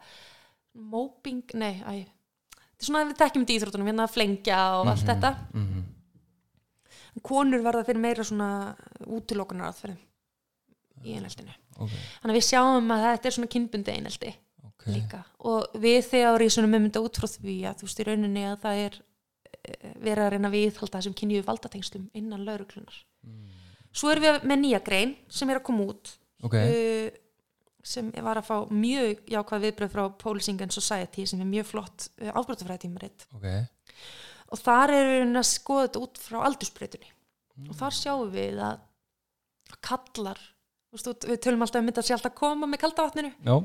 Moping, 0.79 1.43
nei, 1.59 1.75
æ 1.83 1.91
þetta 2.79 2.85
er 2.85 2.89
svona 2.89 3.01
að 3.03 3.09
við 3.09 3.17
tekjum 3.19 3.43
þetta 3.43 3.53
í 3.53 3.57
íþróttunum 3.59 3.89
hérna 3.91 4.05
að 4.05 4.13
flengja 4.15 4.59
og 4.79 4.91
allt 4.93 5.09
þetta. 5.09 5.31
mhm, 5.51 5.81
en 7.09 7.25
konur 7.25 7.65
verða 7.65 7.85
fyrir 7.87 8.03
meira 8.03 8.23
svona 8.23 8.49
útilokunar 9.05 9.73
aðferðum 9.73 9.99
í 11.03 11.17
eineltinu. 11.17 11.55
Ok, 11.79 11.91
þannig 12.21 12.33
að 12.33 12.39
við 12.39 12.47
sjáum 12.47 12.89
að 12.95 13.05
þetta 13.07 13.29
er 13.29 13.35
svona 13.35 13.51
kynbundi 13.51 13.95
einelti 13.95 14.31
ok, 14.63 14.71
ok 14.71 14.87
líka. 14.95 15.21
Og 15.47 15.77
við 15.79 15.99
þegar 16.07 16.43
í 16.43 16.49
svona 16.53 16.71
mynda 16.71 17.03
út 17.03 17.19
frá 17.19 17.27
því 17.27 17.59
að 17.67 17.83
þú 17.83 17.91
í 17.91 18.07
rauninni 18.07 18.47
að 18.47 18.57
það 18.63 18.81
er 18.87 18.97
eh, 18.99 19.93
verið 19.99 20.23
að 20.25 20.33
reyna 20.35 20.51
viðhalda 20.55 20.99
þessum 20.99 21.15
kynjuðu 21.19 21.47
valdatengslum 21.47 22.09
innan 22.19 22.43
lauruglunar 22.47 23.03
svo 23.95 24.11
erum 24.13 24.25
við 24.25 24.47
með 24.49 24.61
nýja 24.63 24.81
grein 24.85 25.15
sem 25.31 25.49
er 25.49 25.59
að 25.59 25.67
koma 25.69 25.87
út. 25.91 26.13
Ok, 26.45 26.55
uh, 26.55 27.09
sem 27.89 28.11
var 28.25 28.39
að 28.41 28.47
fá 28.49 28.55
mjög 28.71 29.23
jákvæð 29.33 29.63
viðbröð 29.65 29.93
frá 29.95 30.03
Policing 30.21 30.61
and 30.65 30.75
Society 30.75 31.25
sem 31.29 31.41
er 31.41 31.49
mjög 31.49 31.67
flott 31.71 32.07
uh, 32.21 32.29
afbrotafræðtímaritt 32.39 33.25
ok. 33.35 33.47
Og 34.49 34.61
þar 34.63 34.93
er 34.97 35.09
við 35.11 35.39
að 35.41 35.47
skoða 35.49 35.87
þetta 35.87 36.03
út 36.05 36.19
frá 36.23 36.37
aldursbreytunni. 36.47 37.09
Og 37.69 37.75
þar 37.77 37.93
sjáum 37.93 38.31
við 38.33 38.61
að 38.65 38.79
kallar 39.85 40.39
þú- 40.97 41.27
við 41.29 41.41
tölum 41.45 41.61
alltaf 41.65 41.83
um 41.83 41.89
þetta 41.91 42.03
sé 42.07 42.15
alltaf 42.15 42.31
að 42.33 42.39
koma 42.39 42.65
með 42.69 42.81
kaldavatninu. 42.85 43.31
Já, 43.45 43.55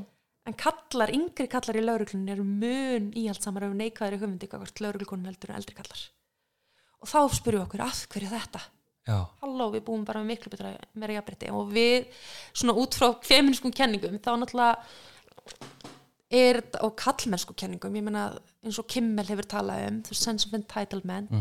en 0.45 0.53
kallar, 0.61 1.09
yngri 1.15 1.47
kallar 1.49 1.79
í 1.79 1.81
lauruglunni 1.85 2.31
eru 2.35 2.43
mun 2.45 3.07
íhaldsamar 3.17 3.65
ef 3.65 3.73
neikvæðri 3.79 4.19
hugmyndi 4.21 4.49
hvort 4.51 4.81
lauruglukonum 4.83 5.25
heldur 5.25 5.49
en 5.53 5.57
eldri 5.61 5.73
kallar. 5.79 6.03
Og 7.01 7.09
þá 7.09 7.17
spyrjum 7.33 7.63
við 7.63 7.67
okkur 7.67 7.85
af 7.87 8.03
hverju 8.13 8.29
þetta 8.35 8.61
já, 9.05 9.19
halló, 9.41 9.69
við 9.73 9.85
búum 9.87 10.05
bara 10.07 10.21
með 10.23 10.33
miklu 10.33 10.51
betra 10.53 10.73
meira 10.93 11.19
jafnbreytti 11.19 11.51
og 11.53 11.69
við, 11.75 12.07
svona 12.53 12.77
út 12.81 12.97
frá 12.97 13.11
feminískum 13.25 13.73
kenningum, 13.75 14.17
þá 14.19 14.31
náttúrulega 14.41 14.75
er 16.35 16.61
og 16.81 16.95
kallmennsku 16.99 17.53
kenningum, 17.57 17.95
ég 17.95 18.03
meina 18.03 18.25
eins 18.65 18.79
og 18.81 18.87
Kimmel 18.89 19.27
hefur 19.29 19.45
talað 19.45 19.85
um, 19.87 20.01
the 20.07 20.17
sense 20.17 20.47
of 20.47 20.53
entitlement 20.57 21.31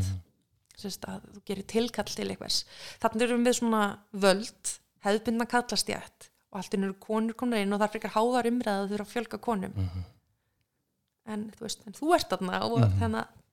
sérst 0.76 1.04
að 1.08 1.22
þú 1.36 1.40
gerir 1.46 1.66
tilkall 1.70 2.10
til 2.10 2.28
einhvers. 2.28 2.64
Þannig 3.00 3.22
erum 3.28 3.44
við 3.46 3.56
svona 3.60 3.82
völd 4.12 4.72
hefðbundna 5.06 5.46
kallastjætt 5.46 6.28
og 6.50 6.58
allt 6.60 6.74
inn 6.74 6.84
eru 6.88 6.96
konur 7.00 7.36
komnar 7.38 7.62
inn 7.62 7.72
og 7.72 7.78
það 7.80 7.86
er 7.86 7.92
frekar 7.94 8.14
háðar 8.16 8.48
umræða 8.50 8.82
að 8.82 8.90
þurfa 8.92 9.06
að 9.06 9.14
fjölga 9.14 9.40
konum. 9.40 9.72
Mhm. 9.76 10.04
en 11.26 11.44
þú 11.56 11.64
veist, 11.64 11.86
en 11.86 11.94
þú 11.96 12.14
ert 12.14 12.28
þarna 12.28 12.58
og 12.66 12.82
þannig 13.00 13.20
að 13.22 13.43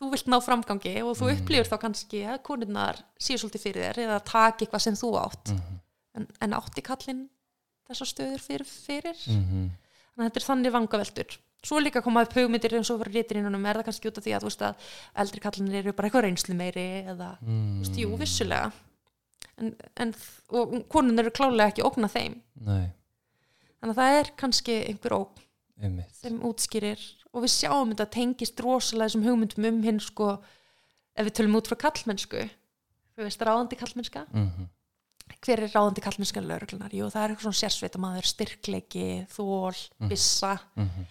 þú 0.00 0.10
vilt 0.10 0.26
ná 0.26 0.40
framgangi 0.42 0.94
og 1.06 1.14
þú 1.18 1.30
upplifir 1.36 1.68
þá 1.70 1.76
kannski 1.84 2.24
að 2.26 2.42
konurnar 2.42 2.98
séu 3.20 3.38
svolítið 3.38 3.62
fyrir 3.66 3.84
þér 3.88 4.02
eða 4.08 4.18
taki 4.24 4.66
eitthvað 4.66 4.80
sem 4.88 4.94
þú 4.98 5.12
átt 5.22 5.52
Mhm. 5.54 5.80
en, 6.16 6.26
en 6.40 6.52
átti 6.58 6.82
kallinn 6.82 7.28
þessar 7.88 8.08
stöður 8.10 8.40
fyrir, 8.40 8.64
fyrir. 8.66 9.18
Mhm. 9.28 9.70
þannig 10.14 10.18
að 10.18 10.30
þetta 10.30 10.40
er 10.42 10.48
þannig 10.48 10.72
vangaveltur 10.72 11.38
svo 11.64 11.78
líka 11.80 12.00
að 12.00 12.04
koma 12.04 12.22
upp 12.22 12.34
hugmyndir 12.36 12.74
eins 12.76 12.90
og 12.92 13.00
fyrir 13.00 13.14
rétirinnunum 13.24 13.66
er 13.66 13.78
það 13.80 13.84
kannski 13.88 14.08
út 14.10 14.18
af 14.18 14.24
því 14.24 14.34
að 14.36 14.42
veist 14.44 14.62
að 14.62 14.74
eldri 15.16 15.40
kallinir 15.40 15.78
eru 15.80 15.92
bara 15.92 16.08
eitthvað 16.10 16.24
reynslu 16.26 16.54
meiri 16.54 16.84
eða, 17.08 17.38
Mm. 17.40 17.78
veist, 17.80 17.96
jú, 17.96 18.16
vissulega 18.18 18.72
en, 19.58 19.74
en 19.96 20.14
og 20.50 20.88
konun 20.90 21.18
eru 21.18 21.30
klálega 21.30 21.70
ekki 21.72 21.82
ógna 21.86 22.08
þeim 22.10 22.40
nei, 22.60 22.90
þannig 23.80 23.94
að 23.94 24.00
það 24.02 24.18
er 24.20 24.30
kannski 24.36 24.76
einhver 24.90 25.16
ógn 25.16 25.40
einmitt 25.82 26.14
sem 26.20 26.38
útskýrir 26.40 27.00
og 27.34 27.42
við 27.42 27.52
sjáum 27.56 27.90
þetta 27.92 28.06
tengist 28.14 28.60
rosalega 28.62 29.08
þessum 29.10 29.26
hugmyndum 29.26 29.66
um 29.70 29.82
hinn 29.82 29.98
sko 30.00 30.28
ef 31.16 31.26
við 31.26 31.34
tölum 31.40 31.58
út 31.58 31.68
frá 31.70 31.76
kallmennsku 31.88 32.44
þú 33.14 33.26
veist 33.26 33.42
ráðandi 33.46 33.78
kallmennska 33.78 34.24
Mhm. 34.32 34.68
hver 35.44 35.60
er 35.64 35.68
ráðandi 35.72 36.02
kallmennska 36.04 36.40
lauruglunar? 36.40 36.92
Jú, 36.92 37.06
það 37.10 37.22
er 37.24 37.28
eitthvað 37.34 37.46
svona 37.48 37.62
sérsveita 37.62 37.98
maður, 38.00 38.26
styrkleiki, 38.28 39.26
þól, 39.28 39.74
bissa 40.08 40.58
Mhm. 40.76 41.06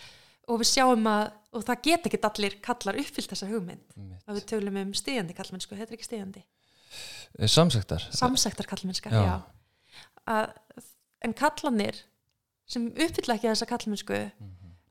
og 0.48 0.60
við 0.60 0.68
sjáum 0.74 1.04
að, 1.08 1.32
og 1.54 1.64
það 1.66 1.82
get 1.84 2.04
ekki 2.08 2.20
allir 2.22 2.62
kallar 2.62 2.96
uppfyllt 3.00 3.30
þessa 3.32 3.48
hugmynd. 3.50 3.82
Að 4.28 4.36
við 4.38 4.46
tölum 4.52 4.78
um 4.82 4.92
stíðandi 4.94 5.34
kallmennsku, 5.36 5.76
þetta 5.76 5.92
er 5.92 5.98
ekki 5.98 6.10
stíðandi 6.10 6.44
Eh, 7.40 7.48
samsektar. 7.48 8.00
Samsæktar 8.14 8.68
kallmennska, 8.68 9.10
Já. 9.10 9.24
já, 9.26 9.44
Að, 10.28 10.54
en 11.24 11.34
kallanir 11.34 11.96
sem 12.68 12.92
uppfylla 12.92 13.34
ekki 13.36 13.50
þessa 13.50 13.66
kallmennsku 13.68 14.32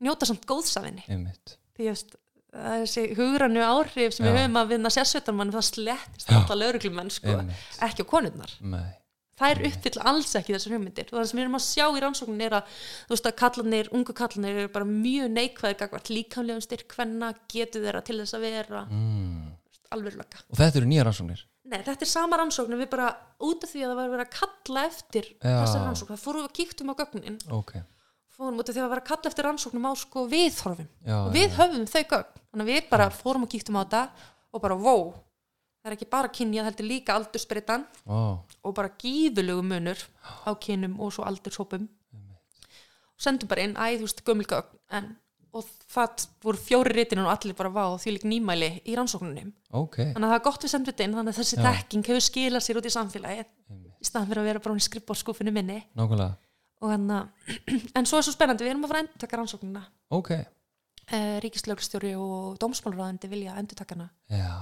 njóta 0.03 0.29
samt 0.29 0.45
góðsafinni 0.49 1.07
því 1.07 1.93
að 1.93 2.05
að 2.53 2.83
þessi 2.83 3.05
hugrannu 3.17 3.63
áhrif 3.65 4.13
sem 4.13 4.27
Já. 4.27 4.29
við 4.29 4.43
höfum 4.43 4.59
að 4.61 4.73
vinna 4.75 4.91
sérsveitarmann 4.93 5.53
það 5.55 5.69
slettist 5.71 6.29
Já. 6.29 6.35
alla 6.37 6.59
lauruglumenn 6.61 7.13
sko, 7.13 7.37
ekki 7.87 8.05
á 8.05 8.07
konurnar. 8.11 8.53
Nei, 8.61 8.91
þær 9.41 9.63
uppfylla 9.69 10.09
alls 10.11 10.35
ekki 10.39 10.55
þessar 10.57 10.75
hugmyndir. 10.77 11.09
Og 11.11 11.17
það 11.17 11.31
sem 11.31 11.41
við 11.41 11.45
erum 11.47 11.57
að 11.59 11.65
sjá 11.67 11.85
í 11.87 12.03
rannsóknin 12.05 12.45
er 12.47 12.59
að 12.59 12.75
þú 13.07 13.15
veist 13.15 13.31
að 13.31 13.39
kallanir, 13.41 13.89
ungu 13.97 14.17
kallanir 14.19 14.61
eru 14.65 14.73
bara 14.75 14.89
mjög 14.89 15.33
neikvæði 15.33 15.79
gagvart 15.81 16.13
líkamlegum 16.13 16.67
styrk 16.67 16.97
hvenna 16.99 17.33
getur 17.53 17.87
þeirra 17.87 18.05
til 18.05 18.19
þess 18.21 18.37
að 18.37 18.47
vera. 18.51 18.85
Mm. 18.91 19.49
alveg 19.93 20.15
lögga. 20.17 20.39
og 20.49 20.57
þetta 20.57 20.79
eru 20.81 20.87
nýja 20.89 21.03
rannsóknir? 21.05 21.41
Nei, 21.69 21.81
þetta 21.85 22.05
er 22.07 22.09
sama 22.09 22.37
rannsóknin 22.41 22.81
við 22.81 22.89
bara 22.95 23.11
út 23.45 23.65
af 23.65 23.73
því 23.73 23.83
að 23.83 23.91
það 23.91 23.99
var 23.99 24.13
verið 24.13 24.23
að 24.25 24.37
kalla 24.39 24.85
eftir 24.89 25.29
þessar 25.43 25.85
rannsókn, 25.85 26.15
það 26.15 26.23
fórum 26.23 26.41
við 26.41 26.49
að 26.49 26.55
kíktum 26.59 26.93
á 26.93 26.95
gögnin. 27.03 27.37
Ok, 27.53 27.75
fórum 28.37 28.61
út 28.63 28.69
af 28.69 28.75
því 28.75 28.81
að 28.81 28.87
það 28.87 28.93
var 28.95 29.03
að 29.03 29.09
kalla 29.11 29.31
eftir 29.33 29.47
rannsóknum 29.49 29.89
á 29.89 29.93
sko 30.01 30.25
viðhorfum. 30.33 30.89
Já, 31.07 31.17
og 31.21 31.33
við 31.37 31.57
höfum 31.59 31.87
þau 31.93 32.03
gögn. 32.15 32.41
Þannig 32.53 32.65
að 32.67 32.73
við 32.73 32.89
bara 32.93 33.09
fórum 33.15 33.47
og 33.47 33.53
kíktum 33.53 33.79
á 33.79 33.83
þetta 33.85 34.03
og 34.53 34.63
bara 34.65 34.77
wow, 34.77 35.03
það 35.83 35.91
er 35.91 35.97
ekki 35.97 36.11
bara 36.13 36.29
kynjað 36.37 36.69
heldur 36.71 36.89
líka 36.89 37.17
aldursbreytan 37.17 37.87
og 38.63 38.75
bara 38.77 38.93
gífulegu 39.01 39.65
munur 39.65 39.99
á 40.47 40.51
kynum 40.61 40.99
og 41.01 41.13
svo 41.17 41.25
aldurshópum. 41.29 41.89
Og 43.13 43.21
sendum 43.25 43.49
bara 43.51 43.65
inn, 43.67 43.77
æ, 43.79 43.97
þú 44.01 44.07
veist, 44.09 44.23
gömulgögn 44.27 44.79
en, 44.99 45.11
og 45.53 45.67
það 45.93 46.25
voru 46.43 46.59
fjóri 46.59 46.95
rítinu 46.97 47.27
og 47.27 47.33
allir 47.35 47.55
bara 47.55 47.71
vá 47.71 47.85
því 48.01 48.15
lík 48.17 48.25
nýmæli 48.25 48.71
í 48.89 48.95
rannsóknunum 48.97 49.51
ok. 49.71 49.99
Þannig 50.15 50.25
að 50.25 50.31
það 50.33 50.39
er 50.39 50.45
gott 50.47 50.65
við 50.65 50.73
sendum 50.73 50.89
þetta 50.93 51.05
inn 51.07 51.17
þannig 51.19 51.35
að 51.35 51.41
þessi 51.43 51.59
Já. 51.59 51.65
þekking 51.67 52.07
hefur 52.09 52.25
skilað 52.25 52.65
sér 52.65 52.81
út 52.81 52.89
í 52.89 52.93
samfélagið 52.97 53.51
í 54.03 54.09
staðan 54.09 54.31
fyrir 54.31 54.41
að 54.43 54.49
vera 54.49 54.63
bara 54.65 54.73
hún 54.75 54.81
í 54.81 54.87
skrippbórskúfinu 54.89 55.53
minni. 55.55 55.77
Nákvæmlega, 55.99 56.33
og 56.83 56.91
hann 56.91 57.07
en 57.99 58.09
svo 58.09 58.19
er 58.19 58.27
svo 58.27 58.35
spennandi, 58.35 58.67
við 58.67 58.75
erum 58.75 58.85
að 58.87 58.93
fara 58.93 59.03
að 59.03 59.07
endur 59.07 59.23
taka 59.25 59.41
rannsóknuna 59.41 59.85
ok. 60.13 60.35
Uh, 61.13 61.39
ríkislögstjóri 61.43 62.13
og 62.17 62.55
dómsmálurraðandi 62.63 63.29
vilja 63.29 63.57
endur 63.59 63.77
taka 63.77 63.97
hana. 63.97 64.07
Já, 64.31 64.53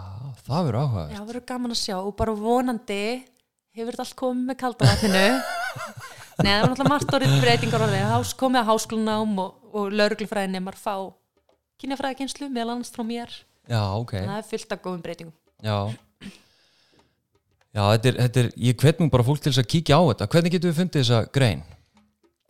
það 0.47 0.71
verður 0.71 0.81
áhuga 0.81 1.05
Já, 1.13 1.21
verður 1.29 1.47
gaman 1.51 1.75
að 1.75 1.83
sjá 1.83 1.97
og 2.01 2.15
bara 2.19 2.35
vonandi 2.37 3.03
hefur 3.77 3.93
þetta 3.93 4.07
allt 4.07 4.19
komið 4.19 4.49
með 4.49 4.61
kaldavatninu 4.65 5.27
Nei, 6.45 6.49
það 6.49 6.63
var 6.63 6.71
náttúrulega 6.71 6.91
margt 6.95 7.17
orðið 7.19 7.35
breytingar 7.45 7.85
orðið, 7.85 8.05
hás, 8.09 8.31
komið 8.41 8.63
að 8.63 8.71
háskólanám 8.71 9.41
og, 9.43 9.57
og 9.77 9.97
lauruglufræðin 10.01 10.55
nemar 10.57 10.79
fá 10.81 10.95
kynjafræðakynslu 11.81 12.49
meðal 12.53 12.77
annars 12.77 12.93
frá 12.95 13.05
mér. 13.07 13.35
Já, 13.69 13.83
ok, 13.97 14.15
það 14.17 14.39
er 14.39 14.47
fullt 14.49 14.73
af 14.75 14.81
góðum 14.85 15.03
breytingum. 15.05 15.35
Já. 15.61 15.77
Já, 17.71 17.83
þetta 17.93 18.11
er, 18.11 18.17
þetta 18.25 18.43
er 18.43 18.49
ég 18.59 18.81
hvet 18.83 19.03
mér 19.03 19.13
bara 19.13 19.27
fólk 19.27 19.43
til 19.45 19.53
þess 19.53 19.63
að 19.63 19.69
kíkja 19.75 20.01
á 20.01 20.03
þetta. 20.09 20.31
Hvernig 20.33 20.57
getum 20.57 20.73
við 20.73 20.81
fundið 20.81 21.05
þessa 21.05 21.21
grein 21.37 21.61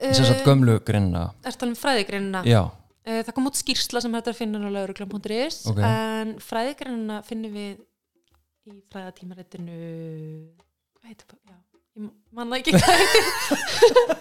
þess 0.00 0.26
að 0.30 0.36
uh, 0.38 0.44
gömlu 0.48 0.76
greinina. 0.86 1.24
Er 1.44 1.56
talað 1.56 1.72
um 1.74 1.78
fræðigreinina 1.80 2.42
já, 2.48 2.60
uh, 2.64 3.20
Það 3.26 3.32
kom 3.36 3.48
út 3.50 3.60
skýrsla 3.60 4.02
sem 4.04 4.14
hægt 4.16 4.30
er 4.30 4.36
að 4.36 4.40
finna 4.40 4.60
á 4.64 4.70
lauruglam.is 4.76 5.60
Ok. 5.70 5.80
en 5.84 6.34
fræðigreinina 6.44 7.20
finnum 7.26 7.56
við 7.56 7.80
í 8.70 8.76
fræðatímaritinu 8.92 9.80
hvað 11.00 11.10
heitir 11.10 11.26
það? 11.32 11.58
Ég 12.00 12.06
manna 12.38 12.60
ekki 12.60 12.74
hvað 12.76 13.02
heitir. 13.02 14.16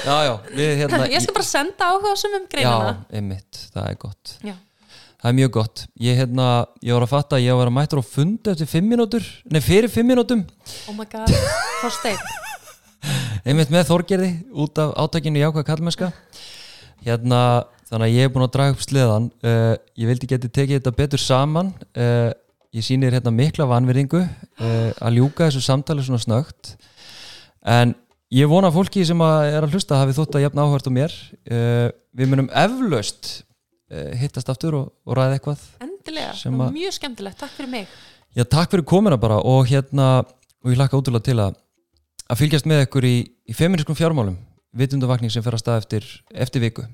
Já, 0.00 0.14
já, 0.24 0.32
við 0.56 0.70
hérna 0.80 1.06
Ég 1.12 1.22
skal 1.22 1.36
bara 1.36 1.46
senda 1.46 1.90
áhuga 1.92 2.14
sem 2.18 2.32
um 2.38 2.46
greinina. 2.50 2.92
Já, 2.96 3.16
einmitt, 3.20 3.58
það 3.74 3.88
er 3.90 3.98
gott. 4.00 4.32
Já. 4.40 4.54
það 5.20 5.28
er 5.30 5.36
mjög 5.36 5.50
gott. 5.58 5.82
Ég, 6.00 6.16
hérna, 6.18 6.46
ég 6.82 6.96
var 6.96 7.06
að 7.06 7.12
fatta 7.12 7.38
að 7.38 7.44
ég 7.44 7.58
var 7.60 7.70
að 7.70 7.76
mættur 7.76 8.00
á 8.02 8.04
fund 8.08 8.50
eftir 8.54 8.70
fimm 8.70 8.88
mínútur, 8.90 9.26
nei 9.52 9.60
fyrir 9.62 9.92
fimm 9.92 10.08
mínútum. 10.10 10.46
Oh 10.88 10.96
my 10.96 11.06
god, 11.12 11.30
Þorsteinn 11.84 12.48
einmitt 13.46 13.72
með 13.72 13.88
Þorgerði 13.90 14.30
út 14.62 14.80
af 14.82 14.92
átakinu 15.00 15.40
jákvæða 15.40 15.66
kallmennska 15.68 16.10
hérna, 17.04 17.40
þannig 17.88 18.06
að 18.06 18.16
ég 18.16 18.28
er 18.28 18.32
búin 18.34 18.46
að 18.46 18.52
draga 18.56 18.74
upp 18.74 18.84
sleðan 18.84 19.28
uh, 19.46 19.74
ég 19.98 20.10
vildi 20.10 20.28
geti 20.30 20.50
tekið 20.50 20.78
þetta 20.78 20.94
betur 20.98 21.22
saman. 21.22 21.72
Uh, 21.96 22.30
ég 22.76 22.86
sýnir 22.86 23.16
hérna 23.16 23.32
mikla 23.34 23.66
vanverðingu 23.70 24.20
uh, 24.22 24.90
að 24.94 25.18
ljúka 25.18 25.48
þessu 25.48 25.64
samtali 25.64 26.04
svona 26.06 26.22
snögt 26.22 26.74
en 27.66 27.96
ég 28.32 28.50
vona 28.50 28.70
fólki 28.72 29.02
sem 29.06 29.24
að 29.24 29.48
er 29.50 29.66
að 29.66 29.74
hlusta 29.74 29.98
hafi 29.98 30.14
þótt 30.16 30.38
að 30.38 30.44
jafna 30.46 30.66
áhört 30.68 30.86
á 30.86 30.92
mér. 30.94 31.14
Við 32.14 32.30
munum 32.30 32.46
eflaust 32.56 33.40
hittast 33.90 34.48
aftur 34.52 34.76
og, 34.78 34.92
og 35.04 35.18
ræða 35.18 35.34
eitthvað 35.36 35.64
Endilega, 35.82 36.70
mjög 36.72 36.94
skemmtilegt, 36.94 37.40
takk 37.42 37.52
fyrir 37.56 37.72
mig. 37.74 37.90
Já, 38.38 38.44
takk 38.46 38.70
fyrir 38.70 38.86
komina 38.86 39.18
bara 39.20 39.40
og 39.42 39.66
hérna, 39.68 40.22
og 40.62 40.70
ég 40.70 40.78
hlakka 40.78 40.96
ótrúlega 40.96 41.26
til 41.26 41.36
að 41.42 41.58
að 42.30 42.40
fylgjast 42.44 42.68
með 42.70 42.84
ykkur 42.86 43.06
í, 43.08 43.16
í 43.50 43.56
feminískum 43.56 43.98
fjármálum, 43.98 44.38
vitundavakning 44.76 45.32
sem 45.34 45.44
fer 45.44 45.56
að 45.56 45.64
stað 45.64 45.80
eftir, 45.82 46.08
eftir 46.30 46.62
viku. 46.62 46.86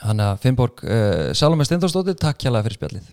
Þannig 0.00 0.26
að 0.26 0.44
Finnborg 0.44 0.84
uh, 0.86 1.32
Salome 1.36 1.66
Steindorsdóttir, 1.68 2.16
takk 2.20 2.40
hjálpa 2.46 2.64
fyrir 2.64 2.78
spjallið. 2.78 3.10